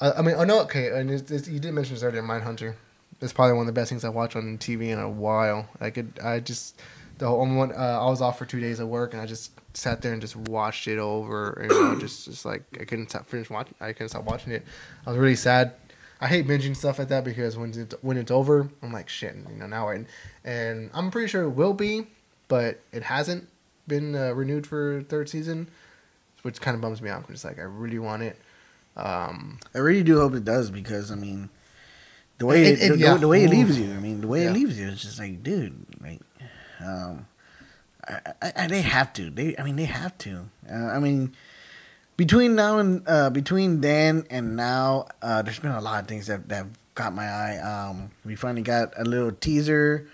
I, 0.00 0.12
I 0.12 0.22
mean, 0.22 0.34
oh 0.36 0.44
no, 0.44 0.60
okay, 0.62 0.88
and 0.98 1.10
it's, 1.10 1.30
it's, 1.30 1.48
you 1.48 1.60
did 1.60 1.72
mention 1.72 1.94
this 1.94 2.02
earlier, 2.02 2.22
Mindhunter. 2.22 2.74
It's 3.20 3.32
probably 3.32 3.54
one 3.54 3.62
of 3.62 3.66
the 3.66 3.78
best 3.78 3.90
things 3.90 4.04
I 4.04 4.10
watched 4.10 4.36
on 4.36 4.58
TV 4.58 4.88
in 4.88 4.98
a 4.98 5.08
while. 5.08 5.68
I 5.80 5.90
could, 5.90 6.20
I 6.22 6.40
just, 6.40 6.80
the 7.18 7.26
whole 7.26 7.38
one, 7.38 7.72
uh, 7.72 7.74
I 8.00 8.08
was 8.08 8.20
off 8.20 8.38
for 8.38 8.46
two 8.46 8.60
days 8.60 8.78
of 8.78 8.88
work, 8.88 9.12
and 9.12 9.20
I 9.20 9.26
just 9.26 9.52
sat 9.74 10.02
there 10.02 10.12
and 10.12 10.20
just 10.20 10.36
watched 10.36 10.86
it 10.86 10.98
over, 10.98 11.52
and 11.52 11.70
you 11.70 11.82
know, 11.82 11.98
just, 12.00 12.26
just 12.26 12.44
like 12.44 12.62
I 12.80 12.84
couldn't 12.84 13.10
stop 13.10 13.28
finish 13.28 13.50
watching. 13.50 13.74
I 13.80 13.92
couldn't 13.92 14.10
stop 14.10 14.24
watching 14.24 14.52
it. 14.52 14.64
I 15.06 15.10
was 15.10 15.18
really 15.18 15.36
sad. 15.36 15.74
I 16.20 16.26
hate 16.26 16.48
binging 16.48 16.76
stuff 16.76 16.98
like 16.98 17.08
that 17.08 17.24
because 17.24 17.56
when 17.56 17.70
it's, 17.70 17.94
when 18.02 18.16
it's 18.16 18.30
over, 18.30 18.68
I'm 18.82 18.92
like 18.92 19.08
shit. 19.08 19.36
You 19.48 19.56
know 19.56 19.66
now, 19.66 19.88
and 19.88 20.06
and 20.44 20.90
I'm 20.92 21.10
pretty 21.10 21.28
sure 21.28 21.42
it 21.42 21.50
will 21.50 21.74
be, 21.74 22.06
but 22.48 22.80
it 22.92 23.04
hasn't 23.04 23.48
been 23.86 24.14
uh, 24.14 24.32
renewed 24.32 24.66
for 24.66 25.02
third 25.02 25.28
season, 25.28 25.70
which 26.48 26.62
kind 26.62 26.74
of 26.74 26.80
bums 26.80 27.02
me 27.02 27.10
out. 27.10 27.24
I'm 27.28 27.32
just 27.34 27.44
like 27.44 27.58
I 27.58 27.62
really 27.62 27.98
want 27.98 28.22
it. 28.22 28.38
Um, 28.96 29.58
I 29.74 29.78
really 29.78 30.02
do 30.02 30.18
hope 30.18 30.32
it 30.34 30.44
does 30.46 30.70
because 30.70 31.12
I 31.12 31.14
mean, 31.14 31.50
the 32.38 32.46
way 32.46 32.64
It- 32.64 32.80
it, 32.82 32.88
the, 32.92 32.98
yeah. 32.98 33.16
the 33.18 33.28
way 33.28 33.44
it 33.44 33.50
leaves 33.50 33.78
you. 33.78 33.92
I 33.92 33.98
mean, 33.98 34.22
the 34.22 34.28
way 34.28 34.44
Yeah. 34.44 34.50
it 34.50 34.54
leaves 34.54 34.78
you, 34.80 34.88
it's 34.88 35.02
just 35.02 35.18
like, 35.18 35.42
dude, 35.42 35.76
like, 36.00 36.20
um, 36.80 37.26
I, 38.08 38.20
I, 38.40 38.52
I, 38.56 38.66
they 38.66 38.80
have 38.80 39.12
to. 39.14 39.28
They, 39.28 39.54
I 39.58 39.62
mean, 39.62 39.76
they 39.76 39.84
have 39.84 40.16
to. 40.18 40.48
Uh, 40.72 40.74
I 40.96 40.98
mean, 40.98 41.34
between 42.16 42.54
now 42.54 42.78
and 42.78 43.02
uh, 43.06 43.28
between 43.30 43.82
then 43.82 44.24
and 44.30 44.56
now, 44.56 45.06
uh, 45.20 45.42
there's 45.42 45.58
been 45.58 45.72
a 45.72 45.80
lot 45.82 46.00
of 46.02 46.08
things 46.08 46.26
that 46.28 46.48
that 46.48 46.56
have 46.56 46.70
caught 46.94 47.12
my 47.14 47.26
eye. 47.28 47.58
Um, 47.58 48.10
we 48.24 48.36
finally 48.36 48.62
got 48.62 48.94
a 48.96 49.04
little 49.04 49.32
teaser. 49.32 50.08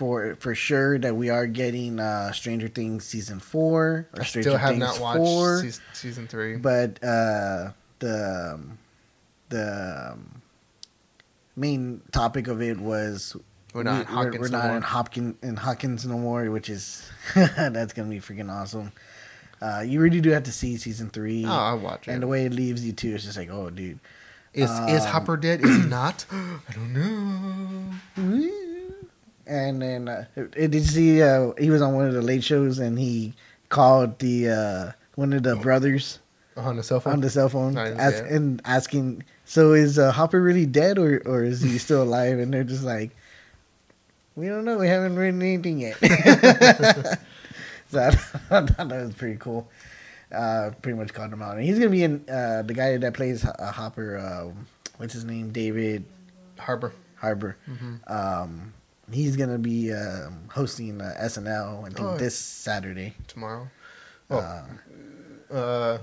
For, 0.00 0.34
for 0.36 0.54
sure 0.54 0.98
that 0.98 1.14
we 1.14 1.28
are 1.28 1.46
getting 1.46 2.00
uh, 2.00 2.32
Stranger 2.32 2.68
Things 2.68 3.04
season 3.04 3.38
four 3.38 4.08
or 4.14 4.20
I 4.22 4.24
Stranger 4.24 4.48
still 4.48 4.58
have 4.58 4.70
Things 4.70 4.80
not 4.80 4.98
watched 4.98 5.18
four 5.18 5.60
season, 5.60 5.82
season 5.92 6.26
three. 6.26 6.56
but 6.56 6.98
uh, 7.04 7.72
the 7.98 8.52
um, 8.54 8.78
the 9.50 10.12
um, 10.14 10.40
main 11.54 12.00
topic 12.12 12.48
of 12.48 12.62
it 12.62 12.80
was 12.80 13.36
We're 13.74 13.82
not 13.82 13.92
in 13.92 13.98
we- 14.08 14.14
Hawkins 14.14 14.38
we're 14.40 14.48
no 14.48 14.58
not 14.58 14.66
more. 14.68 14.76
in 14.78 14.82
Hopkins 14.82 15.34
in 15.42 15.56
Hawkins 15.56 16.06
no 16.06 16.16
more, 16.16 16.50
which 16.50 16.70
is 16.70 17.06
that's 17.34 17.92
gonna 17.92 18.08
be 18.08 18.20
freaking 18.20 18.50
awesome. 18.50 18.92
Uh, 19.60 19.84
you 19.86 20.00
really 20.00 20.22
do 20.22 20.30
have 20.30 20.44
to 20.44 20.52
see 20.52 20.78
season 20.78 21.10
three, 21.10 21.44
oh, 21.44 21.50
I'll 21.50 21.78
watch 21.78 22.08
it. 22.08 22.12
and 22.12 22.22
the 22.22 22.26
way 22.26 22.46
it 22.46 22.54
leaves 22.54 22.82
you 22.86 22.92
too, 22.94 23.14
it's 23.16 23.24
just 23.24 23.36
like, 23.36 23.50
oh, 23.50 23.68
dude. 23.68 24.00
is 24.54 24.70
is 24.70 25.02
um, 25.04 25.08
Hopper 25.12 25.36
dead? 25.36 25.60
Is 25.62 25.76
he 25.76 25.90
not? 25.90 26.24
I 26.32 26.72
don't 26.72 26.94
know. 28.16 28.56
And 29.46 29.82
then 29.82 30.08
uh, 30.08 30.24
did 30.52 30.74
you 30.74 30.80
see? 30.80 31.22
Uh, 31.22 31.52
he 31.58 31.70
was 31.70 31.82
on 31.82 31.94
one 31.94 32.06
of 32.06 32.14
the 32.14 32.22
late 32.22 32.44
shows, 32.44 32.78
and 32.78 32.98
he 32.98 33.34
called 33.68 34.18
the 34.18 34.48
uh, 34.50 34.92
one 35.16 35.32
of 35.32 35.42
the 35.42 35.56
brothers. 35.56 36.18
On 36.56 36.76
the 36.76 36.82
cell 36.82 37.00
phone. 37.00 37.12
on 37.14 37.20
the 37.20 37.30
cell 37.30 37.48
phone 37.48 37.76
ask, 37.78 38.22
and 38.28 38.60
asking, 38.64 39.24
"So 39.44 39.72
is 39.72 39.98
uh, 39.98 40.12
Hopper 40.12 40.40
really 40.42 40.66
dead, 40.66 40.98
or 40.98 41.22
or 41.24 41.42
is 41.42 41.62
he 41.62 41.78
still 41.78 42.02
alive?" 42.02 42.38
And 42.38 42.52
they're 42.52 42.64
just 42.64 42.84
like, 42.84 43.10
"We 44.36 44.48
don't 44.48 44.64
know. 44.64 44.76
We 44.78 44.88
haven't 44.88 45.16
written 45.16 45.40
anything 45.40 45.78
yet." 45.80 45.96
so 47.90 48.00
I 48.02 48.10
thought 48.10 48.76
that 48.76 48.88
was 48.90 49.14
pretty 49.14 49.36
cool. 49.38 49.68
Uh, 50.30 50.70
pretty 50.82 50.98
much 50.98 51.12
called 51.14 51.32
him 51.32 51.40
out, 51.42 51.56
and 51.56 51.64
he's 51.64 51.78
gonna 51.78 51.90
be 51.90 52.02
in 52.04 52.24
uh, 52.28 52.62
the 52.62 52.74
guy 52.74 52.96
that 52.98 53.14
plays 53.14 53.44
uh, 53.44 53.72
Hopper. 53.72 54.18
Um, 54.18 54.66
what's 54.98 55.14
his 55.14 55.24
name? 55.24 55.50
David 55.52 56.04
Harbour. 56.58 56.92
Harbour. 57.16 57.56
Mhm. 57.68 58.10
Um, 58.10 58.72
he's 59.12 59.36
gonna 59.36 59.58
be 59.58 59.92
um, 59.92 60.48
hosting 60.50 61.00
uh, 61.00 61.14
SNL. 61.20 61.80
I 61.80 61.88
think 61.90 62.00
Oh. 62.00 62.16
this 62.16 62.36
Saturday. 62.36 63.14
tomorrow. 63.26 63.68
Oh, 64.30 64.38
Uh, 64.38 65.54
uh, 65.54 65.98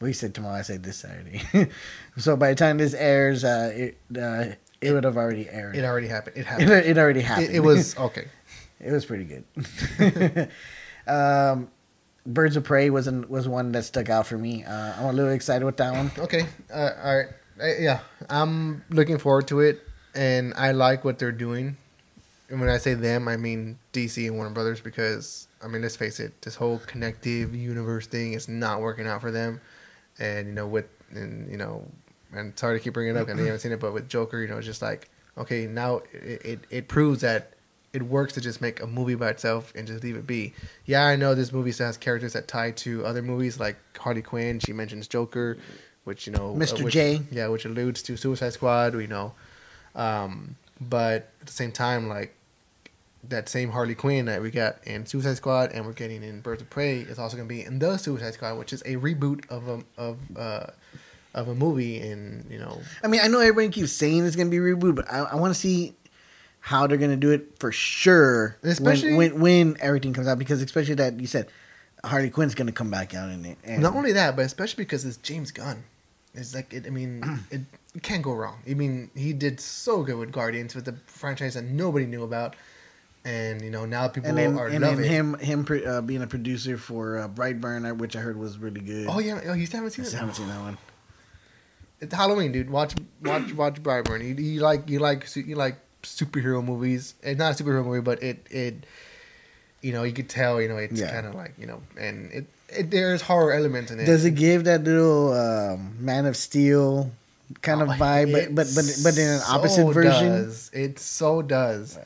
We 0.00 0.12
said 0.12 0.34
tomorrow. 0.34 0.56
I 0.58 0.62
said 0.62 0.82
this 0.82 0.96
Saturday. 0.98 1.42
so 2.16 2.36
by 2.36 2.50
the 2.50 2.54
time 2.54 2.78
this 2.78 2.94
airs, 2.94 3.44
uh, 3.44 3.72
it 3.74 3.98
uh, 4.16 4.44
it 4.80 4.92
would 4.92 5.04
have 5.04 5.16
already 5.16 5.48
aired. 5.48 5.74
it 5.76 5.84
already 5.84 6.06
happened. 6.08 6.36
It 6.36 6.40
It, 6.42 6.46
happened. 6.46 6.70
it 6.70 6.98
already 6.98 7.20
happened. 7.22 7.48
It, 7.50 7.56
it 7.56 7.60
was 7.60 7.96
okay. 8.08 8.26
it 8.80 8.92
was 8.92 9.04
pretty 9.06 9.24
good. 9.24 10.48
um, 11.06 11.70
Birds 12.26 12.56
of 12.56 12.64
Prey 12.64 12.90
was 12.90 13.06
an, 13.06 13.28
was 13.28 13.48
one 13.48 13.72
that 13.72 13.84
stuck 13.84 14.08
out 14.10 14.26
for 14.26 14.36
me. 14.36 14.64
Uh, 14.64 14.92
I'm 14.98 15.06
a 15.06 15.12
little 15.12 15.32
excited 15.32 15.64
with 15.64 15.78
that 15.78 15.92
one. 15.94 16.10
Okay. 16.18 16.46
Uh, 16.72 16.90
all 17.02 17.16
right. 17.16 17.28
Uh, 17.60 17.74
yeah, 17.80 18.00
I'm 18.30 18.84
looking 18.90 19.18
forward 19.18 19.48
to 19.48 19.60
it, 19.60 19.80
and 20.14 20.52
I 20.54 20.72
like 20.72 21.04
what 21.04 21.18
they're 21.18 21.32
doing. 21.32 21.76
And 22.50 22.60
when 22.60 22.68
I 22.70 22.78
say 22.78 22.94
them, 22.94 23.28
I 23.28 23.36
mean 23.36 23.78
DC 23.92 24.26
and 24.26 24.36
Warner 24.36 24.50
Brothers 24.54 24.80
because 24.80 25.48
I 25.62 25.66
mean 25.68 25.82
let's 25.82 25.96
face 25.96 26.18
it, 26.20 26.40
this 26.42 26.54
whole 26.54 26.78
connective 26.86 27.54
universe 27.54 28.06
thing 28.06 28.32
is 28.32 28.48
not 28.48 28.80
working 28.80 29.06
out 29.06 29.20
for 29.20 29.30
them. 29.30 29.60
And 30.18 30.48
you 30.48 30.54
know 30.54 30.66
with 30.66 30.86
and 31.10 31.50
you 31.50 31.56
know, 31.56 31.86
and 32.32 32.58
sorry 32.58 32.78
to 32.78 32.82
keep 32.84 32.94
bringing 32.94 33.16
it 33.16 33.18
up, 33.18 33.28
and 33.28 33.38
you 33.38 33.46
haven't 33.46 33.60
seen 33.60 33.72
it, 33.72 33.80
but 33.80 33.92
with 33.92 34.08
Joker, 34.08 34.40
you 34.40 34.48
know, 34.48 34.56
it's 34.58 34.66
just 34.66 34.82
like 34.82 35.10
okay, 35.36 35.66
now 35.66 36.02
it, 36.12 36.44
it 36.44 36.60
it 36.70 36.88
proves 36.88 37.20
that 37.20 37.52
it 37.92 38.02
works 38.02 38.34
to 38.34 38.40
just 38.40 38.60
make 38.60 38.82
a 38.82 38.86
movie 38.86 39.14
by 39.14 39.28
itself 39.30 39.72
and 39.74 39.86
just 39.86 40.02
leave 40.04 40.16
it 40.16 40.26
be. 40.26 40.52
Yeah, 40.84 41.06
I 41.06 41.16
know 41.16 41.34
this 41.34 41.52
movie 41.52 41.72
still 41.72 41.86
has 41.86 41.96
characters 41.96 42.34
that 42.34 42.46
tie 42.48 42.70
to 42.72 43.04
other 43.06 43.22
movies 43.22 43.58
like 43.58 43.76
Harley 43.96 44.20
Quinn. 44.22 44.58
She 44.60 44.72
mentions 44.72 45.08
Joker, 45.08 45.56
which 46.04 46.26
you 46.26 46.32
know, 46.32 46.54
Mr. 46.54 46.80
uh, 46.80 46.84
which- 46.84 46.94
J. 46.94 47.22
Yeah, 47.30 47.48
which 47.48 47.64
alludes 47.64 48.02
to 48.02 48.16
Suicide 48.16 48.52
Squad. 48.52 48.94
We 48.94 49.06
know, 49.06 49.34
um, 49.94 50.56
but 50.80 51.30
at 51.40 51.46
the 51.46 51.52
same 51.52 51.72
time, 51.72 52.08
like 52.08 52.34
that 53.24 53.48
same 53.48 53.70
Harley 53.70 53.94
Quinn 53.94 54.26
that 54.26 54.40
we 54.40 54.50
got 54.50 54.78
in 54.84 55.04
Suicide 55.06 55.36
Squad 55.36 55.72
and 55.72 55.84
we're 55.84 55.92
getting 55.92 56.22
in 56.22 56.40
Birds 56.40 56.62
of 56.62 56.70
Prey 56.70 57.00
is 57.00 57.18
also 57.18 57.36
going 57.36 57.48
to 57.48 57.54
be 57.54 57.64
in 57.64 57.78
the 57.78 57.96
Suicide 57.96 58.34
Squad, 58.34 58.58
which 58.58 58.72
is 58.72 58.80
a 58.82 58.96
reboot 58.96 59.48
of 59.50 59.68
a 59.68 59.82
of 59.96 60.18
uh, 60.36 60.66
of 61.34 61.48
a 61.48 61.54
movie. 61.54 61.98
And 62.00 62.48
you 62.50 62.58
know, 62.58 62.80
I 63.02 63.08
mean, 63.08 63.20
I 63.22 63.28
know 63.28 63.40
everybody 63.40 63.68
keeps 63.68 63.92
saying 63.92 64.24
it's 64.24 64.36
gonna 64.36 64.50
be 64.50 64.58
reboot, 64.58 64.94
but 64.94 65.12
I, 65.12 65.20
I 65.20 65.34
want 65.34 65.52
to 65.54 65.58
see 65.60 65.94
how 66.60 66.86
they're 66.86 66.96
gonna 66.98 67.16
do 67.16 67.30
it 67.30 67.58
for 67.58 67.72
sure. 67.72 68.56
Especially- 68.62 69.14
when, 69.14 69.40
when 69.40 69.40
when 69.40 69.76
everything 69.80 70.12
comes 70.12 70.28
out, 70.28 70.38
because 70.38 70.62
especially 70.62 70.94
that 70.94 71.18
you 71.20 71.26
said 71.26 71.48
Harley 72.04 72.30
Quinn's 72.30 72.54
gonna 72.54 72.72
come 72.72 72.90
back 72.90 73.14
out 73.14 73.30
in 73.30 73.44
it. 73.44 73.58
And 73.64 73.82
not 73.82 73.94
only 73.94 74.12
that, 74.12 74.36
but 74.36 74.44
especially 74.44 74.84
because 74.84 75.04
it's 75.04 75.16
James 75.18 75.50
Gunn. 75.50 75.84
It's 76.34 76.54
like 76.54 76.72
it, 76.72 76.86
I 76.86 76.90
mean, 76.90 77.42
it, 77.50 77.62
it 77.94 78.02
can't 78.02 78.22
go 78.22 78.32
wrong. 78.32 78.58
I 78.68 78.74
mean, 78.74 79.10
he 79.14 79.32
did 79.32 79.60
so 79.60 80.02
good 80.02 80.16
with 80.18 80.30
Guardians 80.30 80.74
with 80.74 80.84
the 80.84 80.94
franchise 81.06 81.54
that 81.54 81.64
nobody 81.64 82.06
knew 82.06 82.22
about, 82.22 82.54
and 83.28 83.62
you 83.62 83.70
know 83.70 83.84
now 83.84 84.08
people 84.08 84.28
and 84.28 84.38
then 84.38 84.58
are 84.58 84.68
and 84.68 84.82
then 84.82 84.98
him 84.98 85.34
him 85.34 85.66
uh, 85.86 86.00
being 86.00 86.22
a 86.22 86.26
producer 86.26 86.76
for 86.78 87.18
uh, 87.18 87.28
Brightburn, 87.28 87.90
uh, 87.90 87.94
which 87.94 88.16
I 88.16 88.20
heard 88.20 88.38
was 88.38 88.58
really 88.58 88.80
good. 88.80 89.06
Oh 89.08 89.18
yeah, 89.18 89.40
oh, 89.46 89.52
you 89.54 89.66
haven't 89.66 89.90
seen 89.90 90.04
it. 90.04 90.12
haven't 90.12 90.34
seen 90.34 90.48
that 90.48 90.60
one. 90.60 90.78
It's 92.00 92.14
Halloween, 92.14 92.52
dude. 92.52 92.70
Watch, 92.70 92.94
watch, 93.24 93.52
watch 93.54 93.82
Brightburn. 93.82 94.22
You, 94.22 94.34
you 94.42 94.60
like, 94.60 94.88
you 94.88 95.00
like, 95.00 95.26
you 95.34 95.56
like 95.56 95.78
superhero 96.02 96.64
movies. 96.64 97.14
It's 97.22 97.38
not 97.38 97.58
a 97.58 97.62
superhero 97.64 97.84
movie, 97.84 98.00
but 98.00 98.22
it, 98.22 98.46
it, 98.50 98.86
you 99.82 99.92
know, 99.92 100.04
you 100.04 100.12
could 100.12 100.28
tell, 100.28 100.62
you 100.62 100.68
know, 100.68 100.76
it's 100.76 101.00
Yeah. 101.00 101.10
kind 101.10 101.26
of 101.26 101.34
like, 101.34 101.54
you 101.58 101.66
know, 101.66 101.82
and 101.98 102.30
it, 102.32 102.46
it, 102.68 102.90
there's 102.92 103.22
horror 103.22 103.52
elements 103.52 103.90
in 103.90 103.98
it. 103.98 104.04
Does 104.04 104.24
it 104.24 104.36
give 104.36 104.64
that 104.64 104.84
little 104.84 105.32
um, 105.32 105.96
Man 105.98 106.26
of 106.26 106.36
Steel 106.36 107.10
kind 107.62 107.82
of 107.82 107.88
Oh, 107.88 107.92
vibe, 107.92 108.30
but 108.32 108.54
but 108.54 108.66
but 108.74 108.84
but 109.02 109.18
in 109.18 109.26
an 109.28 109.40
opposite 109.48 109.92
version? 109.92 110.28
Does. 110.28 110.70
It 110.72 111.00
so 111.00 111.42
does. 111.42 111.98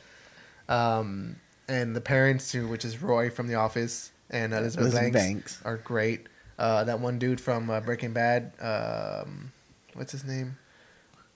Um, 0.73 1.35
and 1.67 1.95
the 1.95 2.01
parents 2.01 2.51
too, 2.51 2.67
which 2.67 2.83
is 2.85 3.01
Roy 3.01 3.29
from 3.29 3.47
The 3.47 3.55
Office 3.55 4.11
and 4.29 4.53
Elizabeth, 4.53 4.87
Elizabeth 4.93 5.13
Banks, 5.13 5.27
Banks. 5.55 5.61
are 5.65 5.77
great. 5.77 6.27
Uh, 6.59 6.83
that 6.83 6.99
one 6.99 7.19
dude 7.19 7.39
from 7.41 7.69
uh, 7.69 7.79
Breaking 7.81 8.13
Bad. 8.13 8.51
Um, 8.59 9.51
what's 9.93 10.11
his 10.11 10.23
name? 10.23 10.57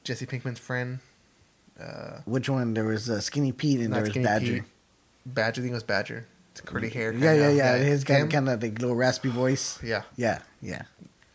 Jesse 0.03 0.25
Pinkman's 0.25 0.59
friend. 0.59 0.99
Uh, 1.79 2.19
Which 2.25 2.49
one? 2.49 2.73
There 2.73 2.85
was 2.85 3.09
uh, 3.09 3.19
Skinny 3.21 3.51
Pete 3.51 3.79
and 3.81 3.93
there 3.93 4.01
was 4.01 4.13
Badger. 4.13 4.53
Pete. 4.53 4.63
Badger. 5.25 5.61
I 5.61 5.63
think 5.63 5.71
it 5.71 5.75
was 5.75 5.83
Badger. 5.83 6.25
It's 6.51 6.61
curly 6.61 6.89
hair. 6.89 7.13
Yeah, 7.13 7.33
yeah, 7.33 7.49
yeah. 7.51 7.77
His 7.77 8.03
kind 8.03 8.23
of, 8.23 8.29
kind 8.29 8.49
of 8.49 8.61
like 8.63 8.79
little 8.79 8.95
raspy 8.95 9.29
voice. 9.29 9.79
Yeah, 9.83 10.03
Yeah, 10.15 10.39
yeah. 10.61 10.83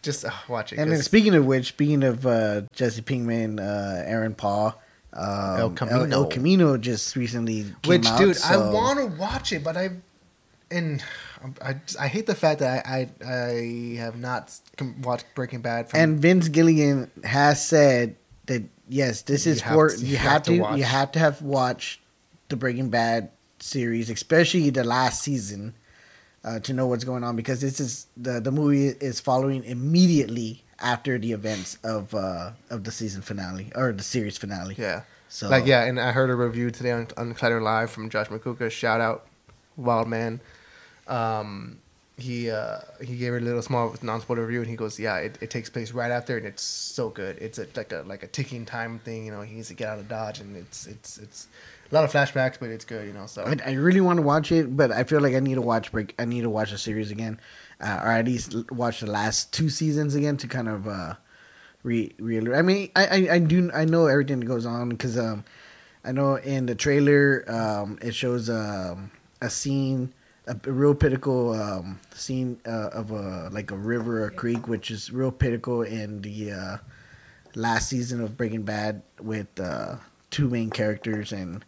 just 0.03 0.25
uh, 0.25 0.31
watch 0.49 0.73
it. 0.73 0.79
And 0.81 0.91
then 0.91 1.01
speaking 1.03 1.35
of 1.35 1.45
which, 1.47 1.69
speaking 1.69 2.03
of 2.03 2.27
uh, 2.27 2.63
Jesse 2.73 3.03
Pinkman, 3.03 3.61
uh, 3.61 4.03
Aaron 4.05 4.35
Paul, 4.35 4.81
um, 5.13 5.57
El 5.59 5.71
Camino. 5.71 6.05
El, 6.11 6.27
Camino 6.27 6.77
just 6.77 7.17
recently 7.17 7.67
Which, 7.87 8.07
out, 8.07 8.19
dude, 8.19 8.39
I 8.43 8.57
want 8.57 8.99
to 8.99 9.07
watch 9.07 9.53
it, 9.53 9.63
but 9.63 9.77
I 9.77 9.91
and 10.71 11.03
I, 11.61 11.77
I 12.01 12.09
hate 12.09 12.27
the 12.27 12.35
fact 12.35 12.61
that 12.61 12.87
I 12.87 13.11
I, 13.23 13.31
I 13.31 13.97
have 13.99 14.19
not 14.19 14.59
watched 15.03 15.27
Breaking 15.35 15.61
Bad. 15.61 15.91
From, 15.91 16.01
And 16.01 16.21
Vince 16.21 16.49
Gilligan 16.49 17.11
has 17.25 17.65
said 17.65 18.17
that 18.47 18.63
yes, 18.89 19.23
this 19.23 19.47
is 19.47 19.63
for 19.63 19.93
you, 19.95 20.07
you 20.09 20.17
have, 20.17 20.33
have 20.33 20.43
to 20.45 20.59
to, 20.59 20.77
you 20.77 20.85
have 20.85 21.13
to 21.13 21.19
have 21.19 21.43
watched 21.43 22.01
the 22.49 22.57
Breaking 22.57 22.89
Bad 22.89 23.31
series, 23.61 24.11
especially 24.11 24.71
the 24.71 24.85
last 24.85 25.23
season, 25.23 25.75
uh, 26.45 26.59
to 26.61 26.73
know 26.73 26.87
what's 26.87 27.05
going 27.05 27.23
on 27.25 27.37
because 27.37 27.61
this 27.61 27.81
is 27.81 28.07
the 28.17 28.41
the 28.41 28.51
movie 28.51 28.89
is 28.89 29.21
following 29.21 29.65
immediately 29.65 30.65
after 30.83 31.19
the 31.19 31.33
events 31.33 31.79
of 31.85 32.15
uh, 32.15 32.53
of 32.71 32.85
the 32.85 32.91
season 32.93 33.23
finale 33.23 33.73
or 33.75 33.93
the 33.93 34.03
series 34.03 34.37
finale. 34.39 34.75
yeah, 34.79 35.03
So 35.29 35.49
like 35.49 35.67
yeah, 35.67 35.85
and 35.85 35.99
I 36.01 36.13
heard 36.13 36.31
a 36.31 36.35
review 36.35 36.71
today 36.71 36.93
on 36.93 37.09
on 37.17 37.35
Clutter 37.35 37.61
Live 37.61 37.91
from 37.91 38.11
Josh 38.11 38.29
McCuca. 38.29 38.71
Shout 38.71 39.01
out, 39.01 39.27
Wild 39.77 40.09
Man. 40.09 40.41
Um, 41.07 41.79
he 42.19 42.51
uh, 42.51 42.79
he 43.03 43.17
gave 43.17 43.33
it 43.35 43.43
a 43.43 43.45
little 43.45 43.63
small 43.63 43.95
non 44.03 44.21
spoiler 44.21 44.43
review, 44.45 44.61
and 44.61 44.69
he 44.71 44.77
goes, 44.77 44.99
"Yeah, 44.99 45.17
it, 45.17 45.39
it 45.41 45.51
takes 45.51 45.71
place 45.71 45.93
right 45.93 46.11
after, 46.11 46.37
and 46.37 46.47
it's 46.47 46.63
so 46.63 47.09
good. 47.09 47.39
It's 47.39 47.59
a, 47.59 47.67
like 47.75 47.93
a 47.93 48.05
like 48.07 48.23
a 48.23 48.27
ticking 48.27 48.67
time 48.67 48.99
thing. 49.01 49.27
You 49.27 49.33
know, 49.33 49.41
he 49.43 49.55
needs 49.55 49.69
to 49.69 49.75
get 49.75 49.89
out 49.89 49.99
of 49.99 50.09
Dodge, 50.09 50.41
and 50.41 50.57
it's 50.57 50.87
it's 50.87 51.19
it's 51.19 51.49
a 51.91 51.95
lot 51.95 52.05
of 52.05 52.13
flashbacks, 52.13 52.59
but 52.61 52.69
it's 52.71 52.85
good. 52.85 53.07
You 53.07 53.13
know, 53.15 53.27
so 53.27 53.45
I, 53.45 53.57
I 53.67 53.73
really 53.73 54.01
want 54.01 54.19
to 54.19 54.23
watch 54.23 54.53
it, 54.53 54.77
but 54.77 54.93
I 54.93 55.05
feel 55.05 55.21
like 55.21 55.35
I 55.35 55.41
need 55.41 55.55
to 55.55 55.63
watch 55.63 55.91
break. 55.91 56.15
I 56.19 56.25
need 56.27 56.43
to 56.43 56.51
watch 56.51 56.71
the 56.71 56.79
series 56.79 57.11
again, 57.11 57.41
uh, 57.83 58.01
or 58.03 58.13
at 58.13 58.27
least 58.27 58.55
watch 58.71 59.01
the 59.01 59.11
last 59.11 59.53
two 59.53 59.69
seasons 59.69 60.15
again 60.15 60.37
to 60.39 60.49
kind 60.49 60.69
of 60.69 60.87
uh, 60.87 61.15
re. 61.83 62.13
re 62.19 62.55
I 62.55 62.63
mean, 62.63 62.91
I, 62.95 63.07
I 63.07 63.35
I 63.35 63.39
do 63.39 63.71
I 63.75 63.85
know 63.85 64.07
everything 64.07 64.41
that 64.41 64.47
goes 64.47 64.67
on 64.67 64.91
because 64.91 65.19
um, 65.19 65.45
I 66.05 66.13
know 66.13 66.37
in 66.37 66.67
the 66.67 66.75
trailer 66.75 67.45
um, 67.49 67.99
it 68.01 68.15
shows 68.15 68.49
um, 68.49 69.11
a 69.41 69.51
scene. 69.51 70.13
A, 70.49 70.57
a 70.65 70.73
real 70.73 70.93
pitiful 70.93 71.53
um, 71.53 72.01
scene 72.17 72.59
uh, 72.67 72.89
of 72.93 73.13
a 73.13 73.49
like 73.53 73.71
a 73.71 73.77
river 73.77 74.25
or 74.25 74.31
creek, 74.31 74.67
which 74.67 74.91
is 74.91 75.13
real 75.13 75.31
pitiful 75.31 75.83
in 75.83 76.21
the 76.21 76.51
uh, 76.51 76.77
last 77.55 77.89
season 77.89 78.21
of 78.21 78.37
Breaking 78.37 78.63
Bad 78.63 79.03
with 79.21 79.47
uh, 79.61 79.99
two 80.31 80.49
main 80.49 80.71
characters 80.71 81.31
and 81.31 81.65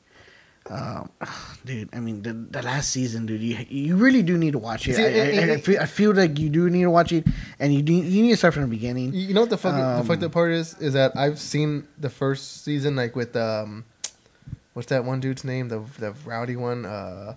um, 0.71 1.11
dude, 1.65 1.89
I 1.93 2.01
mean 2.01 2.23
the 2.23 2.33
the 2.33 2.62
last 2.62 2.91
season, 2.91 3.27
dude, 3.27 3.43
you 3.43 3.57
you 3.69 3.97
really 3.97 4.23
do 4.23 4.37
need 4.39 4.53
to 4.53 4.59
watch 4.59 4.89
it. 4.89 4.95
See, 4.97 5.03
I, 5.03 5.07
it- 5.07 5.39
I, 5.39 5.43
I, 5.43 5.55
it- 5.57 5.65
feel, 5.65 5.81
I 5.81 5.87
feel 5.87 6.12
like 6.15 6.39
you 6.39 6.49
do 6.49 6.71
need 6.71 6.83
to 6.83 6.91
watch 6.91 7.12
it, 7.12 7.27
and 7.59 7.73
you 7.75 7.83
do, 7.83 7.93
you 7.93 8.23
need 8.23 8.31
to 8.31 8.37
start 8.37 8.55
from 8.55 8.62
the 8.65 8.69
beginning. 8.69 9.12
You 9.15 9.35
know 9.35 9.43
what 9.43 9.51
the 9.51 9.59
fuck 9.59 9.75
the 9.75 9.85
Um, 9.85 10.07
fucked 10.07 10.23
up 10.23 10.33
part 10.33 10.53
is? 10.53 10.75
Is 10.81 10.95
that 10.95 11.17
I've 11.17 11.39
seen 11.39 11.87
the 11.99 12.09
first 12.11 12.65
season 12.65 12.97
like 12.97 13.15
with 13.17 13.37
um, 13.37 13.85
what's 14.73 14.89
that 14.89 15.05
one 15.05 15.21
dude's 15.21 15.45
name? 15.45 15.69
The 15.69 15.81
the 15.99 16.12
rowdy 16.25 16.57
one. 16.57 16.87
Uh, 16.87 17.35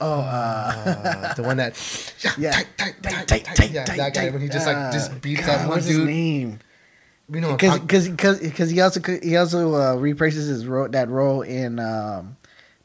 Oh, 0.00 0.18
uh, 0.20 0.22
uh, 0.24 1.34
the 1.34 1.44
one 1.44 1.56
that 1.58 1.78
yeah, 2.36 2.50
tight, 2.50 2.66
tight, 2.76 2.94
tight, 3.00 3.28
tight, 3.28 3.44
tight, 3.44 3.56
tight, 3.56 3.70
yeah, 3.70 3.84
tight, 3.84 3.96
that 3.96 4.12
guy 4.12 4.24
tight. 4.24 4.32
when 4.32 4.42
he 4.42 4.48
just 4.48 4.66
like 4.66 4.76
Uh, 4.76 4.92
just 4.92 5.22
beats 5.22 5.40
God, 5.42 5.46
that 5.46 5.58
one 5.60 5.68
what's 5.68 5.86
his 5.86 5.96
dude. 5.98 6.06
name? 6.08 6.58
You 7.32 7.40
know, 7.40 7.52
Because 7.52 7.78
because 8.08 8.40
because 8.40 8.70
he 8.70 8.80
also 8.80 9.00
he 9.22 9.36
also 9.36 9.72
uh, 9.74 9.94
reprises 9.96 10.48
his 10.50 10.66
role 10.66 10.88
that 10.88 11.08
role 11.08 11.42
in 11.42 11.78
um, 11.78 12.36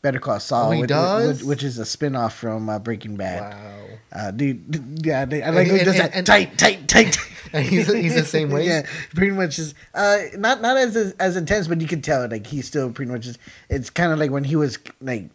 Better 0.02 0.20
Call 0.20 0.40
Saul, 0.40 0.70
Oh, 0.70 0.72
he 0.72 0.82
which, 0.82 0.90
does? 0.90 1.40
which, 1.40 1.48
which 1.48 1.64
is 1.64 1.78
a 1.78 1.86
spin 1.86 2.16
off 2.16 2.36
from 2.36 2.70
uh, 2.70 2.80
Breaking 2.80 3.16
Bad. 3.18 3.54
wow. 3.54 3.76
Uh, 4.12 4.32
dude, 4.32 5.04
yeah, 5.06 5.26
they, 5.26 5.44
I 5.44 5.50
like 5.52 5.68
And- 5.68 5.78
he 5.78 5.84
does 5.84 5.96
and- 5.96 6.04
that 6.06 6.16
and- 6.16 6.26
tight, 6.26 6.58
tight, 6.58 6.88
tight. 6.88 7.18
And 7.52 7.66
he's 7.66 7.92
he's 7.92 8.14
the 8.14 8.26
same 8.26 8.52
way. 8.52 8.66
yeah, 8.68 8.86
pretty 9.16 9.32
much 9.32 9.58
is 9.58 9.74
uh 9.96 10.20
not 10.38 10.62
not 10.62 10.78
as 10.78 10.96
as 10.96 11.36
intense, 11.36 11.68
but 11.68 11.82
you 11.82 11.88
can 11.88 12.00
tell 12.00 12.28
like 12.30 12.46
he's 12.46 12.68
still 12.68 12.92
pretty 12.92 13.12
much 13.12 13.24
just. 13.24 13.40
It's 13.72 13.90
kind 13.90 14.12
of 14.14 14.20
like 14.20 14.30
when 14.30 14.44
he 14.44 14.56
was 14.56 14.78
like 15.02 15.32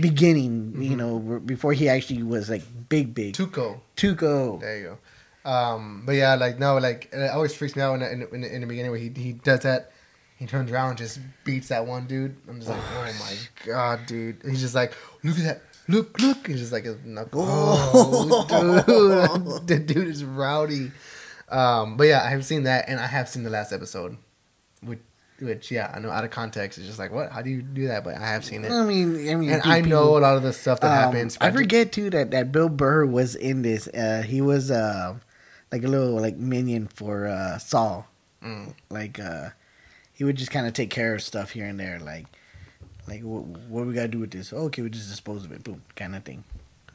beginning, 0.00 0.72
Mm-hmm. 0.72 0.82
you 0.82 0.96
know, 0.96 1.18
before 1.44 1.72
he 1.74 1.88
actually 1.88 2.22
was 2.22 2.48
like 2.48 2.62
big, 2.88 3.14
big. 3.14 3.34
Tuco. 3.34 3.80
Tuco. 3.96 4.58
There 4.60 4.78
you 4.78 4.98
go. 5.44 5.50
Um, 5.50 6.04
but 6.06 6.12
yeah, 6.12 6.34
like 6.34 6.58
no, 6.58 6.78
like 6.78 7.10
it 7.12 7.30
always 7.30 7.54
freaks 7.54 7.76
me 7.76 7.82
out 7.82 7.94
in, 7.94 8.02
in, 8.02 8.22
in, 8.34 8.44
in 8.44 8.60
the 8.62 8.66
beginning 8.66 8.90
where 8.90 9.00
he 9.00 9.10
he 9.14 9.32
does 9.34 9.60
that. 9.60 9.92
He 10.40 10.46
turns 10.46 10.72
around 10.72 10.88
and 10.88 10.98
just 10.98 11.20
beats 11.44 11.68
that 11.68 11.84
one 11.84 12.06
dude. 12.06 12.34
I'm 12.48 12.56
just 12.60 12.70
like, 12.70 12.80
oh 12.96 13.12
my 13.20 13.36
god, 13.66 14.06
dude. 14.06 14.38
He's 14.42 14.62
just 14.62 14.74
like, 14.74 14.94
look 15.22 15.36
at 15.38 15.44
that. 15.44 15.62
Look, 15.86 16.18
look. 16.18 16.46
He's 16.46 16.60
just 16.60 16.72
like 16.72 16.86
knuckle. 17.04 17.44
Oh, 17.46 18.48
dude. 18.48 19.66
the 19.66 19.78
dude 19.78 20.08
is 20.08 20.24
rowdy. 20.24 20.92
Um, 21.50 21.98
but 21.98 22.04
yeah, 22.04 22.22
I 22.24 22.30
have 22.30 22.46
seen 22.46 22.62
that 22.62 22.88
and 22.88 22.98
I 22.98 23.06
have 23.06 23.28
seen 23.28 23.42
the 23.42 23.50
last 23.50 23.70
episode. 23.70 24.16
Which, 24.82 25.00
which 25.40 25.70
yeah, 25.70 25.92
I 25.94 25.98
know 25.98 26.10
out 26.10 26.24
of 26.24 26.30
context, 26.30 26.78
it's 26.78 26.86
just 26.86 26.98
like, 26.98 27.12
what? 27.12 27.30
How 27.30 27.42
do 27.42 27.50
you 27.50 27.60
do 27.60 27.88
that? 27.88 28.02
But 28.02 28.16
I 28.16 28.26
have 28.26 28.42
seen 28.42 28.64
it. 28.64 28.72
I 28.72 28.82
mean, 28.82 29.28
I 29.28 29.34
mean, 29.34 29.50
And 29.50 29.62
I 29.64 29.82
know 29.82 30.16
a 30.16 30.20
lot 30.20 30.38
of 30.38 30.42
the 30.42 30.54
stuff 30.54 30.80
that 30.80 30.86
Um, 30.90 31.12
happens. 31.12 31.36
I 31.38 31.50
forget 31.50 31.92
too 31.92 32.08
that 32.10 32.30
that 32.30 32.50
Bill 32.50 32.70
Burr 32.70 33.04
was 33.04 33.34
in 33.34 33.60
this. 33.60 33.88
Uh, 33.88 34.22
he 34.26 34.40
was 34.40 34.70
uh, 34.70 35.16
like 35.70 35.84
a 35.84 35.88
little 35.88 36.18
like 36.18 36.36
minion 36.36 36.86
for 36.86 37.26
uh, 37.26 37.58
Saul. 37.58 38.06
Mm. 38.42 38.72
Like 38.88 39.20
uh, 39.20 39.50
he 40.20 40.24
would 40.24 40.36
just 40.36 40.50
kind 40.50 40.66
of 40.66 40.74
take 40.74 40.90
care 40.90 41.14
of 41.14 41.22
stuff 41.22 41.52
here 41.52 41.64
and 41.64 41.80
there. 41.80 41.98
Like 41.98 42.26
like 43.08 43.22
what, 43.22 43.42
what 43.42 43.86
we 43.86 43.94
gotta 43.94 44.08
do 44.08 44.18
with 44.18 44.30
this? 44.30 44.52
okay, 44.52 44.82
we 44.82 44.90
just 44.90 45.08
dispose 45.08 45.46
of 45.46 45.52
it. 45.52 45.64
Boom, 45.64 45.80
kind 45.96 46.14
of 46.14 46.22
thing. 46.24 46.44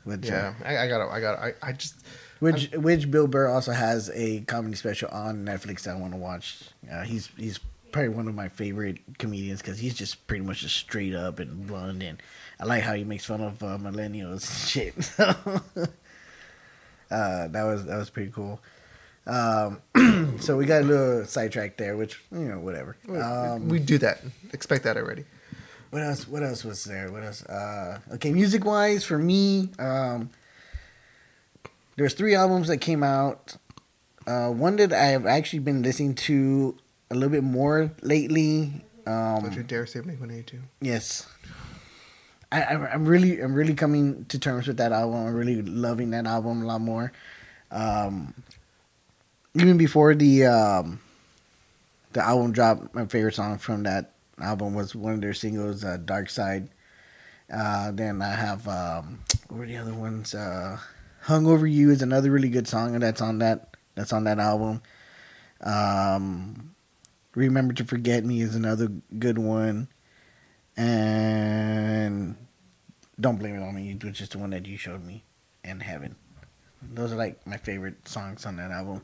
Which, 0.03 0.27
Yeah, 0.27 0.53
uh, 0.63 0.67
I, 0.67 0.83
I 0.83 0.87
got 0.87 1.09
I 1.09 1.19
got 1.19 1.39
I, 1.39 1.53
I 1.63 1.71
just 1.71 1.95
which 2.37 2.69
which 2.73 3.09
Bill 3.09 3.25
Burr 3.25 3.47
also 3.47 3.71
has 3.71 4.11
a 4.13 4.41
comedy 4.41 4.75
special 4.75 5.09
on 5.09 5.43
Netflix 5.43 5.81
that 5.81 5.95
I 5.95 5.99
want 5.99 6.13
to 6.13 6.19
watch. 6.19 6.65
Uh, 6.91 7.01
he's 7.01 7.31
he's 7.35 7.59
probably 7.91 8.09
one 8.09 8.27
of 8.27 8.35
my 8.35 8.47
favorite 8.47 8.99
comedians 9.17 9.59
because 9.59 9.79
he's 9.79 9.95
just 9.95 10.27
pretty 10.27 10.45
much 10.45 10.59
just 10.59 10.75
straight 10.75 11.15
up 11.15 11.39
and 11.39 11.65
blunt, 11.65 12.03
and 12.03 12.21
I 12.59 12.65
like 12.65 12.83
how 12.83 12.93
he 12.93 13.05
makes 13.05 13.25
fun 13.25 13.41
of 13.41 13.63
uh, 13.63 13.79
millennials 13.79 14.47
and 14.51 14.69
shit. 14.69 14.93
uh, 17.09 17.47
that 17.47 17.63
was 17.63 17.85
that 17.85 17.97
was 17.97 18.11
pretty 18.11 18.29
cool. 18.29 18.61
Um, 19.27 19.81
so 20.39 20.55
we 20.57 20.65
got 20.65 20.81
a 20.81 20.85
little 20.85 21.25
sidetracked 21.25 21.77
there, 21.77 21.97
which 21.97 22.19
you 22.31 22.39
know 22.39 22.59
whatever. 22.59 22.95
Um, 23.09 23.67
we 23.69 23.79
do 23.79 23.97
that. 23.99 24.21
Expect 24.53 24.83
that 24.83 24.97
already. 24.97 25.25
what 25.89 26.01
else? 26.03 26.27
What 26.27 26.43
else 26.43 26.63
was 26.63 26.83
there? 26.83 27.11
What 27.11 27.23
else? 27.23 27.43
Uh, 27.45 27.99
okay, 28.13 28.31
music 28.31 28.63
wise, 28.65 29.03
for 29.03 29.17
me, 29.17 29.69
um, 29.79 30.29
there's 31.97 32.13
three 32.13 32.35
albums 32.35 32.67
that 32.67 32.77
came 32.77 33.03
out. 33.03 33.55
Uh, 34.27 34.49
one 34.49 34.75
that 34.77 34.91
I 34.91 35.05
have 35.07 35.25
actually 35.25 35.59
been 35.59 35.81
listening 35.83 36.15
to 36.15 36.75
a 37.11 37.13
little 37.15 37.29
bit 37.29 37.43
more 37.43 37.91
lately. 38.01 38.81
Don't 39.05 39.53
you 39.53 39.61
Um, 39.61 39.67
dare 39.67 39.85
say 39.85 39.99
Blink 40.01 40.19
One 40.19 40.31
Eighty 40.31 40.43
Two. 40.43 40.61
yes, 40.81 41.27
I, 42.51 42.63
I'm 42.63 43.05
really, 43.05 43.39
I'm 43.39 43.53
really 43.53 43.75
coming 43.75 44.25
to 44.25 44.39
terms 44.39 44.67
with 44.67 44.77
that 44.77 44.91
album. 44.91 45.27
I'm 45.27 45.33
really 45.35 45.61
loving 45.61 46.09
that 46.11 46.25
album 46.25 46.63
a 46.63 46.65
lot 46.65 46.81
more. 46.81 47.11
Um, 47.71 48.33
even 49.55 49.77
before 49.77 50.13
the 50.13 50.45
um, 50.45 50.99
the 52.11 52.21
album 52.21 52.51
dropped, 52.51 52.93
my 52.93 53.05
favorite 53.05 53.35
song 53.35 53.57
from 53.57 53.83
that 53.83 54.11
album 54.39 54.73
was 54.73 54.93
one 54.93 55.13
of 55.13 55.21
their 55.21 55.33
singles, 55.33 55.83
uh, 55.83 55.97
"Dark 55.97 56.29
Side." 56.29 56.69
Uh, 57.51 57.91
then 57.91 58.21
I 58.21 58.35
have 58.35 58.67
um, 58.67 59.19
what 59.47 59.59
were 59.59 59.65
the 59.65 59.77
other 59.77 59.93
ones? 59.93 60.35
Uh, 60.35 60.79
"Hung 61.21 61.47
Over 61.47 61.65
You" 61.65 61.89
is 61.89 62.01
another 62.01 62.31
really 62.31 62.49
good 62.49 62.67
song, 62.67 62.93
and 62.93 63.03
that's 63.03 63.21
on 63.21 63.39
that 63.39 63.75
that's 63.95 64.11
on 64.11 64.25
that 64.25 64.39
album. 64.39 64.81
Um, 65.61 66.75
"Remember 67.33 67.73
to 67.75 67.85
Forget 67.85 68.25
Me" 68.25 68.41
is 68.41 68.55
another 68.55 68.89
good 69.17 69.37
one, 69.37 69.87
and 70.75 72.35
"Don't 73.19 73.37
Blame 73.37 73.55
It 73.55 73.63
on 73.63 73.75
Me," 73.75 73.97
which 74.03 74.19
is 74.19 74.29
the 74.29 74.37
one 74.37 74.49
that 74.49 74.65
you 74.65 74.75
showed 74.75 75.03
me, 75.03 75.23
and 75.63 75.81
"Heaven." 75.81 76.17
Those 76.93 77.13
are 77.13 77.15
like 77.15 77.45
my 77.47 77.57
favorite 77.57 78.07
songs 78.07 78.45
on 78.45 78.57
that 78.57 78.71
album. 78.71 79.01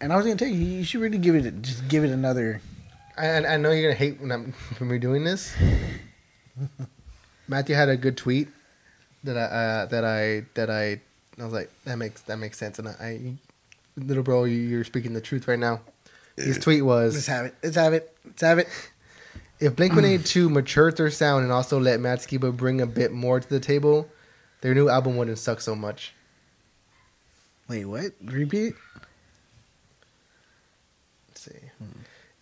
And 0.00 0.12
I 0.12 0.16
was 0.16 0.24
gonna 0.24 0.36
tell 0.36 0.48
you, 0.48 0.54
you 0.54 0.84
should 0.84 1.00
really 1.00 1.18
give 1.18 1.34
it, 1.34 1.62
just 1.62 1.86
give 1.88 2.04
it 2.04 2.10
another. 2.10 2.60
I, 3.16 3.44
I 3.44 3.56
know 3.58 3.70
you're 3.70 3.90
gonna 3.90 3.98
hate 3.98 4.20
when 4.20 4.32
I'm 4.32 4.54
when 4.78 4.88
we're 4.88 4.98
doing 4.98 5.24
this. 5.24 5.54
Matthew 7.48 7.74
had 7.74 7.88
a 7.88 7.96
good 7.96 8.16
tweet 8.16 8.48
that 9.24 9.36
I 9.36 9.42
uh, 9.42 9.86
that 9.86 10.04
I 10.04 10.44
that 10.54 10.70
I 10.70 11.00
I 11.38 11.44
was 11.44 11.52
like 11.52 11.70
that 11.84 11.96
makes 11.96 12.22
that 12.22 12.38
makes 12.38 12.58
sense 12.58 12.78
and 12.78 12.88
I, 12.88 12.92
I 13.00 13.34
little 13.96 14.22
bro 14.22 14.44
you, 14.44 14.56
you're 14.56 14.84
speaking 14.84 15.12
the 15.12 15.20
truth 15.20 15.48
right 15.48 15.58
now. 15.58 15.80
His 16.36 16.58
tweet 16.58 16.84
was 16.84 17.14
Let's 17.14 17.26
have 17.26 17.46
it. 17.46 17.54
Let's 17.62 17.76
have 17.76 17.92
it. 17.92 18.16
Let's 18.24 18.42
have 18.42 18.58
it. 18.58 18.68
if 19.60 19.76
Blink 19.76 19.94
One 19.94 20.04
Eighty 20.04 20.22
Two 20.22 20.48
matured 20.48 20.96
their 20.96 21.10
sound 21.10 21.44
and 21.44 21.52
also 21.52 21.78
let 21.78 22.00
Matt 22.00 22.20
Skiba 22.20 22.56
bring 22.56 22.80
a 22.80 22.86
bit 22.86 23.12
more 23.12 23.40
to 23.40 23.48
the 23.48 23.60
table, 23.60 24.08
their 24.62 24.74
new 24.74 24.88
album 24.88 25.16
wouldn't 25.16 25.38
suck 25.38 25.60
so 25.60 25.74
much. 25.74 26.14
Wait, 27.68 27.84
what? 27.84 28.12
Repeat. 28.24 28.74
Let's 31.28 31.42
see. 31.42 31.70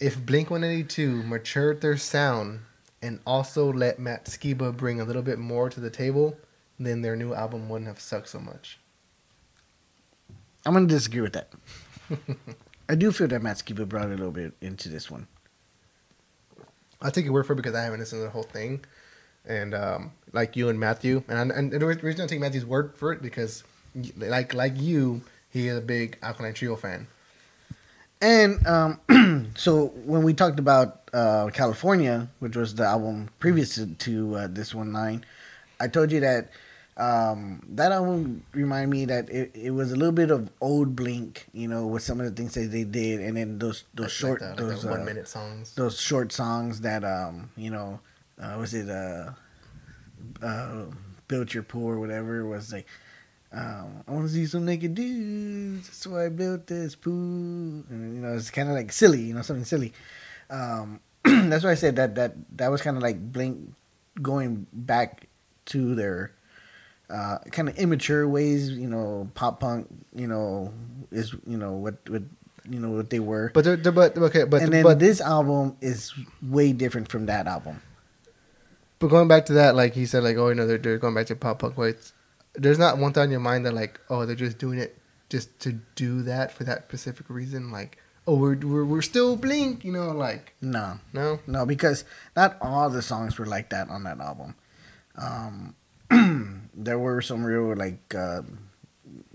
If 0.01 0.25
Blink 0.25 0.51
182 0.51 1.25
matured 1.25 1.81
their 1.81 1.97
sound 1.97 2.61
and 3.03 3.19
also 3.27 3.73
let 3.73 3.99
Matt 3.99 4.27
Skiba 4.27 4.77
bring 4.77 5.01
a 5.01 5.05
little 5.05 5.23
bit 5.23 5.39
more 5.39 5.69
to 5.71 5.81
the 5.81 5.91
table, 5.91 6.37
then 6.79 7.03
their 7.03 7.17
new 7.17 7.35
album 7.35 7.69
wouldn't 7.69 7.89
have 7.89 8.01
sucked 8.01 8.29
so 8.29 8.39
much. 8.39 8.79
I'm 10.65 10.75
gonna 10.75 10.87
disagree 10.87 11.21
with 11.21 11.33
that. 11.33 11.51
I 12.89 12.95
do 12.95 13.11
feel 13.11 13.27
that 13.29 13.43
Matt 13.43 13.59
Skiba 13.59 13.89
brought 13.89 14.07
a 14.07 14.11
little 14.11 14.31
bit 14.31 14.55
into 14.61 14.89
this 14.89 15.11
one. 15.11 15.27
I'll 17.03 17.11
take 17.11 17.25
your 17.25 17.35
word 17.35 17.47
for 17.47 17.53
it 17.55 17.57
because 17.57 17.75
I 17.75 17.83
haven't 17.83 18.01
listened 18.01 18.21
to 18.21 18.25
the 18.25 18.31
whole 18.31 18.45
thing. 18.45 18.85
And 19.47 19.75
um, 19.75 20.13
like 20.33 20.57
you 20.57 20.69
and 20.69 20.79
Matthew, 20.79 21.23
and, 21.29 21.51
and 21.51 21.73
the 21.73 21.87
reason 21.87 22.21
I 22.23 22.27
take 22.27 22.41
Matthew's 22.41 22.67
word 22.67 22.95
for 22.97 23.13
it 23.13 23.23
because, 23.23 23.65
like 24.17 24.53
like 24.53 24.75
you, 24.77 25.23
he 25.51 25.69
is 25.69 25.79
a 25.79 25.81
big 25.81 26.19
Alkaline 26.23 26.55
Trio 26.55 26.77
fan. 26.77 27.07
And 28.21 28.67
um, 28.67 29.53
so 29.57 29.87
when 30.05 30.23
we 30.23 30.35
talked 30.35 30.59
about 30.59 31.09
uh, 31.13 31.51
California, 31.53 32.29
which 32.41 32.57
was 32.57 32.75
the 32.75 32.85
album 32.85 33.31
previous 33.39 33.77
to, 33.77 33.87
to 33.87 34.35
uh, 34.37 34.47
this 34.51 34.75
one 34.75 34.91
nine, 34.93 35.25
I 35.81 35.89
told 35.89 36.11
you 36.11 36.21
that 36.21 36.51
um, 36.97 37.63
that 37.71 37.93
album 37.93 38.45
reminded 38.53 38.91
me 38.91 39.05
that 39.05 39.31
it, 39.31 39.53
it 39.55 39.71
was 39.71 39.93
a 39.93 39.97
little 39.97 40.11
bit 40.13 40.33
of 40.33 40.51
old 40.61 40.97
Blink, 40.97 41.47
you 41.53 41.69
know, 41.69 41.87
with 41.87 42.03
some 42.03 42.19
of 42.19 42.27
the 42.27 42.33
things 42.33 42.55
that 42.55 42.73
they 42.73 42.83
did, 42.83 43.21
and 43.21 43.37
then 43.37 43.59
those 43.61 43.85
those 43.95 44.07
Like 44.07 44.11
short 44.11 44.41
the- 44.41 44.47
like 44.49 44.57
those 44.57 44.83
the 44.83 44.89
one 44.91 45.03
uh, 45.03 45.05
minute 45.05 45.29
songs. 45.29 45.75
those 45.77 46.01
short 46.01 46.33
songs 46.33 46.81
that 46.81 47.05
um 47.05 47.51
you 47.57 47.71
know 47.71 48.01
uh, 48.41 48.57
was 48.59 48.75
it 48.75 48.89
uh 48.91 49.31
uh 50.43 50.85
built 51.29 51.55
your 51.55 51.63
pool 51.63 51.87
or 51.87 52.01
whatever 52.01 52.45
was 52.47 52.73
like 52.73 52.87
um, 53.53 54.05
I 54.07 54.11
want 54.13 54.27
to 54.29 54.33
see 54.33 54.47
some 54.47 54.65
naked 54.67 54.95
dudes. 54.95 55.87
That's 55.87 56.07
why 56.07 56.27
I 56.27 56.29
built 56.29 56.67
this 56.67 56.95
pool. 56.95 57.13
And 57.89 58.15
you 58.15 58.21
know, 58.21 58.35
it's 58.35 58.51
kind 58.51 58.69
of 58.69 58.75
like 58.75 58.93
silly, 58.93 59.23
you 59.23 59.35
know, 59.35 59.43
something 59.43 59.65
silly. 59.65 59.93
Um, 60.51 61.01
that's 61.25 61.65
why 61.65 61.71
I 61.71 61.75
said 61.75 61.97
that 61.97 62.15
that 62.17 62.35
that 62.57 62.71
was 62.71 62.83
kind 62.83 62.97
of 62.97 63.03
like 63.03 63.33
Blink 63.33 63.73
going 64.21 64.67
back 64.73 65.29
to 65.67 65.95
their 65.95 66.33
uh, 67.09 67.39
kind 67.51 67.69
of 67.69 67.79
immature 67.79 68.29
ways. 68.29 68.71
You 68.71 68.89
know, 68.89 69.31
pop 69.35 69.61
punk. 69.61 69.89
You 70.15 70.27
know, 70.27 70.73
is 71.11 71.35
you 71.47 71.57
know 71.57 71.73
what 71.73 71.97
what 72.09 72.23
you 72.69 72.81
know 72.81 72.91
what 72.91 73.09
they 73.09 73.21
were. 73.21 73.51
But 73.55 73.65
they're, 73.65 73.77
they're- 73.77 73.93
but 73.93 74.17
okay, 74.19 74.45
but 74.45 74.61
and 74.63 74.73
then 74.73 74.83
but 74.83 74.99
this 74.99 75.23
album 75.23 75.77
is 75.81 76.13
way 76.43 76.73
different 76.73 77.09
from 77.09 77.27
that 77.27 77.47
album. 77.47 77.81
But 78.99 79.09
going 79.09 79.29
back 79.29 79.47
to 79.47 79.55
that, 79.55 79.75
like 79.75 79.95
he 79.95 80.05
said, 80.05 80.23
like 80.23 80.37
oh, 80.37 80.49
you 80.51 80.55
know, 80.55 80.67
they're, 80.67 80.77
they're 80.77 80.99
going 80.99 81.15
back 81.15 81.27
to 81.29 81.37
pop 81.37 81.61
punk 81.61 81.79
ways. 81.79 82.13
There's 82.55 82.79
not 82.79 82.99
one 82.99 83.13
thought 83.13 83.23
in 83.23 83.31
your 83.31 83.41
mind 83.41 83.67
that 83.67 83.75
like, 83.75 84.01
oh, 84.11 84.27
they're 84.27 84.35
just 84.37 84.59
doing 84.59 84.79
it 84.79 84.99
just 85.29 85.59
to 85.61 85.73
do 85.95 86.23
that 86.23 86.53
for 86.53 86.65
that 86.65 86.85
specific 86.89 87.29
reason. 87.29 87.71
Like, 87.71 87.99
oh, 88.27 88.35
we're 88.37 88.57
we're, 88.57 88.85
we're 88.85 89.03
still 89.03 89.37
Blink, 89.37 89.85
you 89.85 89.93
know, 89.93 90.11
like 90.13 90.55
No, 90.61 90.99
no. 91.13 91.41
no, 91.47 91.67
because 91.67 92.05
not 92.35 92.57
all 92.61 92.91
the 92.91 93.03
songs 93.03 93.39
were 93.39 93.47
like 93.47 93.71
that 93.71 93.89
on 93.91 94.05
that 94.05 94.21
album. 94.21 94.55
Um, 95.17 95.75
there 96.75 96.99
were 96.99 97.21
some 97.21 97.45
real 97.45 97.75
like 97.77 98.15
uh, 98.15 98.43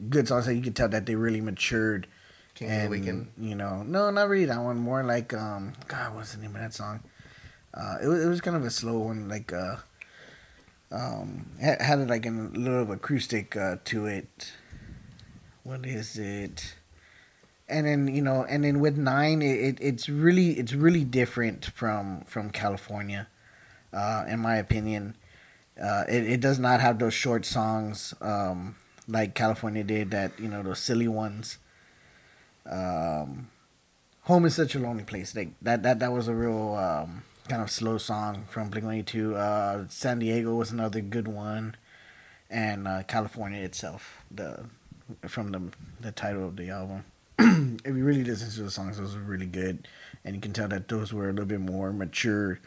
good 0.09 0.27
songs 0.27 0.45
that 0.45 0.55
you 0.55 0.61
could 0.61 0.75
tell 0.75 0.89
that 0.89 1.05
they 1.05 1.15
really 1.15 1.41
matured. 1.41 2.07
King 2.55 2.67
of 2.67 2.73
the 2.75 2.81
and 2.81 2.89
Weekend. 2.91 3.27
you 3.37 3.55
know, 3.55 3.81
no, 3.83 4.11
not 4.11 4.29
really 4.29 4.45
that 4.45 4.59
one. 4.61 4.77
More 4.77 5.03
like 5.03 5.33
um, 5.33 5.73
God, 5.87 6.13
what's 6.15 6.33
the 6.33 6.41
name 6.41 6.55
of 6.55 6.61
that 6.61 6.73
song? 6.73 7.01
Uh, 7.73 7.97
it 8.03 8.07
was 8.07 8.23
it 8.23 8.27
was 8.27 8.41
kind 8.41 8.55
of 8.55 8.63
a 8.63 8.69
slow 8.69 8.99
one, 8.99 9.27
like 9.27 9.51
uh, 9.51 9.77
um, 10.93 11.47
had, 11.59 11.81
had 11.81 12.09
like 12.09 12.25
a 12.25 12.29
little 12.29 12.91
acoustic 12.91 13.57
uh, 13.57 13.77
to 13.85 14.05
it. 14.05 14.53
What 15.63 15.85
is 15.85 16.17
it? 16.17 16.75
And 17.67 17.87
then 17.87 18.07
you 18.13 18.21
know, 18.21 18.45
and 18.47 18.63
then 18.63 18.79
with 18.79 18.97
nine, 18.97 19.41
it, 19.41 19.59
it 19.59 19.77
it's 19.81 20.07
really 20.07 20.51
it's 20.51 20.73
really 20.73 21.03
different 21.03 21.65
from 21.65 22.21
from 22.25 22.51
California, 22.51 23.27
uh, 23.91 24.25
in 24.27 24.39
my 24.39 24.57
opinion. 24.57 25.15
Uh, 25.81 26.03
it 26.07 26.29
it 26.29 26.39
does 26.39 26.59
not 26.59 26.81
have 26.81 26.99
those 26.99 27.13
short 27.13 27.45
songs 27.45 28.13
um, 28.21 28.75
like 29.07 29.33
California 29.33 29.83
did. 29.83 30.11
That 30.11 30.39
you 30.39 30.47
know 30.47 30.61
those 30.61 30.79
silly 30.79 31.07
ones. 31.07 31.57
Um, 32.69 33.49
Home 34.23 34.45
is 34.45 34.55
such 34.55 34.75
a 34.75 34.79
lonely 34.79 35.03
place. 35.03 35.35
Like 35.35 35.49
that 35.61 35.83
that 35.83 35.99
that 35.99 36.11
was 36.11 36.27
a 36.27 36.35
real 36.35 36.75
um, 36.75 37.23
kind 37.47 37.61
of 37.61 37.69
slow 37.69 37.97
song 37.97 38.45
from 38.49 38.69
Blink 38.69 38.85
One 38.85 38.95
Eighty 38.95 39.03
Two. 39.03 39.35
Uh, 39.35 39.85
San 39.89 40.19
Diego 40.19 40.55
was 40.55 40.71
another 40.71 41.01
good 41.01 41.27
one, 41.27 41.75
and 42.49 42.87
uh, 42.87 43.03
California 43.03 43.61
itself, 43.61 44.23
the 44.31 44.65
from 45.27 45.51
the 45.51 45.61
the 45.99 46.11
title 46.11 46.45
of 46.45 46.55
the 46.55 46.69
album. 46.69 47.05
if 47.39 47.95
you 47.95 48.03
really 48.03 48.23
listen 48.23 48.49
to 48.49 48.63
the 48.63 48.71
songs, 48.71 48.97
those 48.97 49.15
are 49.15 49.19
really 49.19 49.45
good, 49.45 49.87
and 50.23 50.35
you 50.35 50.41
can 50.41 50.53
tell 50.53 50.67
that 50.67 50.87
those 50.87 51.11
were 51.13 51.29
a 51.29 51.33
little 51.33 51.45
bit 51.45 51.61
more 51.61 51.91
mature. 51.91 52.59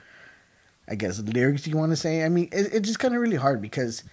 I 0.88 0.94
guess 0.94 1.18
lyrics 1.18 1.66
you 1.66 1.76
want 1.76 1.90
to 1.92 1.96
say. 1.96 2.22
I 2.22 2.28
mean, 2.28 2.48
it, 2.52 2.72
it's 2.72 2.86
just 2.86 3.00
kind 3.00 3.14
of 3.14 3.20
really 3.20 3.36
hard 3.36 3.60
because 3.60 4.04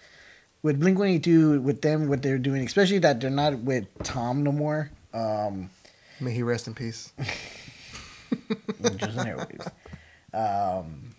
with 0.63 0.79
Blink 0.79 0.97
One 0.97 1.09
Eighty 1.09 1.19
Two, 1.19 1.61
with 1.61 1.81
them, 1.81 2.07
what 2.07 2.21
they're 2.21 2.37
doing, 2.37 2.65
especially 2.65 2.99
that 2.99 3.19
they're 3.19 3.29
not 3.29 3.59
with 3.59 3.85
Tom 4.03 4.43
no 4.43 4.51
more. 4.51 4.89
Um, 5.13 5.69
May 6.19 6.31
he 6.31 6.41
rest 6.41 6.67
in 6.67 6.73
peace. 6.73 7.11
Angels 8.83 9.15
and 9.17 9.27
Airwaves. 9.27 9.71
Um, 10.33 11.15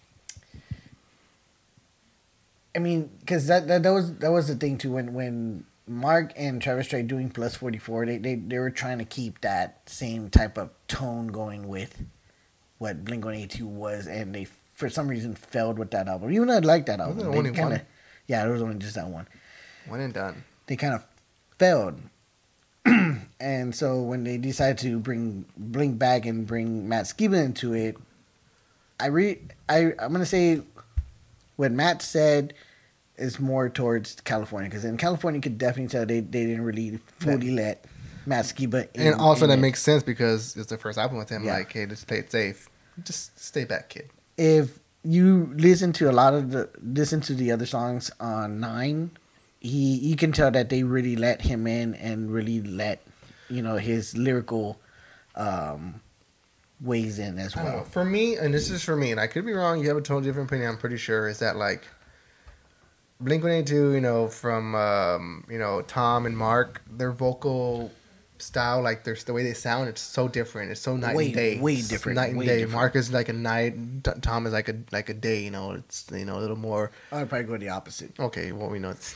I 2.75 2.81
mean, 2.81 3.11
because 3.21 3.47
that, 3.47 3.69
that 3.69 3.83
that 3.85 3.93
was 3.93 4.15
that 4.17 4.33
was 4.33 4.49
the 4.49 4.57
thing 4.57 4.79
too. 4.79 4.93
When 4.93 5.15
when 5.15 5.65
Mark 5.87 6.33
and 6.37 6.61
Travis 6.61 6.89
tried 6.89 7.07
doing 7.07 7.31
Plus 7.31 7.55
Forty 7.55 7.79
Four, 7.79 8.07
they, 8.07 8.19
they 8.19 8.35
they 8.35 8.59
were 8.59 8.71
trying 8.71 8.99
to 8.99 9.05
keep 9.05 9.41
that 9.43 9.81
same 9.87 10.29
type 10.31 10.59
of 10.59 10.71
tone 10.89 11.29
going 11.29 11.69
with 11.69 12.03
what 12.79 13.05
Blink 13.05 13.25
One 13.25 13.35
Eighty 13.35 13.59
Two 13.59 13.67
was, 13.67 14.07
and 14.07 14.35
they 14.35 14.47
for 14.73 14.89
some 14.89 15.07
reason 15.07 15.35
failed 15.35 15.79
with 15.79 15.93
that 15.93 16.09
album. 16.09 16.33
Even 16.33 16.49
though 16.49 16.57
I 16.57 16.59
like 16.59 16.87
that 16.87 17.01
album, 17.01 17.31
they 17.31 17.51
kinda, 17.53 17.87
yeah, 18.27 18.43
there 18.43 18.53
was 18.53 18.63
only 18.63 18.77
just 18.79 18.97
that 18.97 19.07
one. 19.07 19.29
One 19.87 20.01
and 20.01 20.13
done. 20.13 20.43
They 20.67 20.77
kind 20.77 20.95
of 20.95 21.05
failed. 21.59 22.01
and 23.41 23.75
so 23.75 24.03
when 24.03 24.25
they 24.25 24.37
decided 24.37 24.79
to 24.79 24.99
bring 24.99 25.45
Blink 25.57 25.99
back 25.99 26.27
and 26.27 26.47
bring 26.47 26.89
Matt 26.89 27.05
Skiba 27.05 27.43
into 27.43 27.73
it, 27.73 27.97
I 29.01 29.07
re 29.07 29.39
I 29.69 29.93
I'm 29.99 30.13
gonna 30.13 30.27
say 30.27 30.63
what 31.57 31.73
Matt 31.73 32.03
said 32.03 32.55
is 33.17 33.39
more 33.39 33.69
towards 33.69 34.21
California 34.23 34.69
because 34.69 34.85
in 34.85 34.97
California 34.97 35.39
you 35.39 35.43
could 35.43 35.59
definitely 35.59 35.89
tell 35.89 36.05
they, 36.05 36.21
they 36.21 36.47
didn't 36.47 36.65
really 36.65 36.99
fully 37.19 37.51
let 37.51 37.85
Matt 38.27 38.45
Skiba 38.47 38.89
in, 38.95 39.09
and 39.09 39.21
also 39.21 39.45
in 39.45 39.51
that 39.51 39.59
it. 39.59 39.63
makes 39.63 39.83
sense 39.83 40.03
because 40.03 40.57
it's 40.57 40.69
the 40.69 40.79
first 40.79 40.99
album 40.99 41.19
with 41.19 41.29
him. 41.29 41.45
Yeah. 41.45 41.55
Like, 41.59 41.73
hey, 41.73 41.87
just 41.87 42.07
play 42.07 42.19
it 42.19 42.33
safe. 42.33 42.69
Just 43.03 43.39
stay 43.39 43.65
back, 43.65 43.89
kid. 43.89 44.11
if 44.37 44.79
you 45.03 45.53
listen 45.57 45.93
to 45.93 46.11
a 46.11 46.13
lot 46.13 46.33
of 46.33 46.51
the 46.51 46.69
listen 46.83 47.21
to 47.21 47.35
the 47.35 47.53
other 47.53 47.67
songs 47.67 48.11
on 48.21 48.61
nine, 48.61 49.11
he 49.61 49.97
you 49.97 50.17
can 50.17 50.33
tell 50.33 50.51
that 50.51 50.71
they 50.71 50.83
really 50.83 51.17
let 51.17 51.43
him 51.43 51.67
in 51.67 51.95
and 51.97 52.33
really 52.33 52.63
let 52.63 53.03
you 53.51 53.61
know 53.63 53.77
his 53.77 54.17
lyrical 54.17 54.81
um 55.37 56.01
ways 56.81 57.19
in 57.19 57.39
as 57.39 57.55
don't 57.55 57.65
know. 57.65 57.71
well. 57.77 57.85
For 57.85 58.05
me, 58.05 58.37
and 58.37 58.53
this 58.53 58.71
is 58.71 58.83
for 58.85 58.97
me, 58.97 59.11
and 59.11 59.21
I 59.21 59.27
could 59.27 59.45
be 59.47 59.53
wrong. 59.53 59.81
You 59.81 59.89
have 59.89 59.97
a 59.97 60.01
totally 60.01 60.27
different 60.27 60.51
opinion. 60.51 60.71
I'm 60.71 60.79
pretty 60.79 60.97
sure 60.97 61.29
is 61.29 61.39
that 61.39 61.57
like 61.57 61.87
Blink 63.21 63.43
One 63.43 63.53
Eighty 63.53 63.67
Two. 63.73 63.93
You 63.93 64.01
know, 64.01 64.29
from 64.29 64.75
um, 64.75 65.45
you 65.49 65.59
know 65.59 65.83
Tom 65.83 66.27
and 66.27 66.37
Mark, 66.37 66.83
their 66.91 67.13
vocal 67.13 67.91
style, 68.39 68.83
like 68.83 69.05
there's 69.05 69.25
the 69.25 69.33
way 69.33 69.43
they 69.45 69.55
sound, 69.55 69.89
it's 69.89 70.01
so 70.01 70.29
different. 70.29 70.71
It's 70.73 70.81
so 70.81 70.97
night 70.97 71.17
Way- 71.17 71.27
and 71.27 71.35
day. 71.35 71.59
way 71.61 71.75
It's 71.75 71.89
different, 71.89 72.17
Night 72.17 72.31
and 72.31 72.39
way 72.39 72.47
day. 72.47 72.59
different. 72.59 72.73
Mark 72.75 72.97
is 72.97 73.13
like 73.13 73.29
a 73.29 73.33
night. 73.33 73.75
Tom 74.23 74.47
is 74.47 74.53
like 74.53 74.69
a 74.69 74.77
like 74.93 75.09
a 75.09 75.15
day. 75.15 75.43
You 75.45 75.51
know, 75.53 75.73
it's 75.73 76.07
you 76.13 76.25
know 76.25 76.39
a 76.39 76.41
little 76.41 76.57
more. 76.57 76.91
I'd 77.13 77.29
probably 77.29 77.47
go 77.47 77.57
the 77.57 77.69
opposite. 77.71 78.19
Okay, 78.19 78.53
well 78.53 78.69
we 78.69 78.79
know 78.81 78.91
it's 78.91 79.15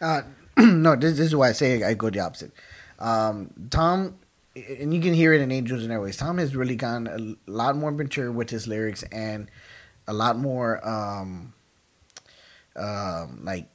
Uh, 0.00 0.22
no, 0.58 0.96
this, 0.96 1.16
this 1.18 1.26
is 1.28 1.36
why 1.36 1.50
I 1.50 1.52
say 1.52 1.82
I 1.82 1.94
go 1.94 2.10
the 2.10 2.20
opposite. 2.20 2.52
Um, 2.98 3.50
Tom, 3.70 4.16
and 4.56 4.94
you 4.94 5.00
can 5.00 5.12
hear 5.12 5.32
it 5.32 5.40
in 5.40 5.52
Angels 5.52 5.82
and 5.82 5.92
Airwaves. 5.92 6.18
Tom 6.18 6.38
has 6.38 6.56
really 6.56 6.76
gone 6.76 7.06
a 7.06 7.50
lot 7.50 7.76
more 7.76 7.90
mature 7.90 8.32
with 8.32 8.50
his 8.50 8.66
lyrics 8.66 9.02
and 9.12 9.50
a 10.08 10.12
lot 10.12 10.38
more 10.38 10.86
um, 10.86 11.52
um, 12.76 13.40
like 13.42 13.68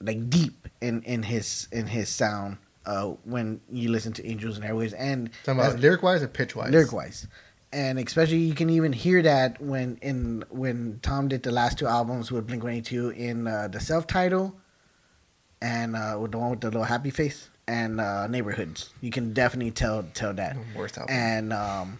like 0.00 0.28
deep 0.28 0.68
in, 0.80 1.02
in 1.02 1.22
his 1.22 1.68
in 1.70 1.86
his 1.86 2.08
sound 2.08 2.58
uh, 2.86 3.06
when 3.24 3.60
you 3.70 3.90
listen 3.90 4.12
to 4.14 4.26
Angels 4.26 4.58
and 4.58 4.66
Airwaves 4.66 4.94
and 4.96 5.30
talking 5.44 5.60
about 5.60 5.78
lyric 5.78 6.02
wise 6.02 6.22
or 6.22 6.28
pitch 6.28 6.56
wise. 6.56 6.70
lyric 6.70 6.92
wise. 6.92 7.26
And 7.72 7.98
especially 7.98 8.38
you 8.38 8.54
can 8.54 8.70
even 8.70 8.92
hear 8.92 9.22
that 9.22 9.60
when 9.60 9.98
in 10.02 10.44
when 10.50 10.98
Tom 11.02 11.28
did 11.28 11.42
the 11.42 11.52
last 11.52 11.78
two 11.78 11.86
albums 11.86 12.32
with 12.32 12.46
Blink 12.46 12.62
One 12.62 12.72
Eighty 12.72 12.82
Two 12.82 13.10
in 13.10 13.46
uh, 13.46 13.68
the 13.68 13.80
self 13.80 14.06
title 14.06 14.56
and 15.60 15.94
uh, 15.94 16.18
with 16.20 16.32
the 16.32 16.38
one 16.38 16.50
with 16.50 16.60
the 16.60 16.68
little 16.68 16.84
happy 16.84 17.10
face 17.10 17.50
and 17.68 18.00
uh, 18.00 18.26
neighborhoods. 18.26 18.90
You 19.00 19.10
can 19.10 19.32
definitely 19.32 19.70
tell 19.72 20.04
tell 20.14 20.32
that. 20.34 20.56
Worst 20.74 20.98
album. 20.98 21.14
And 21.14 21.52
um, 21.52 21.98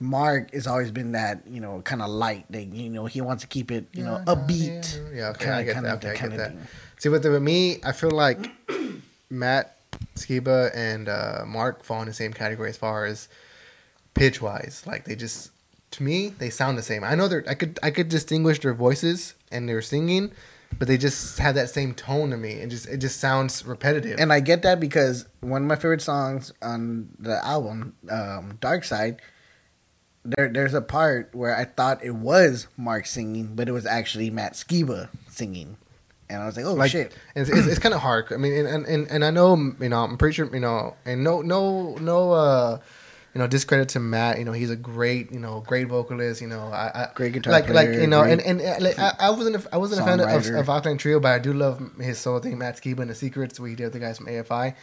Mark 0.00 0.52
has 0.52 0.66
always 0.66 0.90
been 0.90 1.12
that 1.12 1.42
you 1.46 1.60
know 1.60 1.80
kind 1.82 2.02
of 2.02 2.08
light. 2.10 2.46
That 2.50 2.64
you 2.64 2.88
know 2.90 3.06
he 3.06 3.20
wants 3.20 3.42
to 3.42 3.46
keep 3.48 3.70
it 3.70 3.86
you 3.92 4.04
know 4.04 4.18
Yeah, 4.26 4.34
upbeat. 4.34 4.96
Yeah, 5.12 5.16
yeah, 5.18 5.28
okay, 5.30 5.44
kinda- 5.44 5.56
I 5.58 5.62
get 5.64 5.74
kinda- 5.74 5.88
that. 5.88 5.96
Okay, 5.98 6.10
I 6.10 6.28
get 6.28 6.36
that. 6.38 6.50
thing. 6.52 6.66
See, 6.98 7.08
with, 7.08 7.22
the, 7.22 7.30
with 7.30 7.42
me, 7.42 7.78
I 7.84 7.92
feel 7.92 8.10
like 8.10 8.50
Matt 9.30 9.76
Skiba 10.16 10.70
and 10.74 11.08
uh, 11.08 11.44
Mark 11.46 11.84
fall 11.84 12.00
in 12.02 12.08
the 12.08 12.14
same 12.14 12.32
category 12.32 12.68
as 12.70 12.76
far 12.76 13.04
as 13.06 13.28
pitch 14.14 14.42
wise. 14.42 14.82
Like 14.86 15.04
they 15.04 15.14
just 15.14 15.50
to 15.92 16.02
me 16.02 16.28
they 16.38 16.50
sound 16.50 16.76
the 16.78 16.82
same. 16.82 17.04
I 17.04 17.14
know 17.14 17.28
they're 17.28 17.44
I 17.48 17.54
could 17.54 17.78
I 17.82 17.90
could 17.90 18.08
distinguish 18.08 18.60
their 18.60 18.74
voices 18.74 19.34
and 19.52 19.68
their 19.68 19.82
singing, 19.82 20.32
but 20.78 20.86
they 20.88 20.98
just 20.98 21.38
have 21.38 21.54
that 21.54 21.70
same 21.70 21.94
tone 21.94 22.30
to 22.30 22.36
me 22.36 22.60
and 22.60 22.70
just 22.70 22.86
it 22.88 22.98
just 22.98 23.20
sounds 23.20 23.64
repetitive. 23.64 24.18
And 24.18 24.32
I 24.32 24.40
get 24.40 24.62
that 24.62 24.80
because 24.80 25.26
one 25.40 25.62
of 25.62 25.68
my 25.68 25.76
favorite 25.76 26.02
songs 26.02 26.52
on 26.62 27.08
the 27.18 27.44
album, 27.44 27.94
um, 28.10 28.58
Dark 28.60 28.84
Side, 28.84 29.20
there 30.24 30.48
there's 30.48 30.74
a 30.74 30.82
part 30.82 31.34
where 31.34 31.56
I 31.56 31.64
thought 31.64 32.04
it 32.04 32.14
was 32.14 32.68
Mark 32.76 33.06
singing, 33.06 33.54
but 33.54 33.68
it 33.68 33.72
was 33.72 33.86
actually 33.86 34.30
Matt 34.30 34.52
Skiba 34.52 35.08
singing. 35.28 35.76
And 36.30 36.42
I 36.42 36.46
was 36.46 36.56
like, 36.58 36.66
oh 36.66 36.74
like 36.74 36.90
shit. 36.90 37.16
it's, 37.34 37.48
it's, 37.48 37.66
it's 37.66 37.78
kind 37.78 37.94
of 37.94 38.02
hard. 38.02 38.30
I 38.32 38.36
mean, 38.36 38.66
and, 38.66 38.84
and 38.84 39.10
and 39.10 39.24
I 39.24 39.30
know 39.30 39.56
you 39.80 39.88
know 39.88 40.04
I'm 40.04 40.18
pretty 40.18 40.34
sure 40.34 40.52
you 40.52 40.60
know, 40.60 40.94
and 41.06 41.24
no 41.24 41.40
no 41.40 41.96
no 41.96 42.32
uh 42.32 42.78
you 43.38 43.44
know 43.44 43.46
discredit 43.46 43.88
to 43.90 44.00
Matt. 44.00 44.40
You 44.40 44.44
know 44.44 44.50
he's 44.50 44.68
a 44.68 44.74
great 44.74 45.30
you 45.30 45.38
know 45.38 45.62
great 45.64 45.86
vocalist. 45.86 46.42
You 46.42 46.48
know 46.48 46.72
I, 46.72 46.90
I 46.92 47.08
Great 47.14 47.34
guitar 47.34 47.52
like 47.52 47.68
like 47.68 47.88
you 47.90 48.08
know 48.08 48.24
and 48.24 48.40
and 48.40 48.60
uh, 48.60 48.74
like, 48.80 48.98
I, 48.98 49.14
I 49.20 49.30
wasn't 49.30 49.64
a, 49.64 49.68
I 49.72 49.76
wasn't 49.76 50.00
a 50.00 50.04
fan 50.04 50.18
of, 50.18 50.46
of 50.56 50.68
Alkaline 50.68 50.98
Trio, 50.98 51.20
but 51.20 51.28
I 51.28 51.38
do 51.38 51.52
love 51.52 51.80
his 52.00 52.18
solo 52.18 52.40
thing, 52.40 52.58
Matt 52.58 52.78
Skiba 52.78 52.98
and 52.98 53.10
the 53.10 53.14
Sekrets, 53.14 53.60
where 53.60 53.70
he 53.70 53.76
did 53.76 53.84
with 53.84 53.92
the 53.92 54.00
guys 54.00 54.18
from 54.18 54.26
AFI. 54.26 54.74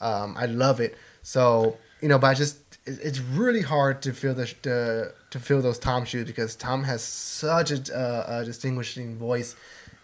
Um, 0.00 0.34
I 0.36 0.46
love 0.46 0.80
it. 0.80 0.98
So 1.22 1.76
you 2.00 2.08
know, 2.08 2.18
but 2.18 2.26
I 2.26 2.34
just 2.34 2.56
it, 2.84 2.98
it's 3.00 3.20
really 3.20 3.62
hard 3.62 4.02
to 4.02 4.12
feel 4.12 4.34
the 4.34 4.46
to, 4.62 5.12
to 5.30 5.38
fill 5.38 5.62
those 5.62 5.78
Tom 5.78 6.04
shoes 6.04 6.26
because 6.26 6.56
Tom 6.56 6.82
has 6.82 7.04
such 7.04 7.70
a, 7.70 7.96
uh, 7.96 8.40
a 8.40 8.44
distinguishing 8.44 9.18
voice, 9.18 9.54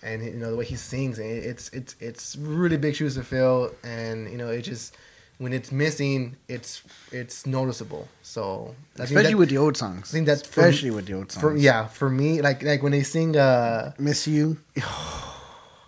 and 0.04 0.24
you 0.24 0.34
know 0.34 0.52
the 0.52 0.56
way 0.58 0.64
he 0.64 0.76
sings. 0.76 1.18
And 1.18 1.28
it's 1.28 1.70
it's 1.70 1.96
it's 1.98 2.36
really 2.36 2.76
big 2.76 2.94
shoes 2.94 3.16
to 3.16 3.24
fill, 3.24 3.74
and 3.82 4.30
you 4.30 4.38
know 4.38 4.50
it 4.50 4.62
just 4.62 4.96
when 5.38 5.52
it's 5.52 5.70
missing, 5.70 6.36
it's 6.48 6.82
it's 7.12 7.46
noticeable. 7.46 8.08
So 8.22 8.74
Especially 8.98 9.32
that- 9.32 9.38
with 9.38 9.48
the 9.50 9.58
old 9.58 9.76
songs. 9.76 10.10
I 10.10 10.12
think 10.12 10.26
that's 10.26 10.42
for- 10.46 10.60
especially 10.60 10.90
with 10.90 11.06
the 11.06 11.14
old 11.14 11.30
songs. 11.32 11.40
for 11.42 11.56
yeah 11.56 11.86
for 11.88 12.08
me 12.10 12.40
like 12.42 12.62
like 12.62 12.82
when 12.82 12.92
they 12.92 13.02
sing 13.02 13.36
uh 13.36 13.92
Miss 13.98 14.26
You. 14.26 14.56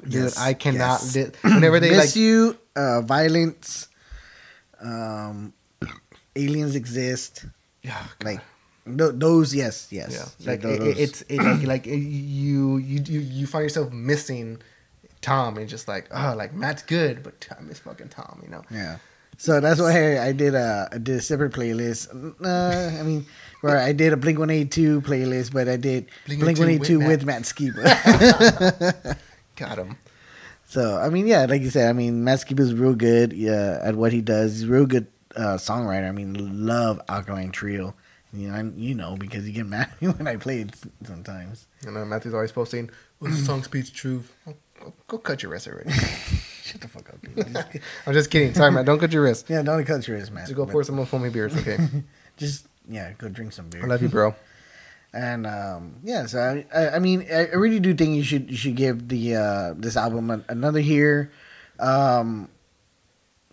dude 0.02 0.12
Yes, 0.14 0.38
I 0.38 0.54
cannot 0.54 1.00
yes. 1.02 1.16
li- 1.16 1.32
whenever 1.42 1.80
they 1.80 1.90
Miss 1.90 1.98
like 2.14 2.16
You, 2.16 2.56
uh, 2.76 3.00
Violence, 3.02 3.88
um, 4.80 5.52
Aliens 6.36 6.74
Exist. 6.76 7.44
yeah 7.82 8.04
Like, 8.22 8.40
th- 8.86 9.12
those, 9.14 9.54
yes, 9.54 9.88
yes. 9.90 10.36
Yeah, 10.38 10.50
like 10.52 10.62
it, 10.64 10.98
it's 10.98 11.22
it, 11.28 11.38
like 11.42 11.62
like 11.66 11.86
you 11.86 12.76
you 12.78 13.02
you 13.04 13.20
you 13.20 13.46
find 13.46 13.64
yourself 13.64 13.92
missing 13.92 14.62
Tom 15.20 15.58
and 15.58 15.68
just 15.68 15.88
like 15.88 16.06
oh 16.12 16.34
like 16.36 16.54
Matt's 16.54 16.82
good 16.82 17.22
but 17.24 17.48
I 17.58 17.60
miss 17.62 17.80
fucking 17.80 18.08
Tom 18.10 18.40
you 18.44 18.50
know 18.50 18.62
Yeah. 18.70 18.98
So 19.38 19.60
that's 19.60 19.80
why 19.80 20.18
I 20.18 20.32
did 20.32 20.54
a 20.54 20.88
I 20.92 20.98
did 20.98 21.16
a 21.16 21.22
separate 21.22 21.52
playlist. 21.52 22.12
Uh, 22.44 23.00
I 23.00 23.02
mean, 23.02 23.24
where 23.62 23.78
I 23.78 23.92
did 23.92 24.12
a 24.12 24.16
Blink 24.16 24.38
One 24.38 24.50
Eight 24.50 24.70
Two 24.70 25.00
playlist, 25.00 25.52
but 25.52 25.68
I 25.68 25.76
did 25.76 26.10
Blink 26.26 26.58
One 26.58 26.68
Eight 26.68 26.84
Two 26.84 26.98
with 26.98 27.24
Matt 27.24 27.42
Skiba. 27.42 29.16
got 29.56 29.78
him 29.78 29.96
so 30.68 30.98
I 30.98 31.08
mean, 31.08 31.26
yeah, 31.26 31.46
like 31.46 31.62
you 31.62 31.70
said, 31.70 31.88
I 31.88 31.94
mean, 31.94 32.24
Matt 32.24 32.40
Skiba's 32.40 32.74
real 32.74 32.94
good 32.94 33.32
yeah, 33.32 33.80
at 33.82 33.96
what 33.96 34.12
he 34.12 34.20
does. 34.20 34.52
He's 34.52 34.64
a 34.64 34.72
real 34.72 34.84
good 34.84 35.06
uh, 35.34 35.56
songwriter. 35.56 36.06
I 36.06 36.12
mean, 36.12 36.66
love 36.66 37.00
Alkaline 37.08 37.50
Trio. 37.50 37.94
You 38.34 38.48
know, 38.48 38.54
and 38.56 38.78
you 38.78 38.94
know 38.94 39.16
because 39.16 39.46
you 39.48 39.54
get 39.54 39.66
mad 39.66 39.88
at 39.90 40.02
me 40.02 40.08
when 40.08 40.28
I 40.28 40.36
play 40.36 40.60
it 40.60 40.76
sometimes. 41.02 41.66
you 41.82 41.90
know 41.90 42.04
Matthew's 42.04 42.34
always 42.34 42.52
posting 42.52 42.90
well 43.20 43.30
the 43.30 43.38
song 43.38 43.62
speaks 43.62 43.88
truth 43.88 44.34
go, 44.78 44.92
go 45.06 45.16
cut 45.16 45.42
your 45.42 45.50
wrist 45.50 45.66
already 45.66 45.90
Shut 46.68 46.80
the 46.82 46.88
fuck 46.88 47.08
up, 47.08 47.18
dude. 47.22 47.82
I'm 48.06 48.12
just 48.12 48.30
kidding 48.30 48.52
sorry 48.54 48.70
man 48.72 48.84
don't 48.84 48.98
cut 48.98 49.12
your 49.12 49.22
wrist 49.22 49.48
yeah, 49.48 49.62
don't 49.62 49.84
cut 49.84 50.06
your 50.06 50.16
wrist, 50.18 50.30
man. 50.32 50.44
just 50.44 50.54
go 50.56 50.64
But 50.66 50.72
pour 50.72 50.84
some 50.84 50.96
more 50.96 51.06
foamy 51.06 51.30
beers 51.30 51.56
okay 51.56 51.78
Just 52.36 52.66
yeah, 52.88 53.12
go 53.18 53.28
drink 53.28 53.52
some 53.52 53.68
beer. 53.68 53.84
I 53.84 53.86
love 53.86 54.02
you 54.02 54.08
bro 54.08 54.34
And 55.12 55.46
um, 55.46 55.96
yeah, 56.04 56.26
so 56.26 56.38
I, 56.38 56.66
I, 56.78 56.96
I 56.96 56.98
mean, 57.00 57.26
I 57.32 57.48
really 57.56 57.80
do 57.80 57.94
think 57.94 58.14
you 58.16 58.22
should 58.22 58.50
you 58.50 58.56
should 58.56 58.76
give 58.76 59.08
the 59.08 59.36
uh, 59.36 59.74
this 59.76 59.96
album 59.96 60.30
a, 60.30 60.44
another 60.48 60.80
hear. 60.80 61.32
Um, 61.80 62.48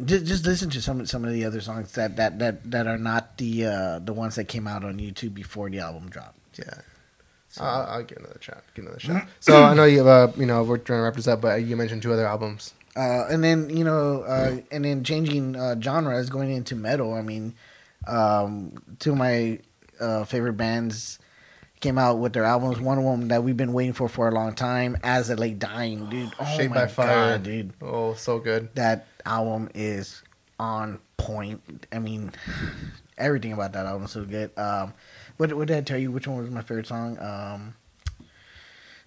just 0.03 0.25
just 0.25 0.45
listen 0.45 0.69
to 0.71 0.81
some 0.81 1.05
some 1.05 1.23
of 1.23 1.31
the 1.31 1.45
other 1.45 1.61
songs 1.61 1.93
that 1.93 2.17
that 2.17 2.39
that, 2.39 2.69
that 2.69 2.85
are 2.87 2.97
not 2.99 3.37
the 3.37 3.65
uh, 3.65 3.99
the 3.99 4.11
ones 4.13 4.35
that 4.35 4.45
came 4.51 4.67
out 4.67 4.83
on 4.83 4.99
YouTube 4.99 5.33
before 5.33 5.69
the 5.69 5.79
album 5.79 6.09
dropped. 6.09 6.59
yeah 6.59 6.81
I'll, 7.57 7.87
I'll 7.87 8.03
give 8.03 8.17
another 8.19 8.39
shot 8.41 8.63
give 8.75 8.83
another 8.83 8.99
shot 8.99 9.27
so 9.39 9.63
I 9.63 9.73
know 9.73 9.85
you 9.85 10.05
uh 10.07 10.31
you 10.35 10.45
know 10.45 10.63
we're 10.63 10.77
trying 10.77 10.99
to 10.99 11.03
wrap 11.03 11.15
this 11.15 11.27
up 11.27 11.39
but 11.39 11.63
you 11.63 11.77
mentioned 11.77 12.01
two 12.03 12.11
other 12.11 12.27
albums 12.27 12.73
Uh, 12.95 13.27
and 13.29 13.43
then 13.43 13.69
you 13.69 13.83
know, 13.83 14.21
uh, 14.23 14.57
and 14.71 14.85
then 14.85 15.03
changing 15.03 15.55
uh, 15.55 15.75
genres, 15.79 16.29
going 16.29 16.51
into 16.51 16.75
metal. 16.75 17.13
I 17.13 17.21
mean, 17.21 17.53
um, 18.07 18.73
two 18.99 19.11
of 19.11 19.17
my 19.17 19.59
uh, 19.99 20.23
favorite 20.25 20.53
bands 20.53 21.19
came 21.81 21.97
out 21.97 22.19
with 22.19 22.31
their 22.33 22.45
albums. 22.45 22.79
One 22.79 22.97
of 22.97 23.03
them 23.03 23.27
that 23.27 23.43
we've 23.43 23.57
been 23.57 23.73
waiting 23.73 23.93
for 23.93 24.07
for 24.07 24.29
a 24.29 24.31
long 24.31 24.53
time, 24.53 24.97
"As 25.03 25.29
I 25.29 25.33
Lay 25.33 25.51
Dying," 25.51 26.09
dude. 26.09 26.31
Oh 26.39 26.45
Shaped 26.57 26.69
my 26.73 26.81
by 26.81 26.87
Fire. 26.87 27.07
god, 27.33 27.43
dude. 27.43 27.73
oh 27.81 28.13
so 28.13 28.39
good 28.39 28.73
that 28.75 29.07
album 29.25 29.69
is 29.75 30.23
on 30.57 30.99
point. 31.17 31.85
I 31.91 31.99
mean, 31.99 32.31
everything 33.17 33.51
about 33.51 33.73
that 33.73 33.85
album 33.85 34.05
is 34.05 34.11
so 34.11 34.23
good. 34.23 34.57
Um, 34.57 34.93
what, 35.37 35.51
what 35.53 35.67
did 35.67 35.75
I 35.77 35.81
tell 35.81 35.97
you? 35.97 36.11
Which 36.11 36.27
one 36.27 36.37
was 36.39 36.49
my 36.49 36.61
favorite 36.61 36.87
song? 36.87 37.19
Um, 37.19 37.75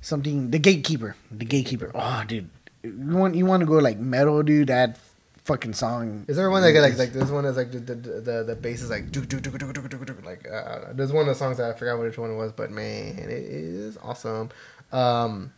something 0.01 0.51
the 0.51 0.59
Gatekeeper. 0.59 1.17
The 1.31 1.45
Gatekeeper. 1.45 1.91
Oh, 1.95 2.23
dude, 2.27 2.51
you 2.83 3.17
want 3.17 3.35
you 3.35 3.47
want 3.47 3.61
to 3.61 3.67
go 3.67 3.79
like 3.79 3.99
metal, 3.99 4.43
dude? 4.43 4.69
That 4.69 4.99
fucking 5.45 5.73
song. 5.73 6.27
Is 6.29 6.37
there 6.37 6.51
one 6.51 6.63
that 6.63 6.73
get 6.73 6.83
like 6.83 6.99
like 6.99 7.13
this 7.13 7.31
one 7.31 7.45
is 7.45 7.57
like 7.57 7.73
the 7.73 7.79
the 7.81 7.95
the, 7.95 8.45
the 8.45 8.57
bass 8.57 8.83
is 8.83 8.91
like 8.91 9.11
do 9.11 9.25
do 9.25 9.41
do 9.41 9.51
do 9.51 9.73
do 9.73 9.89
do 9.89 10.05
do 10.05 10.17
like 10.25 10.47
uh, 10.51 10.93
there's 10.93 11.13
one 11.13 11.23
of 11.23 11.29
the 11.29 11.35
songs 11.35 11.57
that 11.57 11.71
I 11.71 11.73
forgot 11.73 11.99
which 11.99 12.19
one 12.19 12.31
it 12.31 12.37
was 12.37 12.53
but 12.53 12.71
man 12.71 13.19
it 13.19 13.31
is 13.31 13.97
awesome. 13.99 14.51
Um, 14.93 15.53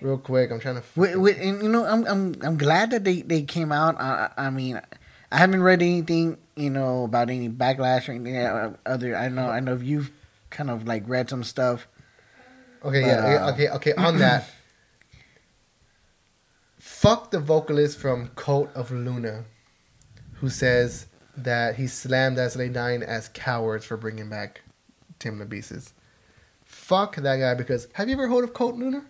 real 0.00 0.18
quick, 0.18 0.50
I'm 0.50 0.60
trying 0.60 0.76
to. 0.76 0.82
Wait, 0.96 1.16
wait, 1.16 1.38
and 1.38 1.62
you 1.62 1.68
know, 1.68 1.84
I'm 1.84 2.04
I'm 2.06 2.34
I'm 2.42 2.56
glad 2.58 2.90
that 2.90 3.04
they 3.04 3.22
they 3.22 3.42
came 3.42 3.72
out. 3.72 4.00
I, 4.00 4.30
I 4.36 4.50
mean, 4.50 4.80
I 5.30 5.38
haven't 5.38 5.62
read 5.62 5.82
anything, 5.82 6.38
you 6.56 6.70
know, 6.70 7.04
about 7.04 7.30
any 7.30 7.48
backlash 7.48 8.08
or 8.08 8.12
anything 8.12 8.36
uh, 8.36 8.74
other. 8.86 9.16
I 9.16 9.28
know 9.28 9.48
I 9.48 9.60
know 9.60 9.76
you've 9.76 10.10
kind 10.50 10.70
of 10.70 10.86
like 10.86 11.04
read 11.08 11.28
some 11.28 11.44
stuff. 11.44 11.86
Okay, 12.84 13.00
But, 13.00 13.06
yeah, 13.06 13.46
uh, 13.46 13.52
okay, 13.52 13.68
okay. 13.70 13.92
On 13.94 14.18
that, 14.18 14.48
fuck 17.00 17.30
the 17.30 17.38
vocalist 17.38 17.96
from 17.98 18.28
Cult 18.34 18.70
of 18.74 18.90
Luna, 18.90 19.44
who 20.34 20.48
says 20.48 21.06
that 21.36 21.76
he 21.76 21.86
slammed 21.86 22.38
As 22.38 22.56
I 22.56 22.60
Lay 22.60 22.68
Dying 22.68 23.02
as 23.04 23.28
cowards 23.28 23.84
for 23.84 23.96
bringing 23.96 24.28
back 24.28 24.62
Tim 25.20 25.38
Lambesis. 25.38 25.92
Fuck 26.64 27.16
that 27.16 27.36
guy 27.36 27.54
because 27.54 27.86
have 27.94 28.08
you 28.08 28.14
ever 28.14 28.28
heard 28.28 28.42
of 28.42 28.52
Cult 28.52 28.74
Luna? 28.74 29.04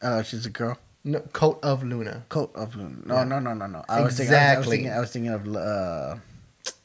Uh, 0.00 0.22
she's 0.22 0.46
a 0.46 0.50
girl. 0.50 0.78
No, 1.04 1.20
Cult 1.34 1.62
of 1.62 1.82
Luna. 1.84 2.24
Coat 2.30 2.50
of 2.54 2.76
Luna. 2.76 2.96
No, 3.04 3.14
Yeah. 3.16 3.24
no, 3.24 3.38
no, 3.38 3.52
no, 3.52 3.66
no. 3.66 3.84
I 3.90 4.00
was 4.00 4.16
thinking. 4.16 4.34
I 4.34 4.56
was, 4.56 4.66
Exactly. 4.66 4.76
thinking. 4.76 4.92
I 4.92 5.00
was 5.00 5.12
thinking 5.12 5.32
of 5.32 5.54
uh, 5.54 6.16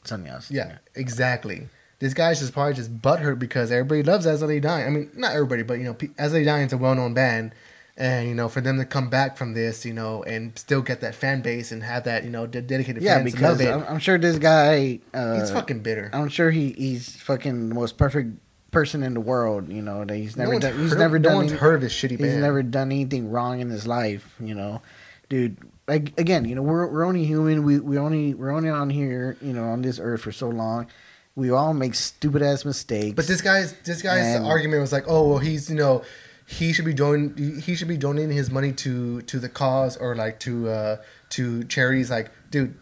something 0.04 0.30
else. 0.30 0.50
Yeah, 0.50 0.76
exactly. 0.94 1.68
This 2.00 2.12
guy's 2.12 2.38
just 2.38 2.52
probably 2.52 2.74
just 2.74 3.00
butthurt 3.00 3.38
because 3.38 3.72
everybody 3.72 4.02
loves 4.02 4.26
As 4.26 4.42
I 4.42 4.46
Lay 4.46 4.60
Dying. 4.60 4.86
I 4.86 4.90
mean, 4.90 5.10
not 5.14 5.32
everybody, 5.32 5.62
but 5.62 5.78
you 5.78 5.84
know, 5.84 5.96
As 6.18 6.32
I 6.34 6.38
Lay 6.38 6.44
Dying 6.44 6.66
is 6.66 6.72
a 6.74 6.78
well-known 6.78 7.14
band, 7.14 7.52
and 7.96 8.28
you 8.28 8.34
know, 8.34 8.48
for 8.48 8.60
them 8.60 8.78
to 8.78 8.84
come 8.84 9.10
back 9.10 9.36
from 9.36 9.52
this, 9.54 9.84
you 9.84 9.92
know, 9.92 10.22
and 10.22 10.58
still 10.58 10.82
get 10.82 11.00
that 11.02 11.14
fan 11.14 11.42
base 11.42 11.72
and 11.72 11.82
have 11.82 12.04
that, 12.04 12.24
you 12.24 12.30
know, 12.30 12.46
de- 12.46 12.62
dedicated 12.62 13.02
Yeah, 13.02 13.16
fans 13.18 13.32
because 13.32 13.60
I'm, 13.64 13.82
I'm 13.88 13.98
sure 13.98 14.16
this 14.18 14.38
guy. 14.38 15.00
Uh, 15.12 15.40
he's 15.40 15.50
fucking 15.50 15.80
bitter. 15.80 16.10
I'm 16.12 16.28
sure 16.28 16.50
he 16.50 16.72
he's 16.72 17.16
fucking 17.16 17.68
the 17.70 17.74
most 17.74 17.96
perfect 17.98 18.38
person 18.70 19.02
in 19.02 19.14
the 19.14 19.20
world. 19.20 19.68
You 19.68 19.82
know 19.82 20.04
that 20.04 20.14
he's 20.16 20.36
No 20.36 20.44
never 20.44 20.52
one's 20.54 20.64
done. 20.64 20.78
He's 20.78 20.90
heard- 20.90 20.98
never 20.98 21.18
no 21.18 21.28
done. 21.28 21.36
one's 21.38 21.50
any- 21.52 21.60
heard 21.60 21.74
of 21.74 21.82
his 21.82 21.92
shitty 21.92 22.10
He's 22.10 22.18
band. 22.20 22.40
never 22.40 22.62
done 22.62 22.92
anything 22.92 23.30
wrong 23.30 23.60
in 23.60 23.68
his 23.70 23.86
life. 23.86 24.34
You 24.40 24.54
know, 24.54 24.82
dude. 25.28 25.56
Like 25.88 26.16
again, 26.20 26.44
you 26.44 26.54
know, 26.54 26.62
we're 26.62 26.86
we're 26.86 27.04
only 27.04 27.24
human. 27.24 27.64
We 27.64 27.80
we 27.80 27.98
only 27.98 28.32
we're 28.34 28.52
only 28.52 28.68
on 28.70 28.90
here, 28.90 29.36
you 29.42 29.52
know, 29.52 29.64
on 29.64 29.82
this 29.82 29.98
earth 29.98 30.20
for 30.20 30.30
so 30.30 30.48
long. 30.48 30.86
We 31.34 31.50
all 31.50 31.74
make 31.74 31.96
stupid 31.96 32.42
ass 32.42 32.64
mistakes. 32.64 33.16
But 33.16 33.26
this 33.26 33.40
guy's 33.40 33.72
this 33.84 34.00
guy's 34.00 34.36
And- 34.36 34.46
argument 34.46 34.82
was 34.82 34.92
like, 34.92 35.04
oh 35.08 35.28
well, 35.30 35.38
he's 35.38 35.68
you 35.68 35.74
know, 35.74 36.02
he 36.50 36.72
should 36.72 36.84
be 36.84 36.92
doing 36.92 37.60
he 37.64 37.76
should 37.76 37.86
be 37.86 37.96
donating 37.96 38.36
his 38.36 38.50
money 38.50 38.72
to 38.72 39.22
to 39.22 39.38
the 39.38 39.48
cause 39.48 39.96
or 39.96 40.16
like 40.16 40.40
to 40.40 40.68
uh 40.68 40.96
to 41.30 41.62
charities. 41.64 42.10
Like, 42.10 42.30
dude, 42.50 42.74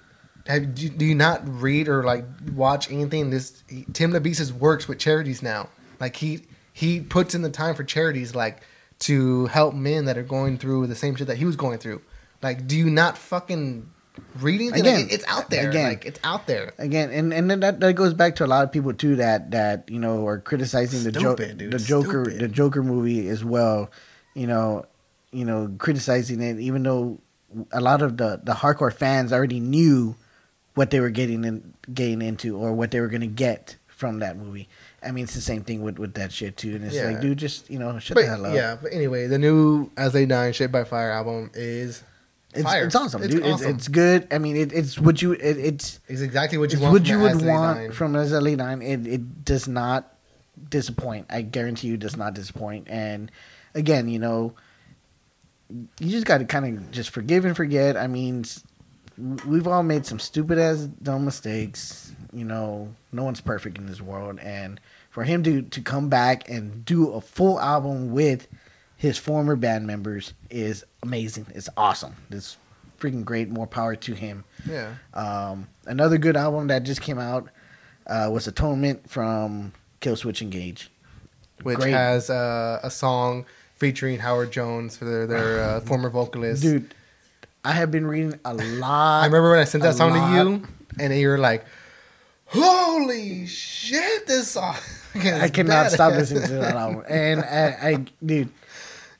have 0.47 0.75
do, 0.75 0.89
do 0.89 1.05
you 1.05 1.15
not 1.15 1.43
read 1.47 1.87
or 1.87 2.03
like 2.03 2.25
watch 2.55 2.91
anything? 2.91 3.29
This 3.29 3.63
Tim 3.93 4.13
Lambesis 4.13 4.53
works 4.53 4.89
with 4.89 4.99
charities 4.99 5.43
now. 5.43 5.69
Like 6.01 6.17
he 6.17 6.47
he 6.73 7.01
puts 7.01 7.35
in 7.35 7.43
the 7.43 7.51
time 7.51 7.75
for 7.75 7.85
charities 7.85 8.35
like 8.35 8.63
to 9.01 9.47
help 9.47 9.75
men 9.75 10.07
that 10.07 10.17
are 10.17 10.23
going 10.23 10.57
through 10.57 10.87
the 10.87 10.97
same 10.97 11.15
shit 11.15 11.27
that 11.27 11.37
he 11.37 11.45
was 11.45 11.57
going 11.57 11.79
through. 11.79 12.01
Like, 12.43 12.67
do 12.67 12.77
you 12.77 12.89
not 12.89 13.19
fucking 13.19 13.91
read 14.41 14.61
anything? 14.61 14.81
Again, 14.81 15.01
it- 15.01 15.13
it's 15.13 15.25
out 15.29 15.51
there. 15.51 15.69
again. 15.71 15.89
like 15.89 16.07
it's 16.07 16.21
out 16.25 16.47
there. 16.47 16.73
again 16.79 17.11
and 17.11 17.33
and 17.33 17.51
then 17.51 17.61
that, 17.61 17.81
that 17.81 17.95
goes 17.95 18.15
back 18.15 18.37
to 18.37 18.45
a 18.45 18.47
lot 18.47 18.65
of 18.65 18.73
people 18.73 18.93
too 18.93 19.17
that 19.17 19.51
that 19.53 19.89
you 19.91 19.99
know 19.99 20.27
are 20.27 20.39
criticizing 20.39 21.05
the 21.05 21.13
joke 21.13 21.39
the 21.39 21.79
joker 21.79 22.25
stupid. 22.25 22.41
the 22.41 22.49
joker 22.49 22.83
movie 22.83 23.29
as 23.29 23.45
well 23.45 23.91
you 24.35 24.47
know 24.47 24.85
you 25.33 25.45
know 25.45 25.71
criticizing 25.79 26.41
it 26.41 26.59
even 26.59 26.83
though 26.83 27.19
a 27.73 27.81
lot 27.81 28.03
of 28.03 28.17
the 28.17 28.41
the 28.45 28.53
hardcore 28.53 28.93
fans 28.93 29.33
already 29.33 29.61
knew 29.61 30.15
what 30.75 30.91
they 30.91 31.01
were 31.01 31.11
getting 31.11 31.45
in, 31.45 31.75
getting 31.93 32.23
into 32.23 32.57
or 32.57 32.73
what 32.73 32.91
they 32.93 33.01
were 33.01 33.09
gonna 33.09 33.27
get 33.27 33.77
from 33.89 34.21
that 34.21 34.37
movie. 34.37 34.69
I 35.03 35.11
mean, 35.11 35.25
it's 35.25 35.35
the 35.35 35.41
same 35.41 35.65
thing 35.65 35.83
with 35.83 35.99
with 35.99 36.15
that 36.15 36.31
shit 36.31 36.57
too. 36.57 36.77
And 36.77 36.85
it's 36.85 36.95
Yeah. 36.95 37.07
like, 37.07 37.21
dude, 37.21 37.37
just 37.39 37.69
you 37.69 37.79
know, 37.81 37.99
shut 37.99 38.15
But 38.15 38.21
the 38.23 38.27
hell 38.29 38.47
up. 38.47 38.55
yeah, 38.55 38.77
but 38.81 38.93
anyway, 38.93 39.27
the 39.27 39.39
new 39.39 39.91
As 39.97 40.13
They 40.13 40.25
Die, 40.25 40.53
Shaped 40.53 40.71
by 40.73 40.85
Fire 40.85 41.11
album 41.11 41.51
is 41.55 42.05
It's, 42.59 42.73
it's 42.75 42.95
awesome, 42.95 43.23
It's 43.23 43.35
dude. 43.35 43.45
awesome. 43.45 43.69
It's, 43.71 43.79
it's 43.79 43.89
good. 43.89 44.29
I 44.33 44.39
mean, 44.39 44.57
it, 44.57 44.73
it's 44.73 44.99
what 44.99 45.21
you. 45.23 45.33
It, 45.33 45.41
it's 45.59 46.01
It's 46.09 46.21
exactly 46.21 46.59
what 46.59 46.71
you 46.73 46.77
it's 46.77 46.83
want. 46.83 46.93
what 46.93 47.09
you 47.09 47.19
would 47.21 47.45
want 47.45 47.95
from 47.95 48.15
a 48.17 48.25
late 48.25 48.59
nine. 48.59 48.83
It 48.83 49.07
it 49.07 49.45
does 49.45 49.69
not 49.69 50.15
disappoint. 50.69 51.27
I 51.31 51.43
guarantee 51.43 51.89
you, 51.89 51.95
it 51.95 52.01
does 52.01 52.17
not 52.17 52.35
disappoint. 52.35 52.89
And 52.91 53.31
again, 53.75 54.09
you 54.09 54.19
know, 54.19 54.55
you 55.71 56.11
just 56.11 56.27
got 56.27 56.39
to 56.39 56.45
kind 56.45 56.79
of 56.79 56.91
just 56.91 57.11
forgive 57.11 57.45
and 57.45 57.57
forget. 57.57 57.97
I 57.97 58.07
mean, 58.07 58.45
we've 59.47 59.67
all 59.67 59.83
made 59.83 60.07
some 60.07 60.19
stupid 60.19 60.59
ass 60.59 60.89
dumb 61.03 61.25
mistakes. 61.25 62.13
You 62.33 62.45
know, 62.45 62.95
no 63.13 63.25
one's 63.25 63.41
perfect 63.41 63.79
in 63.79 63.87
this 63.87 64.01
world, 64.01 64.39
and 64.41 64.81
for 65.11 65.25
him 65.25 65.43
to 65.45 65.63
to 65.63 65.81
come 65.81 66.09
back 66.09 66.49
and 66.49 66.85
do 66.85 67.13
a 67.13 67.21
full 67.21 67.61
album 67.61 68.13
with 68.13 68.47
his 68.99 69.17
former 69.17 69.57
band 69.57 69.87
members 69.87 70.35
is 70.51 70.85
amazing. 71.03 71.47
It's 71.55 71.69
awesome. 71.77 72.17
It's 72.31 72.59
freaking 72.99 73.25
great. 73.25 73.49
More 73.49 73.67
power 73.67 73.95
to 73.95 74.13
him. 74.13 74.45
Yeah. 74.69 74.95
Um, 75.15 75.69
another 75.87 76.19
good 76.19 76.37
album 76.37 76.67
that 76.67 76.83
just 76.83 77.01
came 77.01 77.19
out 77.19 77.49
uh, 78.09 78.29
was 78.31 78.49
Atonement 78.49 79.09
from 79.09 79.73
Killswitch 80.01 80.43
Engage. 80.43 80.91
Which 81.63 81.79
Great. 81.79 81.93
has 81.93 82.29
uh, 82.29 82.81
a 82.83 82.91
song 82.91 83.47
featuring 83.77 84.19
Howard 84.19 84.51
Jones 84.53 84.97
for 84.97 85.05
their, 85.05 85.27
their 85.27 85.63
uh, 85.63 85.81
former 85.87 86.11
vocalist. 86.11 86.63
Dude, 86.63 86.93
I 87.65 87.73
have 87.73 87.91
been 87.91 88.07
reading 88.07 88.39
a 88.45 88.55
lot. 88.55 89.23
I 89.23 89.27
remember 89.27 89.51
when 89.51 89.61
I 89.61 89.65
sent 89.65 89.83
that 89.83 89.95
song 89.95 90.13
lot. 90.13 90.31
to 90.31 90.51
you, 90.51 90.69
and 91.01 91.13
you 91.13 91.29
were 91.29 91.39
like, 91.39 91.65
"Holy 92.47 93.47
shit, 93.47 94.29
this 94.29 94.53
song!" 94.53 94.77
I 95.17 95.49
cannot 95.49 95.91
stop 95.91 96.13
listening 96.13 96.45
to 96.45 96.55
that 96.55 96.75
album. 96.77 97.05
And 97.09 97.41
I, 97.41 97.77
I 97.83 98.05
dude, 98.25 98.51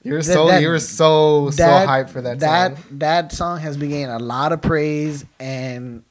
You're 0.09 0.23
so 0.23 0.47
that- 0.49 0.63
you 0.63 0.69
were 0.69 0.79
so 0.79 1.51
so 1.51 1.65
hyped 1.65 2.11
for 2.11 2.21
that, 2.23 2.41
that 2.41 2.77
song. 2.77 2.85
that 2.99 3.33
song 3.33 3.59
has 3.61 3.77
been 3.77 3.91
getting 3.91 4.07
a 4.07 4.19
lot 4.19 4.53
of 4.53 4.61
praise 4.63 5.25
and 5.39 6.03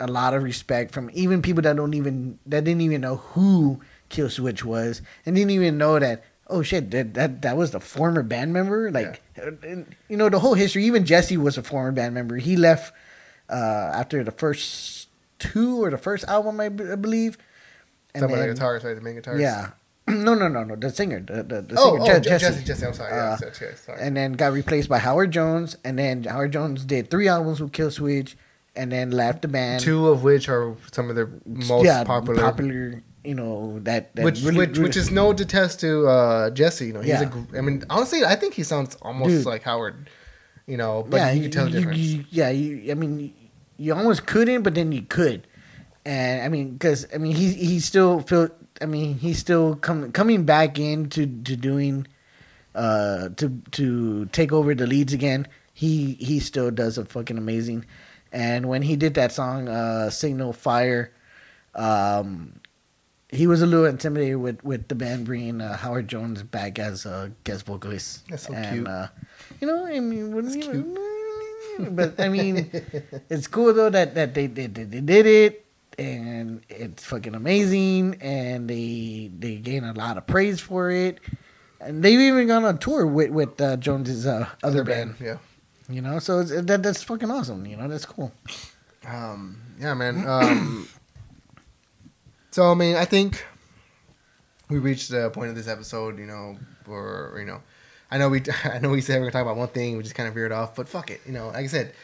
a 0.00 0.06
lot 0.06 0.34
of 0.34 0.42
respect 0.42 0.92
from 0.92 1.10
even 1.14 1.42
people 1.42 1.62
that 1.62 1.76
don't 1.76 1.94
even 1.94 2.38
that 2.46 2.64
didn't 2.64 2.80
even 2.82 3.00
know 3.00 3.16
who 3.16 3.80
Kill 4.08 4.28
Switch 4.30 4.64
was 4.64 5.00
and 5.24 5.36
didn't 5.36 5.52
even 5.52 5.78
know 5.78 5.98
that 5.98 6.24
oh 6.48 6.62
shit 6.62 6.90
that 6.90 7.14
that, 7.14 7.42
that 7.42 7.56
was 7.56 7.70
the 7.70 7.80
former 7.80 8.22
band 8.22 8.52
member 8.52 8.90
like 8.90 9.22
and, 9.62 9.86
you 10.08 10.16
know 10.16 10.28
the 10.28 10.38
whole 10.40 10.54
history 10.54 10.84
even 10.84 11.04
Jesse 11.04 11.36
was 11.36 11.56
a 11.56 11.62
former 11.62 11.92
band 11.92 12.14
member 12.14 12.36
he 12.36 12.56
left 12.56 12.92
uh, 13.48 13.54
after 13.94 14.24
the 14.24 14.32
first 14.32 15.08
two 15.38 15.82
or 15.84 15.90
the 15.90 15.98
first 15.98 16.24
album 16.24 16.58
I, 16.60 16.68
b- 16.68 16.84
I 16.90 16.94
believe 16.96 17.38
Some 18.14 18.24
of 18.24 18.30
the 18.30 18.36
then- 18.36 18.48
guitars, 18.54 18.82
right? 18.84 18.94
The 18.94 19.00
main 19.00 19.14
guitars. 19.14 19.40
yeah 19.40 19.70
no 20.24 20.34
no 20.34 20.48
no 20.48 20.64
no 20.64 20.76
the 20.76 20.90
singer 20.90 21.20
the, 21.20 21.42
the, 21.42 21.62
the 21.62 21.74
Oh, 21.78 21.96
singer 21.98 22.02
oh 22.02 22.20
Je- 22.20 22.20
Je- 22.30 22.38
Jesse, 22.38 22.64
Jesse, 22.64 22.86
I'm 22.86 22.94
sorry. 22.94 23.12
Uh, 23.12 23.36
sorry, 23.36 23.54
sorry, 23.54 23.74
sorry. 23.76 23.98
and 24.00 24.16
then 24.16 24.32
got 24.32 24.52
replaced 24.52 24.88
by 24.88 24.98
Howard 24.98 25.30
Jones, 25.30 25.76
and 25.84 25.98
then 25.98 26.24
Howard 26.24 26.52
Jones 26.52 26.84
did 26.84 27.10
three 27.10 27.28
albums 27.28 27.60
with 27.60 27.72
Killswitch, 27.72 28.34
and 28.76 28.90
then 28.92 29.10
left 29.10 29.42
the 29.42 29.48
band. 29.48 29.80
Two 29.82 30.08
of 30.08 30.22
which 30.22 30.48
are 30.48 30.74
some 30.92 31.10
of 31.10 31.16
their 31.16 31.30
most 31.46 31.84
yeah, 31.84 32.04
popular. 32.04 32.40
popular, 32.40 33.02
you 33.24 33.34
know 33.34 33.78
that, 33.80 34.14
that 34.16 34.24
which 34.24 34.42
really- 34.42 34.58
which 34.58 34.68
really- 34.70 34.82
which 34.84 34.96
is 34.96 35.10
no 35.10 35.32
detest 35.32 35.80
to 35.80 36.06
uh, 36.06 36.50
Jesse. 36.50 36.86
You 36.86 36.92
know, 36.94 37.00
he's 37.00 37.20
Yeah. 37.20 37.30
a. 37.54 37.58
I 37.58 37.60
mean, 37.60 37.84
honestly, 37.90 38.24
I 38.24 38.34
think 38.36 38.54
he 38.54 38.62
sounds 38.62 38.96
almost 39.02 39.30
Dude. 39.30 39.46
like 39.46 39.62
Howard. 39.62 40.08
You 40.66 40.76
know, 40.76 41.04
but 41.08 41.16
yeah, 41.16 41.32
you 41.32 41.42
can 41.42 41.50
tell 41.50 41.64
the 41.66 41.72
difference. 41.72 41.98
you- 41.98 42.24
yeah, 42.30 42.50
you, 42.50 42.90
I 42.92 42.94
mean, 42.94 43.34
you 43.78 43.92
almost 43.94 44.26
couldn't, 44.26 44.62
but 44.62 44.74
then 44.76 44.92
you 44.92 45.02
could, 45.02 45.46
and 46.04 46.40
I 46.42 46.48
mean, 46.48 46.72
because 46.74 47.06
I 47.12 47.18
mean, 47.18 47.34
he 47.34 47.52
he 47.52 47.80
still 47.80 48.20
feel. 48.20 48.48
I 48.82 48.86
mean, 48.86 49.18
he's 49.18 49.38
still 49.38 49.76
coming 49.76 50.12
coming 50.12 50.44
back 50.44 50.78
into 50.78 51.26
to 51.26 51.56
doing, 51.56 52.06
uh, 52.74 53.30
to 53.36 53.62
to 53.72 54.26
take 54.26 54.52
over 54.52 54.74
the 54.74 54.86
leads 54.86 55.12
again. 55.12 55.46
He 55.72 56.14
he 56.14 56.40
still 56.40 56.70
does 56.70 56.98
a 56.98 57.04
fucking 57.04 57.38
amazing, 57.38 57.86
and 58.32 58.68
when 58.68 58.82
he 58.82 58.96
did 58.96 59.14
that 59.14 59.32
song, 59.32 59.68
uh, 59.68 60.10
Signal 60.10 60.52
Fire, 60.52 61.12
um, 61.74 62.60
he 63.30 63.46
was 63.46 63.62
a 63.62 63.66
little 63.66 63.86
intimidated 63.86 64.36
with 64.36 64.62
with 64.64 64.88
the 64.88 64.94
band 64.94 65.24
bringing 65.24 65.60
uh, 65.60 65.76
Howard 65.76 66.08
Jones 66.08 66.42
back 66.42 66.78
as 66.78 67.06
a 67.06 67.32
guest 67.44 67.64
vocalist. 67.64 68.28
That's 68.28 68.46
so 68.46 68.52
and, 68.52 68.74
cute. 68.74 68.88
Uh, 68.88 69.08
you 69.60 69.66
know, 69.66 69.86
I 69.86 70.00
mean, 70.00 70.34
when, 70.34 70.50
you 70.50 70.72
know, 71.78 71.90
but 71.90 72.20
I 72.20 72.28
mean, 72.28 72.68
it's 73.30 73.46
cool 73.46 73.72
though 73.72 73.90
that 73.90 74.14
that 74.14 74.34
they 74.34 74.46
they, 74.46 74.66
they, 74.66 74.84
they 74.84 75.00
did 75.00 75.26
it, 75.26 75.64
and 75.98 76.62
it's 76.68 77.04
fucking 77.04 77.34
amazing, 77.34 78.16
and 78.20 78.68
they 78.68 79.30
they 79.38 79.56
gain 79.56 79.84
a 79.84 79.92
lot 79.92 80.16
of 80.18 80.26
praise 80.26 80.60
for 80.60 80.90
it, 80.90 81.18
and 81.80 82.02
they've 82.02 82.18
even 82.18 82.46
gone 82.46 82.64
on 82.64 82.78
tour 82.78 83.06
with 83.06 83.30
with 83.30 83.60
uh, 83.60 83.76
Jones's 83.76 84.26
uh, 84.26 84.48
other 84.62 84.84
band. 84.84 85.16
yeah. 85.20 85.38
You 85.88 86.00
know, 86.00 86.18
so 86.20 86.40
it's, 86.40 86.50
that 86.50 86.82
that's 86.82 87.02
fucking 87.02 87.30
awesome. 87.30 87.66
You 87.66 87.76
know, 87.76 87.88
that's 87.88 88.06
cool. 88.06 88.32
Um, 89.06 89.60
yeah, 89.78 89.94
man. 89.94 90.26
Um, 90.26 90.88
so 92.50 92.70
I 92.70 92.74
mean, 92.74 92.96
I 92.96 93.04
think 93.04 93.44
we 94.70 94.78
reached 94.78 95.10
the 95.10 95.30
point 95.30 95.50
of 95.50 95.56
this 95.56 95.68
episode. 95.68 96.18
You 96.18 96.26
know, 96.26 96.56
where 96.86 97.34
you 97.38 97.44
know, 97.44 97.62
I 98.10 98.18
know 98.18 98.28
we, 98.28 98.42
I 98.64 98.78
know 98.78 98.90
we 98.90 99.00
said 99.00 99.14
we 99.14 99.26
are 99.26 99.30
gonna 99.30 99.32
talk 99.32 99.42
about 99.42 99.56
one 99.56 99.68
thing, 99.68 99.96
we 99.96 100.02
just 100.02 100.14
kind 100.14 100.28
of 100.28 100.34
veered 100.34 100.52
off. 100.52 100.74
But 100.74 100.88
fuck 100.88 101.10
it, 101.10 101.20
you 101.26 101.32
know. 101.32 101.48
Like 101.48 101.64
I 101.64 101.66
said, 101.66 101.94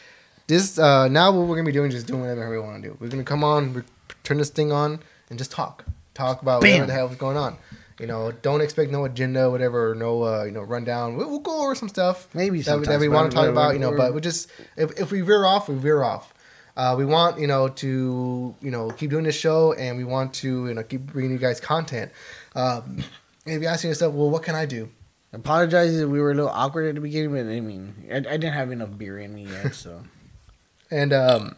this 0.49 0.79
uh, 0.79 1.07
now 1.07 1.31
what 1.31 1.47
we're 1.47 1.55
gonna 1.55 1.65
be 1.65 1.71
doing 1.71 1.89
is 1.89 1.93
just 1.93 2.07
doing 2.07 2.21
whatever 2.21 2.49
we 2.49 2.59
want 2.59 2.81
to 2.81 2.89
do. 2.89 2.97
We're 2.99 3.07
gonna 3.07 3.23
come 3.23 3.43
on, 3.43 3.85
turn 4.23 4.37
this 4.37 4.49
thing 4.49 4.71
on, 4.71 4.99
and 5.29 5.37
just 5.37 5.51
talk, 5.51 5.85
talk 6.15 6.41
about 6.41 6.61
Bam. 6.61 6.71
whatever 6.71 6.87
the 6.87 6.93
hell 6.93 7.09
is 7.09 7.15
going 7.15 7.37
on. 7.37 7.57
You 7.99 8.07
know, 8.07 8.31
don't 8.31 8.61
expect 8.61 8.91
no 8.91 9.05
agenda, 9.05 9.49
whatever, 9.49 9.93
no, 9.93 10.23
uh, 10.23 10.43
you 10.45 10.51
know, 10.51 10.61
rundown. 10.61 11.17
We'll, 11.17 11.29
we'll 11.29 11.39
go 11.39 11.63
over 11.63 11.75
some 11.75 11.89
stuff 11.89 12.33
Maybe 12.33 12.61
that, 12.61 12.83
that 12.85 12.99
we 12.99 13.09
want 13.09 13.29
to 13.29 13.35
talk 13.35 13.47
about. 13.47 13.73
You 13.73 13.79
know, 13.79 13.95
but 13.95 14.13
we 14.13 14.21
just 14.21 14.49
if, 14.75 14.99
if 14.99 15.11
we 15.11 15.21
veer 15.21 15.45
off, 15.45 15.69
we 15.69 15.75
veer 15.75 16.01
off. 16.01 16.33
Uh, 16.75 16.95
we 16.97 17.05
want 17.05 17.39
you 17.39 17.47
know 17.47 17.67
to 17.67 18.55
you 18.59 18.71
know 18.71 18.89
keep 18.91 19.11
doing 19.11 19.25
this 19.25 19.37
show, 19.37 19.73
and 19.73 19.97
we 19.97 20.03
want 20.03 20.33
to 20.35 20.67
you 20.67 20.73
know 20.73 20.81
keep 20.81 21.01
bringing 21.01 21.31
you 21.31 21.37
guys 21.37 21.59
content. 21.59 22.11
Um, 22.55 23.03
if 23.45 23.61
you're 23.61 23.69
asking 23.69 23.91
yourself, 23.91 24.15
well, 24.15 24.29
what 24.31 24.41
can 24.43 24.55
I 24.55 24.65
do? 24.65 24.89
Apologize 25.31 25.95
if 25.95 26.09
we 26.09 26.19
were 26.19 26.31
a 26.31 26.35
little 26.35 26.49
awkward 26.49 26.87
at 26.87 26.95
the 26.95 27.01
beginning, 27.01 27.31
but 27.31 27.51
I 27.51 27.59
mean, 27.59 27.93
I, 28.11 28.17
I 28.17 28.21
didn't 28.21 28.53
have 28.53 28.71
enough 28.71 28.97
beer 28.97 29.19
in 29.19 29.35
me 29.35 29.45
yet, 29.45 29.75
so. 29.75 30.01
And 30.91 31.13
um, 31.13 31.55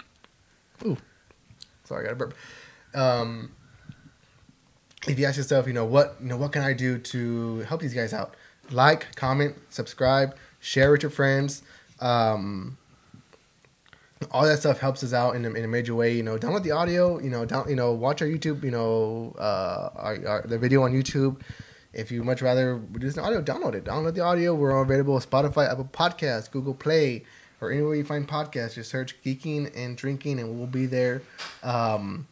ooh, 0.86 0.98
sorry, 1.84 2.06
I 2.06 2.08
got 2.08 2.14
a 2.14 2.16
burp. 2.16 2.34
Um, 2.94 3.52
if 5.08 5.18
you 5.18 5.26
ask 5.26 5.38
yourself, 5.38 5.68
you 5.68 5.74
know 5.74 5.86
what, 5.86 6.18
you 6.22 6.28
know 6.28 6.38
what 6.38 6.52
can 6.52 6.62
I 6.62 6.74
do 6.74 6.98
to 6.98 7.60
help 7.60 7.82
these 7.82 7.94
guys 7.94 8.14
out? 8.14 8.36
Like, 8.72 9.16
comment, 9.16 9.56
subscribe, 9.70 10.36
share 10.60 10.92
with 10.92 11.02
your 11.02 11.10
friends. 11.10 11.64
Um, 12.00 12.78
all 14.30 14.46
that 14.46 14.60
stuff 14.60 14.80
helps 14.80 15.04
us 15.04 15.14
out 15.14 15.36
in 15.36 15.46
a, 15.46 15.50
in 15.52 15.64
a 15.64 15.68
major 15.68 15.96
way. 15.96 16.14
You 16.14 16.24
know, 16.24 16.38
download 16.38 16.64
the 16.64 16.72
audio. 16.72 17.20
You 17.20 17.30
know, 17.30 17.46
down. 17.46 17.68
You 17.68 17.76
know, 17.76 17.92
watch 17.94 18.22
our 18.22 18.28
YouTube. 18.28 18.64
You 18.64 18.72
know, 18.72 19.36
uh, 19.40 19.90
our, 19.96 20.28
our, 20.28 20.42
the 20.44 20.60
video 20.60 20.84
on 20.84 20.94
YouTube. 20.94 21.42
If 21.94 22.12
you 22.12 22.24
much 22.24 22.42
rather 22.42 22.78
reduce 22.92 23.16
the 23.16 23.22
audio, 23.22 23.42
download 23.42 23.74
it. 23.74 23.84
Download 23.84 24.14
the 24.14 24.22
audio. 24.22 24.54
We're 24.54 24.76
all 24.76 24.84
available 24.84 25.16
on 25.16 25.22
Spotify, 25.22 25.70
Apple 25.70 25.90
Podcasts, 25.92 26.50
Google 26.50 26.74
Play, 26.74 27.24
or 27.62 27.72
anywhere 27.72 27.96
you 27.96 28.04
find 28.04 28.28
podcasts. 28.28 28.74
Just 28.74 28.90
search 28.90 29.16
"Geekin 29.24 29.72
and 29.76 29.98
Drinkin" 29.98 30.40
and 30.40 30.58
we'll 30.58 30.68
be 30.68 30.88
there. 30.88 31.22
Um, 31.64 32.28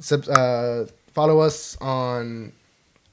sub, 0.00 0.28
uh, 0.28 0.84
follow 1.12 1.40
us 1.40 1.76
on 1.80 2.52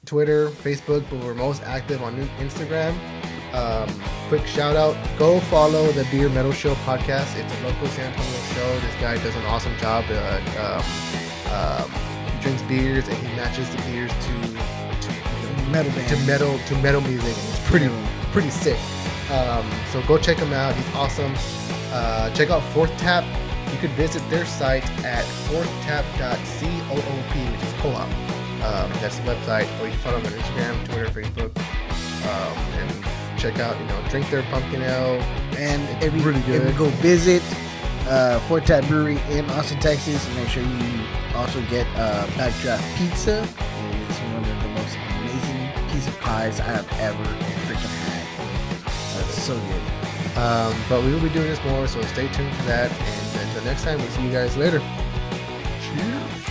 Twitter, 0.06 0.48
Facebook, 0.48 1.04
but 1.10 1.18
we're 1.20 1.34
most 1.34 1.62
active 1.64 2.02
on 2.02 2.16
Instagram. 2.38 2.94
Um, 3.52 3.88
quick 4.28 4.46
shout 4.46 4.76
out 4.76 4.96
go 5.18 5.40
follow 5.40 5.90
the 5.92 6.04
Beer 6.10 6.28
Metal 6.28 6.52
Show 6.52 6.74
podcast. 6.86 7.36
It's 7.36 7.52
a 7.60 7.66
local 7.66 7.88
San 7.88 8.12
Antonio 8.12 8.40
show. 8.54 8.80
This 8.80 8.94
guy 9.00 9.16
does 9.16 9.34
an 9.34 9.44
awesome 9.46 9.76
job. 9.78 10.04
Uh, 10.08 10.40
um, 10.60 11.10
um, 11.52 11.90
he 12.30 12.40
drinks 12.40 12.62
beers 12.62 13.08
and 13.08 13.16
he 13.18 13.26
matches 13.34 13.68
the 13.70 13.82
beers 13.82 14.12
to, 14.12 15.08
to 15.08 15.70
Metal 15.70 15.92
to 15.92 16.16
metal 16.26 16.58
to 16.58 16.74
metal 16.76 17.00
music. 17.00 17.36
And 17.36 17.48
it's 17.48 17.68
pretty 17.68 17.90
pretty 18.32 18.50
sick. 18.50 18.78
Um, 19.30 19.70
so 19.92 20.02
go 20.02 20.18
check 20.18 20.38
him 20.38 20.52
out. 20.52 20.74
He's 20.74 20.94
awesome. 20.94 21.32
Uh, 21.92 22.30
check 22.34 22.50
out 22.50 22.62
Fourth 22.72 22.90
Tap. 22.98 23.24
You 23.72 23.78
could 23.78 23.90
visit 23.90 24.28
their 24.28 24.44
site 24.44 24.84
at 25.04 25.24
fourthtap.coop, 25.46 27.52
which 27.52 27.62
is 27.62 27.72
co-op. 27.80 28.08
Um, 28.62 28.90
that's 29.00 29.16
the 29.18 29.22
website. 29.22 29.66
Or 29.80 29.86
you 29.86 29.92
can 29.92 30.00
follow 30.00 30.20
them 30.20 30.32
on 30.32 30.38
Instagram, 30.38 30.84
Twitter, 30.86 31.08
Facebook, 31.10 31.56
um, 32.26 32.58
and 32.74 32.90
check 33.38 33.58
out. 33.60 33.78
You 33.80 33.86
know, 33.86 34.02
drink 34.08 34.28
their 34.30 34.42
pumpkin 34.44 34.82
ale. 34.82 35.20
And 35.56 35.80
if 36.02 36.12
you, 36.12 36.22
really 36.22 36.40
if 36.40 36.48
you 36.72 36.78
go 36.78 36.88
visit 36.98 37.42
uh, 38.08 38.40
Fourth 38.40 38.64
Tap 38.66 38.84
Brewery 38.86 39.18
in 39.30 39.48
Austin, 39.50 39.78
Texas, 39.78 40.26
make 40.34 40.48
sure 40.48 40.62
you 40.62 41.04
also 41.36 41.60
get 41.70 41.86
uh, 41.96 42.26
Backdraft 42.34 42.82
Pizza. 42.98 43.42
It 43.42 43.48
is 44.10 44.18
one 44.18 44.42
of 44.42 44.62
the 44.62 44.68
most 44.70 44.96
amazing 45.20 45.70
piece 45.92 46.08
of 46.08 46.18
pies 46.20 46.58
I 46.60 46.64
have 46.64 46.90
ever 46.98 47.24
had. 47.24 47.59
Um, 50.36 50.74
but 50.88 51.02
we 51.02 51.12
will 51.12 51.20
be 51.20 51.28
doing 51.30 51.48
this 51.48 51.62
more, 51.64 51.86
so 51.86 52.00
stay 52.02 52.28
tuned 52.28 52.54
for 52.56 52.62
that. 52.64 52.90
And 52.92 53.48
until 53.48 53.64
next 53.64 53.84
time, 53.84 53.98
we'll 53.98 54.08
see 54.08 54.22
you 54.22 54.30
guys 54.30 54.56
later. 54.56 54.80
Cheers. 55.82 56.49